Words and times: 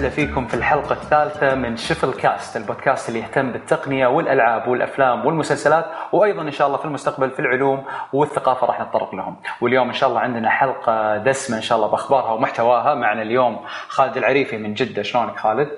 وسهلا 0.00 0.14
فيكم 0.14 0.46
في 0.46 0.54
الحلقة 0.54 0.92
الثالثة 0.92 1.54
من 1.54 1.76
شفل 1.76 2.12
كاست 2.12 2.56
البودكاست 2.56 3.08
اللي 3.08 3.20
يهتم 3.20 3.52
بالتقنية 3.52 4.06
والألعاب 4.06 4.68
والأفلام 4.68 5.26
والمسلسلات 5.26 5.86
وأيضا 6.12 6.42
إن 6.42 6.50
شاء 6.50 6.66
الله 6.66 6.78
في 6.78 6.84
المستقبل 6.84 7.30
في 7.30 7.38
العلوم 7.38 7.84
والثقافة 8.12 8.66
راح 8.66 8.80
نتطرق 8.80 9.14
لهم. 9.14 9.36
واليوم 9.60 9.88
إن 9.88 9.94
شاء 9.94 10.08
الله 10.08 10.20
عندنا 10.20 10.50
حلقة 10.50 11.16
دسمة 11.16 11.56
إن 11.56 11.62
شاء 11.62 11.78
الله 11.78 11.88
بأخبارها 11.88 12.32
ومحتواها. 12.32 12.94
معنا 12.94 13.22
اليوم 13.22 13.60
خالد 13.88 14.16
العريفي 14.16 14.56
من 14.56 14.74
جدة. 14.74 15.02
شلونك 15.02 15.38
خالد؟ 15.38 15.68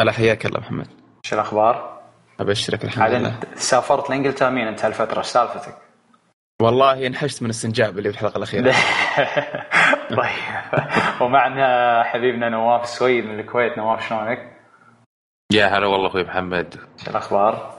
هلا 0.00 0.12
حياك 0.12 0.46
الله 0.46 0.60
محمد. 0.60 0.86
شو 1.22 1.34
الأخبار؟ 1.34 2.00
أبشرك 2.40 2.84
الحمد 2.84 3.10
لله. 3.10 3.34
سافرت 3.54 4.10
لإنجلترا 4.10 4.50
مين 4.50 4.66
أنت 4.66 4.84
هالفترة؟ 4.84 5.22
سالفتك؟ 5.22 5.74
والله 6.62 7.06
انحشت 7.06 7.42
من 7.42 7.50
السنجاب 7.50 7.98
اللي 7.98 8.12
في 8.12 8.14
الحلقة 8.14 8.36
الأخيرة. 8.36 8.74
طيب. 10.16 11.20
ومعنا 11.20 12.02
حبيبنا 12.02 12.48
نواف 12.48 12.82
السويد 12.82 13.24
من 13.24 13.40
الكويت. 13.40 13.78
نواف 13.78 14.08
شلونك؟ 14.08 14.38
يا 15.52 15.66
هلا 15.66 15.86
والله 15.86 16.06
أخوي 16.08 16.24
محمد. 16.24 16.74
شو 17.04 17.10
الأخبار؟ 17.10 17.70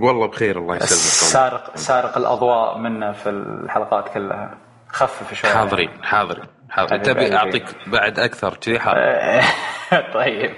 والله 0.00 0.26
بخير 0.28 0.58
الله 0.58 0.76
يسلمك. 0.76 0.90
سارق 1.32 1.76
سارق 1.76 2.16
الأضواء 2.18 2.78
منا 2.78 3.12
في 3.12 3.28
الحلقات 3.30 4.08
كلها. 4.14 4.58
خفف 4.88 5.34
شوي. 5.34 5.50
حاضرين 5.50 5.90
حاضرين 6.04 6.44
حاضرين. 6.70 7.02
تبي 7.02 7.36
أعطيك 7.36 7.64
بعد 7.86 8.18
أكثر 8.18 8.54
كذي 8.56 8.78
طيب. 10.14 10.54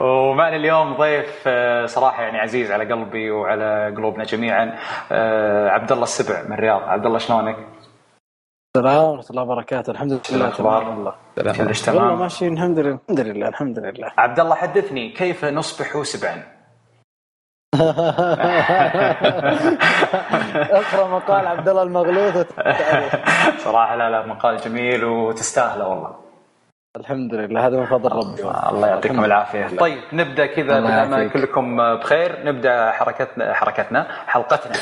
ومعنا 0.00 0.56
اليوم 0.56 0.94
ضيف 0.96 1.42
آه، 1.46 1.86
صراحة 1.86 2.22
يعني 2.22 2.38
عزيز 2.38 2.70
على 2.72 2.92
قلبي 2.92 3.30
وعلى 3.30 3.94
قلوبنا 3.96 4.24
جميعا 4.24 4.78
آه، 5.12 5.68
عبد 5.68 5.92
الله 5.92 6.02
السبع 6.04 6.42
من 6.42 6.52
الرياض. 6.52 6.82
عبد 6.82 7.06
الله 7.06 7.18
شلونك؟ 7.18 7.56
السلام 8.76 9.04
ورحمة 9.04 9.30
الله 9.30 9.42
وبركاته. 9.42 9.90
الحمد 9.90 10.20
لله. 10.32 10.50
تبارك 10.50 10.86
الله. 10.86 11.14
كلش 11.52 11.80
تمام. 11.80 11.96
والله 11.96 12.16
ماشي 12.22 12.48
الحمد 12.48 12.78
لله. 12.78 12.98
الحمد 13.08 13.20
لله 13.20 13.48
الحمد 13.48 13.78
لله. 13.78 14.12
عبد 14.18 14.40
الله 14.40 14.54
حدثني. 14.54 15.08
كيف 15.12 15.44
نصبح 15.44 16.02
سبعا؟ 16.02 16.42
اقرأ 20.80 21.06
مقال 21.08 21.46
عبد 21.46 21.68
الله 21.68 21.82
المغلوث 21.82 22.46
صراحة 23.64 23.96
لا 23.96 24.10
لا 24.10 24.26
مقال 24.26 24.56
جميل 24.56 25.04
وتستاهله 25.04 25.88
والله. 25.88 26.21
الحمد 26.96 27.34
لله 27.34 27.66
هذا 27.66 27.76
من 27.80 27.86
فضل 27.86 28.12
ربي. 28.12 28.42
الله 28.42 28.88
يعطيكم 28.88 29.24
العافية. 29.24 29.76
طيب 29.76 30.02
نبدأ 30.12 30.46
كذا 30.46 30.80
ما 30.80 31.28
كلكم 31.28 31.94
بخير. 31.96 32.44
نبدأ 32.46 32.90
حركتنا 32.90 33.54
حركتنا 33.54 34.06
حلقتنا. 34.26 34.72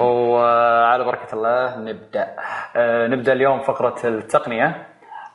وعلى 0.00 1.04
بركة 1.04 1.34
الله 1.34 1.78
نبدأ. 1.78 2.36
آه، 2.76 3.06
نبدأ 3.06 3.32
اليوم 3.32 3.60
فقرة 3.60 4.06
التقنية. 4.08 4.86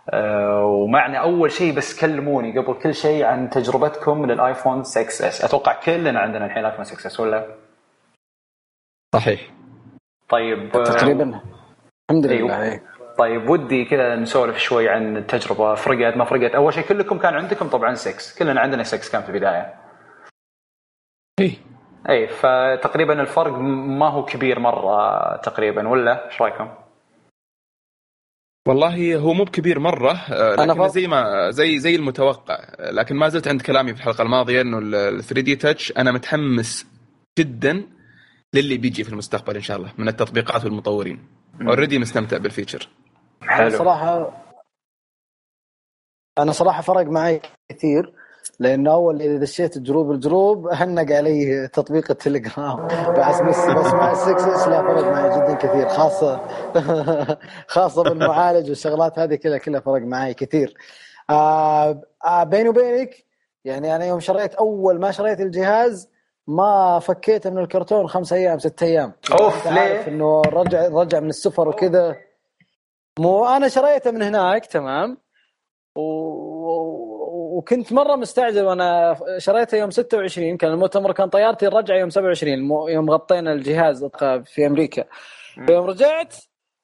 آه، 0.09 0.65
ومعنا 0.65 1.17
أول 1.17 1.51
شيء 1.51 1.75
بس 1.77 2.01
كلموني 2.01 2.59
قبل 2.59 2.73
كل 2.73 2.93
شيء 2.93 3.25
عن 3.25 3.49
تجربتكم 3.49 4.25
للآيفون 4.25 4.83
6 4.83 5.27
إس. 5.27 5.45
أتوقع 5.45 5.73
كلنا 5.85 6.19
عندنا 6.19 6.45
الحين 6.45 6.65
آيفون 6.65 6.83
6 6.85 7.07
إس 7.07 7.19
ولا؟ 7.19 7.45
صحيح. 9.15 9.41
طيب 10.29 10.77
آه، 10.77 10.83
تقريبا. 10.83 11.39
الحمد 12.11 12.25
لله 12.25 12.61
أيوه. 12.63 12.79
طيب 13.17 13.49
ودي 13.49 13.85
كذا 13.85 14.15
نسولف 14.15 14.57
شوي 14.57 14.89
عن 14.89 15.17
التجربة. 15.17 15.75
فرقت 15.75 16.17
ما 16.17 16.25
فرقت. 16.25 16.55
أول 16.55 16.73
شيء 16.73 16.83
كلكم 16.83 17.17
كان 17.17 17.33
عندكم 17.33 17.67
طبعا 17.67 17.93
6 17.93 18.39
كلنا 18.39 18.61
عندنا 18.61 18.83
6 18.83 19.11
كان 19.11 19.21
في 19.21 19.29
البداية. 19.29 19.73
اي 21.39 21.57
اي 22.09 22.27
فتقريبا 22.27 23.21
الفرق 23.21 23.57
ما 23.57 24.09
هو 24.09 24.25
كبير 24.25 24.59
مرة 24.59 25.37
تقريبا 25.37 25.87
ولا؟ 25.87 26.25
إيش 26.25 26.41
رأيكم؟ 26.41 26.69
والله 28.67 29.15
هو 29.15 29.33
مو 29.33 29.43
بكبير 29.43 29.79
مرة 29.79 30.11
آه، 30.11 30.53
لكن 30.55 30.61
أنا 30.61 30.87
زي 30.87 31.07
ما 31.07 31.51
زي 31.51 31.79
زي 31.79 31.95
المتوقع. 31.95 32.57
لكن 32.79 33.15
ما 33.15 33.29
زلت 33.29 33.47
عند 33.47 33.61
كلامي 33.61 33.93
في 33.93 33.99
الحلقة 33.99 34.21
الماضية 34.21 34.61
إنه 34.61 34.79
ال 34.79 35.23
3 35.23 35.41
D 35.41 35.55
Touch 35.55 35.93
أنا 35.97 36.11
متحمس 36.11 36.85
جدا 37.39 37.83
للي 38.53 38.77
بيجي 38.77 39.03
في 39.03 39.09
المستقبل 39.09 39.55
إن 39.55 39.61
شاء 39.61 39.77
الله 39.77 39.91
من 39.97 40.07
التطبيقات 40.07 40.65
والمطورين. 40.65 41.19
already 41.61 41.99
مستمتع 41.99 42.37
بال 42.37 42.47
feature. 42.47 42.87
حلو. 43.47 43.77
صراحة 43.77 44.31
أنا 46.37 46.51
صراحة 46.51 46.81
فرق 46.81 47.05
معي 47.05 47.41
كثير 47.69 48.13
لأنه 48.59 48.93
أول 48.93 49.21
إذا 49.21 49.37
دشيت 49.37 49.77
جروب 49.77 50.11
الجروب 50.11 50.67
هنق 50.71 51.11
علي 51.15 51.67
تطبيق 51.67 52.11
التليجرام. 52.11 52.87
بس 52.87 53.41
بس, 53.47 53.93
مع 53.93 54.11
السكس 54.11 54.43
اس 54.43 54.67
لا 54.67 54.81
فرق 54.81 55.03
معي 55.05 55.29
جدا 55.29 55.53
كثير 55.55 55.89
خاصة 55.89 56.41
خاصة 57.67 58.03
بالمعالج 58.03 58.69
والشغلات 58.69 59.19
هذه 59.19 59.35
كلها 59.35 59.57
كلها 59.57 59.79
فرق 59.81 60.01
معي 60.01 60.33
كثير. 60.33 60.73
آه 61.29 62.01
آه 62.25 62.43
بيني 62.43 62.69
وبينك 62.69 63.25
يعني 63.65 63.95
أنا 63.95 64.05
يوم 64.05 64.19
شريت 64.19 64.55
أول 64.55 64.99
ما 64.99 65.11
شريت 65.11 65.39
الجهاز 65.41 66.09
ما 66.47 66.99
فكيته 66.99 67.49
من 67.49 67.57
الكرتون 67.57 68.07
خمس 68.07 68.33
أيام 68.33 68.59
ست 68.59 68.83
أيام. 68.83 69.13
أوف 69.31 69.67
ليه؟ 69.67 70.07
إنه 70.07 70.41
رجع 70.41 70.87
رجع 70.87 71.19
من 71.19 71.29
السفر 71.29 71.67
وكذا. 71.69 72.15
مو 73.19 73.45
أنا 73.45 73.67
شريته 73.67 74.11
من 74.11 74.21
هناك 74.21 74.65
تمام؟ 74.65 75.17
و... 75.97 76.01
وكنت 77.57 77.93
مرة 77.93 78.15
مستعجل 78.15 78.63
وأنا 78.65 79.15
شريته 79.37 79.77
يوم 79.77 79.91
26 79.91 80.57
كان 80.57 80.71
المؤتمر 80.71 81.11
كان 81.11 81.29
طيارتي 81.29 81.67
الرجعة 81.67 81.95
يوم 81.97 82.09
27 82.09 82.89
يوم 82.89 83.09
غطينا 83.11 83.53
الجهاز 83.53 84.05
في 84.45 84.67
أمريكا. 84.67 85.03
يوم 85.69 85.85
رجعت 85.85 86.35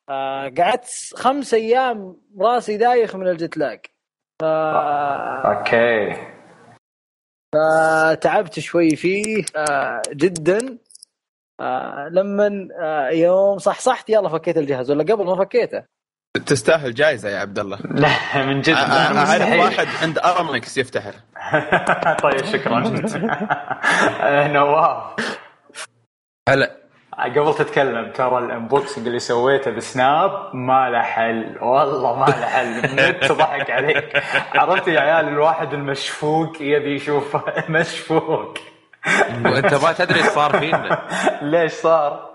آه 0.10 0.52
قعدت 0.58 0.90
خمس 1.16 1.54
أيام 1.54 2.18
راسي 2.40 2.78
دايخ 2.78 3.16
من 3.16 3.28
الجت 3.28 3.58
لاج 3.58 3.80
ف... 4.42 4.44
أوكي. 5.46 6.16
فتعبت 7.56 8.60
شوي 8.60 8.90
فيه 8.96 9.44
آه 9.56 10.02
جدا. 10.14 10.78
آه 11.60 12.10
لما 12.12 12.68
آه 12.82 13.10
يوم 13.10 13.58
صحصحت 13.58 14.10
يلا 14.10 14.30
فكيت 14.30 14.58
الجهاز 14.58 14.92
ولا 14.92 15.04
قبل 15.04 15.26
ما 15.26 15.36
فكيته. 15.36 15.84
تستاهل 16.38 16.94
جائزه 16.94 17.30
يا 17.30 17.40
عبد 17.40 17.60
الله. 17.60 17.80
لا 17.92 18.46
من 18.46 18.62
جد. 18.62 18.76
أعرف 18.76 19.60
واحد 19.60 19.88
عند 20.02 20.18
ارامكس 20.20 20.78
يفتحه. 20.78 21.14
طيب 22.24 22.46
شكرا. 22.46 22.80
نواف. 24.54 25.38
هلا. 26.50 26.80
قبل 27.20 27.56
تتكلم 27.56 28.12
ترى 28.12 28.38
ال 28.38 28.45
unboxing 28.45 29.08
اللي 29.08 29.20
سويته 29.20 29.72
بسناب 29.72 30.56
ما 30.56 30.90
له 30.90 31.02
حل. 31.02 31.58
والله 31.62 32.16
ما 32.16 32.26
له 32.26 32.46
حل. 32.46 32.68
النت 32.86 33.32
ضحك 33.32 33.70
عليك. 33.72 34.24
عرفت 34.56 34.88
يا 34.88 35.00
عيال 35.00 35.28
الواحد 35.28 35.74
المشفوق 35.74 36.62
يبي 36.62 36.96
يشوف 36.96 37.38
مشفوق. 37.70 38.58
وأنت 39.46 39.74
ما 39.74 39.92
تدري 39.92 40.20
إيش 40.20 40.28
صار 40.30 40.60
فينا. 40.60 41.08
ليش 41.42 41.72
صار؟ 41.72 42.30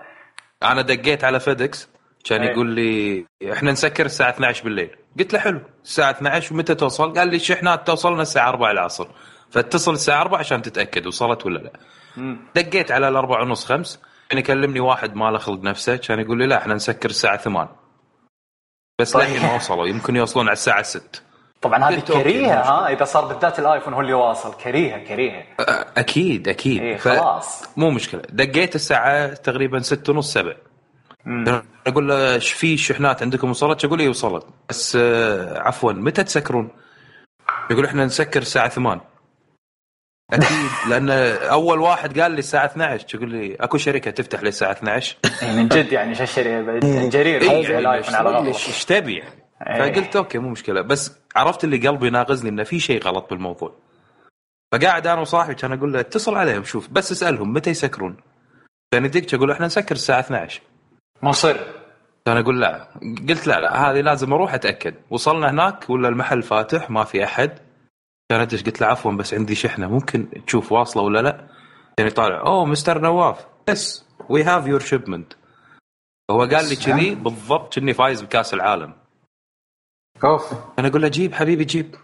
أنا 0.63 0.81
دقيت 0.81 1.23
على 1.23 1.39
فيدكس 1.39 1.94
كان 2.25 2.41
أيه. 2.41 2.51
يقول 2.51 2.67
لي 2.75 3.25
إحنا 3.53 3.71
نسكر 3.71 4.05
الساعة 4.05 4.29
12 4.29 4.63
بالليل. 4.63 4.95
قلت 5.19 5.33
له 5.33 5.39
حلو 5.39 5.61
الساعة 5.83 6.11
12 6.11 6.53
ومتى 6.53 6.75
توصل؟ 6.75 7.13
قال 7.13 7.27
لي 7.27 7.35
الشحنات 7.35 7.87
توصلنا 7.87 8.21
الساعة 8.21 8.49
4 8.49 8.71
العصر 8.71 9.07
فاتصل 9.51 9.93
الساعة 9.93 10.21
4 10.21 10.39
عشان 10.39 10.61
تتأكد 10.61 11.07
وصلت 11.07 11.45
ولا 11.45 11.59
لا. 11.59 11.71
مم. 12.17 12.37
دقيت 12.55 12.91
على 12.91 13.07
الأربعة 13.07 13.41
ونص 13.41 13.65
خمس 13.65 13.99
كان 14.29 14.39
يكلمني 14.39 14.79
واحد 14.79 15.15
ما 15.15 15.31
له 15.31 15.37
خلق 15.37 15.61
نفسه 15.63 15.95
كان 15.95 16.19
يقول 16.19 16.37
لي 16.37 16.45
لا 16.47 16.57
إحنا 16.57 16.73
نسكر 16.73 17.09
الساعة 17.09 17.37
8 17.37 17.69
بس 19.01 19.11
طيب. 19.11 19.23
للحين 19.29 19.49
ما 19.49 19.55
وصلوا 19.55 19.87
يمكن 19.87 20.15
يوصلون 20.15 20.45
على 20.45 20.53
الساعة 20.53 20.81
6 20.81 21.21
طبعا 21.61 21.89
هذه 21.89 21.99
كريهة 21.99 22.61
ها 22.61 22.87
إذا 22.93 23.05
صار 23.05 23.25
بالذات 23.25 23.59
الآيفون 23.59 23.93
هو 23.93 24.01
اللي 24.01 24.13
واصل. 24.13 24.57
كريهة 24.57 24.97
كريهة. 25.03 25.43
أكيد 25.97 26.47
أكيد. 26.47 26.81
إيه 26.81 26.97
خلاص. 26.97 27.63
مو 27.77 27.89
مشكلة. 27.89 28.21
دقيت 28.29 28.75
الساعة 28.75 29.33
تقريبا 29.33 29.79
6 29.79 30.13
ونص 30.13 30.33
7 30.33 30.55
أقول 31.87 32.07
له 32.07 32.33
إيش 32.33 32.53
في 32.53 32.77
شحنات 32.77 33.21
عندكم 33.21 33.49
وصلت؟ 33.49 33.83
يقول 33.83 33.99
لي 33.99 34.07
وصلت 34.07 34.45
بس 34.69 34.97
آه، 35.01 35.59
عفوا 35.59 35.93
متى 35.93 36.23
تسكرون؟ 36.23 36.69
يقول 37.71 37.85
إحنا 37.85 38.05
نسكر 38.05 38.41
الساعة 38.41 38.69
8 38.69 39.01
أكيد 40.33 40.69
لأن 40.89 41.09
أول 41.49 41.79
واحد 41.79 42.19
قال 42.19 42.31
لي 42.31 42.39
الساعة 42.39 42.65
12 42.65 43.07
تقول 43.07 43.29
لي 43.29 43.55
أكو 43.55 43.77
شركة 43.77 44.11
تفتح 44.11 44.43
لي 44.43 44.49
الساعة 44.49 44.71
12 44.71 45.17
إيه، 45.43 45.51
من 45.55 45.67
جد 45.67 45.91
يعني 45.91 46.15
شو 46.15 46.23
الشركة 46.23 46.79
جرير. 47.09 47.79
الايفون 47.79 48.15
على 48.15 48.47
إيش 48.47 48.85
تبي 48.85 49.17
يعني؟ 49.17 49.45
إيه. 49.67 49.91
فقلت 49.91 50.15
okay 50.15 50.37
مو 50.37 50.49
مشكلة. 50.49 50.81
بس 50.81 51.11
عرفت 51.35 51.63
اللي 51.63 51.87
قلبي 51.87 52.09
ناغزني 52.09 52.49
انه 52.49 52.63
في 52.63 52.79
شيء 52.79 53.03
غلط 53.03 53.29
بالموضوع. 53.29 53.75
فقاعد 54.71 55.07
أنا 55.07 55.21
وصاحبي 55.21 55.55
كان 55.55 55.73
أقول 55.73 55.93
له 55.93 55.99
اتصل 55.99 56.35
عليهم 56.35 56.63
شوف 56.63 56.89
بس 56.89 57.11
اسألهم 57.11 57.53
متى 57.53 57.69
يسكرون؟ 57.69 58.17
كان 58.91 59.05
يدق 59.05 59.33
أقول 59.33 59.51
إحنا 59.51 59.65
نسكر 59.65 59.95
الساعة 59.95 60.19
12 60.19 60.61
مصر. 61.21 61.57
أنا 62.27 62.39
أقول 62.39 62.61
لا. 62.61 62.87
قلت 63.29 63.47
لا 63.47 63.59
لا 63.59 63.91
هذه 63.91 64.01
لازم 64.01 64.33
أروح 64.33 64.53
أتأكد. 64.53 64.95
وصلنا 65.09 65.49
هناك 65.49 65.89
ولا 65.89 66.07
المحل 66.07 66.43
فاتح 66.43 66.89
ما 66.89 67.03
في 67.03 67.23
أحد. 67.23 67.59
كان 68.29 68.39
أدش 68.39 68.63
قلت 68.63 68.81
له 68.81 68.87
عفوا 68.87 69.11
بس 69.11 69.33
عندي 69.33 69.55
شحنة. 69.55 69.87
ممكن 69.87 70.29
تشوف 70.47 70.71
واصلة 70.71 71.03
ولا 71.03 71.21
لا؟ 71.21 71.47
يعني 71.99 72.11
طالع 72.11 72.39
oh 72.39 72.65
mister 72.65 73.01
نواف. 73.01 73.45
yes 73.69 74.05
we 74.29 74.43
have 74.43 74.67
your 74.67 74.79
shipment 74.79 75.33
هو 76.31 76.39
قال 76.39 76.69
لي 76.69 76.75
كذي 76.75 77.15
بالضبط 77.15 77.75
كني 77.75 77.93
فايز 77.93 78.21
بكأس 78.21 78.53
العالم. 78.53 78.93
أوف. 80.23 80.53
أنا 80.79 80.87
أقول 80.87 81.01
له 81.01 81.07
جيب 81.07 81.33
حبيبي 81.33 81.63
جيب. 81.63 81.95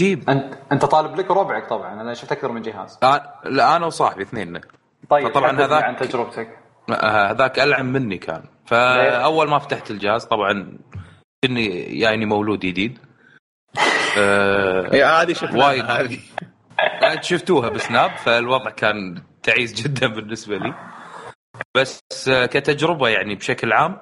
جيب. 0.00 0.30
أنت 0.30 0.58
أنت 0.72 0.84
طالب 0.84 1.16
لك 1.16 1.30
وربعك 1.30 1.68
طبعا. 1.68 2.00
أنا 2.00 2.14
شفت 2.14 2.32
أكثر 2.32 2.52
من 2.52 2.62
جهاز. 2.62 2.98
آه 3.02 3.40
لا 3.44 3.76
أنا 3.76 3.86
وصاحبي 3.86 4.22
اثنين. 4.22 4.60
طيب 5.10 5.28
طبعا 5.28 5.52
هذاك 5.52 5.84
عن 5.84 5.96
تجربتك. 5.96 6.58
هذاك 6.92 7.58
ألعن 7.58 7.86
مني 7.92 8.18
كان. 8.18 8.42
فأول 8.66 9.48
ما 9.48 9.58
فتحت 9.58 9.90
الجهاز 9.90 10.24
طبعا 10.24 10.78
إني 11.44 11.66
يعني 12.00 12.26
مولود 12.26 12.58
جديد. 12.58 12.98
آه 14.18 15.22
هذه 15.22 15.32
شفناها 15.32 15.66
وايد. 15.66 15.84
هذه. 15.84 16.18
شفتوها 17.20 17.68
بسناب 17.68 18.10
فالوضع 18.10 18.70
كان 18.70 19.22
تعيس 19.42 19.82
جدا 19.82 20.06
بالنسبة 20.06 20.56
لي. 20.56 20.74
بس 21.76 22.00
كتجربة 22.28 23.08
يعني 23.08 23.34
بشكل 23.34 23.72
عام 23.72 23.98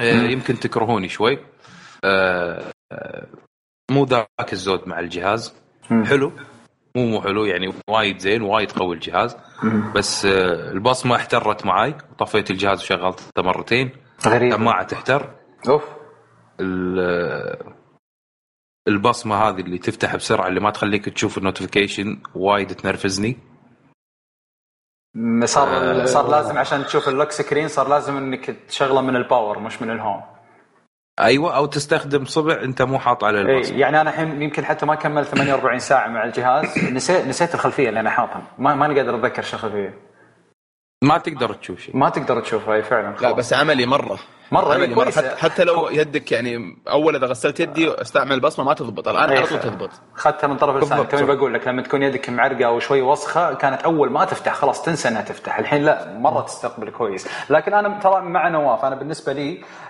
آه، 0.00 0.02
يمكن 0.02 0.60
تكرهوني 0.60 1.08
شوي. 1.08 1.38
آه، 2.04 2.72
آه، 2.92 3.26
مو 3.90 4.04
ذاك 4.04 4.52
الزود 4.52 4.88
مع 4.88 4.98
الجهاز. 4.98 5.54
حلو. 6.04 6.32
مو 6.96 7.06
مو 7.06 7.22
حلو 7.22 7.44
يعني 7.44 7.72
وايد 7.90 8.18
زين 8.18 8.42
وايد 8.42 8.72
قوي 8.72 8.94
الجهاز. 8.94 9.36
بس 9.94 10.24
البصمه 10.24 11.16
احترت 11.16 11.66
معاي. 11.66 11.94
طفيت 12.18 12.50
الجهاز 12.50 12.82
وشغلته 12.82 13.42
مرتين. 13.42 13.90
غريب. 14.26 14.52
السماعه 14.52 14.84
تحتر. 14.84 15.34
أوف. 15.68 15.84
البصمة 18.88 19.36
هذه 19.36 19.60
اللي 19.60 19.78
تفتح 19.78 20.16
بسرعة 20.16 20.48
اللي 20.48 20.60
ما 20.60 20.70
تخليك 20.70 21.08
تشوف 21.08 21.38
ال 21.38 21.44
notification 21.44 22.22
وايد 22.34 22.74
تنرفزني. 22.74 23.36
صار 25.44 25.68
آه 25.68 26.04
صار 26.04 26.30
لازم 26.30 26.58
عشان 26.58 26.84
تشوف 26.84 27.08
ال 27.08 27.12
lock 27.12 27.30
screen 27.30 27.68
صار 27.68 27.88
لازم 27.88 28.16
إنك 28.16 28.44
تشغله 28.68 29.00
من 29.00 29.16
ال 29.16 29.23
power 29.23 29.58
مش 29.58 29.82
من 29.82 29.90
ال 29.90 29.96
home 29.96 30.22
أيوه 31.20 31.56
أو 31.56 31.66
تستخدم 31.66 32.24
صبع 32.24 32.62
أنت 32.62 32.82
مو 32.82 32.98
حاط 32.98 33.24
على 33.24 33.40
البصمه 33.40 33.74
إيه 33.74 33.80
يعني 33.80 34.00
أنا 34.00 34.10
الحين 34.10 34.42
يمكن 34.42 34.64
حتى 34.64 34.86
ما 34.86 34.94
كملت 34.94 35.28
48 35.28 35.78
ساعة 35.78 36.08
مع 36.08 36.24
الجهاز. 36.24 36.78
نسيت 36.92 37.26
نسيت 37.26 37.54
الخلفية 37.54 37.88
اللي 37.88 38.00
أنا 38.00 38.10
حاطها. 38.10 38.42
ما 38.58 38.74
ماني 38.74 39.00
قادر 39.00 39.14
أتذكر 39.16 39.42
شو 39.42 39.56
الخلفية. 39.56 39.98
ما 41.02 41.18
تقدر 41.18 41.54
تشوف 41.54 41.80
شيء 41.80 41.96
ما 41.96 42.08
تقدر 42.08 42.40
تشوفها 42.40 42.74
اي 42.74 42.82
فعلا. 42.82 43.16
لا 43.20 43.32
بس 43.32 43.52
عملي 43.52 43.86
مرة. 43.86 44.18
مرة 44.52 44.74
عملي 44.74 44.94
مرة. 44.94 45.10
حتى, 45.10 45.36
حتى 45.36 45.64
لو 45.64 45.88
يدك 45.88 46.32
يعني 46.32 46.76
أول 46.90 47.16
إذا 47.16 47.26
غسلت 47.26 47.60
يدي 47.60 47.92
استعمل 48.00 48.32
البصمه 48.32 48.64
ما 48.64 48.74
تضبط. 48.74 49.08
الآن 49.08 49.30
على 49.30 49.46
طول 49.46 49.60
تضبط. 49.60 49.90
اخذتها 50.16 50.46
من 50.46 50.56
طرف 50.56 50.82
لسانك 50.84 51.06
كمان 51.08 51.26
بقول 51.36 51.54
لك 51.54 51.68
لما 51.68 51.82
تكون 51.82 52.02
يدك 52.02 52.30
معرقة 52.30 52.64
أو 52.66 52.78
شوي 52.78 53.02
وسخة 53.02 53.54
كانت 53.54 53.82
أول 53.82 54.10
ما 54.10 54.24
تفتح 54.24 54.54
خلاص 54.54 54.82
تنسى 54.82 55.08
إنها 55.08 55.22
تفتح. 55.22 55.58
الحين 55.58 55.84
لا 55.84 56.18
مرة 56.18 56.40
تستقبل 56.40 56.90
كويس. 56.90 57.28
لكن 57.50 57.74
أنا 57.74 57.98
ترى 57.98 58.20
مع 58.20 58.48
نواف 58.48 58.84
أنا 58.84 58.94
بالنسبة 58.94 59.32
لي 59.32 59.52
آه، 59.52 59.83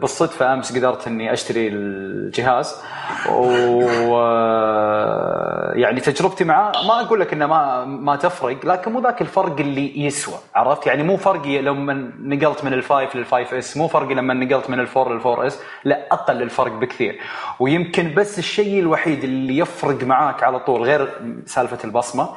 بالصدفة 0.00 0.52
أمس 0.54 0.76
قدرت 0.76 1.06
إني 1.06 1.32
أشتري 1.32 1.68
الجهاز. 1.68 2.82
و 3.30 4.16
آه، 4.20 5.72
يعني 5.74 6.00
تجربتي 6.00 6.44
معاه 6.44 6.72
ما 6.88 7.00
أقول 7.00 7.20
لك 7.20 7.32
إنه 7.32 7.46
ما 7.46 7.84
ما 7.84 8.16
تفرق 8.16 8.66
لكن 8.66 8.92
مو 8.92 9.00
ذاك 9.00 9.20
الفرق 9.22 9.60
اللي 9.60 10.04
يسوى 10.04 10.34
عرفت؟ 10.54 10.86
يعني 10.86 11.02
مو 11.02 11.16
فرقي 11.16 11.62
لما 11.62 12.10
نقلت 12.20 12.64
من 12.64 12.72
ال 12.72 12.81
five 12.81 13.16
لل 13.16 13.29
five 13.29 13.54
S 13.54 13.76
مو 13.76 13.88
فرقي 13.88 14.14
لما 14.14 14.34
نقلت 14.34 14.70
من 14.70 14.80
ال 14.80 14.86
four 14.86 15.12
لل 15.14 15.25
four 15.25 15.46
S 15.46 15.60
لا 15.84 16.06
أقل 16.12 16.42
الفرق 16.42 16.72
بكثير. 16.72 17.20
ويمكن 17.60 18.14
بس 18.14 18.38
الشيء 18.38 18.80
الوحيد 18.80 19.24
اللي 19.24 19.58
يفرق 19.58 20.04
معاك 20.04 20.42
على 20.42 20.58
طول 20.60 20.82
غير 20.82 21.08
سالفة 21.46 21.78
البصمة 21.84 22.28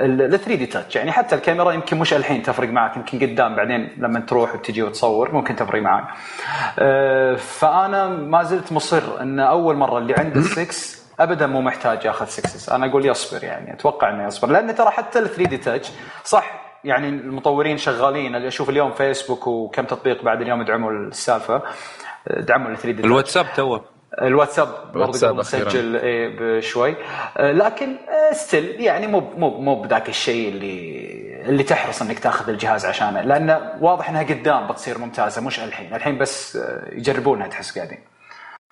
ال 0.00 0.30
3 0.30 0.54
دي 0.54 0.66
تاتش 0.66 0.96
يعني 0.96 1.12
حتى 1.12 1.34
الكاميرا 1.34 1.72
يمكن 1.72 1.98
مش 1.98 2.14
الحين 2.14 2.42
تفرق 2.42 2.68
معك 2.68 2.96
يمكن 2.96 3.18
قدام 3.20 3.56
بعدين 3.56 3.88
لما 3.96 4.20
تروح 4.20 4.54
وتجي 4.54 4.82
وتصور 4.82 5.32
ممكن 5.32 5.56
تفرق 5.56 5.82
معك 5.82 5.93
أه، 6.78 7.34
فأنا 7.34 8.08
ما 8.08 8.42
زلت 8.42 8.72
مصر 8.72 9.20
إن 9.20 9.40
أول 9.40 9.76
مرة 9.76 9.98
اللي 9.98 10.14
عنده 10.14 10.40
6 10.42 11.04
ابدا 11.20 11.46
مو 11.46 11.60
محتاج 11.60 12.04
ياخذ 12.04 12.26
6 12.26 12.76
أنا 12.76 12.86
أقول 12.86 13.06
يصبر 13.06 13.44
يعني 13.44 13.72
أتوقع 13.74 14.10
إنه 14.10 14.26
يصبر. 14.26 14.50
لأن 14.50 14.74
ترى 14.74 14.90
حتى 14.90 15.18
ال 15.18 15.28
3 15.28 15.44
دي 15.50 15.56
تاتش 15.56 15.90
صح 16.24 16.64
يعني 16.84 17.08
المطورين 17.08 17.76
شغالين. 17.76 18.34
أشوف 18.34 18.70
اليوم 18.70 18.92
فيسبوك 18.92 19.46
وكم 19.46 19.84
تطبيق 19.84 20.22
بعد 20.22 20.40
اليوم 20.40 20.60
يدعموا 20.60 20.90
السالفة. 20.90 21.62
دعموا 22.30 22.70
ال 22.70 22.76
3 22.76 22.90
دي 22.96 23.02
الواتساب 23.04 23.46
توه 23.56 23.84
الواتساب 24.22 24.68
برضه 24.94 25.32
مسجل 25.32 25.96
إيه 25.96 26.36
بشوي. 26.40 26.96
آه، 27.36 27.52
لكن 27.52 27.96
ستيل 28.32 28.80
يعني 28.80 29.06
مو 29.06 29.20
مو 29.20 29.60
مو 29.60 29.82
بذاك 29.82 30.08
الشيء 30.08 30.48
اللي 30.48 31.23
اللي 31.44 31.62
تحرص 31.62 32.02
إنك 32.02 32.18
تأخذ 32.18 32.48
الجهاز 32.48 32.86
عشانه 32.86 33.20
لأنه 33.20 33.72
واضح 33.80 34.10
إنها 34.10 34.22
قدام 34.22 34.66
بتصير 34.66 34.98
ممتازة 34.98 35.42
مش 35.42 35.60
الحين. 35.60 35.94
الحين 35.94 36.18
بس 36.18 36.56
آه، 36.56 36.88
يجربونها 36.92 37.46
تحس 37.48 37.78
قاعدين. 37.78 37.98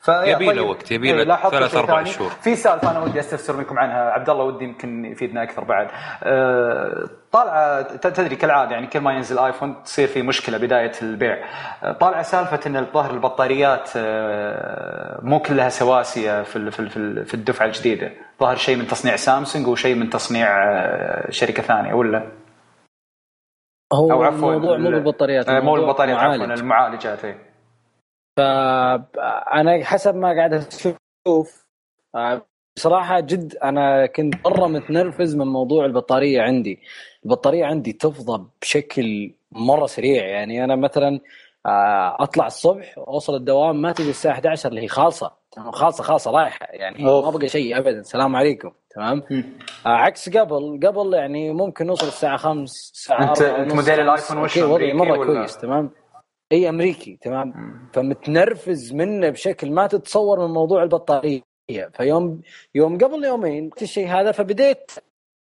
يبي 0.09 0.47
له 0.47 0.53
طيب، 0.53 0.69
وقت 0.69 0.91
يبي 0.91 1.13
له 1.13 1.35
إيه، 1.35 1.51
ثلاث 1.51 1.75
أربع 1.77 2.05
شهور. 2.05 2.31
في 2.31 2.57
سالفه 2.57 2.91
أنا 2.91 3.01
ودي 3.01 3.21
أستفسر 3.21 3.57
منكم 3.57 3.79
عنها. 3.79 4.11
عبد 4.11 4.31
الله 4.31 4.45
ودي 4.45 4.65
يمكن 4.65 5.05
يفيدنا 5.05 5.43
أكثر 5.43 5.65
بعد. 5.65 5.89
أه 6.23 7.09
طالعة 7.33 7.83
تدري 7.97 8.37
كالعادة 8.37 8.73
يعني 8.73 8.87
كل 8.87 9.01
ما 9.01 9.13
ينزل 9.13 9.39
آيفون 9.39 9.83
تصير 9.83 10.09
في 10.09 10.23
مشكلة 10.23 10.59
بداية 10.59 10.93
البيع. 11.03 11.39
أه 11.83 11.93
طالعة 11.93 12.23
سالفة 12.23 12.61
إن 12.67 12.77
الظاهر 12.77 13.11
البطاريات 13.11 13.91
مو 15.23 15.39
كلها 15.39 15.69
سواسية 15.69 16.43
في 16.43 16.71
في 17.25 17.35
الدفعة 17.35 17.67
الجديدة. 17.67 18.11
ظاهر 18.41 18.57
شيء 18.57 18.77
من 18.77 18.87
تصنيع 18.87 19.17
سامسونج 19.17 19.67
وشيء 19.67 19.95
من 19.95 20.11
تصنيع 20.11 20.49
شركة 21.31 21.63
ثانية 21.63 21.95
ولا؟ 21.95 22.42
هو 23.93 24.13
أو 24.13 24.23
عفوا 24.23 24.55
الموضوع 24.55 24.77
مو 24.77 24.91
بالبطاريات 24.91 25.51
مو 25.51 25.77
البطاريات 25.77 26.19
عفوا 26.19 26.45
المعالجات 26.45 27.25
اي 27.25 27.37
فانا 28.37 29.85
حسب 29.85 30.15
ما 30.15 30.37
قاعد 30.37 30.55
أشوف 30.55 31.67
آه، 32.15 32.47
بصراحة 32.77 33.21
جد 33.21 33.57
أنا 33.57 34.07
كنت 34.07 34.35
مرة 34.47 34.67
متنرفز 34.67 35.37
من 35.37 35.47
موضوع 35.47 35.85
البطارية 35.85 36.43
عندي. 36.43 36.81
البطارية 37.25 37.65
عندي 37.65 37.93
تفضى 37.93 38.47
بشكل 38.63 39.35
مرة 39.53 39.87
سريع. 39.87 40.27
يعني 40.27 40.65
أنا 40.65 40.77
مثلا 40.77 41.21
آه، 41.67 42.17
أطلع 42.21 42.47
الصبح 42.47 42.99
أوصل 42.99 43.35
الدوام 43.35 43.83
ما 43.83 43.93
تجي 43.93 44.11
الساعة 44.11 44.33
11 44.33 44.69
اللي 44.69 44.81
هي 44.81 44.89
خالصة. 44.89 45.42
خالصة 45.59 46.03
خالصة 46.05 46.31
رايحة 46.31 46.67
يعني 46.71 47.05
ما 47.05 47.31
بقى 47.31 47.49
شيء 47.49 47.79
أبدا. 47.79 48.01
السلام 48.01 48.37
عليكم. 48.37 48.73
تمام؟ 48.95 49.23
آه، 49.87 49.89
عكس 49.89 50.29
قبل 50.37 50.81
قبل 50.87 51.15
يعني 51.15 51.53
ممكن 51.53 51.87
نوصل 51.87 52.07
الساعة 52.07 52.37
5 52.37 52.63
الساعة 52.93 53.29
أنت 53.29 53.43
أنت 53.43 53.73
موديل 53.75 54.01
الآيفون 54.01 54.39
وش 54.39 54.57
وضعي 54.57 54.93
مرة 54.93 55.25
كويس 55.25 55.59
تمام؟ 55.59 55.91
أي 56.53 56.69
أمريكي 56.69 57.19
تمام؟ 57.23 57.53
فمتنرفز 57.93 58.93
منه 58.93 59.29
بشكل 59.29 59.71
ما 59.71 59.87
تتصور 59.87 60.47
من 60.47 60.55
موضوع 60.55 60.83
البطارية. 60.83 61.43
فيوم 61.95 62.41
يوم 62.75 62.99
قبل 62.99 63.25
يومين 63.25 63.71
الشيء 63.83 64.09
هذا 64.09 64.33
فبديت 64.33 64.91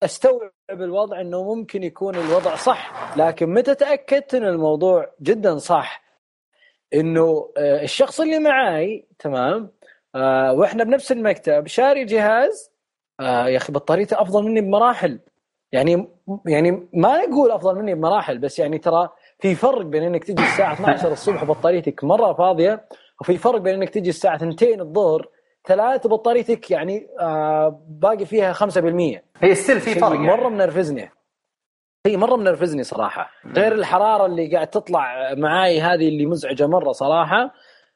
أستوعب 0.04 0.52
الوضع 0.72 1.22
إنه 1.22 1.56
ممكن 1.56 1.84
يكون 1.84 2.16
الوضع 2.16 2.56
صح. 2.56 3.14
لكن 3.18 3.54
متى 3.54 3.76
تأكدت 3.76 4.36
إن 4.36 4.44
الموضوع 4.44 5.12
جدا 5.22 5.58
صح؟ 5.58 6.04
إنه 6.94 7.50
آه، 7.58 7.84
الشخص 7.84 8.20
اللي 8.22 8.40
معاي 8.40 9.06
تمام؟ 9.20 9.72
آه 10.16 10.54
وإحنا 10.54 10.84
بنفس 10.84 11.12
المكتب 11.12 11.68
شاري 11.68 12.06
جهاز 12.06 12.72
آه 13.20 13.48
يا 13.48 13.58
أخي 13.58 13.74
بطاريته 13.74 14.22
أفضل 14.22 14.44
مني 14.44 14.62
بمراحل. 14.62 15.20
يعني 15.72 16.08
يعني 16.46 16.90
ما 16.94 17.26
نقول 17.26 17.52
أفضل 17.52 17.76
مني 17.76 17.96
بمراحل 17.96 18.38
بس 18.38 18.60
يعني 18.60 18.78
ترى 18.78 19.10
في 19.40 19.56
فرق 19.56 19.82
بين 19.82 20.04
إنك 20.04 20.24
تجي 20.24 20.44
الساعة 20.44 20.74
12 20.74 21.12
الصبح 21.12 21.44
بطاريتك 21.44 22.04
مرة 22.04 22.34
فاضية 22.34 22.86
وفي 23.22 23.38
فرق 23.38 23.58
بين 23.58 23.74
إنك 23.74 23.90
تجي 23.90 24.10
الساعة 24.10 24.36
2 24.36 24.82
الظهر 24.82 25.28
ثلاثة 25.68 26.10
بطاريتك 26.10 26.72
يعني 26.72 27.08
آه 27.20 27.82
باقي 27.90 28.26
فيها 28.26 28.54
5% 28.54 28.58
هي 29.38 29.56
ستيل 29.56 29.80
في 29.80 29.94
فرق 30.00 30.14
يعني. 30.16 30.28
مرة 30.28 30.50
منرفزني. 30.50 31.12
هي 32.08 32.18
مرة 32.18 32.36
منرفزني 32.36 32.84
صراحة. 32.84 33.30
غير 33.46 33.74
الحرارة 33.74 34.26
اللي 34.26 34.56
قاعد 34.56 34.68
تطلع 34.68 35.34
معاي 35.34 35.82
هذه 35.82 36.08
اللي 36.08 36.26
مزعجة 36.26 36.68
مرة 36.68 36.92
صراحة. 36.92 37.54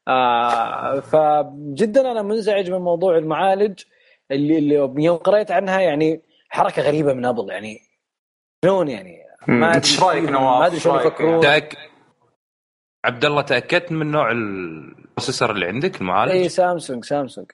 آه 0.07 0.99
فجدا 0.99 2.11
أنا 2.11 2.21
منزعج 2.21 2.71
من 2.71 2.77
موضوع 2.79 3.17
المعالج 3.17 3.83
اللي, 4.31 4.57
اللي 4.57 4.75
يوم 5.03 5.17
قريت 5.17 5.51
عنها 5.51 5.81
يعني 5.81 6.21
حركة 6.49 6.81
غريبة 6.81 7.13
من 7.13 7.25
أبل 7.25 7.49
يعني 7.49 7.79
شلون 8.65 8.87
يعني؟ 8.87 9.17
ما 9.47 9.75
إيش 9.75 10.03
رأيك 10.03 10.29
نواف؟ 10.29 10.59
ما 10.59 10.67
أدري 10.67 10.79
شلون 10.79 10.99
يفكرون. 10.99 11.41
تأك... 11.41 11.77
عبد 13.05 13.25
الله 13.25 13.41
تأكدت 13.41 13.91
من 13.91 14.11
نوع 14.11 14.31
ال 14.31 14.43
processor 14.43 15.51
اللي 15.51 15.65
عندك 15.65 16.01
المعالج؟ 16.01 16.31
اي 16.31 16.49
سامسونج 16.49 17.05
سامسونج. 17.05 17.51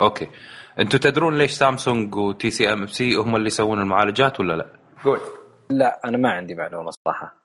okay. 0.00 0.28
أنتم 0.78 0.98
تدرون 0.98 1.38
ليش 1.38 1.50
سامسونج 1.50 2.14
و 2.14 2.50
TSMC 2.50 3.14
هم 3.14 3.36
اللي 3.36 3.46
يسوون 3.46 3.80
المعالجات 3.80 4.40
ولا 4.40 4.52
لا؟ 4.52 4.66
قول. 5.04 5.20
لا 5.70 6.00
أنا 6.04 6.18
ما 6.18 6.30
عندي 6.30 6.54
معلومة 6.54 6.90
صراحة. 6.90 7.41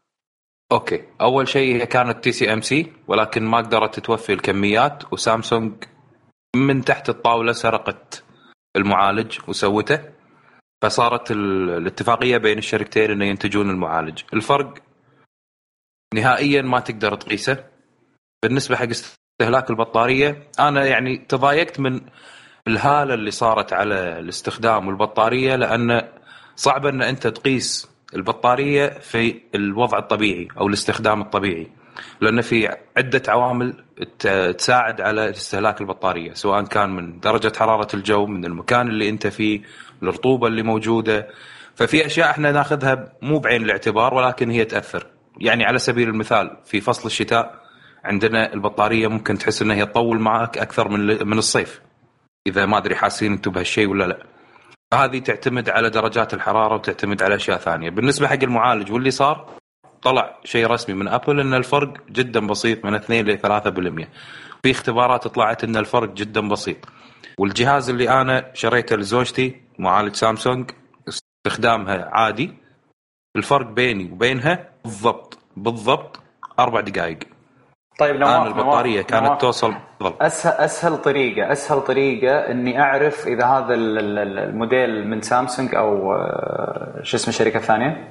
okay. 0.71 1.03
أول 1.21 1.47
شيء 1.47 1.75
هي 1.75 1.85
كانت 1.85 2.23
TSMC 2.23 2.93
ولكن 3.07 3.43
ما 3.43 3.57
قدرت 3.57 3.99
توفي 3.99 4.33
الكميات 4.33 5.13
وسامسونج 5.13 5.83
من 6.55 6.85
تحت 6.85 7.09
الطاولة 7.09 7.51
سرقت 7.51 8.23
المعالج 8.75 9.37
وسوته. 9.47 9.99
فصارت 10.83 11.31
الاتفاقية 11.31 12.37
بين 12.37 12.57
الشركتين 12.57 13.11
إنه 13.11 13.25
ينتجون 13.25 13.69
المعالج. 13.69 14.21
الفرق 14.33 14.73
نهائيا 16.13 16.61
ما 16.61 16.79
تقدر 16.79 17.15
تقيسه. 17.15 17.63
بالنسبة 18.43 18.75
حق 18.75 18.87
استهلاك 18.89 19.69
البطارية 19.69 20.49
أنا 20.59 20.85
يعني 20.85 21.17
تضايقت 21.17 21.79
من 21.79 22.01
الهالة 22.67 23.13
اللي 23.13 23.31
صارت 23.31 23.73
على 23.73 24.19
الاستخدام 24.19 24.87
والبطاريه 24.87 25.55
لأن 25.55 26.09
صعب 26.55 26.85
إن 26.85 27.01
أنت 27.01 27.27
تقيس 27.27 27.96
البطارية 28.17 28.87
في 28.87 29.41
الوضع 29.55 29.97
الطبيعي 29.97 30.47
أو 30.59 30.67
الاستخدام 30.67 31.21
الطبيعي 31.21 31.67
لأن 32.21 32.41
في 32.41 32.69
عدة 32.97 33.21
عوامل 33.27 33.73
تساعد 34.57 35.01
على 35.01 35.29
استهلاك 35.29 35.81
البطارية 35.81 36.33
سواء 36.33 36.63
كان 36.63 36.89
من 36.89 37.19
درجة 37.19 37.53
حرارة 37.57 37.87
الجو 37.93 38.25
من 38.25 38.45
المكان 38.45 38.87
اللي 38.87 39.09
أنت 39.09 39.27
فيه 39.27 39.61
الرطوبة 40.03 40.47
اللي 40.47 40.63
موجودة. 40.63 41.27
ففي 41.75 42.05
أشياء 42.05 42.29
إحنا 42.29 42.51
ناخذها 42.51 43.13
مو 43.21 43.39
بعين 43.39 43.63
الاعتبار 43.63 44.13
ولكن 44.13 44.49
هي 44.49 44.65
تأثر. 44.65 45.07
يعني 45.39 45.65
على 45.65 45.79
سبيل 45.79 46.09
المثال 46.09 46.57
في 46.65 46.81
فصل 46.81 47.05
الشتاء 47.05 47.61
عندنا 48.03 48.53
البطارية 48.53 49.07
ممكن 49.07 49.37
تحس 49.37 49.61
إنها 49.61 49.75
هي 49.75 49.85
تطول 49.85 50.19
معك 50.19 50.57
أكثر 50.57 50.89
من 50.89 51.27
من 51.27 51.37
الصيف. 51.37 51.81
إذا 52.47 52.65
ما 52.65 52.77
أدري 52.77 52.95
حاسين 52.95 53.31
أنتم 53.31 53.51
بهالشيء 53.51 53.87
ولا 53.87 54.03
لا. 54.03 54.36
هذه 54.93 55.19
تعتمد 55.19 55.69
على 55.69 55.89
درجات 55.89 56.33
الحرارة 56.33 56.75
وتعتمد 56.75 57.23
على 57.23 57.35
أشياء 57.35 57.57
ثانية. 57.57 57.89
بالنسبة 57.89 58.27
حق 58.27 58.43
المعالج 58.43 58.91
واللي 58.91 59.11
صار؟ 59.11 59.49
طلع 60.01 60.39
شيء 60.43 60.67
رسمي 60.67 60.95
من 60.95 61.07
أبل 61.07 61.39
إن 61.39 61.53
الفرق 61.53 61.93
جدا 62.09 62.47
بسيط 62.47 62.85
من 62.85 62.93
2 62.95 63.25
ل 63.25 63.37
3% 63.37 64.07
في 64.63 64.71
اختبارات 64.71 65.27
طلعت 65.27 65.63
إن 65.63 65.77
الفرق 65.77 66.13
جدا 66.13 66.47
بسيط. 66.47 66.77
والجهاز 67.39 67.89
اللي 67.89 68.09
أنا 68.21 68.51
شريته 68.53 68.95
لزوجتي 68.95 69.61
معالج 69.79 70.15
سامسونج 70.15 70.71
استخدامها 71.07 72.09
عادي. 72.11 72.53
الفرق 73.35 73.67
بيني 73.67 74.11
وبينها 74.11 74.69
بالضبط 74.83 75.39
بالضبط 75.57 76.19
أربع 76.59 76.79
دقائق. 76.79 77.19
طيب 77.99 78.15
نواف 78.15 78.47
البطاريه 78.47 78.95
نواف 78.95 79.05
كانت 79.05 79.23
نواف. 79.23 79.41
توصل 79.41 79.73
أسهل 80.21 80.53
أسهل 80.53 80.97
طريقة 80.97 81.51
أسهل 81.51 81.81
طريقة 81.81 82.51
إني 82.51 82.81
أعرف 82.81 83.27
إذا 83.27 83.45
هذا 83.45 83.73
الموديل 83.73 85.07
من 85.07 85.21
سامسونج 85.21 85.75
أو 85.75 86.13
آه، 86.13 86.99
شو 87.03 87.17
اسم 87.17 87.29
الشركة 87.29 87.57
الثانية؟ 87.57 88.07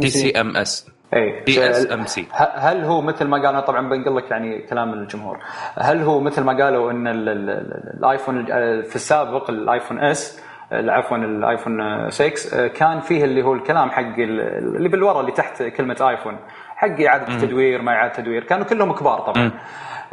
تي 0.00 0.08
سي 0.10 0.40
إم 0.40 0.56
إس. 0.56 0.90
إي. 1.14 1.42
تي 1.44 1.70
إس 1.70 1.92
إم 1.92 2.06
C. 2.06 2.26
هل 2.34 2.84
هو 2.84 3.00
مثل 3.00 3.24
ما 3.26 3.46
قالوا 3.46 3.60
طبعا 3.60 3.88
بنقول 3.88 4.16
لك 4.16 4.30
يعني 4.30 4.58
كلام 4.58 4.92
الجمهور 4.94 5.38
هل 5.78 6.02
هو 6.02 6.20
مثل 6.20 6.42
ما 6.42 6.64
قالوا 6.64 6.90
إن 6.90 7.06
الآيفون 7.06 8.44
في 8.82 8.96
السابق 8.96 9.50
الآيفون 9.50 9.98
S 9.98 10.40
عفوا 10.72 11.16
الآيفون 11.16 12.10
6 12.10 12.66
كان 12.66 13.00
فيه 13.00 13.24
اللي 13.24 13.42
هو 13.42 13.54
الكلام 13.54 13.90
حق 13.90 14.18
اللي 14.18 14.88
بالورا 14.88 15.20
اللي 15.20 15.32
تحت 15.32 15.62
كلمة 15.62 15.96
آيفون. 16.00 16.38
حق 16.80 17.00
إعادة 17.00 17.34
التدوير 17.34 17.82
ما 17.82 17.92
إعادة 17.92 18.14
تدوير 18.14 18.44
كانوا 18.44 18.64
كلهم 18.64 18.92
كبار 18.92 19.20
طبعا 19.20 19.50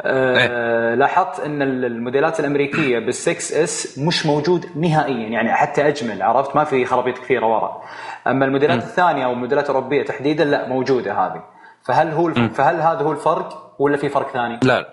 آه 0.02 0.38
إيه. 0.38 0.94
لاحظت 0.94 1.40
إن 1.40 1.62
الموديلات 1.62 2.40
الأمريكية 2.40 2.98
بال6 2.98 3.28
S 3.28 3.98
مش 3.98 4.26
موجود 4.26 4.66
نهائيا 4.76 5.28
يعني 5.28 5.52
حتى 5.52 5.88
أجمل 5.88 6.22
عرفت 6.22 6.56
ما 6.56 6.64
في 6.64 6.84
خرابيط 6.84 7.18
كثيرة 7.18 7.46
ورا 7.46 7.82
أما 8.26 8.44
الموديلات. 8.44 8.78
الثانية 8.78 9.24
أو 9.24 9.32
الموديلات 9.32 9.70
الأوروبية 9.70 10.02
تحديدا 10.04 10.44
لا 10.44 10.68
موجودة 10.68 11.12
هذه 11.12 11.42
فهل 11.84 12.10
هو. 12.10 12.32
فهل 12.34 12.76
هذا 12.76 13.00
هو 13.00 13.12
الفرق 13.12 13.74
ولا 13.78 13.96
في 13.96 14.08
فرق 14.08 14.30
ثاني؟ 14.32 14.60
لا 14.62 14.92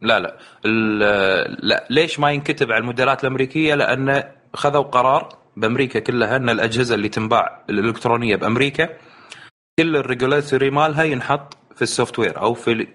لا 0.00 0.18
لا 0.18 0.36
لا 1.62 1.84
ليش 1.90 2.20
ما 2.20 2.30
ينكتب 2.30 2.72
على 2.72 2.80
الموديلات 2.80 3.24
الأمريكية؟ 3.24 3.74
لأن 3.74 4.22
خذوا 4.54 4.82
قرار 4.82 5.28
بأمريكا 5.56 6.00
كلها 6.00 6.36
إن 6.36 6.48
الأجهزة 6.48 6.94
اللي 6.94 7.08
تنباع 7.08 7.62
الإلكترونية 7.70 8.36
بأمريكا 8.36 8.88
كل 9.78 9.96
ال 9.96 10.03
regulatory 10.03 10.70
مالها 10.70 11.04
ينحط 11.04 11.56
في 11.76 11.82
ال 11.82 12.18
software 12.18 12.40
أو 12.40 12.54
في 12.54 12.86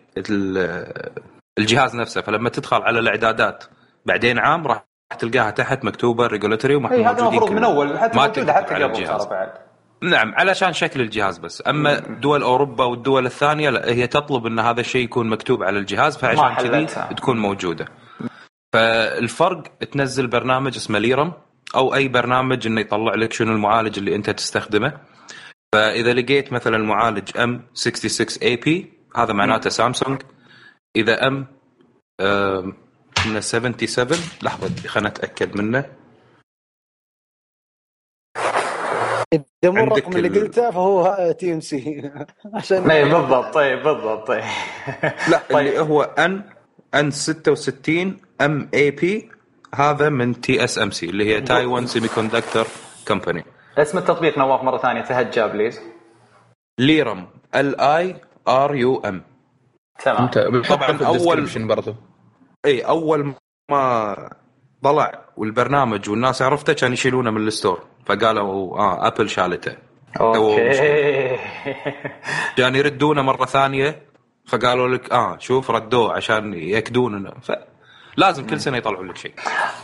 الجهاز 1.59 1.95
نفسه. 1.95 2.21
فلما 2.21 2.49
تدخل 2.49 2.81
على 2.81 2.99
الإعدادات 2.99 3.63
بعدين 4.05 4.39
عام 4.39 4.67
راح 4.67 4.85
تلقاها 5.19 5.51
تحت 5.51 5.85
مكتوبة 5.85 6.27
regulatory 6.27 6.75
وما 6.75 6.91
اي 6.91 7.05
هذا 7.05 7.19
المفروض 7.19 7.51
من 7.51 7.63
أول 7.63 7.99
حتى 7.99 8.17
موجوده 8.17 8.53
حتى 8.53 8.75
قبل 8.75 9.05
بعد. 9.29 9.51
نعم 10.01 10.33
علشان 10.35 10.73
شكل 10.73 11.01
الجهاز 11.01 11.37
بس. 11.37 11.63
أما 11.67 11.99
دول 11.99 12.43
أوروبا 12.43 12.83
والدول 12.83 13.25
الثانية 13.25 13.69
لا 13.69 13.91
هي 13.91 14.07
تطلب 14.07 14.45
إن 14.45 14.59
هذا 14.59 14.79
الشيء 14.79 15.03
يكون 15.03 15.29
مكتوب 15.29 15.63
على 15.63 15.79
الجهاز 15.79 16.17
فعشان 16.17 16.55
كذي 16.55 16.85
تكون 17.15 17.37
موجودة. 17.37 17.85
فالفرق 18.73 19.63
تنزل 19.91 20.27
برنامج 20.27 20.75
اسمه 20.75 20.99
ليرم 20.99 21.33
أو 21.75 21.95
أي 21.95 22.07
برنامج 22.07 22.67
إنه 22.67 22.81
يطلع 22.81 23.15
لك 23.15 23.33
شنو 23.33 23.51
المعالج 23.51 23.97
اللي 23.97 24.15
أنت 24.15 24.29
تستخدمه. 24.29 24.93
فإذا 25.77 26.13
لقيت 26.13 26.53
مثلا 26.53 26.77
معالج 26.77 27.37
أم 27.37 27.61
66 27.73 28.27
اي 28.43 28.55
بي 28.55 28.93
هذا 29.15 29.33
معناته 29.33 29.69
سامسونج. 29.69 30.21
إذا 30.95 31.27
أم 31.27 31.47
من 33.25 33.41
77 33.41 34.17
لحظة 34.41 34.87
خلينا 34.87 35.09
نتأكد 35.09 35.57
منه. 35.57 35.85
إذا 39.33 39.71
مو 39.71 39.83
الرقم 39.83 40.17
اللي 40.17 40.39
قلته 40.39 40.71
فهو 40.71 41.35
TMC. 41.39 42.11
عشان 42.55 42.91
اي 42.91 43.03
بالضبط 43.03 43.53
طيب 43.59 43.83
بالضبط 43.83 44.27
طيب 44.27 44.43
لا 45.29 45.41
طيب. 45.49 45.67
اللي 45.67 45.79
هو 45.79 46.01
أن 46.01 46.43
N66 46.95 47.11
MAP 47.11 49.29
هذا 49.75 50.09
من 50.09 50.41
TSMC 50.41 51.05
اللي 51.05 51.35
هي 51.35 51.41
Taiwan 51.41 51.87
Semiconductor 51.87 52.67
Company 53.07 53.56
اسم 53.77 53.97
التطبيق 53.97 54.37
نواف 54.37 54.63
مرة 54.63 54.77
ثانية. 54.77 55.01
تهجى 55.01 55.47
please 55.47 55.81
Lirum. 56.79 57.27
L 57.55 57.79
I 57.79 58.15
R 58.47 58.75
U 58.75 59.01
M. 59.05 59.23
تمام. 60.03 60.27
طبعا 60.69 60.99
أول 61.05 61.47
برضو. 61.67 61.95
إي 62.65 62.81
أول 62.81 63.33
ما 63.71 64.15
طلع 64.83 65.25
والبرنامج 65.37 66.09
والناس 66.09 66.41
عرفته 66.41 66.73
كان 66.73 66.93
يشيلونه 66.93 67.31
من 67.31 67.47
ال 67.47 67.52
store. 67.52 67.83
فقالوا 68.05 68.77
آه 68.77 69.07
ابل 69.07 69.29
شالته. 69.29 69.75
okay. 70.19 71.37
كان 72.57 72.75
يردونه 72.75 73.21
مرة 73.21 73.45
ثانية. 73.45 74.07
فقالوا 74.47 74.87
لك 74.87 75.11
آه 75.11 75.37
شوف 75.37 75.71
ردوه 75.71 76.13
عشان 76.13 76.53
ياكدون 76.53 77.29
ف... 77.41 77.51
لازم 78.17 78.45
كل 78.47 78.59
سنة 78.59 78.77
يطلعوا 78.77 79.03
لك 79.05 79.17
شيء. 79.17 79.33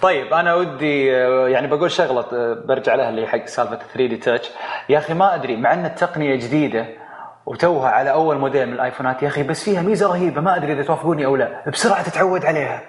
طيب 0.02 0.34
أنا 0.34 0.56
ودي 0.56 1.06
يعني 1.52 1.68
بقول 1.68 1.92
شغلة 1.92 2.54
برجع 2.54 2.96
لها 2.96 3.10
اللي 3.10 3.28
حق 3.28 3.46
سالفة 3.46 3.76
3D 3.76 4.18
Touch 4.18 4.50
يا 4.90 4.98
أخي 4.98 5.14
ما 5.14 5.36
أدري 5.36 5.56
مع 5.58 5.74
إن 5.74 5.86
التقنية 5.86 6.36
جديدة 6.36 6.88
وتوها 7.46 7.90
على 7.90 8.12
أول 8.12 8.38
موديل 8.38 8.66
من 8.66 8.74
الآيفونات 8.74 9.24
يا 9.24 9.28
أخي 9.28 9.44
بس 9.44 9.64
فيها 9.64 9.82
ميزة 9.82 10.08
رهيبة 10.08 10.42
ما 10.42 10.56
أدري 10.56 10.74
إذا 10.74 10.84
توافقوني 10.84 11.26
أو 11.26 11.36
لا. 11.36 11.64
بسرعة 11.74 12.04
تتعود 12.10 12.46
عليها. 12.46 12.82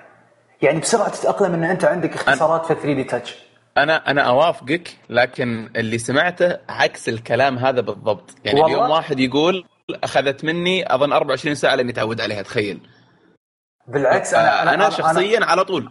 يعني 0.63 0.81
بسرعة 0.81 1.09
تتأقلم 1.09 1.55
إن 1.55 1.65
أنت 1.65 1.85
عندك 1.85 2.15
اختصارات 2.15 2.67
في 2.67 2.75
3D 2.75 3.05
Touch 3.05 3.37
أنا 3.79 4.11
أنا 4.11 4.23
أوافقك 4.23 4.89
لكن 5.11 5.71
اللي 5.77 5.99
سمعته 5.99 6.57
عكس 6.69 7.09
الكلام 7.09 7.59
هذا 7.59 7.81
بالضبط. 7.81 8.35
يعني 8.45 8.61
والله؟ 8.61 8.77
اليوم 8.77 8.91
واحد 8.91 9.21
يقول 9.21 9.65
أخذت 10.05 10.45
مني 10.45 10.95
أظن 10.95 11.13
24 11.13 11.55
ساعة 11.55 11.75
لأني 11.75 11.93
اتعود 11.93 12.21
عليها 12.21 12.43
تخيل. 12.43 12.81
بالعكس 13.89 14.35
أنا 14.35 14.63
أنا, 14.63 14.75
أنا 14.75 14.91
شخصيا 14.91 15.39
أنا 15.39 15.47
على 15.47 15.65
طول. 15.65 15.91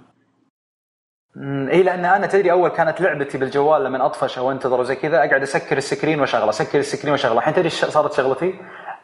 إي 1.71 1.83
لأن 1.83 2.05
أنا 2.05 2.27
تدري 2.27 2.51
أول 2.51 2.69
كانت 2.69 3.01
لعبتي 3.01 3.37
بالجوال 3.37 3.83
لما 3.83 4.05
أطفش 4.05 4.37
أو 4.37 4.51
أنتظر 4.51 4.79
وزي 4.79 4.95
كذا 4.95 5.17
أقعد 5.17 5.41
أسكر 5.41 5.77
ال 5.77 5.83
screen 5.83 6.19
وأشغله 6.19 6.49
أسكر 6.49 6.79
ال 6.79 6.84
screen 6.84 7.11
وأشغله. 7.11 7.37
الحين 7.37 7.53
تدري 7.53 7.69
صارت 7.69 8.13
شغلتي؟ 8.13 8.53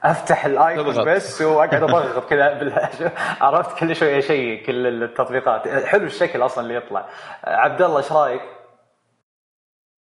أفتح 0.03 0.45
الايفون 0.45 1.05
بس 1.05 1.41
وأقعد 1.41 1.83
أضغط 1.83 2.29
كذا 2.29 2.89
عرفت 3.41 3.79
كل 3.79 3.95
شوي 3.95 4.19
اشيك 4.19 4.65
كل 4.65 5.03
التطبيقات. 5.03 5.67
حلو 5.67 6.05
الشكل 6.05 6.45
أصلا 6.45 6.63
اللي 6.63 6.75
يطلع. 6.75 7.09
عبد 7.43 7.81
الله 7.81 7.97
إيش 7.97 8.11
رأيك؟ 8.11 8.41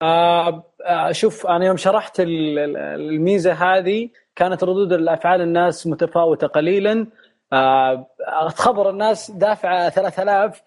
آه, 0.02 0.64
آه، 0.86 1.12
شوف 1.12 1.46
أنا 1.46 1.66
يوم 1.66 1.76
شرحت 1.76 2.20
الميزة 2.20 3.52
هذه 3.52 4.08
كانت 4.36 4.64
ردود 4.64 4.92
الأفعال 4.92 5.40
الناس 5.40 5.86
متفاوتة 5.86 6.46
قليلا. 6.46 6.92
آه 6.92 7.06
خبر 8.48 8.90
الناس 8.90 9.30
دافعه 9.30 9.88
3000 9.88 10.62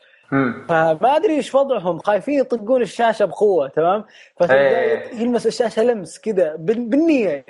فما 0.69 1.15
أدري 1.15 1.35
إيش 1.35 1.55
وضعهم. 1.55 1.99
خايفين 1.99 2.39
يطقون 2.39 2.81
الشاشة 2.81 3.25
بقوة 3.25 3.67
تمام؟ 3.67 4.05
فتلقى 4.39 5.15
يلمس 5.21 5.47
الشاشة 5.47 5.83
لمس 5.83 6.19
كذا 6.19 6.55
بالنية. 6.55 7.45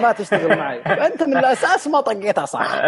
ما 0.00 0.12
تشتغل 0.12 0.58
معي. 0.58 0.82
فانت 0.98 1.22
من 1.22 1.36
الأساس 1.36 1.86
ما 1.86 2.00
طقيتها 2.00 2.44
صح. 2.44 2.80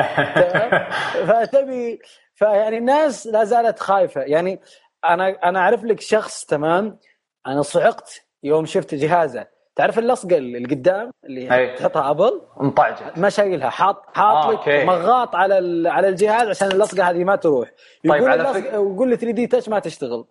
فتبي 1.26 2.00
فيعني 2.34 2.78
الناس 2.78 3.26
لا 3.26 3.44
زالت 3.44 3.78
خايفة. 3.78 4.20
يعني 4.20 4.60
أنا 5.04 5.28
أنا 5.44 5.58
أعرف 5.58 5.84
لك 5.84 6.00
شخص 6.00 6.44
تمام؟ 6.44 6.98
أنا 7.46 7.62
صعقت 7.62 8.22
يوم 8.42 8.66
شفت 8.66 8.94
جهازه. 8.94 9.46
تعرف 9.76 9.98
اللصقة 9.98 10.36
اللي 10.36 10.64
قدام 10.64 11.10
اللي 11.24 11.54
أي. 11.54 11.74
تحطها 11.74 12.10
أبل؟ 12.10 12.40
انطعجت 12.60 13.02
ما 13.16 13.28
شايلها 13.28 13.70
حاط 13.70 14.04
حاط 14.14 14.46
آه، 14.46 14.52
لك 14.52 14.86
مغاط 14.86 15.34
على 15.36 15.88
على 15.90 16.08
الجهاز 16.08 16.48
عشان 16.48 16.68
اللصقة 16.68 17.10
هذه 17.10 17.24
ما 17.24 17.36
تروح. 17.36 17.68
يقول 18.04 18.20
طيب 18.20 18.30
على 18.30 18.54
فك... 18.54 18.64
يقول 18.64 19.08
لي 19.08 19.16
3 19.16 19.32
دي 19.34 19.46
تاتش 19.46 19.68
ما 19.68 19.78
تشتغل. 19.78 20.24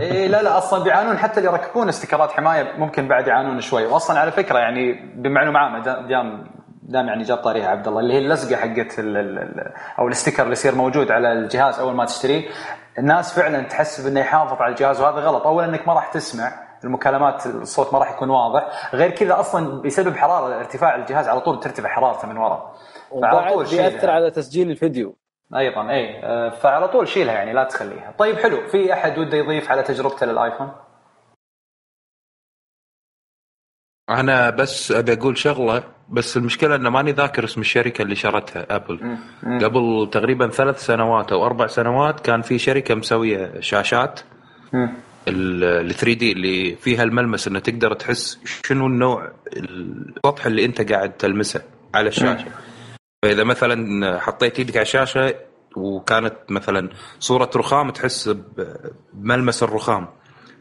إيه 0.00 0.26
لا 0.28 0.42
لا 0.42 0.58
أصلا 0.58 0.84
بيعانون 0.84 1.18
حتى 1.18 1.40
اللي 1.40 1.50
يركبون 1.50 1.88
استكرات 1.88 2.30
حماية 2.30 2.72
ممكن 2.78 3.08
بعد 3.08 3.26
يعانون 3.26 3.60
شوي. 3.60 3.86
واصلا 3.86 4.18
على 4.18 4.30
فكرة 4.30 4.58
يعني 4.58 4.92
بمعلومة 5.16 5.58
عامة 5.58 5.78
دام 6.08 6.50
دام 6.82 7.06
يعني 7.06 7.22
جاب 7.22 7.38
طاريها 7.38 7.68
عبد 7.68 7.88
الله 7.88 8.00
اللي 8.00 8.14
هي 8.14 8.18
اللزقه 8.18 8.56
حقت 8.56 8.98
أو 9.98 10.06
الاستيكر 10.06 10.42
اللي 10.42 10.52
يصير 10.52 10.74
موجود 10.74 11.10
على 11.10 11.32
الجهاز 11.32 11.78
أول 11.78 11.94
ما 11.94 12.04
تشتريه 12.04 12.48
الناس 12.98 13.34
فعلا 13.40 13.62
تحسب 13.62 14.06
انه 14.06 14.20
يحافظ 14.20 14.62
على 14.62 14.70
الجهاز 14.70 15.00
وهذا 15.00 15.16
غلط. 15.20 15.46
اولا 15.46 15.66
إنك 15.66 15.88
ما 15.88 15.94
راح 15.94 16.12
تسمع 16.12 16.67
المكالمات 16.84 17.46
الصوت 17.46 17.92
ما 17.92 17.98
راح 17.98 18.12
يكون 18.12 18.30
واضح. 18.30 18.90
غير 18.94 19.10
كذا 19.10 19.40
أصلا 19.40 19.80
بيسبب 19.80 20.16
حرارة 20.16 20.58
ارتفاع 20.58 20.94
الجهاز 20.94 21.28
على 21.28 21.40
طول 21.40 21.60
ترتفع 21.60 21.88
حرارته 21.88 22.28
من 22.28 22.36
ورا. 22.36 22.74
فعلى 23.22 23.52
طول 23.52 23.64
بيأثر 23.64 24.10
على 24.10 24.30
تسجيل 24.30 24.70
الفيديو. 24.70 25.16
أيضا 25.56 25.90
اي 25.90 26.20
فعلى 26.50 26.88
طول 26.88 27.08
شيلها 27.08 27.34
يعني 27.34 27.52
لا 27.52 27.64
تخليها. 27.64 28.14
طيب 28.18 28.36
حلو. 28.36 28.66
في 28.66 28.92
أحد 28.92 29.18
وده 29.18 29.38
يضيف 29.38 29.70
على 29.70 29.82
تجربته 29.82 30.26
للآيفون؟ 30.26 30.72
أنا 34.10 34.50
بس 34.50 34.92
أبي 34.92 35.12
أقول 35.12 35.38
شغلة 35.38 35.82
بس 36.08 36.36
المشكلة 36.36 36.74
إنه 36.76 36.90
ماني 36.90 37.12
ذاكر 37.12 37.44
اسم 37.44 37.60
الشركة 37.60 38.02
اللي 38.02 38.14
شرتها 38.14 38.66
ابل 38.70 39.18
قبل 39.64 40.10
تقريبا 40.12 40.48
ثلاث 40.48 40.78
سنوات 40.80 41.32
أو 41.32 41.46
أربع 41.46 41.66
سنوات 41.66 42.20
كان 42.20 42.42
في 42.42 42.58
شركة 42.58 42.94
مسوية 42.94 43.60
شاشات. 43.60 44.20
ال 45.28 45.94
3 45.94 46.12
دي 46.12 46.32
اللي 46.32 46.76
فيها 46.76 47.02
الملمس 47.02 47.48
إنه 47.48 47.58
تقدر 47.58 47.94
تحس 47.94 48.38
شنو 48.44 48.86
النوع 48.86 49.32
السطح 49.56 50.46
اللي 50.46 50.64
أنت 50.64 50.92
قاعد 50.92 51.12
تلمسه 51.12 51.62
على 51.94 52.08
الشاشة. 52.08 52.46
فإذا 53.24 53.44
مثلا 53.44 54.18
حطيت 54.20 54.58
إيدك 54.58 54.76
على 54.76 54.82
الشاشة 54.82 55.34
وكانت 55.76 56.34
مثلا 56.48 56.88
صورة 57.18 57.50
رخام 57.56 57.90
تحس 57.90 58.36
بملمس 59.12 59.62
الرخام. 59.62 60.08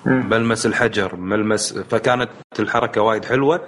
ملمس 0.06 0.66
الحجر 0.66 1.16
ملمس 1.16 1.78
فكانت 1.78 2.30
الحركة 2.60 3.02
وايد 3.02 3.26
حلوة. 3.26 3.68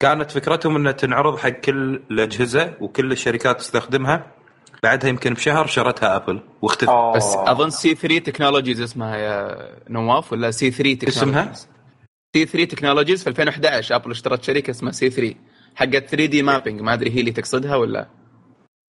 كانت 0.00 0.30
فكرتهم 0.30 0.76
إنها 0.76 0.92
تنعرض 0.92 1.38
حق 1.38 1.48
كل 1.48 2.00
الأجهزة 2.10 2.74
وكل 2.80 3.12
الشركات 3.12 3.58
تستخدمها. 3.58 4.26
بعدها 4.84 5.10
يمكن 5.10 5.34
بشهر 5.34 5.66
شرتها 5.66 6.16
ابل 6.16 6.40
واختفت. 6.62 7.16
بس 7.16 7.34
أظن 7.36 7.70
C3 7.70 7.94
Technologies 7.94 8.80
اسمها 8.80 9.16
يا 9.16 9.68
نواف 9.88 10.32
ولا 10.32 10.50
C3 10.50 10.70
Technologies 10.70 11.18
اسمها؟ 11.18 11.52
C3 12.36 12.46
Technologies 12.46 13.22
في 13.22 13.28
2011 13.30 13.96
ابل 13.96 14.10
اشترت 14.10 14.42
شركة 14.42 14.70
اسمها 14.70 14.92
C3 14.92 15.34
حقت 15.74 16.08
3D 16.08 16.42
mapping 16.42 16.80
ما 16.80 16.94
أدري 16.94 17.10
هي 17.10 17.20
اللي 17.20 17.32
تقصدها 17.32 17.76
ولا؟ 17.76 18.08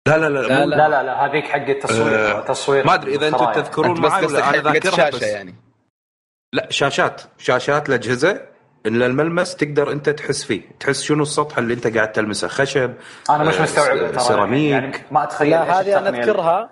لا 0.08 0.18
لا 0.18 0.28
لا 0.28 0.40
لا 0.40 0.66
لا, 0.66 0.88
لا, 0.88 1.02
لا 1.02 1.26
هذيك 1.26 1.44
حق 1.44 1.68
التصوير 1.68 2.38
أه 2.38 2.40
تصوير 2.40 2.86
ما 2.86 2.94
أدري 2.94 3.14
إذا 3.14 3.28
أنتم 3.28 3.52
تذكرون 3.52 4.00
معي 4.00 4.26
ولا 4.26 4.48
أنا 4.50 4.62
ذاكرها 4.62 5.10
بس. 5.10 5.22
يعني. 5.22 5.54
لا 6.52 6.66
شاشات. 6.70 7.22
شاشات 7.38 7.88
الاجهزه 7.88 8.53
الا 8.86 9.06
الملمس 9.06 9.56
تقدر 9.56 9.92
أنت 9.92 10.10
تحس 10.10 10.44
فيه. 10.44 10.62
تحس 10.80 11.02
شنو 11.02 11.22
السطح 11.22 11.58
اللي 11.58 11.74
أنت 11.74 11.96
قاعد 11.96 12.12
تلمسه؟ 12.12 12.48
خشب 12.48 12.94
أنا 13.30 13.44
مش 13.44 13.60
مستوعب 13.60 14.18
سيراميك. 14.18 14.70
يعني 14.70 14.92
ما 15.10 15.24
أتخيل 15.24 15.50
لا 15.50 15.80
هذه 15.80 15.98
أنا 15.98 16.08
أذكرها. 16.08 16.70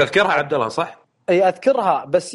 تذكرها 0.00 0.32
عبد 0.32 0.54
الله 0.54 0.68
صح؟ 0.68 0.98
إي 1.30 1.48
أذكرها 1.48 2.04
بس 2.04 2.34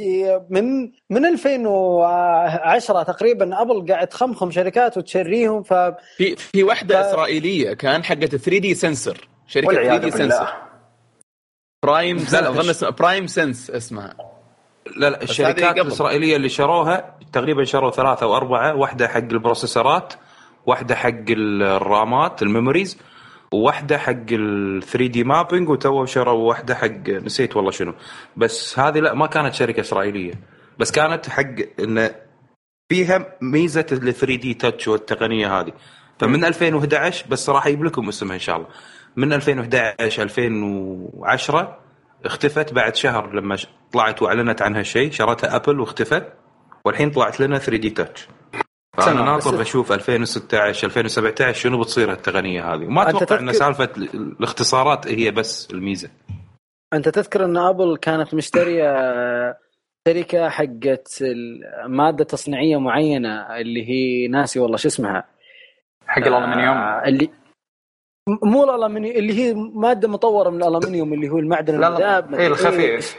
من 0.49 0.91
من 1.09 1.25
2010 1.25 3.03
تقريبا 3.03 3.61
أبل 3.61 3.85
قاعد 3.93 4.07
تخمخم 4.07 4.51
شركات 4.51 4.97
وتشريهم 4.97 5.63
ف 5.63 5.73
في 6.17 6.35
في 6.35 6.63
وحدة 6.63 7.03
ف... 7.03 7.05
إسرائيلية 7.05 7.73
كان 7.73 8.03
حقت 8.03 8.35
3D 8.35 8.75
sensor 8.75 9.27
شركة 9.47 9.73
3D 9.73 10.11
sensor. 10.11 10.47
Prime 11.83 12.17
أظن 12.33 12.91
PrimeSense 12.99 13.69
اسمها. 13.69 14.32
لا 14.97 15.09
لا 15.09 15.23
الشركات 15.23 15.77
الإسرائيلية 15.77 16.35
اللي 16.35 16.49
شروها 16.49 17.17
تقريبا 17.33 17.63
شروا 17.63 17.91
ثلاثة 17.91 18.23
أو 18.25 18.35
أربعة 18.35 18.75
واحدة 18.75 19.07
حق 19.07 19.17
ال 19.17 19.26
processor 19.26 20.04
ات 20.04 20.13
واحدة 20.65 20.95
حق 20.95 21.25
الرامات 21.29 22.41
ال 22.41 22.47
memories 22.47 22.97
وواحده 23.53 23.97
حق 23.97 24.31
ال 24.31 24.83
3D 24.83 25.23
mapping 25.23 25.69
وتو 25.69 26.05
شروا 26.05 26.49
واحدة 26.49 26.75
حق 26.75 27.09
نسيت 27.09 27.55
والله 27.55 27.71
شنو. 27.71 27.93
بس 28.37 28.79
هذه 28.79 28.99
لا 28.99 29.13
ما 29.13 29.27
كانت 29.27 29.53
شركة 29.53 29.81
إسرائيلية. 29.81 30.33
بس 30.79 30.91
كانت 30.91 31.29
حق 31.29 31.55
انه 31.79 32.15
فيها 32.89 33.25
ميزة 33.41 33.85
ال 33.91 34.13
3D 34.13 34.53
Touch 34.53 34.87
والتقنية 34.87 35.59
هذه. 35.59 35.71
فمن 36.19 36.45
2011 36.45 37.25
بس 37.29 37.49
راح 37.49 37.67
أجيب 37.67 37.83
لكم 37.83 38.07
اسمها 38.07 38.33
إن 38.33 38.39
شاء 38.39 38.55
الله. 38.55 38.67
من 39.15 39.33
2011 39.33 40.23
2010 40.23 41.82
اختفت 42.25 42.73
بعد 42.73 42.95
شهر 42.95 43.33
لما 43.33 43.57
طلعت 43.93 44.21
وأعلنت 44.21 44.61
عنها 44.61 44.83
شيء 44.83 45.11
شرتها 45.11 45.55
ابل 45.55 45.79
واختفت. 45.79 46.33
والحين 46.85 47.11
طلعت 47.11 47.39
لنا 47.39 47.57
3D 47.57 47.89
Touch 47.89 48.27
فأنا 48.97 49.21
ناطر 49.21 49.61
أشوف 49.61 49.91
2016 49.91 50.87
2017 50.87 51.53
شنو 51.59 51.79
بتصير 51.79 52.11
التقنيه 52.11 52.73
هذه. 52.73 52.83
وما 52.85 53.09
أتوقع 53.09 53.39
إن 53.39 53.53
سالفة 53.53 53.89
الاختصارات 54.13 55.07
هي 55.07 55.31
بس 55.31 55.67
الميزة. 55.73 56.09
أنت 56.93 57.09
تذكر 57.09 57.45
إن 57.45 57.57
ابل 57.57 57.97
كانت 57.97 58.33
مشترية 58.33 58.93
شركة 60.07 60.49
حقت 60.49 61.23
مادة 61.87 62.23
تصنيعية 62.23 62.77
معينة 62.79 63.57
اللي 63.57 63.89
هي 63.89 64.27
ناسي 64.27 64.59
والله 64.59 64.77
شو 64.77 64.87
اسمها. 64.87 65.23
حق 66.07 66.27
الألمنيوم. 66.27 66.77
آه 66.77 67.03
اللي 67.07 67.29
مو 68.27 68.63
الالمنيوم 68.63 69.15
اللي 69.17 69.33
هي 69.33 69.53
مادة 69.53 70.07
مطورة 70.07 70.49
من 70.49 70.63
الألمنيوم 70.63 71.13
اللي 71.13 71.29
هو 71.29 71.39
المعدن 71.39 71.83
المذاب 71.83 72.33
اي 72.33 72.47
الخفيف. 72.47 73.17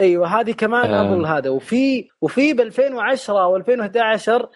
أيوه 0.00 0.40
هذه 0.40 0.52
كمان 0.52 0.94
آه. 0.94 1.00
ابل 1.00 1.26
هذا. 1.26 1.50
وفي 1.50 2.08
وفي 2.20 2.52
ب 2.52 2.60
2010 2.60 3.46
و 3.46 3.56
2011 3.56 4.48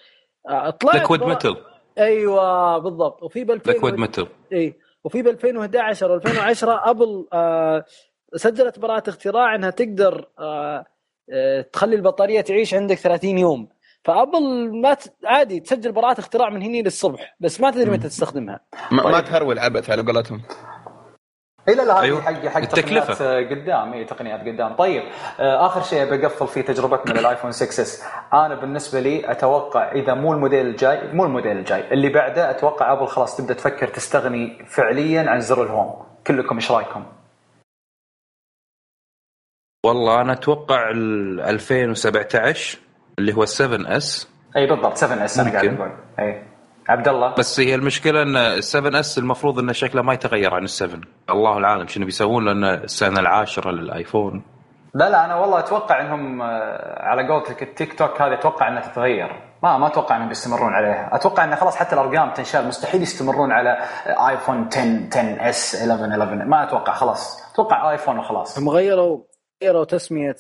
طلعت 0.81 0.95
Liquidmetal 0.95 1.57
أيوه 1.99 2.79
بالضبط. 2.79 3.23
وفي 3.23 3.45
ب 3.45 3.51
2000 3.51 3.73
Liquidmetal 3.73 4.27
اي 4.53 4.75
وفي 5.05 5.23
ب 5.23 5.29
2011 5.29 6.11
و 6.11 6.15
2010 6.15 6.91
ابل 6.91 7.27
آه 7.33 7.85
سجلت 8.37 8.79
براءة 8.79 9.11
اختراع 9.11 9.55
إنها 9.55 9.71
تقدر 9.71 10.29
آه 10.39 10.85
آه 11.31 11.61
تخلي 11.61 11.97
البطارية 11.97 12.41
تعيش 12.41 12.75
عندك 12.75 12.97
30 12.97 13.39
يوم. 13.39 13.69
فأبل 14.05 14.71
ما 14.81 14.95
ت... 14.95 15.15
عادي 15.25 15.61
تسجل 15.61 15.93
براءة 15.93 16.21
اختراع 16.21 16.51
من 16.51 16.63
هني 16.63 16.83
للصبح 16.83 17.37
بس 17.41 17.61
ما 17.61 17.71
تدري 17.71 17.91
متى 17.91 18.09
تستخدمها. 18.09 18.61
ما, 18.93 19.03
طيب. 19.03 19.13
ما 19.13 19.21
تهرول 19.21 19.59
عبث 19.59 19.91
على 19.91 20.03
قولتهم. 20.03 20.43
اي 21.69 21.75
لا 21.75 21.83
لا 21.83 21.99
هذه 21.99 22.03
أيوه. 22.03 22.21
حق 22.21 22.47
حق 22.47 22.61
التكلفة. 22.61 23.39
قدام. 23.39 23.93
اي 23.93 24.05
تقنيات 24.05 24.41
قدام. 24.41 24.77
طيب 24.77 25.03
آه، 25.41 25.67
آخر 25.67 25.83
شيء 25.83 26.11
بقفل 26.11 26.47
فيه 26.47 26.61
تجربتنا 26.61 27.21
للآيفون 27.21 27.53
6 27.53 27.83
S. 27.83 28.05
أنا 28.33 28.55
بالنسبة 28.55 29.01
لي 29.01 29.31
أتوقع 29.31 29.93
إذا 29.93 30.15
مو 30.15 30.33
الموديل 30.33 30.67
الجاي 30.67 31.13
مو 31.13 31.25
الموديل 31.25 31.57
الجاي 31.57 31.93
اللي 31.93 32.09
بعده 32.09 32.51
أتوقع 32.51 32.93
أبل 32.93 33.07
خلاص 33.07 33.37
تبدأ 33.37 33.55
تفكر 33.55 33.89
تستغني 33.89 34.65
فعليا 34.67 35.31
عن 35.31 35.41
زر 35.41 35.63
ال 35.63 35.70
home. 35.70 36.07
كلكم 36.27 36.55
إيش 36.55 36.71
رأيكم؟ 36.73 37.05
والله 39.87 40.21
أنا 40.21 40.33
أتوقع 40.33 40.91
2017 40.91 42.84
اللي 43.19 43.35
هو 43.35 43.45
7 43.45 43.97
S 43.97 44.29
اي 44.57 44.67
بالضبط 44.67 44.97
7 44.97 45.25
S 45.25 45.41
أنا 45.41 45.51
قاعد 45.51 45.65
أقول. 45.81 45.91
اي. 46.19 46.43
عبد 46.89 47.09
الله. 47.09 47.35
بس 47.35 47.61
هي 47.61 47.75
المشكلة 47.75 48.23
إن 48.23 48.37
ال 48.37 48.65
7 48.65 49.01
S 49.01 49.19
المفروض 49.19 49.59
انه 49.59 49.73
شكله 49.73 50.03
ما 50.03 50.15
يتغير 50.15 50.55
عن 50.55 50.63
ال 50.63 50.71
7 50.71 51.01
الله 51.31 51.59
العالم 51.59 51.87
شنو 51.87 52.05
بيسوون 52.05 52.45
لأن 52.45 52.65
السنة 52.65 53.21
العاشرة 53.21 53.71
للآيفون. 53.71 54.43
لا 54.95 55.11
لا 55.11 55.25
أنا 55.25 55.35
والله 55.37 55.59
أتوقع 55.59 56.01
إنهم 56.01 56.43
آه، 56.43 57.03
على 57.03 57.29
قولتك 57.29 57.63
ال 57.63 57.99
tick-tock 57.99 58.23
هذه 58.23 58.35
أتوقع 58.35 58.69
إنها 58.69 58.81
تتغير. 58.83 59.43
ما 59.63 59.79
ما 59.79 59.87
أتوقع 59.87 60.17
إنهم 60.17 60.29
بيستمرون 60.29 60.73
عليها. 60.73 61.11
أتوقع 61.13 61.45
انه 61.45 61.57
خلاص 61.57 61.77
حتى 61.77 61.95
الأرقام 61.95 62.31
تنشال. 62.33 62.67
مستحيل 62.67 63.03
يستمرون 63.03 63.53
على 63.53 63.79
آيفون 64.31 64.69
10 64.73 64.81
10 65.13 65.49
S 65.49 65.75
11 65.75 66.11
11 66.11 66.45
ما 66.45 66.65
أتوقع 66.69 66.93
خلاص. 66.95 67.53
أتوقع 67.53 67.91
آيفون 67.91 68.19
وخلاص. 68.19 68.59
هم 68.59 68.69
غيروا 68.69 69.21
غيروا 69.63 69.85
تسمية 69.85 70.37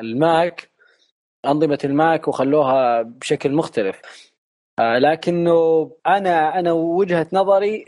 الماك. 0.00 0.77
أنظمة 1.46 1.78
الماك 1.84 2.28
وخلوها 2.28 3.02
بشكل 3.02 3.52
مختلف. 3.52 4.00
آه، 4.78 4.98
لكنه 4.98 5.90
أنا 6.06 6.58
أنا 6.58 6.72
وجهة 6.72 7.26
نظري 7.32 7.84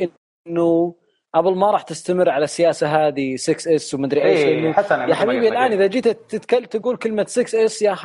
إنه 0.46 0.94
أبل 1.34 1.56
ما 1.56 1.70
راح 1.70 1.82
تستمر 1.82 2.30
على 2.30 2.44
السياسة 2.44 2.86
هذه 3.06 3.36
6 3.36 3.74
S 3.74 3.94
ومدري 3.94 4.22
إيش 4.22 4.38
إيه 4.44 4.72
حتى 4.72 4.94
أنا 4.94 5.08
يا 5.08 5.14
حبيبي 5.14 5.48
الآن 5.48 5.72
إذا 5.72 5.86
جيت 5.86 6.08
تتكلم 6.08 6.64
تقول 6.64 6.96
كلمة 6.96 7.24
6 7.28 7.64
S 7.64 7.82
يا 7.82 7.96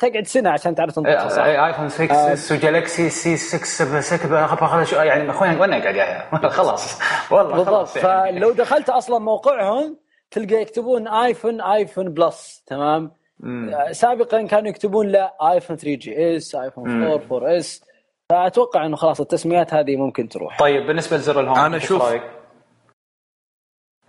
تقعد 0.00 0.26
سنة 0.26 0.50
عشان 0.50 0.74
تعرف 0.74 0.94
تنطقها 0.94 1.28
صح؟ 1.28 1.42
اي 1.42 1.66
ايفون 1.66 1.88
6 1.88 2.32
S 2.32 2.52
وجالكسي 2.52 3.10
S 3.10 3.36
6 3.36 5.02
يعني 5.02 5.30
أخوي 5.30 5.56
وين 5.56 5.74
قاعد 5.74 5.96
يا 5.96 6.28
خلاص. 6.48 6.98
والله 7.30 7.56
بالضبط. 7.56 7.88
فلو 7.88 8.52
دخلت 8.52 8.88
أصلا 8.90 9.18
موقعهم 9.18 9.96
تلقى 10.30 10.54
يكتبون 10.54 11.08
ايفون 11.08 11.60
ايفون 11.60 12.08
Plus 12.08 12.62
تمام؟ 12.66 13.19
مم. 13.42 13.92
سابقا 13.92 14.42
كانوا 14.46 14.68
يكتبون 14.68 15.06
لا 15.08 15.34
ايفون 15.52 15.76
3 15.76 15.94
GS 15.94 16.54
ايفون 16.54 17.02
4 17.12 17.36
4 17.36 17.58
S 17.58 17.84
فأتوقع 18.30 18.86
إنه 18.86 18.96
خلاص 18.96 19.20
التسميات 19.20 19.74
هذه 19.74 19.96
ممكن 19.96 20.28
تروح. 20.28 20.58
طيب 20.58 20.86
بالنسبة 20.86 21.16
لزر 21.16 21.40
ال 21.40 21.44
Home 21.44 21.58
أنا 21.58 21.76
أشوف 21.76 22.02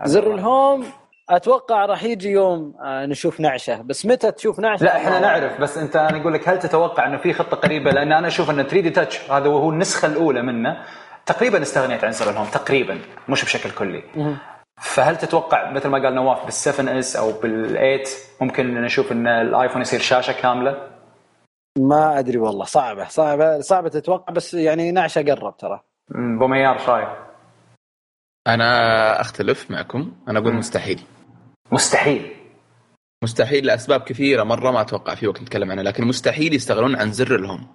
زر 0.04 0.34
ال 0.34 0.44
Home 0.44 0.86
أتوقع 1.30 1.86
راح 1.86 2.04
يجي 2.04 2.30
يوم 2.30 2.74
آه، 2.82 3.06
نشوف 3.06 3.40
نعشة. 3.40 3.82
بس 3.82 4.06
متى 4.06 4.32
تشوف 4.32 4.60
نعشة؟ 4.60 4.84
لا 4.84 4.98
إحنا 4.98 5.20
نعرف. 5.20 5.62
بس 5.62 5.78
أنت 5.78 5.96
أنا 5.96 6.22
أقول 6.22 6.34
لك 6.34 6.50
هل 6.50 6.60
تتوقع 6.60 7.08
إنه 7.08 7.18
في 7.18 7.34
خطة 7.34 7.58
قريبة؟ 7.58 7.92
لأن 7.92 8.12
أنا 8.12 8.28
أشوف 8.28 8.50
ان 8.50 8.64
3D 8.64 8.90
Touch 8.90 9.32
هذا 9.32 9.48
وهو 9.50 9.70
النسخة 9.70 10.06
الأولى 10.06 10.42
منه. 10.42 10.78
تقريبا 11.26 11.62
استغنيت 11.62 12.04
عن 12.04 12.12
زر 12.12 12.30
ال 12.30 12.34
Home 12.34 12.48
تقريبا 12.48 13.00
مش 13.30 13.44
بشكل 13.44 13.72
كلي. 13.72 14.04
فهل 14.82 15.18
تتوقع 15.18 15.72
مثل 15.72 15.90
ما 15.90 16.04
قال 16.04 16.16
نواف 16.16 16.40
بال7 16.46 16.80
S 16.90 17.16
أو 17.16 17.32
بال8 17.42 18.10
ممكن 18.42 18.82
نشوف 18.82 19.12
إن 19.12 19.28
الآيفون 19.28 19.82
يصير 19.82 20.00
شاشة 20.00 20.42
كاملة؟ 20.42 20.88
ما 21.80 22.20
أدري 22.20 22.38
والله 22.38 22.66
صعبة 22.66 23.08
صعبة 23.08 23.60
صعبة 23.60 23.90
تتوقع 23.90 24.34
بس 24.34 24.54
يعني 24.54 24.92
نعشة 24.92 25.22
قرب 25.22 25.58
ترى. 25.58 25.80
بوميار 26.40 26.78
شايف 26.78 27.10
أنا 28.48 29.22
أختلف 29.22 29.72
معكم 29.72 30.12
أنا 30.28 30.40
أقول 30.40 30.54
مستحيل. 30.54 31.02
مستحيل. 31.72 32.36
مستحيل 33.24 33.66
لأسباب 33.66 34.02
كثيرة 34.02 34.44
مرة 34.44 34.72
ما 34.72 34.82
أتوقع 34.82 35.16
في 35.16 35.28
وقت 35.28 35.42
نتكلم 35.42 35.72
عنها 35.72 35.84
لكن 35.84 36.08
مستحيل 36.08 36.54
يستغنون 36.54 36.96
عن 36.96 37.12
زر 37.12 37.36
ال 37.36 37.41
Home. 37.41 37.68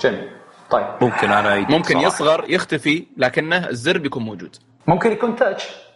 جميل. 0.00 0.30
طيب. 0.70 0.86
ممكن 1.00 1.32
أنا 1.32 1.56
ممكن 1.56 1.94
صراحة. 1.94 2.06
يصغر 2.06 2.44
يختفي 2.48 3.06
لكنه 3.16 3.68
الزر 3.68 3.98
بيكون 3.98 4.22
موجود. 4.22 4.56
ممكن 4.86 5.12
يكون 5.12 5.36
touch 5.36 5.93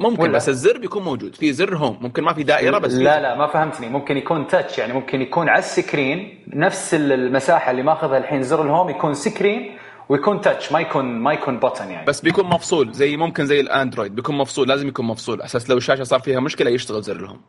ممكن 0.00 0.22
ولا. 0.22 0.32
بس 0.32 0.48
الزر 0.48 0.78
بيكون 0.78 1.02
موجود. 1.02 1.34
في 1.34 1.52
زر 1.52 1.76
home 1.76 1.98
ممكن 2.00 2.24
ما 2.24 2.32
في 2.32 2.42
دائرة 2.42 2.78
بس 2.78 2.94
لا 2.94 3.20
لا 3.20 3.34
ما 3.34 3.46
فهمتني. 3.46 3.88
ممكن 3.88 4.16
يكون 4.16 4.46
touch 4.46 4.78
يعني 4.78 4.92
ممكن 4.92 5.22
يكون 5.22 5.48
على 5.48 5.58
ال 5.58 5.69
screen. 5.69 6.44
نفس 6.54 6.94
المساحة 6.94 7.70
اللي 7.70 7.82
ماخذها 7.82 8.18
الحين 8.18 8.42
زر 8.42 8.62
ال 8.62 8.68
home 8.68 8.90
يكون 8.90 9.14
screen 9.14 9.78
ويكون 10.08 10.40
touch 10.40 10.72
ما 10.72 10.80
يكون 10.80 11.04
ما 11.04 11.32
يكون 11.32 11.58
button 11.58 11.90
يعني. 11.90 12.06
بس 12.06 12.20
بيكون 12.20 12.44
مفصول 12.44 12.92
زي 12.92 13.16
ممكن 13.16 13.46
زي 13.46 13.60
الاندرويد 13.60 14.14
بيكون 14.14 14.38
مفصول 14.38 14.68
لازم 14.68 14.88
يكون 14.88 15.06
مفصول. 15.06 15.42
أساس 15.42 15.70
لو 15.70 15.76
الشاشه 15.76 16.02
صار 16.02 16.20
فيها 16.20 16.40
مشكلة 16.40 16.70
يشتغل 16.70 17.02
زر 17.02 17.16
ال 17.16 17.20
home. 17.20 17.40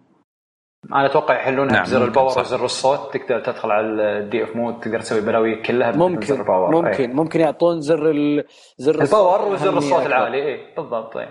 أنا 0.94 1.06
أتوقع 1.06 1.36
يحلونها 1.36 1.74
نعم 1.74 1.84
بزر 1.84 2.06
ال 2.06 2.11
power 2.11 2.40
وزر 2.40 2.66
الصوت. 2.66 3.14
تقدر 3.14 3.40
تدخل 3.40 3.72
على 3.72 3.88
ال 3.88 4.44
DFU 4.44 4.56
mode 4.56 4.80
تقدر 4.80 5.00
تسوي 5.00 5.22
بلاوي 5.22 5.56
كلها 5.56 5.92
ممكن 5.92 6.26
زر 6.26 6.42
ال 6.42 6.47
power 6.47 6.72
ممكن 6.72 7.10
أي. 7.10 7.16
ممكن 7.16 7.40
يعطون 7.40 7.82
زر 7.82 8.12
ال... 8.12 8.44
زر 8.78 9.02
ال 9.02 9.10
power 9.10 9.54
وزر 9.54 9.78
الصوت 9.78 10.06
العالي. 10.06 10.48
اي 10.48 10.76
بالضبط 10.78 11.14
طيب 11.14 11.30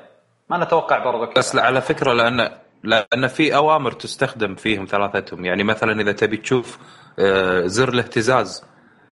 ما 0.50 0.64
نتوقع 0.64 1.04
برضو 1.04 1.32
بس 1.36 1.56
على 1.56 1.80
فكرة 1.80 2.12
لأن 2.12 2.50
لأن 2.82 3.26
في 3.26 3.56
أوامر 3.56 3.92
تستخدم 3.92 4.54
فيهم 4.54 4.84
ثلاثتهم. 4.84 5.44
يعني 5.44 5.64
مثلا 5.64 6.00
إذا 6.00 6.12
تبي 6.12 6.36
تشوف 6.36 6.78
آه، 7.18 7.66
زر 7.66 7.88
الاهتزاز 7.88 8.64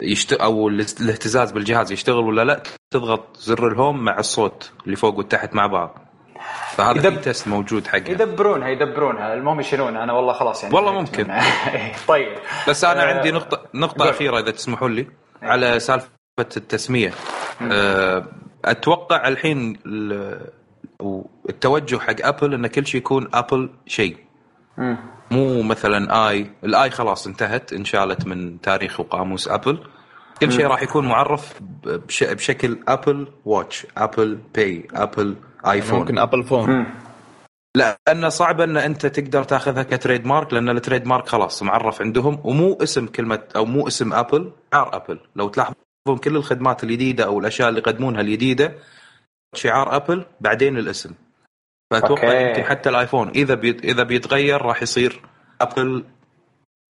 يشت... 0.02 0.32
أو 0.32 0.68
الاهتزاز 0.68 1.52
بالجهاز 1.52 1.92
يشتغل 1.92 2.24
ولا 2.24 2.44
لا 2.44 2.62
تضغط 2.90 3.36
زر 3.36 3.68
ال 3.68 3.75
home 3.75 4.04
مع 4.04 4.18
الصوت 4.18 4.72
اللي 4.84 4.96
فوق 4.96 5.18
وتحت 5.18 5.54
مع 5.54 5.66
بعض. 5.66 5.98
فهذا 6.70 6.98
يدب... 6.98 7.20
test 7.20 7.48
موجود 7.48 7.86
حقه 7.86 8.10
يدبرونها 8.10 8.68
يدبرونها. 8.68 9.34
المهم 9.34 9.60
يشيلونها. 9.60 10.04
أنا 10.04 10.12
والله 10.12 10.32
خلاص 10.32 10.62
يعني 10.62 10.74
والله 10.74 10.92
ممكن. 10.92 11.26
طيب. 12.08 12.38
بس 12.68 12.84
أنا 12.84 13.02
آه... 13.02 13.14
عندي 13.14 13.32
نقطه 13.32 13.60
نقطة 13.74 14.10
أخيرة 14.10 14.38
إذا 14.38 14.50
تسمحوا 14.50 14.88
لي 14.88 15.06
على 15.42 15.80
سالفة 15.80 16.08
التسمية. 16.40 17.12
آه... 17.72 18.26
أتوقع 18.64 19.28
الحين 19.28 19.78
التوجه 21.48 21.98
حق 21.98 22.16
ابل 22.20 22.54
إن 22.54 22.66
كل 22.66 22.86
شيء 22.86 23.00
يكون 23.00 23.28
ابل 23.34 23.70
شيء. 23.86 24.16
مو 25.30 25.62
مثلا 25.62 26.28
i. 26.28 26.50
ال 26.64 26.77
i 26.77 26.90
خلاص 26.90 27.26
انتهت 27.26 27.72
انشالت 27.72 28.26
من 28.26 28.60
تاريخ 28.60 29.00
وقاموس 29.00 29.48
ابل 29.48 29.78
كل 30.40 30.52
شيء 30.52 30.66
راح 30.66 30.82
يكون 30.82 31.08
معرف 31.08 31.60
بشكل 32.12 32.78
ابل 32.88 33.28
Watch 33.44 33.86
ابل 33.96 34.38
Pay 34.54 34.88
ابل 34.94 35.36
ايفون 35.66 35.98
ممكن 35.98 36.18
ابل 36.18 36.44
Phone 36.44 36.86
لأنه 37.76 38.28
صعب 38.28 38.60
إن 38.60 38.76
أنت 38.76 39.06
تقدر 39.06 39.44
تأخذها 39.44 39.82
ك 39.82 40.26
trademark 40.26 40.52
لأن 40.52 40.68
ال 40.68 41.06
trademark 41.06 41.28
خلاص 41.28 41.62
معرف 41.62 42.02
عندهم 42.02 42.40
ومو 42.44 42.78
اسم 42.82 43.06
كلمة 43.06 43.40
أو 43.56 43.64
مو 43.64 43.86
اسم 43.88 44.12
ابل 44.12 44.52
شعار 44.72 44.96
ابل 44.96 45.20
لو 45.36 45.48
تلاحظون 45.48 46.18
كل 46.24 46.36
الخدمات 46.36 46.84
الجديدة 46.84 47.24
أو 47.24 47.38
الأشياء 47.40 47.68
اللي 47.68 47.80
يقدمونها 47.80 48.20
الجديدة 48.20 48.74
شعار 49.56 49.96
ابل 49.96 50.26
بعدين 50.40 50.78
الاسم. 50.78 51.14
فاتوقع 51.90 52.40
يمكن 52.40 52.64
حتى 52.64 52.88
الآيفون. 52.88 53.28
إذا 53.28 53.54
بي... 53.54 53.70
إذا 53.70 54.02
بيتغير 54.02 54.62
راح 54.62 54.82
يصير 54.82 55.20
ابل 55.60 56.04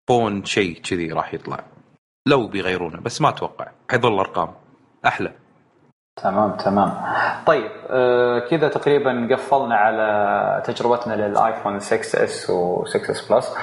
Phone 0.09 0.45
شيء 0.45 0.81
كذي 0.81 1.11
راح 1.11 1.33
يطلع. 1.33 1.65
لو 2.27 2.47
بيغيرونه 2.47 3.01
بس 3.01 3.21
ما 3.21 3.29
أتوقع. 3.29 3.71
حيظل 3.89 4.19
ارقام 4.19 4.53
أحلى. 5.05 5.33
تمام 6.21 6.57
تمام. 6.57 6.91
طيب 7.45 7.71
آه 7.89 8.39
كذا 8.39 8.67
تقريبا 8.67 9.27
قفلنا 9.31 9.75
على 9.75 10.61
تجربتنا 10.65 11.13
للآيفون 11.13 11.79
6 11.79 12.23
S 12.23 12.49
و 12.49 12.85
6 12.85 13.11
S 13.11 13.31
Plus. 13.31 13.55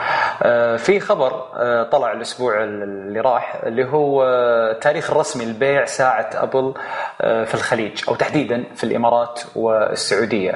آه 0.42 0.76
في 0.76 1.00
خبر 1.00 1.48
آه 1.56 1.82
طلع 1.82 2.12
الأسبوع 2.12 2.64
اللي 2.64 3.20
راح 3.20 3.54
اللي 3.54 3.84
هو 3.84 4.24
التاريخ 4.70 5.10
الرسمي 5.10 5.44
لبيع 5.44 5.84
ساعة 5.84 6.30
أبل 6.34 6.74
في 7.20 7.54
الخليج 7.54 8.04
أو 8.08 8.14
تحديدا 8.14 8.74
في 8.74 8.84
الإمارات 8.84 9.40
والسعودية. 9.56 10.52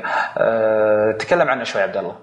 تكلم 1.18 1.48
عنه 1.48 1.64
شوي 1.64 1.83
عبد 1.83 1.96
الله. 1.96 2.16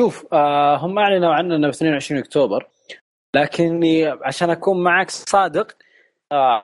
شوف 0.00 0.34
هم 0.82 0.98
أعلنوا 0.98 1.34
عنه 1.34 1.70
في 1.70 1.76
22 1.76 2.20
أكتوبر 2.20 2.68
لكني 3.36 4.06
عشان 4.06 4.50
أكون 4.50 4.82
معك 4.82 5.10
صادق 5.10 5.72
آه 6.32 6.62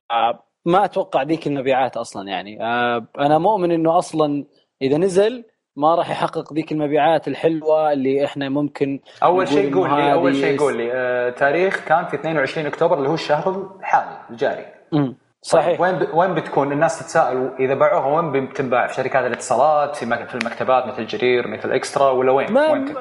ما 0.64 0.85
أتوقع 0.85 1.22
ذيك 1.22 1.46
المبيعات 1.46 1.96
أصلا 1.96 2.29
يعني. 2.29 2.62
آه 2.64 3.07
أنا 3.18 3.38
مؤمن 3.38 3.72
إنه 3.72 3.98
أصلا 3.98 4.44
إذا 4.83 4.96
نزل 4.96 5.44
ما 5.77 5.94
راح 5.94 6.11
يحقق 6.11 6.53
ذيك 6.53 6.72
المبيعات 6.72 7.29
الحلوة 7.29 7.92
اللي 7.92 8.25
إحنا 8.25 8.48
ممكن 8.48 9.01
أول 9.22 9.48
شيء 9.48 9.75
قول 9.75 9.90
لي 9.90 10.12
أول 10.12 10.35
شيء 10.37 10.59
قول 10.59 10.77
لي 10.77 10.92
آه 10.92 11.31
تاريخ 11.31 11.85
كان 11.85 12.07
في 12.07 12.16
22 12.16 12.66
أكتوبر 12.66 12.98
اللي 12.98 13.09
هو 13.09 13.14
الشهر 13.14 13.70
الحالي 13.81 14.18
الجاري. 14.31 14.66
امم 14.94 15.16
صحيح. 15.44 15.81
وين 15.81 15.98
ب... 15.98 16.14
وين 16.14 16.35
بتكون 16.35 16.72
الناس 16.72 16.98
تتساءل؟ 16.98 17.51
إذا 17.61 17.75
باعوها 17.75 18.20
وين 18.20 18.46
بتنباع 18.46 18.87
في 18.87 18.94
شركات 18.94 19.25
الاتصالات 19.25 19.96
في 19.96 20.35
المكتبات 20.35 20.87
مثل 20.87 21.07
جرير 21.07 21.48
مثل 21.48 21.72
إكسترا 21.72 22.11
ولا 22.11 22.33
وين؟ 22.33 22.53
ما 22.53 22.72
وين 22.72 22.94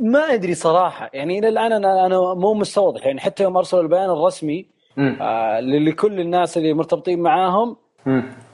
ما 0.00 0.34
أدري 0.34 0.54
صراحة. 0.54 1.10
يعني 1.12 1.38
إلى 1.38 1.48
الآن 1.48 1.72
أنا 1.72 2.06
أنا 2.06 2.34
مو 2.34 2.54
مستوضح. 2.54 3.06
يعني 3.06 3.20
حتى 3.20 3.42
يوم 3.42 3.56
ارسلوا 3.56 3.82
البيان 3.82 4.10
الرسمي 4.10 4.77
آه 5.20 5.60
لكل 5.60 6.20
الناس 6.20 6.56
اللي 6.56 6.72
مرتبطين 6.72 7.22
معاهم. 7.22 7.76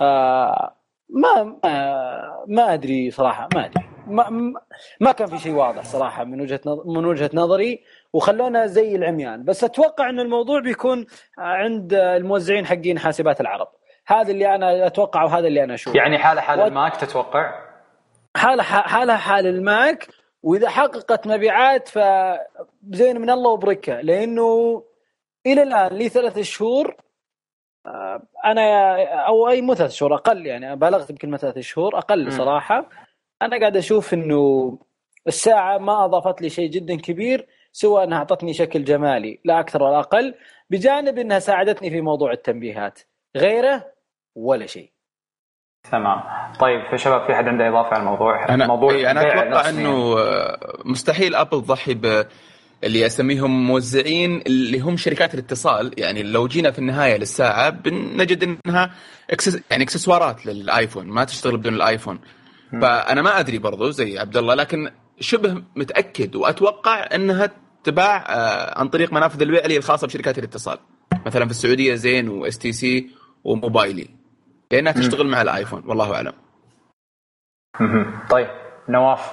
آه 0.01 0.75
ما 1.09 1.45
ما 1.65 2.45
ما 2.49 2.75
أدري 2.75 3.11
صراحة 3.11 3.49
ما 3.55 3.65
أدري. 3.67 3.85
ما 4.07 4.53
ما 5.01 5.13
كان 5.13 5.27
في 5.27 5.39
شيء 5.39 5.53
واضح 5.53 5.85
صراحة 5.85 6.25
من 6.25 6.41
وجهة 6.41 6.61
من 6.87 7.05
وجهة 7.05 7.31
نظري 7.35 7.81
وخلونا 8.13 8.67
زي 8.67 8.97
العميان. 8.97 9.45
بس 9.45 9.65
أتوقع 9.65 10.11
إن 10.11 10.21
الموضوع 10.21 10.61
بيكون 10.61 11.07
عند 11.39 11.95
الموزعين 11.95 12.67
حقين 12.67 12.99
حاسبات 12.99 13.41
العرب. 13.41 13.69
هذا 14.07 14.31
اللي 14.31 14.55
أنا 14.55 14.87
أتوقع 14.87 15.25
وهذا 15.25 15.47
اللي 15.47 15.65
أنا 15.65 15.75
أشوفه. 15.75 15.97
يعني 15.97 16.19
حاله 16.19 16.41
حال 16.41 16.61
و... 16.61 16.65
الماك 16.67 16.97
تتوقع؟ 16.97 17.55
حاله 18.37 18.63
حاله 18.63 19.17
حال 19.17 19.47
الماك 19.47 20.09
وإذا 20.43 20.69
حققت 20.69 21.27
مبيعات 21.27 21.89
فزين 21.89 23.21
من 23.21 23.31
الله 23.31 23.51
وبركة 23.51 24.01
لأنه 24.01 24.83
إلى 25.47 25.63
الآن 25.63 25.93
لي 25.93 26.09
ثلاث 26.09 26.39
شهور 26.39 26.97
آه، 27.87 28.23
أنا 28.45 28.95
أو 29.27 29.49
أي 29.49 29.63
مو 29.63 29.75
ثلاث 29.75 29.91
شهور 29.93 30.15
أقل 30.15 30.47
يعني 30.47 30.77
بالغت 30.77 31.13
بكلمه 31.13 31.37
ثلاث 31.37 31.59
شهور 31.59 31.99
أقل 31.99 32.33
صراحة. 32.33 32.89
أنا 33.43 33.61
قاعد 33.61 33.77
أشوف 33.77 34.15
إنه 34.15 34.79
الساعة 35.27 35.79
ما 35.79 36.05
أضافت 36.05 36.43
لي 36.43 36.49
شيء 36.51 36.71
جدا 36.71 36.97
كبير 36.97 37.47
سوى 37.73 38.05
أنها 38.05 38.19
أعطتني 38.19 38.53
شكل 38.53 38.85
جمالي 38.85 39.41
لا 39.45 39.61
أكثر 39.61 39.83
ولا 39.83 39.99
أقل 40.01 40.35
بجانب 40.71 41.19
إنها 41.19 41.39
ساعدتني 41.39 41.91
في 41.91 42.01
موضوع 42.01 42.33
التنبيهات. 42.33 43.01
غيره 43.37 43.93
ولا 44.35 44.67
شيء. 44.67 44.93
تمام. 45.93 46.23
طيب 46.61 46.87
في 46.91 46.99
شباب 46.99 47.27
في 47.27 47.35
حد 47.35 47.49
عنده 47.49 47.69
إضافة 47.69 47.89
على 47.89 48.01
الموضوع؟ 48.03 48.49
أنا 48.49 48.67
موضوع 48.67 48.91
إيه 48.91 49.11
أنا 49.11 49.21
أتوقع 49.21 49.69
إنه 49.69 50.15
مستحيل 50.85 51.35
أبل 51.35 51.63
تضحي 51.63 51.95
ب 51.95 52.27
اللي 52.85 53.07
أسميهم 53.07 53.67
موزعين 53.67 54.43
اللي 54.47 54.81
هم 54.81 54.97
شركات 54.97 55.35
الاتصال. 55.35 55.95
يعني 55.99 56.23
لو 56.23 56.47
جينا 56.47 56.71
في 56.71 56.79
النهاية 56.79 57.17
للساعة 57.17 57.71
بنجد 57.71 58.59
إنها 58.67 58.95
access 59.31 59.61
يعني 59.71 59.85
إكسسوارات 59.85 60.47
للآيفون 60.47 61.07
ما 61.07 61.25
تشتغل 61.25 61.57
بدون 61.57 61.75
الآيفون. 61.75 62.19
فأنا 62.73 63.23
ما 63.23 63.41
أدري 63.41 63.59
برضو 63.59 63.91
زي 63.91 64.19
عبد 64.19 64.37
الله 64.37 64.55
لكن 64.55 64.91
شبه 65.21 65.63
متأكد 65.77 66.37
وأتوقع 66.37 67.09
إنها 67.15 67.51
تباع 67.85 68.17
آه، 68.29 68.79
عن 68.79 68.89
طريق 68.89 69.13
منافذ 69.13 69.43
البيع 69.43 69.65
اللي 69.65 69.77
الخاصة 69.77 70.07
بشركات 70.07 70.39
الاتصال. 70.39 70.79
مثلا 71.27 71.45
في 71.45 71.51
السعودية 71.51 71.95
زين 71.95 72.29
و 72.29 72.59
STC 72.59 73.11
وموبايلي. 73.45 74.09
لأنها 74.73 74.93
تشتغل 74.93 75.27
مع 75.27 75.43
الآيفون 75.43 75.83
والله 75.87 76.15
أعلم. 76.15 76.33
طيب 78.31 78.49
نواف 78.89 79.33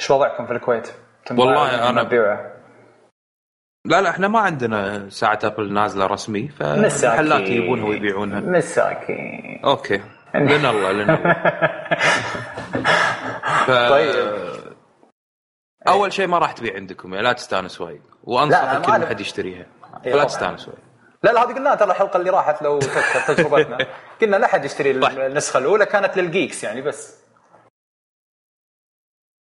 إيش 0.00 0.10
وضعكم 0.10 0.46
في 0.46 0.52
الكويت؟ 0.52 0.92
والله 1.30 1.88
أنا 1.88 2.02
بيوعه 2.02 2.52
لا 3.84 4.00
لا 4.00 4.10
إحنا 4.10 4.28
ما 4.28 4.40
عندنا 4.40 5.08
ساعة 5.08 5.38
أبل 5.44 5.72
نازلة 5.72 6.06
رسمي 6.06 6.48
فالمحلات 6.48 7.48
يبونها 7.48 7.84
ويبيعونها 7.84 8.40
مساكين. 8.40 9.60
okay. 9.64 10.02
لنا 10.34 10.70
الله 10.70 10.92
لنا 10.92 11.14
الله. 11.14 11.32
ف... 13.66 13.70
طيب. 13.70 14.14
أول 15.88 16.12
شيء 16.12 16.26
ما 16.26 16.38
راح 16.38 16.52
تبيع 16.52 16.74
عندكم 16.74 17.14
يعني 17.14 17.26
لا 17.26 17.32
تستانس 17.32 17.80
وايد. 17.80 18.02
وانصح 18.24 18.78
كل 18.78 19.06
حد 19.06 19.20
يشتريها. 19.20 19.66
فلا 20.04 20.24
تستانس 20.24 20.68
وايد. 20.68 20.78
لا 21.22 21.32
لا 21.32 21.42
هذه 21.42 21.54
قلناها 21.54 21.74
ترى 21.74 21.90
الحلقة 21.90 22.16
اللي 22.16 22.30
راحت 22.30 22.62
لو 22.62 22.78
تذكر 22.78 23.34
تجربتنا. 23.34 23.78
قلنا 24.20 24.36
لا 24.36 24.46
حد 24.46 24.64
يشتري 24.64 25.00
طيب. 25.00 25.20
النسخة 25.20 25.58
الأولى 25.58 25.86
كانت 25.86 26.16
لل 26.16 26.30
geeks 26.30 26.64
يعني 26.64 26.82
بس. 26.82 27.22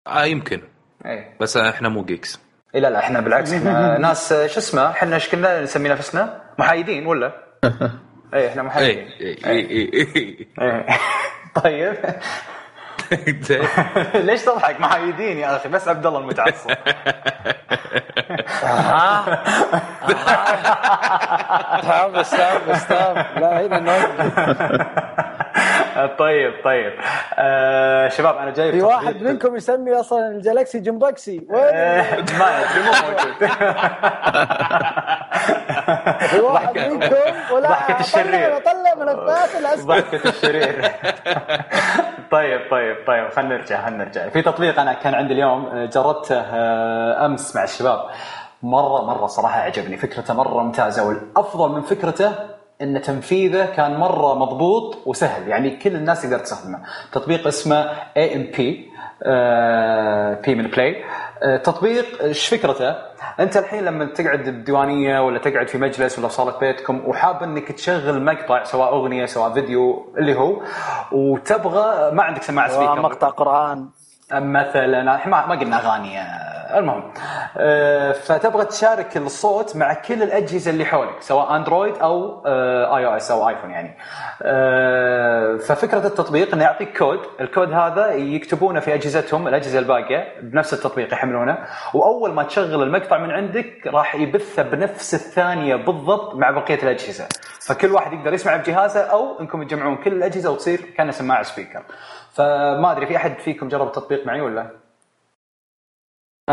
آه 0.06 0.24
يمكن. 0.24 0.62
إيه. 1.06 1.36
بس 1.40 1.56
إحنا 1.56 1.88
مو 1.88 2.04
geeks 2.04 2.40
إيه 2.74 2.80
لا 2.80 2.90
لا 2.90 2.98
إحنا 2.98 3.20
بالعكس 3.20 3.52
إحنا 3.52 3.98
ناس 4.08 4.28
شو 4.28 4.58
اسمه 4.60 4.90
إحنا 4.90 5.14
إيش 5.14 5.28
كنا 5.28 5.60
نسمي 5.62 5.88
نفسنا 5.88 6.40
محايدين 6.58 7.06
ولا؟ 7.06 7.32
إيه 8.34 8.48
إحنا 8.48 8.62
محايدين. 8.62 9.08
إيه 9.20 9.36
إيه 9.46 9.68
إيه, 9.70 9.92
إيه. 10.16 10.46
إيه. 10.60 10.86
طيب. 11.62 11.96
ليش 14.14 14.42
تضحك؟ 14.42 14.80
محايدين 14.80 15.38
يا 15.38 15.56
أخي 15.56 15.68
بس 15.68 15.88
عبد 15.88 16.06
الله 16.06 16.18
المتعصب. 16.18 16.70
stop 21.82 22.22
stop 22.22 22.74
stop 22.74 23.16
لا 23.40 23.66
هنا 23.66 23.78
نوقف. 23.78 24.20
طيب 26.06 26.52
طيب. 26.64 26.92
آه 27.34 28.08
شباب 28.08 28.36
أنا 28.36 28.50
جاي 28.50 28.72
في 28.72 28.82
واحد 28.82 29.22
منكم 29.22 29.56
يسمي 29.56 29.92
أصلا 29.92 30.28
الجالكسي 30.28 30.78
جمبكسي 30.78 31.46
وين؟ 31.50 31.64
آه، 31.74 32.16
ما 32.38 32.46
أدري 32.60 32.82
مو 32.84 32.92
موجود. 33.08 33.50
في 36.30 36.40
واحد 36.40 36.78
منكم 36.78 37.54
ولا 37.54 37.68
ضحكة 37.68 38.00
الشرير. 38.00 38.58
طلع 38.58 38.94
ملفات 38.98 39.54
الاسود 39.60 39.86
ضحكة 39.86 40.28
الشرير. 40.28 40.92
طيب 42.30 42.60
طيب 42.70 42.96
طيب 43.06 43.28
خلينا 43.30 43.56
نرجع 43.56 43.84
خلينا 43.86 44.04
نرجع. 44.04 44.28
في 44.28 44.42
تطبيق 44.42 44.80
أنا 44.80 44.92
كان 44.92 45.14
عندي 45.14 45.34
اليوم 45.34 45.66
آه، 45.66 45.86
جربته 45.86 46.40
آه، 46.40 47.26
أمس 47.26 47.56
مع 47.56 47.64
الشباب. 47.64 47.98
مرة 48.62 49.02
مرة 49.04 49.26
صراحة 49.26 49.60
عجبني 49.60 49.96
فكرته 49.96 50.34
مرة 50.34 50.62
ممتازة 50.62 51.08
والأفضل 51.08 51.68
من 51.72 51.82
فكرته 51.82 52.32
إن 52.82 53.00
تنفيذه 53.00 53.66
كان 53.66 53.96
مرة 53.96 54.34
مضبوط 54.34 54.98
وسهل. 55.06 55.48
يعني 55.48 55.76
كل 55.76 55.96
الناس 55.96 56.22
تقدر 56.22 56.38
تستخدمه 56.38 56.78
تطبيق 57.12 57.46
اسمه 57.46 57.90
AMP 58.16 58.90
بي 60.44 60.54
من 60.54 60.70
play 60.70 61.04
تطبيق 61.64 62.22
إيش 62.22 62.48
فكرته؟ 62.48 62.96
أنت 63.40 63.56
الحين 63.56 63.84
لما 63.84 64.04
تقعد 64.04 64.48
بديوانية 64.48 65.20
ولا 65.20 65.38
تقعد 65.38 65.68
في 65.68 65.78
مجلس 65.78 66.18
ولا 66.18 66.28
صالة 66.28 66.58
بيتكم 66.58 67.02
وحاب 67.06 67.42
إنك 67.42 67.72
تشغل 67.72 68.24
مقطع 68.24 68.64
سواء 68.64 68.88
أغنية 68.88 69.26
سواء 69.26 69.52
فيديو 69.52 70.14
اللي 70.18 70.34
هو 70.34 70.62
وتبغى 71.12 72.10
ما 72.14 72.22
عندك 72.22 72.42
سماعة 72.42 72.68
speaker 72.68 73.00
مقطع 73.00 73.28
قرآن. 73.28 73.88
مثلا 74.32 75.26
ما 75.26 75.54
قلنا 75.54 75.78
أغاني 75.78 76.18
المهم 76.78 77.12
آه، 77.56 78.12
فتبغى 78.12 78.64
تشارك 78.64 79.16
الصوت 79.16 79.76
مع 79.76 79.94
كل 79.94 80.22
الأجهزة 80.22 80.70
اللي 80.70 80.84
حولك 80.84 81.22
سواء 81.22 81.56
اندرويد 81.56 81.94
أو 81.96 82.42
iOS 82.96 83.30
أو 83.30 83.48
ايفون 83.48 83.70
يعني. 83.70 83.96
آه، 84.42 85.56
ففكرة 85.56 86.06
التطبيق 86.06 86.54
إنه 86.54 86.64
يعطيك 86.64 86.98
كود 86.98 87.20
الكود 87.40 87.72
هذا 87.72 88.12
يكتبونه 88.14 88.80
في 88.80 88.94
أجهزتهم 88.94 89.48
الأجهزة 89.48 89.78
الباقية 89.78 90.40
بنفس 90.42 90.74
التطبيق 90.74 91.12
يحملونه 91.12 91.58
وأول 91.94 92.32
ما 92.32 92.42
تشغل 92.42 92.82
المقطع 92.82 93.18
من 93.18 93.30
عندك 93.30 93.86
راح 93.86 94.14
يبثه 94.14 94.62
بنفس 94.62 95.14
الثانية 95.14 95.76
بالضبط 95.76 96.34
مع 96.34 96.50
بقية 96.50 96.82
الأجهزة. 96.82 97.28
فكل 97.60 97.92
واحد 97.92 98.12
يقدر 98.12 98.34
يسمع 98.34 98.56
بجهازه 98.56 99.00
أو 99.00 99.40
إنكم 99.40 99.62
تجمعون 99.62 99.96
كل 99.96 100.12
الأجهزة 100.12 100.50
وتصير 100.50 100.80
كأنه 100.96 101.10
سماعة 101.10 101.42
speaker 101.42 101.82
فما 102.32 102.92
أدري 102.92 103.06
في 103.06 103.16
أحد 103.16 103.38
فيكم 103.38 103.68
جرب 103.68 103.86
التطبيق 103.86 104.26
معي 104.26 104.40
ولا؟ 104.40 104.79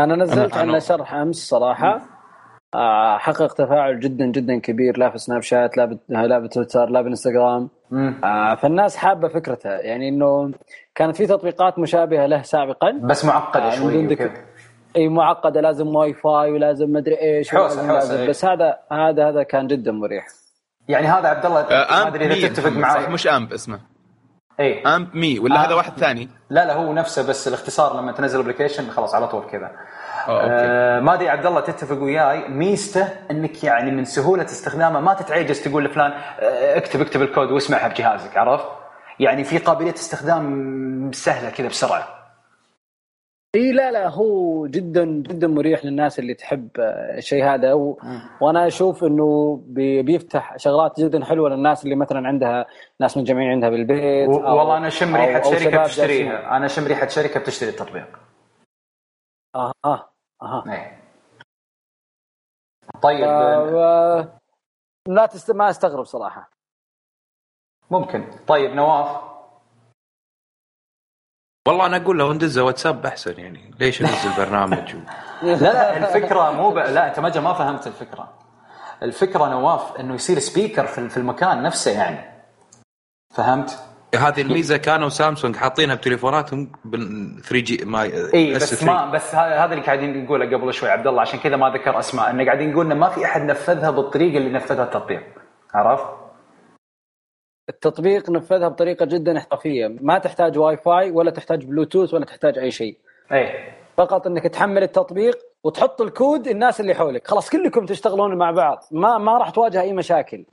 أنا 0.04 0.16
نزلت 0.16 0.56
عنه 0.56 0.78
شرح 0.78 1.14
أمس 1.14 1.36
صراحة. 1.36 2.00
آه، 2.74 3.18
حقق 3.18 3.52
تفاعل 3.52 4.00
جدا 4.00 4.26
جدا 4.26 4.58
كبير 4.58 4.98
لا 4.98 5.10
في 5.10 5.18
سناب 5.18 5.42
شات 5.42 5.76
لا 5.76 5.98
لا 6.08 6.38
بتويتر 6.38 6.88
لا 6.88 7.00
بالانستغرام 7.00 7.68
آه 8.24 8.54
فالناس 8.54 8.96
حابة 8.96 9.28
فكرته. 9.28 9.70
يعني 9.70 10.08
إنه 10.08 10.50
كانت 10.94 11.16
في 11.16 11.26
تطبيقات 11.26 11.78
مشابهة 11.78 12.26
له 12.26 12.42
سابقا. 12.42 12.90
بس 13.02 13.24
معقدة 13.24 13.66
آه 13.66 13.70
شوي 13.70 14.18
إي 14.96 15.08
معقدة 15.08 15.60
لازم 15.60 15.96
واي 15.96 16.14
فاي 16.14 16.50
ولازم 16.52 16.92
مدري 16.92 17.20
إيش 17.20 17.50
حوسة 17.50 17.88
حوسة 17.88 18.26
بس 18.26 18.44
هذا 18.44 18.78
هذا 18.92 19.28
هذا 19.28 19.42
كان 19.42 19.66
جدا 19.66 19.92
مريح. 19.92 20.26
يعني 20.88 21.06
هذا 21.06 21.28
عبد 21.28 21.46
الله 21.46 21.60
آه 21.60 22.02
ما 22.02 22.08
أدري 22.08 22.26
إذا 22.26 22.48
تتفق 22.48 22.72
معي 22.72 23.06
مش 23.06 23.26
Amp 23.26 23.52
اسمه 23.52 23.80
اي 24.60 24.82
AmpMe 24.82 25.38
ولا 25.38 25.54
آه. 25.54 25.66
هذا 25.66 25.74
واحد 25.74 25.92
ثاني؟ 25.98 26.28
لا 26.50 26.64
لا 26.64 26.74
هو 26.74 26.92
نفسه 26.92 27.28
بس 27.28 27.48
الاختصار 27.48 28.00
لما 28.00 28.12
تنزل 28.12 28.40
application 28.40 28.90
خلاص 28.90 29.14
على 29.14 29.28
طول 29.28 29.44
كذا 29.50 29.70
آه 30.28 31.00
ما 31.00 31.14
ادري 31.14 31.28
عبد 31.28 31.46
الله 31.46 31.60
تتفق 31.60 32.02
وياي 32.02 32.48
ميزته 32.48 33.08
إنك 33.30 33.64
يعني 33.64 33.90
من 33.90 34.04
سهولة 34.04 34.44
استخدامه 34.44 35.00
ما 35.00 35.14
تتعجز 35.14 35.60
تقول 35.60 35.84
لفلان 35.84 36.10
آه، 36.10 36.76
اكتب 36.76 37.00
اكتب 37.00 37.22
الكود 37.22 37.50
واسمعها 37.50 37.88
بجهازك 37.88 38.36
عرفت؟ 38.36 38.66
يعني 39.20 39.44
في 39.44 39.58
قابلية 39.58 39.94
استخدام 39.94 41.10
سهلة 41.12 41.50
كذا 41.50 41.68
بسرعة. 41.68 42.17
إي 43.54 43.72
لا 43.72 43.90
لا 43.90 44.08
هو 44.08 44.66
جدا 44.66 45.04
جدا 45.04 45.46
مريح 45.46 45.84
للناس 45.84 46.18
اللي 46.18 46.34
تحب 46.34 46.70
الشيء 47.16 47.44
هذا. 47.44 47.72
و... 47.72 47.98
وأنا 48.40 48.66
أشوف 48.66 49.04
إنه 49.04 49.56
بي... 49.66 50.02
بيفتح 50.02 50.56
شغلات 50.56 51.00
جدا 51.00 51.24
حلوة 51.24 51.50
للناس 51.50 51.84
اللي 51.84 51.96
مثلا 51.96 52.28
عندها 52.28 52.66
ناس 53.00 53.16
متجمعين 53.16 53.50
عندها 53.50 53.68
بالبيت 53.70 54.28
و... 54.28 54.32
والله 54.32 54.76
أنا 54.76 54.88
أشم 54.88 55.16
ريحة 55.16 55.42
شركة 55.42 55.82
بتشتريها 55.82 56.56
أنا 56.56 56.66
أشم 56.66 56.86
ريحة 56.86 57.08
شركة 57.08 57.40
بتشتري 57.40 57.70
التطبيق. 57.70 58.18
آه 59.54 59.72
آه 59.84 60.10
أها. 60.42 60.64
إيه. 60.72 61.02
طيب. 63.02 63.24
آه 63.24 64.40
لا 65.08 65.26
تست... 65.26 65.50
ما 65.50 65.70
أستغرب 65.70 66.04
صراحة. 66.04 66.50
ممكن. 67.90 68.30
طيب 68.46 68.70
نواف. 68.70 69.27
والله 71.68 71.86
أنا 71.86 71.96
أقول 71.96 72.18
له 72.18 72.32
ندزه 72.32 72.62
واتساب 72.62 73.06
أحسن 73.06 73.40
يعني. 73.40 73.74
ليش 73.80 74.02
انزل 74.02 74.30
برنامج 74.38 74.94
و... 74.94 74.98
لا 75.46 75.56
لا 75.56 75.96
الفكرة 75.96 76.50
مو 76.50 76.70
ب... 76.70 76.78
لا 76.78 77.08
أنت 77.08 77.20
ما 77.20 77.40
ما 77.40 77.52
فهمت 77.52 77.86
الفكرة. 77.86 78.28
الفكرة 79.02 79.48
نواف 79.48 80.00
إنه 80.00 80.14
يصير 80.14 80.38
speaker 80.38 80.86
في 80.86 81.16
المكان 81.16 81.62
نفسه 81.62 81.90
يعني. 81.90 82.18
فهمت؟ 83.34 83.78
هذه 84.14 84.40
الميزة 84.40 84.76
كانوا 84.76 85.08
سامسونج 85.08 85.56
حاطينها 85.56 85.94
بتليفوناتهم 85.94 86.72
بال 86.84 87.42
3G 87.42 87.84
ما 87.84 88.02
إي 88.34 88.54
بس 88.54 88.82
ما 88.82 89.10
بس 89.10 89.34
هذا 89.34 89.72
اللي 89.72 89.84
قاعدين 89.84 90.24
نقوله 90.24 90.56
قبل 90.56 90.74
شوي 90.74 90.90
عبد 90.90 91.06
الله 91.06 91.20
عشان 91.20 91.38
كذا 91.38 91.56
ما 91.56 91.70
ذكر 91.70 91.98
أسماء 91.98 92.30
إنه 92.30 92.44
قاعدين 92.44 92.72
نقول 92.72 92.86
إنه 92.86 92.94
ما 92.94 93.08
في 93.08 93.24
أحد 93.24 93.42
نفذها 93.42 93.90
بالطريقة 93.90 94.36
اللي 94.36 94.50
نفذها 94.50 94.84
التطبيق. 94.84 95.22
عرفت؟ 95.74 96.27
التطبيق 97.68 98.30
نفذها 98.30 98.68
بطريقة 98.68 99.04
جدا 99.04 99.38
إحترافية. 99.38 99.96
ما 100.00 100.18
تحتاج 100.18 100.58
واي 100.58 100.76
فاي 100.76 101.10
ولا 101.10 101.30
تحتاج 101.30 101.64
بلوتوث 101.64 102.14
ولا 102.14 102.24
تحتاج 102.24 102.58
أي 102.58 102.70
شيء. 102.70 102.98
أي. 103.32 103.72
فقط 103.96 104.26
إنك 104.26 104.42
تحمل 104.42 104.82
التطبيق 104.82 105.38
وتحط 105.64 106.00
الكود 106.00 106.48
الناس 106.48 106.80
اللي 106.80 106.94
حولك. 106.94 107.26
خلاص 107.26 107.50
كلكم 107.50 107.86
تشتغلون 107.86 108.38
مع 108.38 108.50
بعض. 108.50 108.84
ما 108.90 109.18
ما 109.18 109.38
راح 109.38 109.50
تواجه 109.50 109.80
أي 109.80 109.92
مشاكل. 109.92 110.44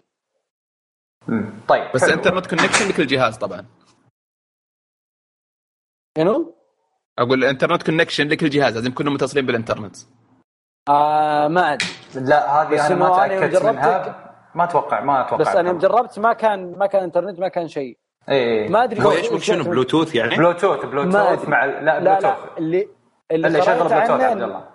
طيب. 1.67 1.91
بس 1.95 2.03
internet 2.03 2.47
connection 2.47 2.89
لكل 2.89 3.07
جهاز 3.07 3.37
طبعا. 3.37 3.65
شنو؟ 6.17 6.55
أقول 7.19 7.43
ال 7.43 7.48
internet 7.48 7.83
connection 7.83 8.27
لكل 8.27 8.49
جهاز 8.49 8.75
لازم 8.75 8.91
يكونوا 8.91 9.13
متصلين 9.13 9.45
بالإنترنت. 9.45 9.95
آه 10.89 11.47
ما 11.47 11.73
أدري. 11.73 11.87
لا 12.15 12.61
هذه 12.61 12.87
أنا 12.87 12.95
ما 12.95 13.27
تأكدت 13.27 13.63
منها. 13.63 14.24
ما 14.55 14.63
أتوقع 14.63 15.01
ما 15.01 15.21
أتوقع 15.21 15.37
بس 15.37 15.55
أنا 15.55 15.73
جربت 15.73 16.19
ما 16.19 16.33
كان 16.33 16.77
ما 16.77 16.85
كان 16.85 17.03
إنترنت 17.03 17.39
ما 17.39 17.47
كان 17.47 17.67
شيء. 17.67 17.97
إيه 18.29 18.69
ما 18.69 18.83
أدري 18.83 19.03
هو 19.03 19.11
إيش 19.11 19.45
شنو 19.45 19.63
بلوتوث 19.63 20.15
يعني؟ 20.15 20.35
بلوتوث 20.35 20.85
بلوتوث 20.85 21.49
مع 21.49 21.65
لا 21.65 21.99
بلوتوث 21.99 22.23
لا, 22.23 22.39
لا 22.39 22.57
اللي 22.57 22.87
اللي, 23.31 23.61
شغل 23.61 23.75
بلوتوث 23.75 23.91
عبد 23.91 24.41
الله. 24.41 24.67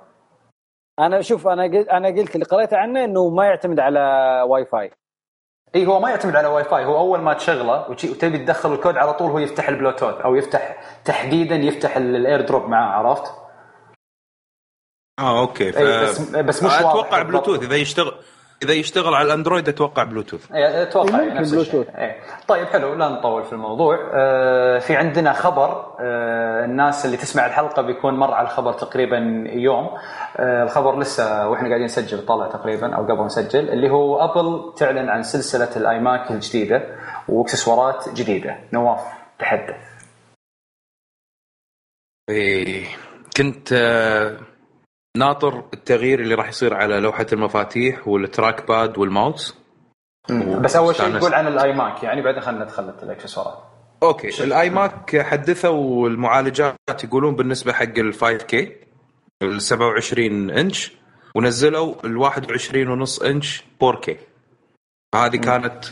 أنا 0.99 1.21
شوف 1.21 1.49
أنا 1.49 1.63
قلت 1.63 1.89
أنا 1.89 2.09
قلت 2.09 2.35
اللي 2.35 2.47
قريت 2.47 2.75
عنه 2.75 3.05
إنه 3.05 3.29
ما 3.29 3.45
يعتمد 3.45 3.81
على 3.81 4.01
واي 4.49 4.65
فاي 4.65 4.91
اي 5.75 5.87
هو 5.87 6.01
ما 6.01 6.11
يعتمد 6.11 6.37
على 6.37 6.49
واي 6.49 6.65
فاي 6.65 6.85
هو 6.85 6.99
أول 6.99 7.21
ما 7.21 7.35
تشغله 7.35 7.91
وتبي 7.91 8.39
تدخل 8.39 8.73
الكود 8.73 8.97
على 8.97 9.13
طول 9.13 9.31
هو 9.31 9.39
يفتح 9.39 9.69
البلوتوث 9.69 10.15
أو 10.15 10.35
يفتح 10.35 10.81
تحديدا 11.05 11.57
يفتح 11.57 11.97
ال 11.97 12.41
AirDrop 12.41 12.69
معاه 12.69 12.99
عرفت؟ 12.99 13.33
آه 15.19 15.41
okay. 15.41 15.73
ف... 15.73 15.79
بس 15.79 16.31
بس 16.31 16.63
مش 16.63 16.73
أتوقع 16.73 17.23
بلوتوث 17.23 17.63
إذا 17.63 17.77
يشتغل 17.77 18.15
إذا 18.63 18.73
يشتغل 18.73 19.15
على 19.15 19.27
الأندرويد 19.27 19.69
أتوقع 19.69 20.03
بلوتوث. 20.05 20.53
اي 20.53 20.83
أتوقع 20.83 21.21
إيه 21.21 21.33
نفس 21.33 21.51
بلوتوث. 21.51 21.89
إيه. 21.97 22.21
طيب 22.49 22.67
حلو 22.67 22.95
لا 22.95 23.09
نطول 23.09 23.45
في 23.45 23.53
الموضوع. 23.53 24.11
آه 24.15 24.79
في 24.79 24.97
عندنا 24.97 25.33
خبر 25.33 25.95
آه 26.01 26.65
الناس 26.65 27.07
اللي 27.07 27.17
تسمع 27.17 27.47
الحلقة 27.47 27.83
بيكون 27.83 28.15
مر 28.15 28.35
على 28.35 28.45
الخبر 28.47 28.73
تقريبا 28.73 29.45
يوم. 29.53 29.91
آه 30.37 30.63
الخبر 30.63 30.99
لسه 30.99 31.49
وإحنا 31.49 31.69
قاعدين 31.69 31.85
نسجل 31.85 32.27
طلع 32.27 32.47
تقريبا 32.47 32.97
أو 32.97 33.03
قبل 33.03 33.25
نسجل 33.25 33.69
اللي 33.69 33.91
هو 33.91 34.25
أبل 34.25 34.75
تعلن 34.77 35.09
عن 35.09 35.23
سلسلة 35.23 35.77
ال 35.77 35.87
iMac 35.87 36.31
الجديدة 36.31 36.83
وإكسسوارات 37.29 38.09
جديدة. 38.09 38.59
نواف 38.73 39.01
تحدث. 39.39 39.77
إيه 42.29 42.85
كنت 43.37 43.73
آه 43.73 44.37
ناطر 45.17 45.65
التغيير 45.75 46.21
اللي 46.21 46.35
راح 46.35 46.49
يصير 46.49 46.75
على 46.75 47.01
لوحة 47.01 47.27
المفاتيح 47.33 48.09
وال 48.09 48.69
trackpad 48.69 48.99
والماوس؟ 48.99 49.57
بس 50.61 50.77
أول 50.77 50.97
شيء 50.97 51.09
نقول 51.09 51.35
عن 51.35 51.47
ال 51.47 51.73
iMac 51.73 52.03
يعني 52.03 52.23
بعدين 52.23 52.41
خلينا 52.41 52.65
ندخل 52.65 52.95
الاكسسوارات 53.03 53.59
okay 54.03 54.45
ال 54.45 54.71
iMac 54.71 55.21
حدثوا 55.21 56.09
المعالجات 56.09 57.05
يقولون 57.05 57.37
بالنسبة 57.37 57.73
حق 57.73 57.99
ال 57.99 58.15
5K 58.15 58.77
ال 59.43 59.63
27 59.63 60.51
انش 60.51 60.93
ونزلوا 61.35 61.95
ال 62.05 62.17
21 62.17 62.89
ونص 62.89 63.23
انش 63.23 63.65
4K 63.83 64.17
هذه 65.15 65.37
كانت 65.37 65.85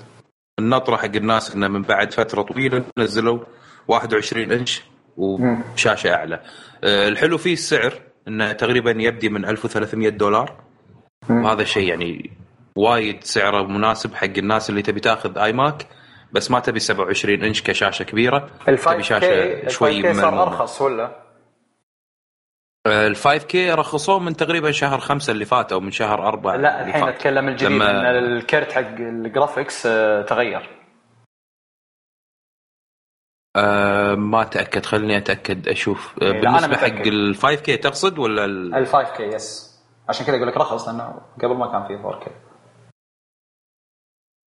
النطرة 0.59 0.97
حق 0.97 1.05
الناس 1.17 1.55
إنه 1.55 1.69
من 1.69 1.83
بعد 1.83 2.13
فترة 2.13 2.43
طويلة 2.43 2.85
نزلوا 2.99 3.39
21 3.89 4.53
انش 4.53 4.83
وشاشة 5.17 6.15
أعلى. 6.15 6.43
آه، 6.85 7.09
الحلو 7.09 7.39
فيه 7.39 7.53
السعر 7.53 8.08
إنه 8.29 8.53
تقريبا 8.53 8.91
يبدي 8.91 9.29
من 9.29 9.45
1300 9.45 10.09
دولار. 10.09 10.53
وهذا 11.31 11.65
شيء 11.65 11.89
يعني 11.89 12.31
وايد 12.77 13.25
سعره 13.25 13.63
مناسب 13.63 14.15
حق 14.15 14.39
الناس 14.39 14.71
اللي 14.71 14.83
تبي 14.83 15.01
تاخذ 15.01 15.39
iMac 15.39 15.87
بس 16.33 16.51
ما 16.51 16.61
تبي 16.61 16.81
27 16.81 17.43
إنش 17.43 17.63
كشاشة 17.63 18.03
كبيرة 18.03 18.51
تبي 18.67 19.03
شاشة 19.03 19.69
شوي 19.69 20.15
صار 20.15 20.43
أرخص 20.43 20.81
ولا؟ 20.81 21.29
ال 22.87 23.17
5K 23.17 23.73
رخصوه 23.73 24.19
من 24.19 24.37
تقريبا 24.37 24.71
شهر 24.71 24.99
خمسة 24.99 25.31
اللي 25.31 25.45
فات 25.45 25.73
أو 25.73 25.81
من 25.81 25.91
شهر 25.91 26.29
أربعة 26.29 26.57
لا 26.57 26.87
الحين 26.87 27.09
أتكلم 27.09 27.49
الجديد 27.49 27.73
لما... 27.73 27.91
إن 27.91 28.07
الكرت 28.07 28.73
حق 28.73 28.95
ال 28.99 29.09
graphics 29.09 29.87
آه، 29.87 30.23
تغير. 30.23 30.78
أه 33.59 34.15
ما 34.15 34.43
أتأكد. 34.43 34.87
خليني 34.87 35.17
أتأكد 35.17 35.69
أشوف. 35.69 36.15
أه 36.23 36.33
بالنسبة 36.33 36.77
حق 36.77 37.07
ال 37.07 37.35
5K 37.37 37.77
تقصد 37.77 38.19
ولا 38.19 38.45
ال 38.45 38.87
5K 38.87 39.23
yes 39.23 39.79
عشان 40.09 40.27
كذا 40.27 40.37
أقول 40.37 40.49
لك 40.49 40.57
رخص 40.57 40.89
لأنه 40.89 41.21
قبل 41.43 41.57
ما 41.57 41.73
كان 41.73 41.87
فيه 41.87 42.05
4K 42.05 42.31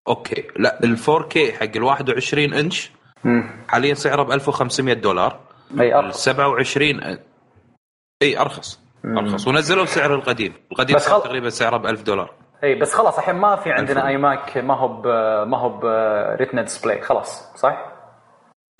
okay. 0.09 0.49
لا 0.57 0.85
ال 0.85 0.97
4K 1.09 1.53
حق 1.53 1.77
ال 1.77 1.83
21 1.83 2.55
إنش 2.55 2.91
حاليا 3.69 3.95
سعره 3.95 4.23
ب 4.23 4.31
1500 4.31 4.95
دولار. 4.95 5.41
أي 5.81 5.95
أرخص. 5.95 6.25
27 6.25 7.01
أي 8.23 8.39
أرخص. 8.39 8.81
أرخص. 9.05 9.49
ونزلوا 9.49 9.83
السعر 9.83 10.15
القديم. 10.15 10.53
القديم 10.73 10.97
بس 10.97 11.09
خل... 11.09 11.23
تقريبا 11.23 11.49
سعره 11.49 11.77
ب 11.77 11.87
1000 11.87 12.03
دولار. 12.03 12.35
أي 12.65 12.75
بس 12.75 12.95
خلاص 12.95 13.19
الحين 13.19 13.35
ما 13.35 13.57
في 13.57 13.71
عندنا 13.73 14.09
iMac 14.09 14.59
ما 14.59 14.75
هو 14.75 15.03
ما 15.45 15.59
هو 15.59 15.79
ب 15.79 15.91
Retina 15.91 16.63
display 16.63 17.03
خلاص 17.03 17.57
صح؟ 17.57 17.93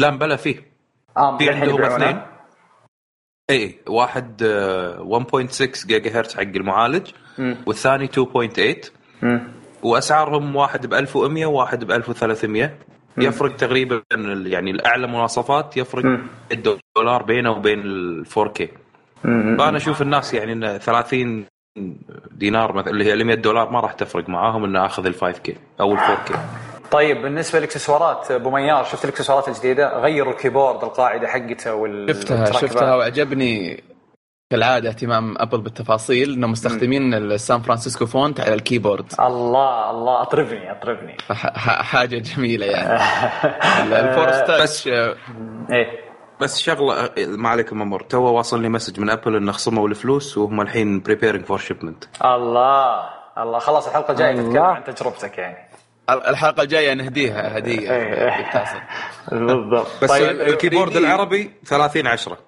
لا 0.01 0.11
بلا 0.11 0.37
فيه. 0.37 0.71
آه 1.17 1.39
في 1.39 1.51
عندهم 1.51 1.83
اثنين. 1.83 2.21
اي 3.51 3.79
واحد 3.89 4.43
1.6 4.99 5.87
جيجا 5.87 6.19
هرتز 6.19 6.35
حق 6.37 6.41
المعالج 6.43 7.11
م. 7.39 7.55
والثاني 7.67 8.09
2.8 8.09 8.91
وأسعارهم 9.83 10.57
واحد 10.57 10.87
ب 10.87 10.95
1100 10.95 11.47
وواحد 11.47 11.85
ب 11.85 11.91
1300 11.91 12.79
يفرق 13.19 13.57
تقريبا 13.57 14.03
يعني 14.47 14.71
الأعلى 14.71 15.07
مواصفات 15.07 15.77
يفرق 15.77 16.21
الدولار 16.53 17.23
بينه 17.23 17.51
وبين 17.51 17.81
ال 17.81 18.27
4K 18.27 18.63
فأنا 19.59 19.77
أشوف 19.77 20.03
الناس 20.03 20.35
يعني 20.35 20.53
إن 20.53 20.79
30 20.79 21.47
دينار 22.31 22.73
مثلا 22.73 22.91
اللي 22.91 23.05
هي 23.05 23.25
100 23.25 23.37
دولار 23.37 23.71
ما 23.71 23.81
راح 23.81 23.93
تفرق 23.93 24.29
معاهم 24.29 24.65
انه 24.65 24.87
آخذ 24.87 25.07
ال 25.07 25.15
5K 25.15 25.53
أو 25.81 25.93
ال 25.93 25.99
4K 25.99 26.37
طيب 26.91 27.23
بالنسبة 27.23 27.59
للإكسسوارات 27.59 28.31
أبو 28.31 28.51
ميار 28.51 28.85
شفت 28.85 29.05
الإكسسوارات 29.05 29.49
الجديدة؟ 29.49 29.99
غيروا 29.99 30.33
ال 30.33 30.39
keyboard 30.39 30.85
القاعدة 30.85 31.29
حقته 31.29 31.75
وال 31.75 32.15
شفتها 32.17 32.53
شفتها 32.53 32.95
وعجبني 32.97 33.83
كالعادة 34.53 34.89
اهتمام 34.89 35.35
أبل 35.39 35.61
بالتفاصيل 35.61 36.33
انه 36.33 36.47
مستخدمين 36.47 37.15
السان 37.15 37.61
فرانسيسكو 37.61 38.07
font 38.07 38.41
على 38.41 38.55
ال 38.55 38.61
keyboard. 38.61 39.13
الله 39.21 39.91
الله 39.91 40.23
أطربني 40.23 40.73
أطربني. 40.73 41.17
حاجة 41.83 42.19
جميلة 42.19 42.67
يعني. 42.67 43.01
ال 43.83 43.93
force 43.93 44.43
touch 44.47 44.87
إيه. 44.87 46.10
بس 46.41 46.59
شغلة 46.59 47.11
ما 47.19 47.49
عليك 47.49 47.73
ممر 47.73 48.03
تو 48.03 48.23
واصل 48.23 48.63
لي 48.63 48.69
message 48.69 49.01
من 49.01 49.11
ابل 49.11 49.37
إنه 49.37 49.53
خصموا 49.53 49.89
الفلوس 49.89 50.39
وهم 50.39 50.61
الحين 50.61 51.01
preparing 51.01 51.45
for 51.45 51.59
shipment 51.59 52.05
الله 52.25 53.11
الله. 53.39 53.59
خلاص 53.59 53.89
الحلقة 53.89 54.13
الجاية 54.13 54.33
نتكلم 54.33 54.63
عن 54.63 54.85
تجربتك 54.85 55.39
يعني. 55.39 55.69
الحلقة 56.11 56.63
الجاية 56.63 56.95
نهديها 56.95 57.59
هدية. 57.59 57.91
إيه. 57.91 58.51
بالضبط. 59.33 59.87
بس 60.03 60.11
طيب 60.11 60.41
ال 60.41 60.47
keyboard 60.47 60.97
العربي 60.97 61.55
30 61.65 62.07
10 62.07 62.39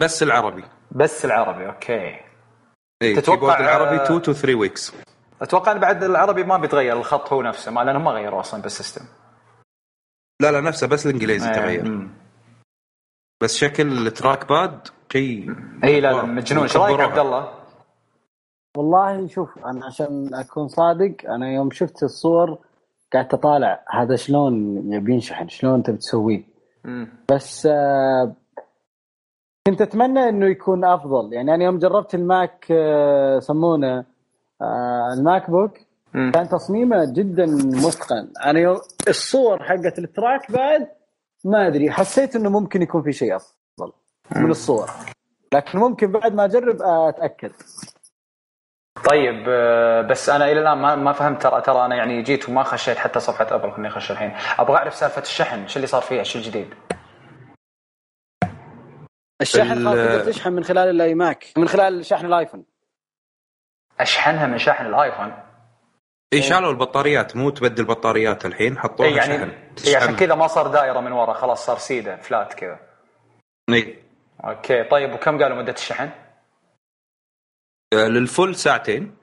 بس 0.00 0.22
العربي. 0.22 0.64
بس 0.90 1.24
العربي 1.24 1.66
okay. 1.66 2.20
اي 3.02 3.14
تتوقع 3.16 3.60
العربي 3.60 4.04
2 4.04 4.22
to 4.22 4.32
3 4.32 4.54
weeks 4.54 4.92
أتوقع 5.42 5.72
بعد 5.72 6.04
العربي 6.04 6.44
ما 6.44 6.56
بيتغير 6.58 6.96
الخط 6.96 7.32
هو 7.32 7.42
نفسه 7.42 7.72
ما 7.72 7.80
لأنهم 7.80 8.04
ما 8.04 8.10
غيروا 8.10 8.40
أصلا 8.40 8.62
بال 8.62 8.71
system. 8.71 9.04
لا 10.40 10.52
لا 10.52 10.60
نفسه 10.60 10.86
بس 10.86 11.06
الإنجليزي 11.06 11.48
آه 11.48 11.52
تغير 11.52 12.08
بس 13.42 13.56
شكل 13.56 14.06
ال 14.06 14.48
trackpad 14.48 14.88
شيء 15.12 15.54
إي 15.84 16.00
لا 16.00 16.12
لا 16.12 16.22
مجنون. 16.22 16.62
إيش 16.62 16.76
رأيك 16.76 17.00
عبد 17.00 17.18
الله؟ 17.18 17.48
والله 18.76 19.26
شوف 19.26 19.58
أنا 19.58 19.86
عشان 19.86 20.34
أكون 20.34 20.68
صادق 20.68 21.14
أنا 21.28 21.52
يوم 21.54 21.70
شفت 21.70 22.02
الصور 22.02 22.58
قاعد 23.12 23.34
أطالع 23.34 23.84
هذا 23.90 24.16
شلون 24.16 24.54
يبي 24.92 25.12
ينشحن 25.12 25.48
شلون 25.48 25.74
انت 25.74 25.90
بتسويه 25.90 26.44
بس 27.32 27.66
آه 27.66 28.34
كنت 29.66 29.82
أتمنى 29.82 30.28
إنه 30.28 30.46
يكون 30.46 30.84
أفضل. 30.84 31.32
يعني 31.32 31.54
أنا 31.54 31.64
يوم 31.64 31.78
جربت 31.78 32.14
الماك 32.14 32.66
آه 32.70 33.38
سمونه 33.38 34.04
آه 34.62 35.14
الماك 35.18 35.50
بوك 35.50 35.78
كان 36.12 36.48
تصميمه 36.48 37.12
جدا 37.12 37.46
متقن. 37.86 38.32
أنا 38.44 38.60
يوم 38.60 38.80
الصور 39.08 39.62
حقت 39.62 39.98
ال 39.98 40.07
track 40.07 40.50
بعد 40.52 40.88
ما 41.44 41.66
أدري 41.66 41.90
حسيت 41.90 42.36
إنه 42.36 42.50
ممكن 42.50 42.82
يكون 42.82 43.02
في 43.02 43.12
شيء 43.12 43.36
أفضل 43.36 43.92
من 44.36 44.50
الصور. 44.50 44.90
لكن 45.54 45.78
ممكن 45.78 46.12
بعد 46.12 46.34
ما 46.34 46.44
أجرب 46.44 46.76
أتأكد. 46.82 47.52
طيب 49.10 49.44
آه، 49.48 50.02
بس 50.02 50.28
أنا 50.28 50.44
إلى 50.44 50.60
الآن 50.60 50.78
ما 50.78 50.94
ما 50.94 51.12
فهمت 51.12 51.42
ترى 51.42 51.60
ترى 51.60 51.86
أنا 51.86 51.96
يعني 51.96 52.22
جيت 52.22 52.48
وما 52.48 52.62
خشيت 52.62 52.96
حتى 52.96 53.20
صفحة 53.20 53.54
أبل 53.54 53.72
خليني 53.72 53.88
اخش 53.88 54.10
الحين. 54.10 54.36
أبغى 54.58 54.76
أعرف 54.76 54.94
سالفة 54.94 55.22
الشحن 55.22 55.68
شو 55.68 55.76
اللي 55.76 55.86
صار 55.86 56.02
فيها؟ 56.02 56.22
شو 56.22 56.38
الجديد؟ 56.38 56.74
الشحن 59.40 59.74
خلاص 59.74 59.94
تقدر 59.94 60.24
تشحن 60.32 60.52
من 60.52 60.64
خلال 60.64 60.90
الاي 60.90 61.14
ماك 61.14 61.46
من 61.56 61.68
خلال 61.68 62.04
شحن 62.04 62.26
الآيفون. 62.26 62.64
أشحنها 64.00 64.46
من 64.46 64.58
شحن 64.58 64.86
الآيفون؟ 64.86 65.49
اي 66.32 66.42
شالوا 66.42 66.70
البطاريات 66.70 67.36
مو 67.36 67.50
تبدل 67.50 67.84
بطاريات 67.84 68.46
الحين 68.46 68.78
حطوها 68.78 69.08
إيه 69.08 69.16
يعني 69.16 69.34
شحن. 69.38 69.50
اي 69.86 69.96
عشان 69.96 70.16
كذا 70.16 70.34
ما 70.34 70.46
صار 70.46 70.66
دائرة 70.66 71.00
من 71.00 71.12
ورا 71.12 71.32
خلاص 71.32 71.66
صار 71.66 71.78
سيده 71.78 72.16
flat 72.16 72.54
كذا. 72.54 72.80
اي 73.70 73.98
okay 74.44 74.84
طيب 74.84 75.12
وكم 75.12 75.42
قالوا 75.42 75.62
مدة 75.62 75.72
الشحن؟ 75.72 76.10
آه، 77.92 78.08
لل 78.08 78.23
full 78.23 78.54
ساعتين 78.54 79.16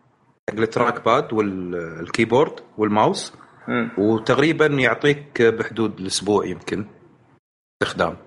حق 0.50 0.60
ال 0.60 0.64
trackpad 0.64 1.02
وال 1.02 1.34
keyboard 1.34 2.60
وال 2.78 2.92
mouse. 2.92 3.34
وتقريبا 3.98 4.66
يعطيك 4.66 5.42
بحدود 5.42 6.00
الأسبوع 6.00 6.46
يمكن 6.46 6.86
استخدام. 7.84 8.18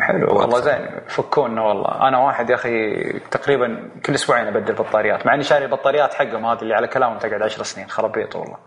حلو. 0.00 0.38
والله 0.38 0.60
زين 0.60 1.00
فكونا 1.08 1.62
والله. 1.62 2.08
أنا 2.08 2.18
واحد 2.18 2.50
يا 2.50 2.54
أخي 2.54 3.02
تقريبا 3.18 3.90
كل 4.06 4.14
أسبوعين 4.14 4.46
أبدل 4.46 4.74
بطاريات 4.74 5.26
مع 5.26 5.34
إني 5.34 5.42
شاري 5.42 5.64
البطاريات 5.64 6.14
حقهم 6.14 6.46
هذه 6.46 6.62
اللي 6.62 6.74
على 6.74 6.88
كلامهم 6.88 7.18
تقعد 7.18 7.42
10 7.42 7.62
سنين 7.62 7.88
خرابيط 7.88 8.36
والله. 8.36 8.58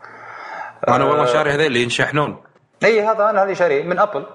أنا 0.87 1.05
والله 1.05 1.23
أه 1.23 1.25
شاري 1.25 1.51
هذول 1.51 1.65
اللي 1.65 1.83
ينشحنون. 1.83 2.43
إي 2.83 3.01
هذا 3.01 3.29
أنا 3.29 3.43
هذه 3.43 3.53
شاري 3.53 3.83
من 3.83 3.99
أبل. 3.99 4.25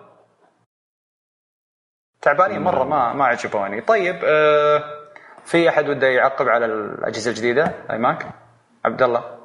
تعبانين 2.22 2.62
مرة 2.62 2.84
ما 2.84 3.12
ما 3.12 3.24
عجبوني. 3.24 3.80
طيب 3.80 4.20
أه 4.24 4.82
في 5.44 5.68
أحد 5.68 5.88
وده 5.88 6.06
يعقب 6.06 6.48
على 6.48 6.66
الأجهزة 6.66 7.30
الجديدة؟ 7.30 7.74
أي 7.90 7.98
ماك؟ 7.98 8.26
عبد 8.84 9.02
الله. 9.02 9.41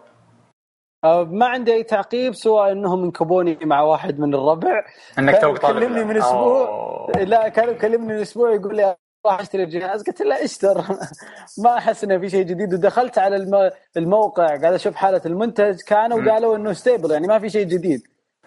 ما 1.03 1.45
عندي 1.45 1.73
أي 1.73 1.83
تعقيب 1.83 2.35
سوى 2.35 2.71
إنهم 2.71 3.03
انكبوني 3.03 3.59
مع 3.63 3.81
واحد 3.81 4.19
من 4.19 4.33
الربع. 4.33 4.83
إنك 5.19 5.41
توك 5.41 5.57
طالب 5.57 5.79
كلمني 5.79 6.03
من 6.03 6.17
أسبوع. 6.17 6.67
أوه. 6.67 7.23
لا 7.23 7.49
كان 7.49 7.75
كلمني 7.77 8.13
من 8.13 8.21
أسبوع 8.21 8.53
يقول 8.53 8.75
لي 8.75 8.95
راح 9.25 9.39
أشتري 9.39 9.63
الجهاز. 9.63 10.03
قلت 10.03 10.21
له 10.21 10.43
اشتر. 10.43 10.83
ما 11.63 11.77
أحس 11.77 12.03
إنه 12.03 12.17
في 12.17 12.29
شيء 12.29 12.43
جديد. 12.43 12.73
ودخلت 12.73 13.17
على 13.17 13.69
الموقع 13.97 14.47
قاعد 14.47 14.73
أشوف 14.73 14.95
حالة 14.95 15.21
المنتج. 15.25 15.81
كانوا 15.87 16.31
قالوا 16.31 16.55
إنه 16.55 16.73
stable 16.73 17.11
يعني 17.11 17.27
ما 17.27 17.39
في 17.39 17.49
شيء 17.49 17.65
جديد. 17.65 18.01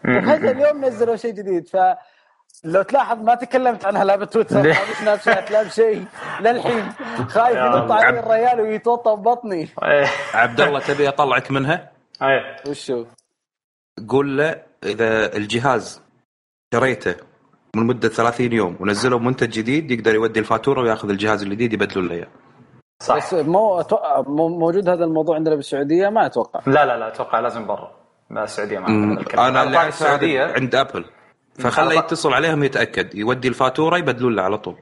وفجاه 0.05 0.51
اليوم 0.51 0.84
نزلوا 0.84 1.16
شيء 1.16 1.32
جديد. 1.32 1.68
ف 1.68 1.76
لو 2.64 2.82
تلاحظ 2.82 3.18
ما 3.22 3.34
تكلمت 3.34 3.84
عنها 3.84 4.05
لا 4.05 4.16
بتويتر 4.16 4.62
لا 4.62 4.76
بسناب 4.90 5.18
شات 5.18 5.51
لا 5.51 5.62
بشيء. 5.62 6.05
للحين 6.44 6.92
خايف 7.28 7.57
ينط 7.57 7.90
علي 7.90 8.20
الريال 8.20 8.61
ويتوطى 8.61 9.16
ببطني. 9.16 9.68
عبد 10.34 10.61
الله 10.61 10.80
تبي 10.80 11.09
أطلعك 11.09 11.51
منها؟ 11.51 11.89
آية. 12.22 12.56
وشو؟ 12.68 13.04
قول 14.08 14.38
له 14.38 14.62
إذا 14.84 15.36
الجهاز 15.36 16.02
شريته 16.74 17.14
من 17.76 17.86
مدة 17.86 18.08
30 18.08 18.52
يوم 18.52 18.76
ونزلوا 18.80 19.18
منتج 19.18 19.50
جديد 19.50 19.90
يقدر 19.90 20.14
يودي 20.14 20.40
الفاتورة 20.40 20.82
وياخذ 20.82 21.08
الجهاز 21.10 21.42
الجديد 21.42 21.72
يبدلوا 21.72 22.04
له 22.04 22.14
إياه. 22.14 22.28
صح. 23.02 23.16
بس 23.16 23.34
مو 23.34 23.80
أتوقع 23.80 24.20
موجود 24.28 24.88
هذا 24.88 25.04
الموضوع 25.04 25.36
عندنا 25.36 25.54
بالسعودية؟ 25.54 26.08
ما 26.08 26.26
أتوقع. 26.26 26.60
لا 26.66 26.86
لا 26.86 26.98
لا 26.98 27.08
أتوقع 27.08 27.40
لازم 27.40 27.66
برا. 27.66 27.92
السعودية 28.30 28.78
ما 28.78 28.88
أنا 29.48 29.62
اللي 29.62 29.88
السعودية. 29.88 30.44
عند 30.44 30.74
أبل. 30.74 31.04
فخله 31.58 31.94
يتصل 31.94 32.32
عليهم 32.32 32.64
يتأكد. 32.64 33.14
يودي 33.14 33.48
الفاتورة 33.48 33.98
يبدلون 33.98 34.36
له 34.36 34.42
على 34.42 34.58
طول. 34.58 34.76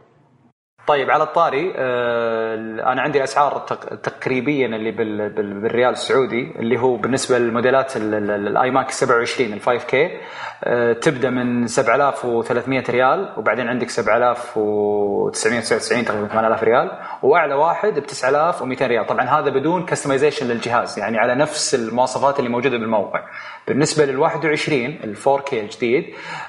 طيب 0.88 1.10
على 1.10 1.22
الطاري 1.22 1.72
آه 1.76 2.54
أنا 2.92 3.02
عندي 3.02 3.24
اسعار 3.24 3.58
تقريبيا 4.02 4.66
اللي 4.66 4.90
بالريال 5.30 5.92
السعودي 5.92 6.52
اللي 6.58 6.80
هو 6.80 6.96
بالنسبة 6.96 7.38
للموديلات 7.38 7.96
الاي 7.96 8.70
ماك 8.70 8.90
27 8.90 9.52
ال 9.52 9.60
5 9.60 9.86
K 9.86 10.20
آه 10.64 10.92
تبدأ 10.92 11.30
من 11.30 11.66
7300 11.66 12.84
ريال 12.90 13.32
وبعدين 13.36 13.68
عندك 13.68 13.90
7999 13.90 16.04
تقريبا 16.04 16.26
8000 16.28 16.62
ريال. 16.62 16.90
وأعلى 17.22 17.54
واحد 17.54 17.98
ب 17.98 18.06
9200 18.06 18.86
ريال. 18.86 19.06
طبعا 19.06 19.24
هذا 19.24 19.50
بدون 19.50 19.86
customization 19.86 20.46
للجهاز 20.48 20.98
يعني 20.98 21.18
على 21.18 21.34
نفس 21.34 21.74
المواصفات 21.74 22.38
اللي 22.38 22.50
موجودة 22.50 22.78
بالموقع. 22.78 23.20
بالنسبة 23.68 24.04
لل 24.04 24.18
21 24.18 24.84
ال 25.04 25.14
4 25.26 25.44
K 25.44 25.60
الجديد 25.60 26.04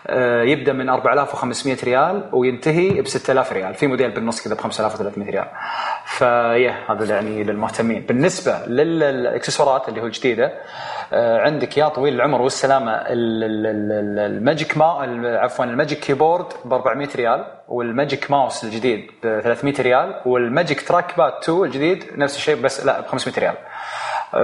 آه 0.07 0.43
يبدأ 0.43 0.73
من 0.73 0.89
4500 0.89 1.77
ريال 1.83 2.29
وينتهي 2.33 3.01
ب 3.01 3.07
6000 3.07 3.53
ريال. 3.53 3.73
في 3.73 3.87
موديل 3.87 4.11
بالنص 4.11 4.43
كذا 4.43 4.55
ب 4.55 4.59
5300 4.59 5.31
ريال. 5.31 5.47
ف 6.05 6.19
yeah 6.19 6.75
هذا 6.89 7.15
يعني 7.15 7.43
للمهتمين. 7.43 8.01
بالنسبة 8.01 8.65
للإكسسوارات 8.67 9.89
اللي 9.89 10.01
هو 10.01 10.05
الجديدة 10.05 10.53
آه 11.13 11.41
عندك 11.41 11.77
يا 11.77 11.87
طويل 11.87 12.13
العمر 12.13 12.41
والسلامة 12.41 12.91
ال 13.09 13.37
Magic 13.37 14.77
ما 14.77 14.85
عفوا 15.39 15.65
ال 15.65 15.71
Magic 15.71 15.99
Keyboard 15.99 16.45
ب 16.65 16.73
400 16.73 17.07
ريال 17.15 17.45
وال 17.67 17.85
Magic 17.85 18.31
Mouse 18.31 18.63
الجديد 18.63 19.11
ب 19.23 19.39
300 19.39 19.73
ريال 19.79 20.21
وال 20.25 20.87
Magic 20.87 21.17
Trackpad 21.17 21.33
2 21.43 21.63
الجديد 21.63 22.03
نفس 22.17 22.35
الشيء 22.37 22.55
بس 22.55 22.85
لا 22.85 23.01
ب 23.01 23.05
500 23.05 23.39
ريال. 23.39 23.55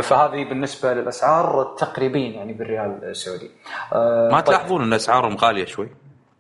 فهذه 0.02 0.44
بالنسبة 0.44 0.94
للأسعار 0.94 1.76
تقريبين 1.78 2.34
يعني 2.34 2.54
بالريال 2.54 3.00
السعودي 3.04 3.52
آه، 3.94 4.30
ما 4.32 4.40
طيب. 4.40 4.46
تلاحظون 4.46 4.82
إن 4.82 4.94
أسعارهم 4.94 5.36
غالية 5.36 5.66
شوي؟ 5.66 5.90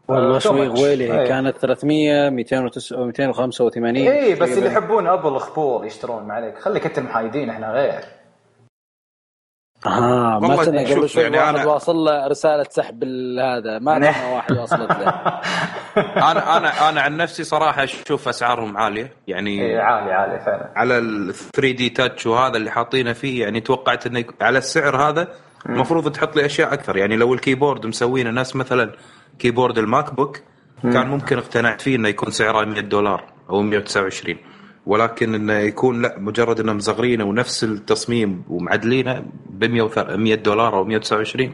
والله 0.07 0.39
شوي 0.39 0.67
غويلي 0.67 1.21
أيه. 1.21 1.27
كانت 1.27 1.57
300 1.57 2.29
285 2.29 3.95
اي 3.95 4.35
بس 4.35 4.57
اللي 4.57 4.67
يحبون 4.67 5.07
ابل 5.07 5.39
خبور 5.39 5.85
يشترون 5.85 6.23
ما 6.23 6.33
عليك 6.33 6.57
خليك 6.57 6.85
أنت 6.85 6.97
المحايدين 6.97 7.49
إحنا 7.49 7.71
غير 7.71 8.03
آه 9.87 10.39
مثلا 10.39 10.81
قبل 10.81 11.09
شوي 11.09 11.23
يعني 11.23 11.37
واحد 11.37 11.55
أنا... 11.55 11.65
واصل 11.65 11.95
له 11.95 12.27
رسالة 12.27 12.65
سحب 12.69 13.03
هذا. 13.39 13.79
ما 13.79 13.97
ادري 13.97 14.07
واحد 14.07 14.57
وصلت 14.57 14.91
له. 14.91 15.09
أنا 16.31 16.57
أنا 16.57 16.89
أنا 16.89 17.01
عن 17.01 17.17
نفسي 17.17 17.43
صراحة 17.43 17.83
أشوف 17.83 18.27
أسعارهم 18.27 18.77
عالية. 18.77 19.13
يعني 19.27 19.61
إيه 19.61 19.79
عالية 19.79 20.13
عالية 20.13 20.37
فعلا. 20.37 20.71
على 20.75 20.97
ال 20.97 21.33
3D 21.33 21.89
Touch 21.89 22.25
وهذا 22.25 22.57
اللي 22.57 22.71
حاطينه 22.71 23.13
فيه 23.13 23.41
يعني 23.41 23.61
توقعت 23.61 24.07
إنه 24.07 24.25
على 24.41 24.57
السعر 24.57 25.09
هذا 25.09 25.27
المفروض 25.65 26.11
تحط 26.11 26.35
لي 26.35 26.45
أشياء 26.45 26.73
أكثر. 26.73 26.97
يعني 26.97 27.15
لو 27.15 27.33
الكيبورد 27.33 27.85
مسوينه 27.85 28.29
ناس 28.29 28.55
مثلا 28.55 28.91
keyboard 29.39 29.77
الماك 29.77 30.13
بوك 30.13 30.39
كان 30.83 31.07
ممكن 31.07 31.37
اقتنعت 31.37 31.81
فيه 31.81 31.95
إنه 31.95 32.07
يكون 32.09 32.31
سعره 32.31 32.65
100 32.65 32.81
دولار 32.81 33.23
أو 33.49 33.61
129 33.61 34.37
ولكن 34.85 35.35
انه 35.35 35.53
يكون 35.53 36.01
لا 36.01 36.19
مجرد 36.19 36.59
انه 36.59 36.73
مصغرينه 36.73 37.23
ونفس 37.23 37.63
التصميم 37.63 38.43
ومعدلينه 38.49 39.23
ب 39.49 39.63
100 39.65 40.35
دولار 40.35 40.77
أو 40.77 40.83
129 40.83 41.53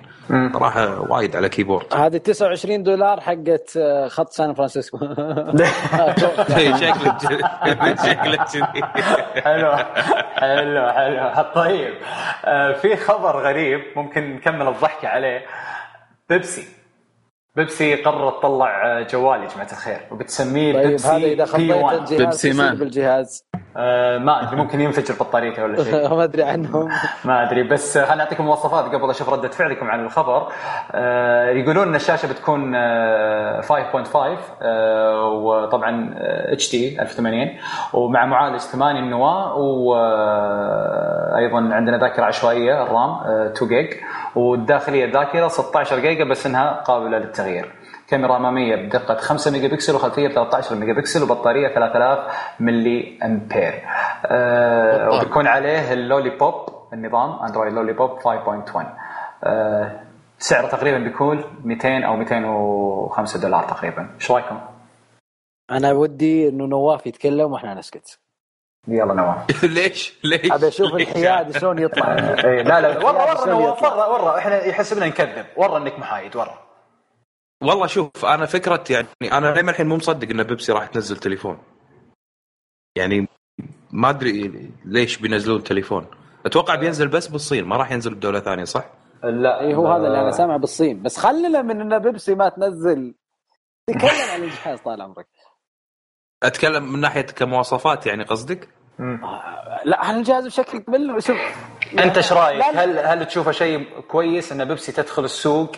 صراحة 0.54 1.12
وايد 1.12 1.36
على 1.36 1.50
keyboard. 1.50 1.94
هذه 1.94 2.18
29 2.18 2.84
دولار 2.84 3.22
حقت 3.22 3.78
آه، 3.78 4.08
خط 4.08 4.32
سان 4.32 4.54
فرانسيسكو. 4.54 4.98
شكلك 6.82 7.22
شكلك 8.06 8.48
حلو 9.44 9.78
حلو 10.36 10.90
حلو. 10.90 11.44
طيب 11.56 11.94
آه، 12.46 12.74
في 12.74 12.96
خبر 12.96 13.38
غريب 13.38 13.82
ممكن 13.96 14.36
نكمل 14.36 14.68
الضحكه 14.68 15.08
عليه. 15.08 15.46
بيبسي. 16.30 16.81
بيبسي 17.56 17.96
قررت 17.96 18.40
تطلع 18.40 19.02
جوال 19.02 19.44
يا 19.44 19.48
جماعة 19.48 19.72
الخير 19.72 20.00
وبتسميه 20.12 20.74
طيب 20.74 20.88
بيبسي 20.88 21.08
هذا 21.08 21.18
إذا 21.18 21.58
الجهاز 21.58 22.14
بيبسي 22.14 22.54
مان. 22.54 22.76
بالجهاز. 22.76 23.46
آه 23.78 24.18
ما 24.18 24.44
أدري 24.44 24.56
ممكن 24.56 24.82
ينفجر 24.82 25.14
بطاريته 25.14 25.64
ولا 25.64 25.84
شيء. 25.84 26.10
ما 26.16 26.24
أدري 26.24 26.44
عنهم. 26.44 26.90
ما 27.26 27.44
أدري 27.44 27.64
بس 27.64 27.98
خليني 27.98 28.22
أعطيكم 28.22 28.46
مواصفات 28.46 28.86
قبل 28.96 29.10
أشوف 29.10 29.30
ردة 29.30 29.48
فعلكم 29.48 29.86
عن 29.92 30.06
الخبر؟ 30.06 30.48
آه 30.92 31.50
يقولون 31.50 31.88
إن 31.88 31.96
الشاشة 31.96 32.28
بتكون 32.32 32.76
آه 32.76 33.62
5.5 33.62 34.18
آه 34.62 35.28
وطبعا 35.30 36.14
HD 36.54 37.02
1080 37.02 37.50
ومع 37.94 38.26
معالج 38.26 38.60
8 38.60 39.02
نواه 39.02 39.56
وأيضا 39.56 40.00
آه، 41.60 41.74
عندنا 41.74 41.98
ذاكرة 41.98 42.24
عشوائية 42.24 42.84
ال 42.84 42.91
RAM 42.91 43.12
2 43.22 43.72
آه، 43.72 43.82
جيج 43.82 43.94
والداخلية 44.36 45.06
الذاكرة 45.06 45.48
16 45.48 46.00
جيجا 46.00 46.24
بس 46.24 46.46
إنها 46.46 46.82
قابلة 46.82 47.18
للتغيير. 47.18 47.72
كاميرا 48.08 48.38
أمامية 48.38 48.76
بدقة 48.76 49.16
5 49.16 49.52
ميجا 49.52 49.68
بكسل 49.68 49.96
وخلفية 49.96 50.28
13 50.28 50.76
ميجا 50.76 50.94
بكسل 50.94 51.24
وبطاريه 51.24 51.68
3000 51.76 52.20
ملي 52.60 53.20
أمبير. 53.24 53.82
أه 54.26 55.10
وبيكون 55.10 55.48
عليه 55.48 55.94
ال 55.94 56.30
Lollipop 56.30 56.54
النظام 56.94 57.46
أندرويد 57.46 57.74
Lollipop 57.74 58.20
5.1 58.20 58.86
أه 59.44 60.00
سعره 60.40 60.68
تقريبا 60.68 60.98
بيكون 60.98 61.44
200 61.64 62.06
أو 62.06 62.16
205 62.16 63.40
دولار 63.42 63.64
تقريبا. 63.64 64.10
إيش 64.16 64.32
رأيكم؟ 64.32 64.60
أنا 65.72 65.92
ودي 65.92 66.50
إنه 66.50 66.66
نواف 66.66 67.08
يتكلم 67.08 67.52
وإحنا 67.52 67.74
نسكت. 67.74 68.20
يلا 68.88 69.14
نواف 69.14 69.64
ليش؟ 69.78 70.20
ليش؟ 70.24 70.52
أبي 70.52 70.68
أشوف 70.68 70.94
الحياد 70.96 71.58
شلون 71.58 71.80
يطلع. 71.80 72.14
إيه، 72.46 72.62
لا 72.62 72.82
لا. 72.82 72.98
ورا 73.06 73.32
ورا 73.34 73.50
نواف 73.50 73.84
ورا 73.84 74.06
ورا 74.06 74.38
إحنا 74.38 74.66
يحسبنا 74.66 75.06
نكذب. 75.08 75.46
ورا 75.58 75.78
إنك 75.78 76.00
محايد 76.00 76.36
ورا 76.36 76.60
والله 77.64 77.88
شوف 77.88 78.26
أنا 78.26 78.46
فكرة 78.46 78.84
يعني 78.90 79.08
أنا 79.24 79.48
لما 79.60 79.72
الحين 79.72 79.88
مو 79.88 79.96
مصدق 79.96 80.30
إن 80.30 80.44
بيبسي 80.44 80.72
راح 80.72 80.88
تنزل 80.88 81.18
تليفون. 81.18 81.58
يعني 82.96 83.28
ما 83.92 84.10
أدري 84.10 84.70
ليش 84.86 85.18
بينزلون 85.18 85.64
تليفون. 85.64 86.08
أتوقع 86.46 86.76
بينزل 86.76 87.08
بس 87.08 87.28
بالصين 87.28 87.66
ما 87.66 87.78
راح 87.78 87.92
ينزل 87.92 88.16
بدولة 88.16 88.40
ثانية 88.40 88.64
صح؟ 88.64 88.86
لا 89.24 89.60
اي 89.60 89.76
هو 89.76 89.88
هذا 89.88 90.08
اللي 90.08 90.22
أنا 90.22 90.32
سامع 90.32 90.58
بالصين. 90.58 91.04
بس 91.04 91.18
خلينا 91.18 91.62
من 91.62 91.82
إن 91.82 92.00
بيبسي 92.00 92.36
ما 92.36 92.50
تنزل. 92.50 93.16
تكلم 93.88 94.30
عن 94.34 94.44
الجهاز 94.44 94.80
طال 94.80 95.02
عمرك. 95.02 95.28
أتكلم 96.44 96.94
من 96.94 97.00
ناحية 97.00 97.22
كمواصفات 97.22 98.08
يعني 98.08 98.24
قصدك؟ 98.24 98.68
لا 99.86 100.06
عن 100.06 100.18
الجهاز 100.18 100.46
بشكل 100.46 100.78
كبير 100.78 101.20
شوف 101.20 101.38
أنت 102.00 102.18
إيش 102.18 102.34
رأيك؟ 102.34 102.64
هل 102.64 103.00
هل 103.00 103.26
تشوفه 103.26 103.52
شيء 103.52 103.86
كويس 104.08 104.52
ان 104.52 104.66
بيبسي 104.66 104.92
تدخل 104.92 105.24
السوق 105.24 105.76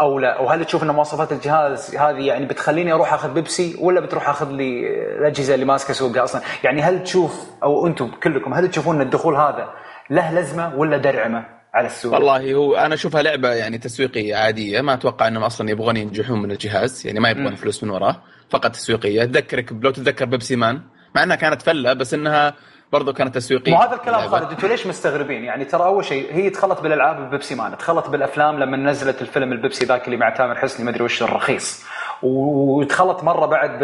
أو 0.00 0.18
لا؟ 0.18 0.40
وهل 0.40 0.64
تشوف 0.64 0.82
إن 0.82 0.90
مواصفات 0.90 1.32
الجهاز 1.32 1.96
هذه 1.96 2.26
يعني 2.26 2.46
بتخليني 2.46 2.92
أروح 2.92 3.14
أخذ 3.14 3.34
بيبسي 3.34 3.76
ولا 3.80 4.00
بتروح 4.00 4.28
أخذ 4.28 4.50
لي 4.50 4.88
الأجهزة 5.18 5.54
اللي 5.54 5.64
ماسكة 5.64 5.94
سوقها 5.94 6.24
أصلا؟ 6.24 6.42
يعني 6.64 6.82
هل 6.82 7.04
تشوف 7.04 7.50
أو 7.62 7.86
أنتم 7.86 8.10
كلكم 8.22 8.54
هل 8.54 8.70
تشوفون 8.70 8.96
إن 8.96 9.02
الدخول 9.02 9.36
هذا 9.36 9.68
له 10.10 10.34
لزمة 10.40 10.76
ولا 10.76 10.96
درعمة 10.96 11.46
على 11.74 11.86
السوق؟ 11.86 12.14
والله 12.14 12.54
هو 12.54 12.76
أنا 12.76 12.94
أشوفها 12.94 13.22
لعبة 13.22 13.48
يعني 13.48 13.78
تسويقية 13.78 14.36
عادية 14.36 14.80
ما 14.80 14.94
أتوقع 14.94 15.28
إنهم 15.28 15.42
أصلا 15.42 15.70
يبغون 15.70 15.96
ينجحون 15.96 16.42
من 16.42 16.50
الجهاز 16.50 17.06
يعني 17.06 17.20
ما 17.20 17.30
يبغون 17.30 17.54
فلوس 17.54 17.84
من 17.84 17.90
وراه. 17.90 18.22
فقط 18.50 18.70
تسويقية 18.70 19.24
تذكرك 19.24 19.72
لو 19.72 19.90
تتذكر 19.90 20.24
بيبسي 20.24 20.56
مان 20.56 20.80
مع 21.14 21.22
إنها 21.22 21.36
كانت 21.36 21.62
فلة 21.62 21.92
بس 21.92 22.14
إنها 22.14 22.54
برضو 22.92 23.12
كانت 23.12 23.34
تسويقية 23.34 23.72
وهذا 23.72 23.94
الكلام 23.94 24.28
خالد 24.28 24.50
أنتم 24.50 24.68
ليش 24.68 24.86
مستغربين؟ 24.86 25.44
يعني 25.44 25.64
ترى 25.64 25.84
أول 25.84 26.04
شيء 26.04 26.34
هي 26.34 26.48
دخلت 26.48 26.80
بالألعاب 26.80 27.28
ببيبسي 27.28 27.54
مان، 27.54 27.72
دخلت 27.72 28.08
بالأفلام 28.08 28.58
لما 28.58 28.76
نزلت 28.76 29.22
الفيلم 29.22 29.52
البيبسي 29.52 29.84
ذاك 29.84 30.04
اللي 30.04 30.16
مع 30.16 30.30
تامر 30.30 30.54
حسني 30.54 30.84
ما 30.84 30.90
أدري 30.90 31.04
وش 31.04 31.22
الرخيص. 31.22 31.84
ودخلت 32.22 33.24
مرة 33.24 33.46
بعد 33.46 33.78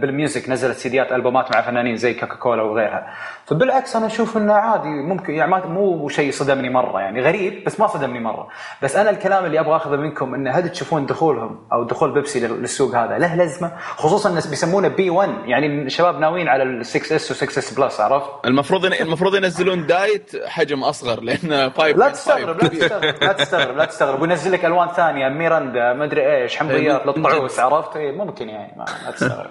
بال 0.00 0.14
music 0.14 0.48
نزلت 0.48 0.76
CDيات 0.76 1.12
ألبومات 1.12 1.52
مع 1.54 1.62
فنانين 1.62 1.96
زي 1.96 2.14
كوكا 2.14 2.34
كولا 2.34 2.62
وغيرها. 2.62 3.06
فبالعكس 3.46 3.96
أنا 3.96 4.06
أشوف 4.06 4.36
إنه 4.36 4.52
عادي 4.52 4.88
ممكن 4.88 5.34
يعني 5.34 5.66
مو 5.66 6.08
شيء 6.08 6.32
صدمني 6.32 6.70
مرة 6.70 7.00
يعني 7.00 7.22
غريب 7.22 7.64
بس 7.64 7.80
ما 7.80 7.86
صدمني 7.86 8.20
مرة. 8.20 8.48
بس 8.82 8.96
أنا 8.96 9.10
الكلام 9.10 9.44
اللي 9.44 9.60
أبغى 9.60 9.76
أخذه 9.76 9.96
منكم 9.96 10.34
إنه 10.34 10.50
هل 10.50 10.68
تشوفون 10.68 11.06
دخولهم 11.06 11.58
أو 11.72 11.84
دخول 11.84 12.14
بيبسي 12.14 12.40
للسوق 12.40 12.94
هذا؟ 12.94 13.18
له 13.18 13.36
لزمة 13.36 13.72
خصوصا 13.96 14.28
الناس 14.28 14.46
بيسمونه 14.46 14.88
P1 14.88 15.30
يعني 15.44 15.66
الشباب 15.66 16.18
ناويين 16.20 16.48
على 16.48 16.62
ال 16.62 16.86
6 16.86 17.16
S 17.16 17.30
و 17.30 17.34
6 17.34 17.58
S 17.58 17.74
Plus 17.74 18.00
عرفت؟ 18.00 18.30
المفروض 18.44 18.84
المفروض 18.84 19.34
ينزلون 19.34 19.86
diet 19.86 20.32
حجم 20.46 20.84
أصغر 20.84 21.20
لأن 21.20 21.70
5 21.70 21.86
لا 21.86 22.08
تستغرب 22.08 22.62
لا 22.62 22.68
تستغرب 22.68 23.14
لا 23.22 23.32
تستغرب 23.32 23.76
لا 23.76 23.84
تستغرب. 23.84 24.22
وينزل 24.22 24.52
لك 24.52 24.64
ألوان 24.64 24.88
ثانية 24.88 25.28
ميراندا 25.28 25.92
ما 25.92 26.04
ادري 26.04 26.42
إيش 26.42 26.56
حمضيات 26.56 27.06
للطعوس 27.06 27.60
عرفت؟ 27.72 27.96
إيه، 27.96 28.12
ممكن 28.12 28.48
يعني 28.48 28.72
ما, 28.76 28.84
ما 29.04 29.10
تستغرب. 29.10 29.50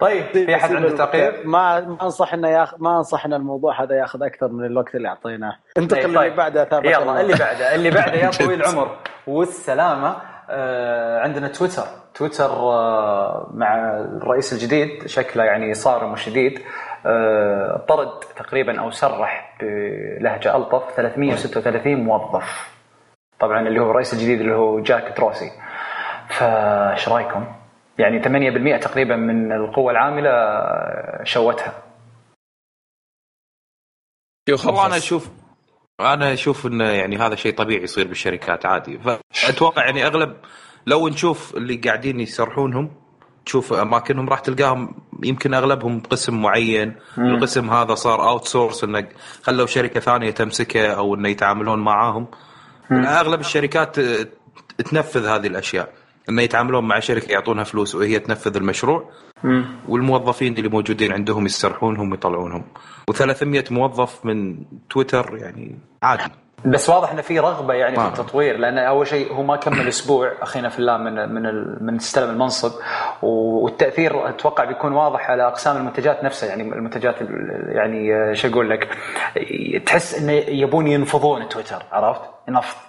طيب 0.00 0.24
في 0.46 0.54
أحد 0.54 0.74
عنده 0.74 0.96
تعقيب؟ 0.96 1.34
ما 1.46 1.80
ما 1.80 1.96
انصح 2.02 2.34
انه 2.34 2.48
ياخذ 2.48 2.76
ما 2.80 2.96
انصح 2.96 3.24
ان 3.24 3.32
الموضوع 3.34 3.82
هذا 3.82 3.96
ياخذ 3.96 4.22
أكثر 4.22 4.48
من 4.48 4.64
الوقت 4.64 4.94
اللي 4.94 5.08
أعطيناه. 5.08 5.56
انتقل 5.78 6.02
طيب. 6.02 6.16
اللي 6.16 6.36
بعده 6.36 6.64
ثابت 6.64 6.84
يلا 6.86 7.20
اللي 7.20 7.34
بعده 7.34 7.74
اللي 7.74 7.90
بعده 7.90 8.14
يا 8.14 8.30
طويل 8.44 8.60
العمر. 8.62 8.96
والسلامة. 9.26 10.16
آه 10.50 11.20
عندنا 11.20 11.48
تويتر. 11.48 11.84
تويتر 12.14 12.50
آه 12.50 13.50
مع 13.54 13.96
الرئيس 13.98 14.52
الجديد 14.52 15.06
شكله 15.06 15.44
يعني 15.44 15.74
صارم 15.74 16.12
وشديد. 16.12 16.60
طرد 17.88 18.10
تقريبا 18.36 18.80
أو 18.80 18.90
سرح 18.90 19.56
بلهجة 19.60 20.56
ألطف 20.56 20.82
336 20.96 21.94
موظف. 22.04 22.74
طبعا 23.40 23.68
اللي 23.68 23.80
هو 23.80 23.90
الرئيس 23.90 24.12
الجديد 24.12 24.40
اللي 24.40 24.54
هو 24.54 24.80
جاك 24.80 25.16
دورسي. 25.16 25.50
فايش 26.28 27.08
رأيكم؟ 27.08 27.46
يعني 27.98 28.22
8% 28.78 28.84
تقريبا 28.84 29.16
من 29.16 29.52
القوة 29.52 29.92
العاملة 29.92 30.30
شوتها. 31.24 31.82
والله 34.64 34.86
أنا 34.86 34.96
أشوف 34.96 35.30
أنا 36.00 36.32
أشوف 36.32 36.66
انه 36.66 36.84
يعني 36.84 37.16
هذا 37.16 37.34
شيء 37.34 37.54
طبيعي 37.54 37.82
يصير 37.82 38.08
بالشركات 38.08 38.66
عادي. 38.66 38.98
فأتوقع 38.98 39.84
يعني 39.84 40.06
أغلب 40.06 40.36
لو 40.86 41.08
نشوف 41.08 41.56
اللي 41.56 41.76
قاعدين 41.76 42.20
يسرحونهم 42.20 42.90
تشوف 43.46 43.72
أماكنهم 43.72 44.28
راح 44.28 44.40
تلقاهم 44.40 44.94
يمكن 45.24 45.54
أغلبهم 45.54 46.00
بقسم 46.00 46.42
معين 46.42 46.96
مم. 47.16 47.34
القسم 47.34 47.70
هذا 47.70 47.94
صار 47.94 48.28
outsource 48.28 48.84
إنه 48.84 49.08
خلوا 49.42 49.66
شركة 49.66 50.00
ثانية 50.00 50.30
تمسكه 50.30 50.92
أو 50.92 51.14
إنه 51.14 51.28
يتعاملون 51.28 51.78
معاهم. 51.78 52.26
أغلب 52.92 53.40
الشركات 53.40 54.00
تنفذ 54.90 55.26
هذه 55.26 55.46
الأشياء. 55.46 55.92
انه 56.28 56.42
يتعاملون 56.42 56.88
مع 56.88 57.00
شركة 57.00 57.32
يعطونها 57.32 57.64
فلوس 57.64 57.94
وهي 57.94 58.18
تنفذ 58.18 58.56
المشروع 58.56 59.10
مم. 59.44 59.64
والموظفين 59.88 60.54
اللي 60.56 60.68
موجودين 60.68 61.12
عندهم 61.12 61.46
يسترحونهم 61.46 62.10
ويطلعونهم 62.10 62.64
و300 63.10 63.72
موظف 63.72 64.24
من 64.24 64.56
تويتر 64.90 65.36
يعني 65.36 65.78
عادي 66.02 66.22
بس 66.64 66.90
واضح 66.90 67.10
انه 67.10 67.22
في 67.22 67.38
رغبة 67.38 67.74
يعني 67.74 67.96
ما. 67.96 68.10
في 68.10 68.20
التطوير 68.20 68.56
لأن 68.56 68.78
أول 68.78 69.06
شيء 69.06 69.32
هو 69.32 69.42
ما 69.42 69.56
كمل 69.56 69.88
أسبوع 69.88 70.32
أخينا 70.42 70.68
في 70.68 70.78
الله 70.78 70.96
من 70.96 71.34
من 71.34 71.42
من 71.80 71.96
استلم 71.96 72.30
المنصب 72.30 72.72
والتأثير 73.22 74.28
أتوقع 74.28 74.64
بيكون 74.64 74.92
واضح 74.92 75.30
على 75.30 75.46
أقسام 75.46 75.76
المنتجات 75.76 76.24
نفسها 76.24 76.48
يعني 76.48 76.62
المنتجات 76.62 77.14
يعني 77.68 78.34
شو 78.34 78.48
أقول 78.48 78.70
لك 78.70 78.88
تحس 79.86 80.18
انه 80.18 80.32
يبون 80.32 80.86
ينفضون 80.86 81.48
تويتر 81.48 81.82
عرفت؟ 81.92 82.20
نفض 82.48 82.87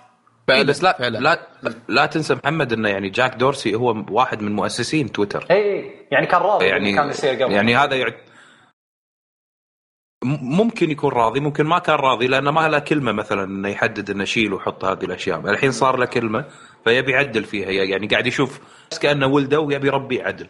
فعلا 0.50 0.64
بس 0.64 0.84
لا 0.84 0.98
فعلا. 0.98 1.20
لا 1.20 1.40
لا 1.88 2.06
تنسى 2.06 2.36
محمد 2.36 2.74
إنه 2.74 2.90
يعني 2.90 3.10
جاك 3.10 3.36
دورسي 3.36 3.76
هو 3.76 4.06
واحد 4.10 4.42
من 4.42 4.52
مؤسسين 4.52 5.12
تويتر. 5.12 5.46
اي 5.52 5.92
يعني 6.12 6.28
كان 6.28 6.42
راضي 6.42 6.66
يعني 6.66 6.96
كان 6.96 7.10
يصير 7.10 7.44
قبل. 7.44 7.54
يعني 7.54 7.76
هذا 7.76 7.96
يعت... 7.96 8.16
ممكن 10.42 10.92
يكون 10.92 11.12
راضي 11.12 11.40
ممكن 11.40 11.66
ما 11.66 11.80
كان 11.80 11.96
راضي 11.96 12.28
لأنه 12.28 12.52
ما 12.52 12.68
له 12.68 12.80
كلمة 12.80 13.12
مثلا 13.12 13.44
إنه 13.44 13.70
يحدد 13.70 14.10
إنه 14.10 14.24
شيل 14.24 14.54
وحط 14.54 14.86
هذه 14.86 15.04
الأشياء. 15.04 15.40
الحين 15.40 15.72
صار 15.72 15.98
له 15.98 16.06
كلمة 16.06 16.46
فيبي 16.84 17.12
يعدل 17.12 17.44
فيها 17.44 17.70
يعني 17.70 18.08
قاعد 18.08 18.28
يشوف 18.28 18.60
كأنه 19.02 19.28
ولده 19.28 19.60
ويبي 19.60 19.88
يربي 19.88 20.22
عدل. 20.22 20.48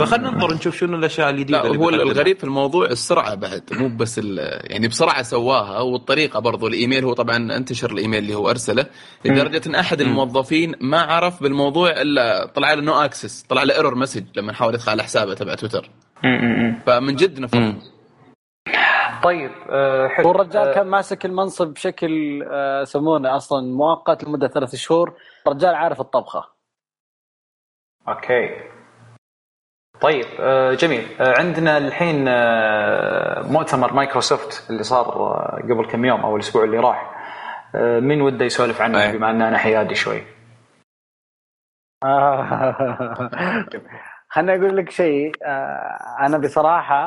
فخلنا 0.00 0.30
ننظر 0.30 0.54
نشوف 0.54 0.76
شنو 0.76 0.96
الأشياء 0.96 1.30
الجديدة 1.30 1.62
اللي 1.62 1.78
هو 1.78 1.88
الغريب 1.88 2.38
في 2.38 2.44
الموضوع 2.44 2.86
السرعة 2.86 3.34
بعد 3.34 3.62
مو 3.72 3.96
بس 3.96 4.18
يعني 4.64 4.88
بسرعة 4.88 5.22
سواها 5.22 5.80
والطريقة 5.80 6.40
برضو. 6.40 6.66
الإيميل 6.66 7.04
هو 7.04 7.12
طبعا 7.12 7.36
أنتشر 7.36 7.90
الإيميل 7.90 8.18
اللي 8.18 8.34
هو 8.34 8.50
أرسله 8.50 8.86
لدرجة 9.24 9.60
إن 9.66 9.74
أحد 9.74 10.00
الموظفين 10.00 10.74
ما 10.80 11.00
عرف 11.00 11.42
بالموضوع 11.42 11.90
إلا 11.90 12.46
طلع 12.46 12.72
له 12.72 12.82
no 12.82 12.94
access 12.94 13.42
طلع 13.42 13.62
له 13.62 13.74
error 13.74 13.94
message 13.94 14.24
لما 14.36 14.52
حاول 14.52 14.74
يدخل 14.74 14.90
على 14.90 15.02
حسابه 15.02 15.34
تبع 15.34 15.54
تويتر. 15.54 15.90
فمن 16.86 17.16
جد 17.16 17.40
نفهم. 17.40 17.78
طيب 19.22 19.50
أه 19.70 20.08
حلو. 20.08 20.28
والرجال 20.28 20.68
أه 20.68 20.74
كان 20.74 20.86
ماسك 20.86 21.24
المنصب 21.26 21.66
بشكل 21.66 22.42
أه 22.42 22.82
يسمونه 22.82 23.36
أصلا 23.36 23.60
مؤقت 23.76 24.24
لمدة 24.24 24.48
ثلاث 24.48 24.74
شهور. 24.74 25.14
الرجال 25.46 25.74
عارف 25.74 26.00
الطبخة. 26.00 26.44
أوكي. 28.08 28.77
طيب 30.00 30.24
آه، 30.40 30.74
جميل. 30.74 31.06
آه، 31.20 31.38
عندنا 31.38 31.78
الحين 31.78 32.28
آه، 32.28 33.42
مؤتمر 33.42 33.92
مايكروسوفت 33.92 34.70
اللي 34.70 34.82
صار 34.82 35.04
قبل 35.62 35.86
كم 35.86 36.04
يوم 36.04 36.20
أو 36.20 36.36
الأسبوع 36.36 36.64
اللي 36.64 36.78
راح. 36.78 37.14
مين 37.74 38.22
وده 38.22 38.44
يسولف 38.44 38.80
عنه؟ 38.80 39.02
أيه. 39.02 39.12
بما 39.12 39.30
أن 39.30 39.42
أنا 39.42 39.58
حيادي 39.58 39.94
شوي. 39.94 40.22
خليني 44.28 44.64
أقول 44.64 44.76
لك 44.76 44.90
شيء. 44.90 45.32
أنا 46.20 46.38
بصراحة 46.38 47.06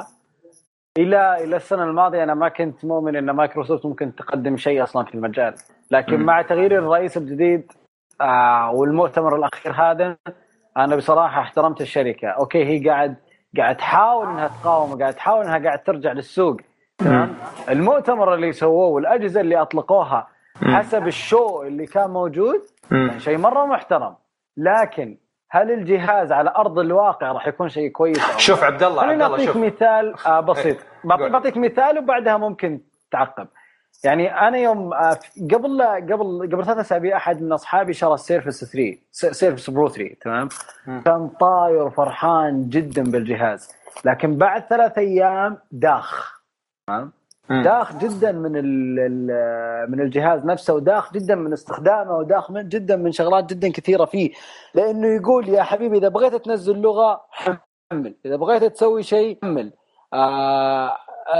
إلى 0.97 1.43
إلى 1.43 1.55
السنة 1.55 1.83
الماضية 1.83 2.23
أنا 2.23 2.33
ما 2.33 2.49
كنت 2.49 2.85
مؤمن 2.85 3.15
إن 3.15 3.31
مايكروسوفت 3.31 3.85
ممكن 3.85 4.15
تقدم 4.15 4.57
شيء 4.57 4.83
أصلا 4.83 5.05
في 5.05 5.15
المجال. 5.15 5.53
لكن. 5.91 6.19
مع 6.19 6.41
تغيير 6.41 6.79
الرئيس 6.79 7.17
الجديد 7.17 7.71
والمؤتمر 8.73 9.35
الأخير 9.35 9.71
هذا 9.71 10.17
أنا 10.77 10.95
بصراحة 10.95 11.41
احترمت 11.41 11.81
الشركة. 11.81 12.27
أوكي 12.27 12.65
هي 12.65 12.89
قاعد 12.89 13.15
قاعد 13.57 13.77
تحاول 13.77 14.27
إنها 14.27 14.47
تقاوم 14.47 14.99
قاعد 15.01 15.13
تحاول 15.13 15.45
إنها 15.45 15.57
قاعد 15.57 15.83
ترجع 15.83 16.11
للسوق. 16.11 16.57
تمام؟ 16.97 17.35
المؤتمر 17.69 18.33
اللي 18.33 18.51
سووه 18.51 18.87
والأجهزة 18.87 19.41
اللي 19.41 19.61
أطلقوها 19.61 20.27
حسب 20.63 21.07
ال 21.07 21.18
show 21.18 21.63
اللي 21.63 21.85
كان 21.85 22.09
موجود 22.09 22.61
شيء 23.17 23.37
مرة 23.37 23.65
محترم. 23.65 24.15
لكن 24.57 25.17
هل 25.49 25.71
الجهاز 25.71 26.31
على 26.31 26.53
أرض 26.57 26.79
الواقع 26.79 27.31
راح 27.31 27.47
يكون 27.47 27.69
شيء 27.69 27.89
كويس 27.91 28.37
شوف 28.37 28.63
عبد 28.63 28.83
الله 28.83 29.01
خليني 29.01 29.23
أعطيك 29.23 29.55
مثال 29.55 30.15
آه، 30.25 30.39
بسيط. 30.49 30.77
بعطيك 31.03 31.57
مثال 31.57 31.97
وبعدها 31.99 32.37
ممكن 32.37 32.81
تعقب. 33.11 33.47
يعني 34.03 34.47
أنا 34.47 34.57
يوم 34.57 34.93
آه، 34.93 35.19
قبل 35.53 35.81
قبل 35.81 36.49
قبل 36.51 36.65
ثلاث 36.65 36.77
أسابيع 36.77 37.17
أحد 37.17 37.41
من 37.41 37.51
أصحابي 37.51 37.93
شرى 37.93 38.13
ال 38.13 38.20
Surface 38.20 38.65
3 38.65 38.97
Surface 39.11 39.69
Pro 39.69 39.89
3 39.89 40.15
تمام؟ 40.21 40.49
كان 40.85 41.27
طاير 41.27 41.83
وفرحان 41.83 42.69
جدا 42.69 43.03
بالجهاز. 43.03 43.71
لكن 44.05 44.37
بعد 44.37 44.63
ثلاث 44.69 44.97
أيام 44.97 45.57
داخ 45.71 46.39
تمام؟ 46.87 47.11
داخ 47.49 47.97
جدا 47.97 48.31
من 48.31 48.51
من 49.91 50.01
الجهاز 50.01 50.45
نفسه 50.45 50.73
وداخ 50.73 51.13
جدا 51.13 51.35
من 51.35 51.53
استخدامه 51.53 52.11
وداخ 52.11 52.51
من 52.51 52.69
جدا 52.69 52.95
من 52.95 53.11
شغلات 53.11 53.53
جدا 53.53 53.71
كثيرة 53.71 54.05
فيه. 54.05 54.31
لأنه 54.75 55.07
يقول 55.07 55.49
يا 55.49 55.63
حبيبي 55.63 55.97
إذا 55.97 56.07
بغيت 56.07 56.35
تنزل 56.35 56.81
لغة 56.81 57.21
حمل. 57.31 58.15
إذا 58.25 58.35
بغيت 58.35 58.63
تسوي 58.63 59.03
شيء 59.03 59.37
حمل. 59.43 59.71
آه 60.13 60.97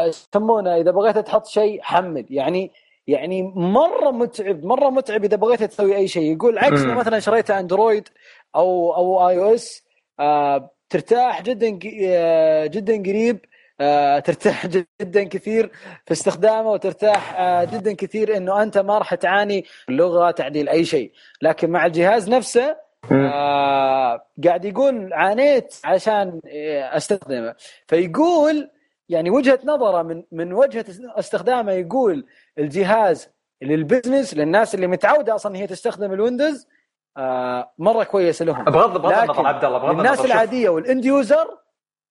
يسمونه 0.07 0.75
إذا 0.75 0.91
بغيت 0.91 1.17
تحط 1.17 1.47
شيء 1.47 1.82
حمل 1.82 2.25
يعني 2.29 2.71
يعني 3.07 3.41
مرة 3.55 4.11
متعب 4.11 4.65
مرة 4.65 4.89
متعب 4.89 5.23
إذا 5.23 5.36
بغيت 5.38 5.63
تسوي 5.63 5.95
أي 5.95 6.07
شيء. 6.07 6.34
يقول 6.36 6.57
عكس 6.59 6.82
مثلا 6.82 7.19
شريت 7.19 7.51
أندرويد 7.51 8.09
أو 8.55 8.95
أو 8.95 9.29
آي 9.29 9.38
أو 9.39 9.53
إس 9.53 9.84
آه 10.19 10.69
ترتاح 10.89 11.41
جدا 11.41 11.79
آه 12.05 12.65
جدا 12.65 12.93
قريب 12.99 13.39
آه 13.82 14.19
ترتاح 14.19 14.67
جدا 15.01 15.23
كثير 15.23 15.71
في 16.05 16.11
استخدامه 16.11 16.71
وترتاح 16.71 17.39
آه 17.39 17.63
جدا 17.63 17.93
كثير 17.93 18.38
إنه 18.38 18.63
أنت 18.63 18.77
ما 18.77 18.97
راح 18.97 19.15
تعاني 19.15 19.65
لغه 19.89 20.32
تعديل 20.32 20.69
أي 20.69 20.86
شيء. 20.86 21.11
لكن 21.41 21.69
مع 21.69 21.86
الجهاز 21.86 22.29
نفسه 22.29 22.77
آه 23.11 24.25
قاعد 24.45 24.65
يقول 24.65 25.13
عانيت 25.13 25.75
عشان 25.84 26.41
آه، 26.47 26.97
أستخدمه. 26.97 27.55
فيقول 27.88 28.69
يعني 29.12 29.30
وجهة 29.30 29.59
نظره 29.66 30.01
من 30.01 30.24
من 30.32 30.53
وجهة 30.53 30.86
استخدامه 31.18 31.72
يقول 31.72 32.26
الجهاز 32.57 33.30
لل 33.61 33.76
business 33.76 34.34
للناس 34.34 34.76
اللي 34.76 34.88
متعودة 34.88 35.36
أصلا 35.36 35.55
هي 35.55 35.68
تستخدم 35.68 36.14
الويندوز 36.14 36.68
آه 37.18 37.74
مرة 37.78 38.03
كويس 38.03 38.41
لهم. 38.41 38.64
بغض 38.64 39.01
بغض 39.01 39.24
النظر 39.24 39.47
عبد 39.47 39.66
الله 39.66 39.78
بغض 39.78 39.97
الناس 39.97 40.26
العادية 40.26 40.70
وال 40.69 40.84
end 40.84 41.05
user 41.05 41.57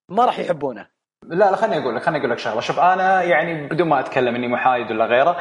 ما 0.08 0.24
راح 0.24 0.38
يحبونه. 0.38 0.86
لا 1.26 1.50
لا 1.50 1.56
خليني 1.56 1.82
أقول 1.82 1.96
لك 1.96 2.02
خليني 2.02 2.18
أقول 2.18 2.30
لك 2.30 2.38
شغلة. 2.38 2.60
شوف 2.60 2.80
أنا 2.80 3.22
يعني 3.22 3.66
بدون 3.66 3.88
ما 3.88 4.00
أتكلم 4.00 4.34
إني 4.34 4.48
محايد 4.48 4.90
ولا 4.90 5.04
غيره 5.04 5.36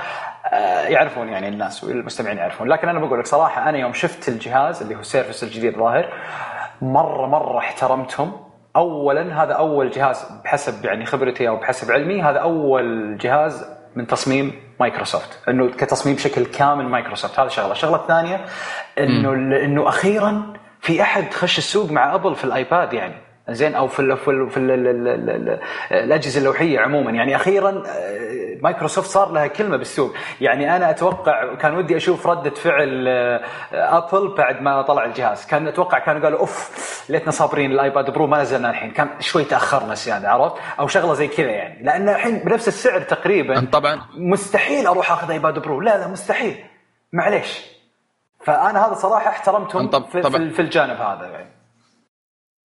آه 0.54 0.88
يعرفون 0.88 1.30
يعني 1.30 1.48
الناس 1.48 1.84
والمستمعين 1.84 2.38
يعرفون. 2.38 2.68
لكن 2.68 2.90
أنا 2.90 3.00
بقول 3.00 3.20
لك 3.20 3.26
صراحة 3.26 3.70
أنا 3.70 3.78
يوم 3.78 3.94
شفت 3.94 4.30
الجهاز 4.30 4.82
اللي 4.82 4.96
هو 4.96 5.00
ال 5.00 5.05
Surface 5.05 5.44
الجديد 5.44 5.78
ظاهر 5.78 6.14
مرة 6.82 7.28
مرة 7.28 7.58
احترمتهم. 7.58 8.49
اولا 8.80 9.44
هذا 9.44 9.54
أول 9.54 9.90
جهاز 9.90 10.26
بحسب 10.44 10.86
يعني 10.86 11.06
خبرتي 11.06 11.48
أو 11.48 11.56
بحسب 11.56 11.92
علمي 11.92 12.22
هذا 12.22 12.40
أول 12.40 13.18
جهاز 13.18 13.66
من 13.96 14.08
تصميم 14.08 14.54
مايكروسوفت 14.80 15.50
إنه 15.50 15.70
كتصميم 15.70 16.16
بشكل 16.16 16.46
كامل 16.46 16.86
مايكروسوفت. 16.86 17.40
هذا 17.40 17.50
شغلة. 17.50 17.72
الشغلة 17.72 17.96
الثانية 17.96 18.46
إنه 19.00 19.34
إنه 19.66 19.90
أخيرا 19.90 20.54
في 20.82 21.02
أحد 21.02 21.34
خش 21.34 21.58
السوق 21.58 21.92
مع 21.92 22.16
أبل 22.16 22.36
في 22.36 22.44
الآيباد 22.44 22.94
يعني. 22.94 23.29
زين 23.54 23.76
أو 23.76 23.88
في 23.88 24.00
ال 24.00 24.18
في, 24.18 24.28
ال 24.30 24.50
في 24.50 24.58
ال 24.58 24.72
ال 24.72 25.08
ال 25.30 25.60
الأجهزة 25.92 26.40
اللوحية 26.40 26.80
عموما. 26.80 27.12
يعني 27.12 27.36
أخيرا 27.36 27.84
آه، 27.88 28.58
مايكروسوفت 28.62 29.10
صار 29.10 29.32
لها 29.32 29.48
كلمة 29.48 29.78
بالسوق. 29.78 30.14
يعني 30.42 30.76
أنا 30.76 30.90
أتوقع 30.90 31.56
كان 31.56 31.76
ودي 31.78 31.98
أشوف 31.98 32.28
ردة 32.28 32.50
فعل 32.50 33.06
آه، 33.08 33.42
أبل 33.72 34.36
بعد 34.38 34.62
ما 34.62 34.82
طلع 34.82 35.06
الجهاز. 35.06 35.46
كان 35.46 35.68
أتوقع 35.68 36.00
كانوا 36.00 36.22
قالوا 36.22 36.40
أوف 36.40 37.06
ليتنا 37.10 37.32
صابرين 37.32 37.72
الآيباد 37.72 38.14
برو 38.14 38.28
ما 38.28 38.42
نزلنا 38.42 38.70
الحين. 38.70 38.92
كان 38.92 39.10
شوي 39.20 39.44
تأخرنا 39.44 39.94
زياده 39.94 40.30
عرفت؟ 40.30 40.56
أو 40.80 40.88
شغلة 40.88 41.14
زي 41.14 41.28
كذا 41.28 41.52
يعني. 41.52 41.84
لأن 41.84 42.10
الحين 42.10 42.40
بنفس 42.40 42.68
السعر 42.68 43.02
تقريبا. 43.02 43.68
طبعا. 43.72 44.02
مستحيل 44.18 44.88
أروح 44.88 45.12
أخذ 45.12 45.32
آيباد 45.32 45.60
برو. 45.60 45.82
لا 45.82 45.98
لا 45.98 46.08
مستحيل. 46.08 46.56
معليش. 47.14 47.80
فأنا 48.44 48.88
هذا 48.88 48.94
صراحة 48.94 49.30
احترمتهم 49.30 50.04
في. 50.04 50.50
في 50.50 50.62
الجانب 50.62 50.98
هذا 51.02 51.28
يعني. 51.28 51.59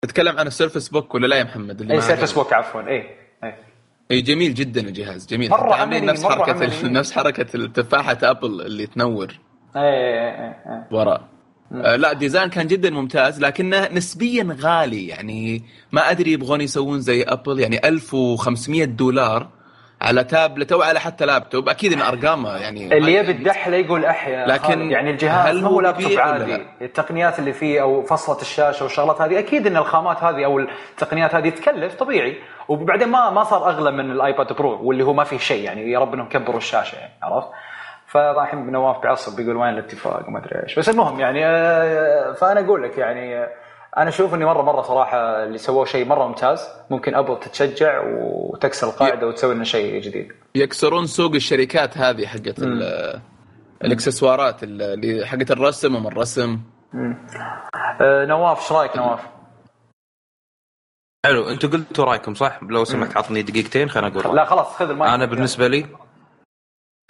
تتكلم 0.07 0.37
عن 0.39 0.47
ال 0.47 0.52
Surface 0.52 0.87
Book 0.89 1.15
ولا 1.15 1.27
لا 1.27 1.35
يا 1.35 1.43
محمد؟ 1.43 1.81
اللي 1.81 1.93
اي 1.93 2.01
Surface 2.01 2.31
Book 2.31 2.53
عفوا 2.53 2.81
اي 2.81 3.03
اي 3.43 3.53
اي 4.11 4.21
جميل 4.21 4.53
جدا 4.53 4.81
الجهاز 4.81 5.27
جميل. 5.27 5.49
مرة 5.51 5.73
عاملين 5.73 6.05
نفس 6.05 6.23
مرة 6.23 6.31
حركة 6.31 6.51
عملي. 6.51 6.89
نفس 6.89 7.11
حركة 7.11 7.55
التفاحة 7.55 8.17
أبل 8.23 8.61
اللي 8.61 8.87
تنور. 8.87 9.27
إيه 9.75 9.81
إيه 9.81 10.29
إيه, 10.29 10.63
إيه. 10.65 10.87
وراء. 10.91 11.27
آه 11.71 11.95
لا 11.95 12.13
design 12.13 12.49
كان 12.49 12.67
جدا 12.67 12.89
ممتاز 12.89 13.41
لكنه 13.41 13.87
نسبيا 13.91 14.57
غالي 14.61 15.07
يعني 15.07 15.63
ما 15.91 16.11
أدري 16.11 16.31
يبغون 16.31 16.61
يسوون 16.61 16.99
زي 17.01 17.23
أبل 17.23 17.59
يعني 17.59 17.87
1500 17.87 18.85
دولار. 18.85 19.49
على 20.01 20.23
تابلت 20.23 20.71
أو 20.71 20.81
على 20.81 20.99
حتى 20.99 21.25
لابتوب. 21.25 21.69
أكيد 21.69 21.93
إن 21.93 22.01
ارقامه 22.01 22.57
يعني 22.57 22.97
اللي 22.97 23.13
يبي 23.13 23.31
الدحله 23.31 23.77
يقول 23.77 24.05
أحيا. 24.05 24.45
لكن 24.47 24.91
يعني 24.91 25.11
الجهاز 25.11 25.55
هل 25.55 25.65
هو 25.65 25.81
لابتوب 25.81 26.11
عادي. 26.19 26.65
التقنيات 26.81 27.39
اللي 27.39 27.53
فيه 27.53 27.81
أو 27.81 28.01
فصلة 28.01 28.41
الشاشة 28.41 28.83
والشغلات 28.83 29.21
هذه 29.21 29.39
أكيد 29.39 29.67
إن 29.67 29.77
الخامات 29.77 30.23
هذه 30.23 30.45
أو 30.45 30.59
التقنيات 30.59 31.35
هذه 31.35 31.49
تكلف 31.49 31.95
طبيعي. 31.95 32.37
وبعدين 32.67 33.07
ما 33.07 33.29
ما 33.29 33.43
صار 33.43 33.69
أغلى 33.69 33.91
من 33.91 34.11
الآيباد 34.11 34.53
برو 34.53 34.87
واللي 34.87 35.03
هو 35.03 35.13
ما 35.13 35.23
فيه 35.23 35.37
شيء 35.37 35.63
يعني 35.63 35.91
يا 35.91 35.99
رب 35.99 36.13
إنهم 36.13 36.29
كبروا 36.29 36.57
الشاشة 36.57 36.95
يعني 36.95 37.11
عرفت؟ 37.23 37.47
فالحين 38.07 38.71
نواف 38.71 39.01
بيعصب 39.01 39.35
بيقول 39.35 39.55
وين 39.55 39.69
الاتفاق 39.73 40.27
وما 40.27 40.39
أدري 40.39 40.63
إيش. 40.63 40.79
بس 40.79 40.89
المهم 40.89 41.19
يعني 41.19 41.45
آه، 41.45 42.31
فأنا 42.31 42.59
أقول 42.59 42.83
لك 42.83 42.97
يعني 42.97 43.37
آه، 43.37 43.49
أنا 43.97 44.09
أشوف 44.09 44.33
إني 44.33 44.45
مره 44.45 44.61
مرة 44.61 44.81
صراحة 44.81 45.43
اللي 45.43 45.57
سووه 45.57 45.85
شيء 45.85 46.05
مرة 46.05 46.27
ممتاز. 46.27 46.67
ممكن 46.89 47.15
أبل 47.15 47.39
تتشجع 47.39 48.03
وتكسر 48.05 48.89
القاعدة 48.89 49.27
وتسوي 49.27 49.55
لنا 49.55 49.63
شيء 49.63 50.01
جديد. 50.01 50.31
يكسرون 50.55 51.05
سوق 51.07 51.33
الشركات 51.33 51.97
هذه 51.97 52.25
حقت 52.25 52.59
الإكسسوارات 53.83 54.63
اللي 54.63 55.25
حقت 55.25 55.51
الرسم 55.51 55.95
ومن 55.95 56.07
الرسم. 56.07 56.59
أه 58.01 58.25
نواف 58.25 58.59
إيش 58.59 58.71
رأيك 58.71 58.97
نواف؟ 58.97 59.27
حلو 61.25 61.49
أنتم 61.49 61.69
قلتوا 61.69 62.05
رأيكم 62.05 62.33
صح؟ 62.33 62.63
لو 62.63 62.83
سمحت 62.83 63.17
عطني 63.17 63.41
دقيقتين 63.41 63.89
خليني 63.89 64.19
أقول 64.19 64.35
لا 64.35 64.45
خلاص 64.45 64.67
خذ 64.67 64.89
المايك. 64.89 65.13
أنا 65.13 65.25
بالنسبة 65.25 65.67
لي 65.67 65.85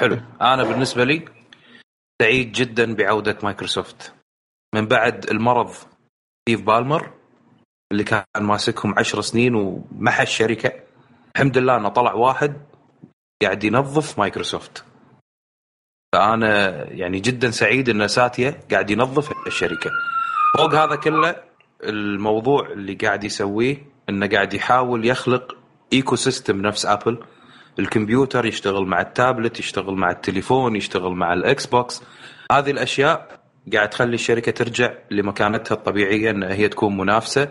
حلو. 0.02 0.18
أنا 0.42 0.64
بالنسبة 0.64 1.04
لي 1.04 1.26
سعيد 2.22 2.52
جدا 2.52 2.96
بعودة 2.96 3.38
مايكروسوفت. 3.44 4.14
من 4.76 4.88
بعد 4.88 5.30
المرض 5.30 5.72
ستيف 6.48 6.62
بالمر 6.62 7.12
اللي 7.92 8.04
كان 8.04 8.24
ماسكهم 8.40 9.00
عشر 9.00 9.22
سنين 9.22 9.56
ومحى 9.56 10.24
الشركة 10.24 10.72
الحمد 11.36 11.58
لله 11.58 11.78
إنه 11.78 11.90
طلع 11.90 12.14
واحد 12.14 12.54
قاعد 13.44 13.64
ينظف 13.64 14.20
مايكروسوفت. 14.20 14.84
فأنا 16.14 16.84
يعني 16.92 17.20
جدا 17.20 17.52
سعيد 17.52 17.90
إن 17.90 18.08
ساتيا 18.08 18.60
قاعد 18.72 18.90
ينظف 18.90 19.48
الشركة. 19.48 19.90
فوق 20.58 20.76
هذا 20.76 20.96
كله 20.96 21.36
الموضوع 21.84 22.68
اللي 22.68 22.94
قاعد 22.94 23.24
يسويه 23.24 23.86
إنه 24.10 24.28
قاعد 24.28 24.54
يحاول 24.54 25.06
يخلق 25.06 25.58
ecosystem 25.94 26.62
نفس 26.62 26.86
آبل. 26.86 27.24
الكمبيوتر 27.80 28.46
يشتغل 28.46 28.86
مع 28.86 29.02
التابلت 29.02 29.60
يشتغل 29.60 29.94
مع 29.96 30.12
التليفون 30.12 30.76
يشتغل 30.76 31.12
مع 31.12 31.34
الإكس 31.34 31.66
بوكس. 31.66 32.04
هذه 32.52 32.72
الأشياء 32.72 33.37
قاعد 33.74 33.90
تخلي 33.90 34.16
الشركة 34.16 34.52
ترجع 34.52 34.94
لمكانتها 35.12 35.76
الطبيعية 35.76 36.32
إن 36.32 36.44
هي 36.44 36.68
تكون 36.68 36.98
منافسة. 36.98 37.48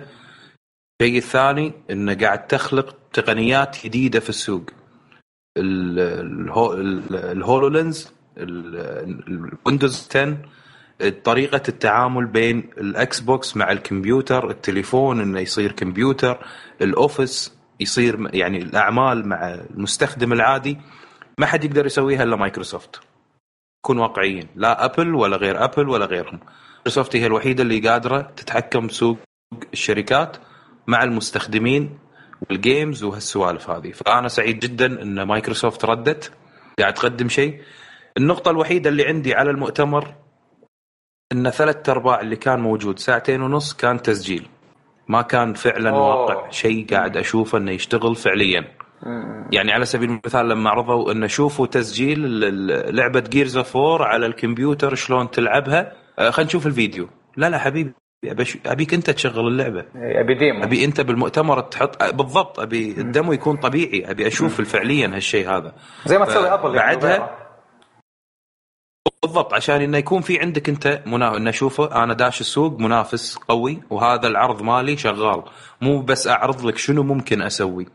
الشيء 1.00 1.18
الثاني 1.18 1.72
انه 1.90 2.14
قاعد 2.14 2.46
تخلق 2.46 2.96
تقنيات 3.12 3.76
جديدة 3.84 4.20
في 4.20 4.28
السوق. 4.28 4.70
الهولو 5.58 7.68
لينز 7.68 8.12
الويندوز 8.38 10.08
10 10.10 10.36
طريقة 11.24 11.62
التعامل 11.68 12.26
بين 12.26 12.70
الإكس 12.78 13.20
بوكس 13.20 13.56
مع 13.56 13.72
الكمبيوتر، 13.72 14.50
التليفون 14.50 15.20
إنه 15.20 15.40
يصير 15.40 15.72
كمبيوتر، 15.72 16.46
الأوفيس 16.82 17.56
يصير 17.80 18.30
يعني 18.34 18.58
الأعمال 18.58 19.28
مع 19.28 19.54
المستخدم 19.54 20.32
العادي. 20.32 20.78
ما 21.38 21.46
حد 21.46 21.64
يقدر 21.64 21.86
يسويها 21.86 22.22
إلا 22.22 22.36
مايكروسوفت. 22.36 23.00
نكون 23.86 23.98
واقعيين. 23.98 24.48
لا 24.54 24.84
ابل 24.84 25.14
ولا 25.14 25.36
غير 25.36 25.64
ابل 25.64 25.88
ولا 25.88 26.06
غيرهم. 26.06 26.40
مايكروسوفت 26.74 27.16
هي 27.16 27.26
الوحيدة 27.26 27.62
اللي 27.62 27.88
قادرة 27.88 28.20
تتحكم 28.36 28.86
بسوق 28.86 29.18
الشركات 29.72 30.36
مع 30.86 31.02
المستخدمين 31.02 31.98
وال 32.50 32.66
games 32.66 33.04
وهالسوالف 33.04 33.70
هذه. 33.70 33.90
فأنا 33.92 34.28
سعيد 34.28 34.58
جدا 34.58 35.02
إن 35.02 35.22
مايكروسوفت 35.22 35.84
ردت. 35.84 36.32
قاعد 36.78 36.94
تقدم 36.94 37.28
شيء. 37.28 37.60
النقطة 38.16 38.50
الوحيدة 38.50 38.90
اللي 38.90 39.04
عندي 39.06 39.34
على 39.34 39.50
المؤتمر 39.50 40.14
إن 41.32 41.50
ثلاث 41.50 41.88
أرباع 41.88 42.20
اللي 42.20 42.36
كان 42.36 42.60
موجود 42.60 42.98
ساعتين 42.98 43.42
ونص 43.42 43.74
كان 43.74 44.02
تسجيل. 44.02 44.48
ما 45.08 45.22
كان 45.22 45.54
فعلا 45.54 45.90
أوه. 45.90 46.00
واقع. 46.00 46.50
شيء 46.50 46.86
قاعد 46.90 47.16
أشوفه 47.16 47.58
إنه 47.58 47.70
يشتغل 47.70 48.16
فعليا. 48.16 48.64
يعني 49.52 49.72
على 49.72 49.84
سبيل 49.84 50.10
المثال 50.10 50.48
لما 50.48 50.70
عرضوا 50.70 51.12
انه 51.12 51.26
شوفوا 51.26 51.66
تسجيل 51.66 52.20
لعبة 52.96 53.20
Gears 53.20 53.56
of 53.56 53.76
على 54.00 54.26
الكمبيوتر 54.26 54.94
شلون 54.94 55.30
تلعبها 55.30 55.92
آه، 56.18 56.30
خلينا 56.30 56.48
نشوف 56.48 56.66
الفيديو. 56.66 57.08
لا 57.36 57.50
لا 57.50 57.58
حبيبي 57.58 57.94
أبيك 58.66 58.94
أنت 58.94 59.10
تشغل 59.10 59.48
اللعبة. 59.48 59.80
إيه، 59.80 60.20
أبي 60.20 60.34
demo. 60.34 60.64
أبي 60.64 60.84
أنت 60.84 61.00
بالمؤتمر 61.00 61.60
تحط 61.60 62.02
آه، 62.02 62.10
بالضبط 62.10 62.60
أبي 62.60 62.90
ال 62.90 62.99
demo 62.99 63.32
يكون 63.32 63.56
طبيعي 63.56 64.10
أبي 64.10 64.26
أشوف 64.26 64.60
فعليا 64.60 65.06
هالشيء 65.06 65.50
هذا. 65.50 65.72
زي 66.06 66.18
ما 66.18 66.24
تسوي 66.24 66.48
ابل 66.48 66.74
يعني 66.74 66.96
بعدها 66.96 67.46
بالضبط 69.22 69.54
عشان 69.54 69.80
إنه 69.80 69.98
يكون 69.98 70.20
في 70.20 70.40
عندك 70.40 70.68
أنت 70.68 71.02
منا... 71.06 71.36
إنه 71.36 71.50
اشوفه 71.50 72.02
أنا 72.02 72.14
داش 72.14 72.40
السوق 72.40 72.80
منافس 72.80 73.36
قوي 73.36 73.82
وهذا 73.90 74.26
العرض 74.26 74.62
مالي 74.62 74.96
شغال. 74.96 75.42
مو 75.80 76.00
بس 76.00 76.28
أعرض 76.28 76.64
لك 76.66 76.78
شنو 76.78 77.02
ممكن 77.02 77.42
أسوي. 77.42 77.86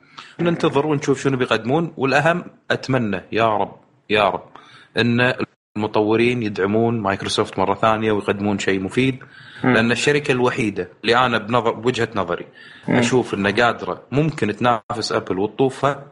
ننتظر 0.41 0.87
ونشوف 0.87 1.23
شنو 1.23 1.37
بيقدمون 1.37 1.93
والأهم 1.97 2.43
أتمنى 2.71 3.21
يا 3.31 3.47
رب 3.47 3.75
يا 4.09 4.29
رب 4.29 4.49
إن 4.97 5.33
المطورين 5.77 6.43
يدعمون 6.43 7.01
مايكروسوفت 7.01 7.59
مرة 7.59 7.73
ثانية 7.73 8.11
ويقدمون 8.11 8.59
شيء 8.59 8.79
مفيد 8.79 9.23
لأن 9.63 9.91
الشركة 9.91 10.31
الوحيدة 10.31 10.89
اللي 11.03 11.25
أنا 11.25 11.37
بنظر 11.37 11.71
بوجهة 11.71 12.09
نظري 12.15 12.45
أشوف 12.89 13.33
إنها 13.33 13.51
قادرة 13.51 14.01
ممكن 14.11 14.55
تنافس 14.55 15.11
أبل 15.11 15.39
وتطوفها 15.39 16.03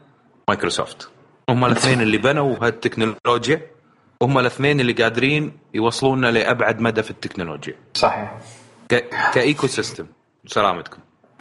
مايكروسوفت. 0.50 1.10
هم 1.50 1.66
الاثنين 1.66 2.02
اللي 2.02 2.18
بنوا 2.18 2.56
هالتكنولوجيا 2.62 3.62
هم 4.22 4.40
الاثنين 4.40 4.80
اللي 4.80 4.94
قادرين 4.94 5.52
يوصلونا 5.74 6.28
لأبعد 6.32 6.82
مدى 6.82 7.04
في 7.04 7.12
التكنولوجيا. 7.12 7.76
صحيح. 7.94 8.38
ك... 8.90 9.10
ك 9.34 9.68
ecosystem 9.68 10.06
سلامتكم. 10.46 10.98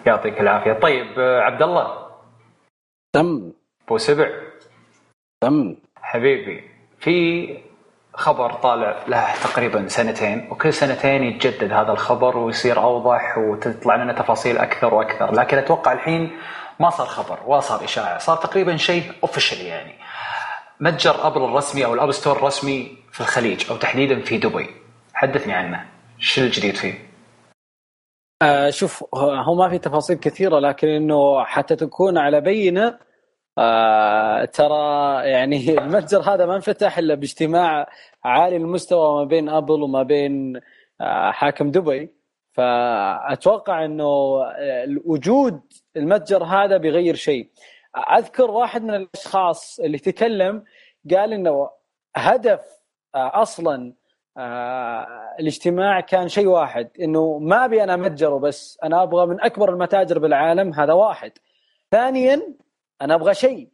يعطيك 0.06 0.40
العافية. 0.40 0.72
طيب 0.72 1.06
عبد 1.18 1.62
الله 1.62 2.07
تم. 3.12 3.52
ابو 3.86 3.98
سبع 3.98 4.28
تم. 5.40 5.76
حبيبي 6.02 6.70
في 7.00 7.58
خبر 8.14 8.52
طالع 8.52 9.04
له 9.08 9.34
تقريبا 9.42 9.88
سنتين 9.88 10.48
وكل 10.50 10.72
سنتين 10.72 11.22
يتجدد 11.24 11.72
هذا 11.72 11.92
الخبر 11.92 12.36
ويصير 12.36 12.82
أوضح 12.82 13.38
وتطلع 13.38 13.96
لنا 13.96 14.12
تفاصيل 14.12 14.58
أكثر 14.58 14.94
وأكثر. 14.94 15.34
لكن 15.34 15.58
أتوقع 15.58 15.92
الحين 15.92 16.38
ما 16.80 16.90
صار 16.90 17.06
خبر 17.06 17.38
ولا 17.46 17.60
صار 17.60 17.84
إشاعة 17.84 18.18
صار 18.18 18.36
تقريبا 18.36 18.76
شيء 18.76 19.12
official 19.22 19.60
يعني. 19.60 19.94
متجر 20.80 21.26
أبل 21.26 21.44
الرسمي 21.44 21.84
أو 21.84 21.94
ال 21.94 21.97
Apple 21.97 22.12
Store 22.12 22.36
الرسمي 22.36 22.96
في 23.12 23.20
الخليج 23.20 23.70
أو 23.70 23.76
تحديدا 23.76 24.20
في 24.20 24.38
دبي. 24.38 24.70
حدثني 25.14 25.52
عنه. 25.52 25.86
شو 26.18 26.40
الجديد 26.40 26.76
فيه؟ 26.76 27.07
آه 28.42 28.70
شوف 28.70 29.04
هو 29.14 29.54
ما 29.54 29.68
في 29.68 29.78
تفاصيل 29.78 30.16
كثيرة 30.16 30.58
لكن 30.58 30.88
إنه 30.88 31.44
حتى 31.44 31.76
تكون 31.76 32.18
على 32.18 32.40
بينة 32.40 32.98
آه 33.58 34.44
ترى 34.44 34.74
يعني 35.30 35.70
المتجر 35.78 36.20
هذا 36.20 36.46
ما 36.46 36.56
انفتح 36.56 36.98
إلا 36.98 37.14
باجتماع 37.14 37.88
عالي 38.24 38.56
المستوى 38.56 39.20
ما 39.20 39.24
بين 39.24 39.48
أبل 39.48 39.82
وما 39.82 40.02
بين 40.02 40.60
آه 41.00 41.30
حاكم 41.30 41.70
دبي. 41.70 42.14
فأتوقع 42.52 43.84
إنه 43.84 44.06
وجود 45.06 45.60
المتجر 45.96 46.44
هذا 46.44 46.76
بيغير 46.76 47.14
شيء. 47.14 47.50
أذكر 48.18 48.50
واحد 48.50 48.82
من 48.82 48.94
الأشخاص 48.94 49.80
اللي 49.80 49.98
تكلم 49.98 50.64
قال 51.10 51.32
إنه 51.32 51.70
هدف 52.16 52.60
آه 53.14 53.42
أصلا 53.42 53.94
آه 54.38 55.06
الاجتماع 55.40 56.00
كان 56.00 56.28
شيء 56.28 56.46
واحد 56.46 56.88
إنه 57.00 57.38
ما 57.38 57.64
أبي 57.64 57.84
أنا 57.84 57.96
متجر 57.96 58.36
بس 58.36 58.78
أنا 58.84 59.02
أبغى 59.02 59.26
من 59.26 59.40
أكبر 59.40 59.68
المتاجر 59.72 60.18
بالعالم 60.18 60.74
هذا 60.74 60.92
واحد. 60.92 61.32
ثانيا 61.90 62.42
أنا 63.02 63.14
أبغى 63.14 63.34
شيء 63.34 63.68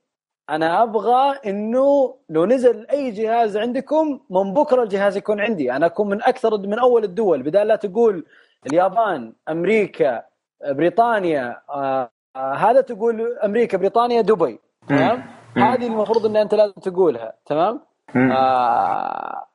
أنا 0.51 0.83
أبغى 0.83 1.39
إنه 1.47 2.15
لو 2.29 2.47
نزل 2.47 2.87
أي 2.91 3.11
جهاز 3.11 3.57
عندكم 3.57 4.21
من 4.31 4.55
بكرة 4.55 4.83
الجهاز 4.83 5.17
يكون 5.17 5.41
عندي. 5.41 5.73
أنا 5.73 5.87
أكون 5.87 6.09
من 6.09 6.23
أكثر 6.23 6.59
من 6.59 6.79
أول 6.79 7.05
الدول. 7.05 7.43
بدال 7.43 7.67
لا 7.67 7.77
تقول 7.77 8.25
اليابان 8.67 9.33
أمريكا 9.49 10.23
بريطانيا 10.69 11.61
آه 11.71 12.11
آه 12.37 12.55
هذا 12.55 12.81
تقول 12.81 13.39
أمريكا 13.45 13.79
بريطانيا 13.79 14.21
دبي. 14.21 14.61
تمام؟ 14.89 15.25
هذه 15.57 15.87
المفروض 15.87 16.27
إن 16.27 16.37
أنت 16.37 16.55
لازم 16.55 16.73
تقولها. 16.73 17.33
تمام؟ 17.47 17.81
آه 18.17 19.47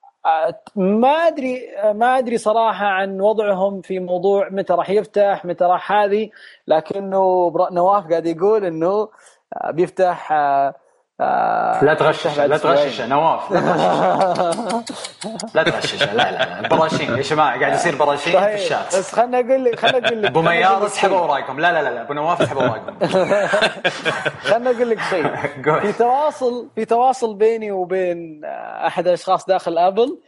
ما 0.75 1.09
أدري 1.09 1.61
ما 1.93 2.17
أدري 2.17 2.37
صراحة 2.37 2.85
عن 2.85 3.21
وضعهم 3.21 3.81
في 3.81 3.99
موضوع 3.99 4.49
متى 4.49 4.73
راح 4.73 4.89
يفتح 4.89 5.45
متى 5.45 5.63
راح 5.63 5.91
هذه 5.91 6.29
لكنه 6.67 7.51
نواف 7.71 8.07
قاعد 8.07 8.25
يقول 8.25 8.65
إنه 8.65 9.09
بيفتح 9.73 10.31
آه 11.21 11.83
لا 11.83 11.93
تغشش 11.93 12.39
لا 12.39 12.57
تغشش 12.57 13.01
نواف 13.01 13.51
لا 15.55 15.63
تغشش. 15.63 16.03
لا 16.03 16.13
لا 16.13 16.61
لا 16.61 16.67
براشين 16.67 17.17
يا 17.17 17.21
جماعة 17.21 17.59
قاعد 17.59 17.73
يصير 17.73 17.95
براشين 17.95 18.39
في 18.41 18.53
الشات. 18.53 18.87
بس 18.87 19.15
خلنا 19.15 19.39
أقول 19.39 19.63
لك 19.65 19.79
خلنا 19.79 20.07
أقول 20.07 20.21
لك 20.21 20.29
أبو 20.29 20.41
ميار 20.41 20.85
اسحبوا 20.85 21.17
أوراقكم. 21.17 21.59
لا 21.59 21.71
لا 21.71 21.89
لا 21.89 22.01
أبو 22.01 22.13
نواف 22.13 22.41
اسحبوا 22.41 22.61
أوراقكم. 22.61 22.99
خلنا 24.51 24.71
أقول 24.71 24.89
لك 24.89 24.99
شيء. 25.09 25.35
في 25.81 25.93
تواصل 25.93 26.69
في 26.75 26.85
تواصل 26.85 27.35
بيني 27.35 27.71
وبين 27.71 28.41
أحد 28.85 29.07
الأشخاص 29.07 29.45
داخل 29.45 29.77
أبل. 29.77 30.19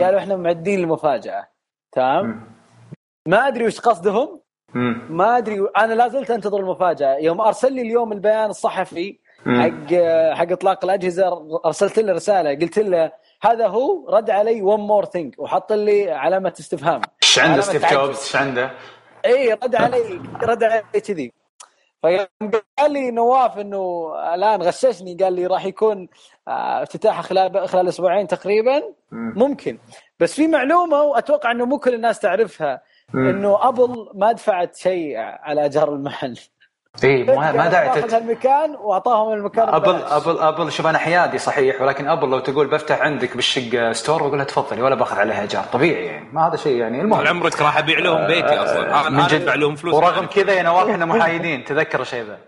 قالوا 0.00 0.18
إحنا 0.18 0.36
معدين 0.36 0.80
المفاجأة. 0.80 1.46
تمام؟ 1.92 2.50
ما 3.28 3.48
أدري 3.48 3.66
وش 3.66 3.80
قصدهم. 3.80 4.40
ما 5.10 5.38
أدري 5.38 5.58
أنا 5.78 5.94
لا 5.94 6.08
زلت 6.08 6.30
أنتظر 6.30 6.58
المفاجأة. 6.60 7.14
يوم 7.16 7.40
أرسل 7.40 7.72
لي 7.72 7.82
اليوم 7.82 8.12
البيان 8.12 8.50
الصحفي 8.50 9.18
حق 9.46 9.94
حق 10.34 10.52
إطلاق 10.52 10.84
الأجهزة 10.84 11.60
أرسلت 11.64 11.98
له 11.98 12.12
رسالة 12.12 12.50
قلت 12.50 12.78
له 12.78 13.12
هذا 13.42 13.66
هو 13.66 14.08
رد 14.08 14.30
علي 14.30 14.62
one 14.62 14.80
more 14.80 15.04
thing 15.04 15.34
وحط 15.38 15.72
لي 15.72 16.10
علامة 16.10 16.54
استفهام. 16.60 17.00
إيش 17.22 17.38
عنده 17.38 17.60
ستيف 17.60 17.92
جوبز؟ 17.92 18.18
إيش 18.18 18.36
عنده؟ 18.36 18.70
إي 19.26 19.52
رد 19.52 19.74
علي 19.74 20.20
رد 20.42 20.64
علي 20.64 20.82
كذي. 20.82 21.32
فقال 22.02 22.92
لي 22.92 23.10
نواف 23.10 23.58
إنه 23.58 24.12
الآن 24.34 24.62
غششني 24.62 25.14
قال 25.14 25.32
لي 25.32 25.46
راح 25.46 25.64
يكون 25.64 26.08
آه، 26.48 26.82
افتتاحه 26.82 27.22
خلال 27.22 27.68
خلال 27.68 27.88
أسبوعين 27.88 28.26
تقريبا. 28.26 28.82
ممكن. 29.12 29.78
بس 30.20 30.34
في 30.34 30.46
معلومة 30.46 31.02
وأتوقع 31.02 31.50
إنه 31.50 31.64
مو 31.64 31.78
كل 31.78 31.94
الناس 31.94 32.18
تعرفها 32.18 32.82
إنه 33.14 33.68
أبل 33.68 34.08
ما 34.14 34.32
دفعت 34.32 34.76
شيء 34.76 35.16
على 35.16 35.62
ايجار 35.62 35.94
المحل. 35.94 36.38
اي 37.04 37.24
ما 37.24 37.52
ما 37.52 37.68
داعي 37.68 38.00
تاخذ 38.00 38.14
المكان 38.14 38.76
وأعطاهم 38.80 39.32
المكان 39.32 39.68
ابل 39.68 39.94
ابل 39.94 40.38
أبل 40.38 40.72
شوف 40.72 40.86
أنا 40.86 40.98
حيادي 40.98 41.38
صحيح 41.38 41.82
ولكن 41.82 42.08
أبل 42.08 42.28
لو 42.28 42.38
تقول 42.38 42.66
بفتح 42.66 43.00
عندك 43.00 43.36
بالشقة 43.36 43.92
store 43.92 44.22
بقول 44.22 44.36
لها 44.36 44.44
تفضلي 44.44 44.82
ولا 44.82 44.94
باخذ 44.94 45.18
عليها 45.18 45.42
إيجار. 45.42 45.64
طبيعي 45.72 46.06
يعني. 46.06 46.28
ما 46.32 46.48
هذا 46.48 46.56
شيء 46.56 46.76
يعني 46.76 47.00
المهم. 47.00 47.26
عمرك 47.26 47.62
راح 47.62 47.78
أبيع 47.78 47.98
لهم 47.98 48.26
بيتي 48.26 48.54
أصلا. 48.54 49.08
أنا 49.08 49.26
أدفع 49.26 49.54
لهم 49.54 49.74
فلوس. 49.76 49.94
ورغم. 49.94 50.26
كذا 50.26 50.52
يا 50.52 50.62
نواف 50.62 50.88
إحنا 50.88 51.04
محايدين. 51.14 51.64
تذكر 51.64 52.00
الشيء 52.00 52.24
ذا؟ 52.24 52.38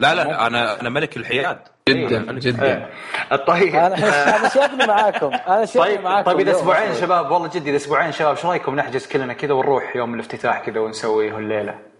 لا 0.00 0.14
لا 0.14 0.46
أنا 0.46 0.80
أنا 0.80 0.88
ملك 0.88 1.16
الحياد. 1.16 1.58
جدا 1.88 2.32
جدا. 2.32 2.66
إيه. 2.66 3.36
طيب. 3.36 3.74
أنا 3.74 4.36
أنا 4.36 4.48
شايفني 4.48 4.86
معاكم. 4.86 5.30
أنا 5.48 5.64
شايفني 5.64 5.94
طيب 5.94 6.00
معاكم 6.04 6.30
طيب 6.30 6.40
إذا 6.40 6.50
أسبوعين 6.50 6.94
شباب 6.94 7.30
والله 7.30 7.48
جدي 7.48 7.70
إذا 7.70 7.76
أسبوعين 7.76 8.12
شباب 8.12 8.36
إيش 8.36 8.46
رأيكم 8.46 8.74
نحجز 8.76 9.06
كلنا 9.06 9.32
كذا 9.32 9.52
ونروح 9.52 9.96
يوم 9.96 10.14
الافتتاح 10.14 10.60
كذا 10.60 10.80
ونسوي 10.80 11.28
الليلة؟ 11.28 11.93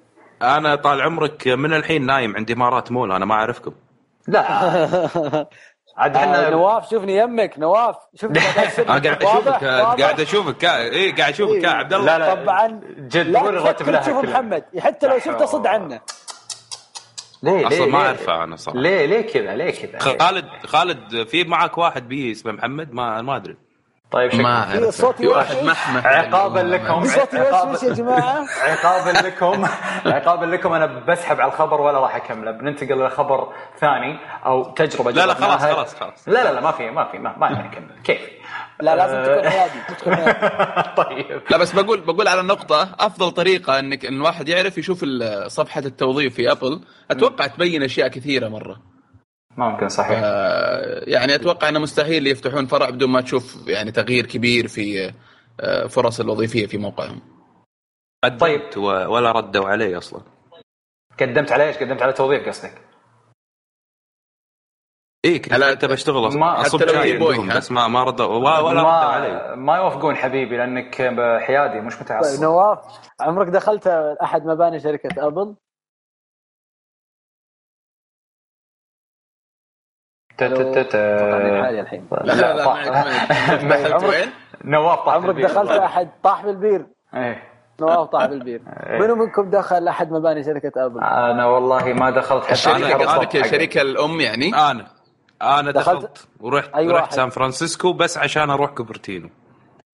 أنا 0.44 0.74
طال 0.74 1.00
عمرك 1.02 1.48
من 1.48 1.74
الحين 1.74 2.06
نايم 2.06 2.36
عند 2.36 2.50
إمارات 2.50 2.92
مول 2.92 3.12
أنا 3.12 3.24
ما 3.24 3.34
أعرفكم. 3.34 3.72
لا. 4.28 4.42
عاد 5.96 6.16
إحنا 6.16 6.46
آه، 6.46 6.50
نواف 6.50 6.90
شوفني 6.90 7.16
يمك 7.16 7.58
نواف. 7.58 7.96
شوفني 8.20 8.38
قاعد 8.88 9.06
أشوفك. 9.06 9.64
قاعد 9.64 10.20
أشوفك 10.20 10.64
اي 10.64 11.10
قاعد 11.12 11.32
أشوفك. 11.32 11.62
يا 11.62 11.68
عبد 11.68 11.92
الله. 11.94 12.18
لا 12.18 12.18
لا 12.18 12.34
طبعا. 12.34 12.80
جد 12.98 13.26
لا 13.26 13.48
الراتب 13.48 14.00
تشوف 14.00 14.24
محمد. 14.24 14.64
حتى 14.78 15.06
لو 15.06 15.18
شفته 15.18 15.44
صد 15.44 15.66
عنه. 15.66 16.00
ليه 17.42 17.66
أصلا 17.66 17.86
ما 17.86 17.98
اعرفه 17.98 18.44
أنا 18.44 18.56
صراحة. 18.56 18.78
ليه 18.78 19.06
ليه 19.06 19.20
كذا 19.20 19.56
ليه 19.56 19.70
كذا؟ 19.70 19.98
خالد 19.98 20.46
خالد 20.66 21.26
في 21.28 21.44
معك 21.44 21.78
واحد 21.78 22.08
بي 22.08 22.32
اسمه 22.32 22.52
محمد؟ 22.52 22.92
ما 22.92 23.22
ما 23.22 23.36
أدري. 23.36 23.56
طيب 24.14 24.30
شكرا. 24.90 25.12
في 25.12 25.26
واحد 25.26 25.56
محمد. 25.64 26.06
عقابا 26.06 26.58
لكم. 26.60 27.04
عقابا. 27.34 27.78
يا 27.86 27.92
جماعة. 27.92 28.44
عقابا 28.62 29.10
لكم. 29.28 29.64
عقابا 30.06 30.44
لكم. 30.44 30.72
أنا 30.72 30.86
بسحب 30.86 31.40
على 31.40 31.52
الخبر 31.52 31.80
ولا 31.80 31.98
راح 32.00 32.16
أكمله. 32.16 32.50
بننتقل 32.50 33.04
لخبر 33.06 33.52
ثاني 33.80 34.18
أو 34.46 34.64
تجربة 34.64 35.10
لا 35.10 35.26
لا 35.26 35.34
خلاص 35.34 35.62
خلاص 35.62 35.94
خلاص. 35.94 36.28
لا 36.28 36.44
لا 36.44 36.52
لا 36.52 36.60
ما 36.60 36.70
في 36.72 36.90
ما 36.90 37.04
في 37.12 37.18
ما, 37.18 37.34
ما 37.38 37.50
نكمل 37.50 38.02
كيف؟ 38.04 38.20
لا 38.80 38.96
لازم 38.96 39.22
تكون 39.22 39.44
هادي 39.44 39.78
طيب. 41.02 41.42
لا 41.50 41.56
بس 41.56 41.72
بقول 41.72 42.00
بقول 42.00 42.28
على 42.28 42.42
نقطة. 42.42 42.88
أفضل 43.00 43.30
طريقة 43.30 43.78
إنك 43.78 44.04
إن 44.04 44.14
الواحد 44.14 44.48
يعرف 44.48 44.78
يشوف 44.78 45.04
صفحة 45.46 45.80
التوظيف 45.80 46.34
في 46.34 46.50
أبل 46.52 46.80
أتوقع 47.10 47.46
تبين 47.46 47.82
أشياء 47.82 48.08
كثيرة 48.08 48.48
مرة. 48.48 48.93
ممكن 49.56 49.88
صحيح 49.88 50.20
آه 50.24 51.04
يعني 51.06 51.34
أتوقع 51.34 51.68
أنه 51.68 51.78
مستحيل 51.78 52.26
يفتحون 52.26 52.66
فرع 52.66 52.90
بدون 52.90 53.10
ما 53.10 53.20
تشوف 53.20 53.68
يعني 53.68 53.92
تغيير 53.92 54.26
كبير 54.26 54.68
في 54.68 55.12
آه 55.60 55.86
فرص 55.86 56.20
الوظيفية 56.20 56.66
في 56.66 56.78
موقعهم. 56.78 57.20
طيب 58.40 58.76
ولا 58.76 59.32
ردوا 59.32 59.68
علي 59.68 59.98
أصلا. 59.98 60.20
قدمت 61.20 61.52
على 61.52 61.64
إيش؟ 61.68 61.76
قدمت 61.76 62.02
على 62.02 62.12
توظيف 62.12 62.48
قصدك؟ 62.48 62.84
إيه 65.24 65.42
كنت 65.42 65.52
انت 65.52 65.84
بشتغل 65.84 66.28
أصلا 66.28 66.60
اصب 66.60 66.88
شاي 66.88 67.18
بس 67.56 67.72
ما 67.72 67.88
ما 67.88 68.04
ردوا 68.04 68.26
ولا, 68.26 68.58
ولا 68.58 68.80
ردوا 68.80 68.90
علي 68.90 69.56
ما 69.56 69.76
يوافقون 69.76 70.16
حبيبي 70.16 70.56
لأنك 70.56 70.94
حيادي 71.42 71.80
مش 71.80 72.02
متعصب 72.02 72.42
نواف 72.42 72.78
عمرك 73.20 73.48
دخلت 73.48 73.86
أحد 74.22 74.46
مباني 74.46 74.80
شركة 74.80 75.26
أبل؟ 75.26 75.54
حالي 80.38 81.80
الحين. 81.80 82.08
لا 82.10 82.32
لا 82.32 82.54
لا 82.54 82.70
عمرك 83.94 84.28
نواف 84.64 84.98
طاح 84.98 85.14
عمرك 85.14 85.44
دخلت 85.44 85.70
أحد 85.70 86.08
طاح 86.22 86.44
بالبير؟ 86.44 86.86
إيه. 87.14 87.42
نواف 87.80 88.08
طاح 88.08 88.26
بالبير. 88.26 88.60
إيه. 88.86 88.98
منو 88.98 89.14
منكم 89.14 89.50
دخل 89.50 89.88
احد 89.88 90.12
مباني 90.12 90.44
شركة 90.44 90.86
أبل؟ 90.86 91.00
أنا 91.00 91.46
والله 91.46 91.92
ما 91.92 92.10
دخلت 92.10 92.44
حتى 92.44 92.52
الشركة 92.52 92.94
قصدك 92.94 93.36
الشركة 93.36 93.82
الأم 93.82 94.20
يعني؟ 94.20 94.54
أنا. 94.54 94.86
أنا 95.42 95.70
دخلت, 95.70 96.02
دخلت 96.02 96.28
ورحت 96.40 96.74
أيوة 96.74 96.98
رحت 96.98 97.12
سان 97.12 97.28
فرانسيسكو 97.28 97.92
بس 97.92 98.18
عشان 98.18 98.50
أروح 98.50 98.70
كوبرتينو. 98.70 99.28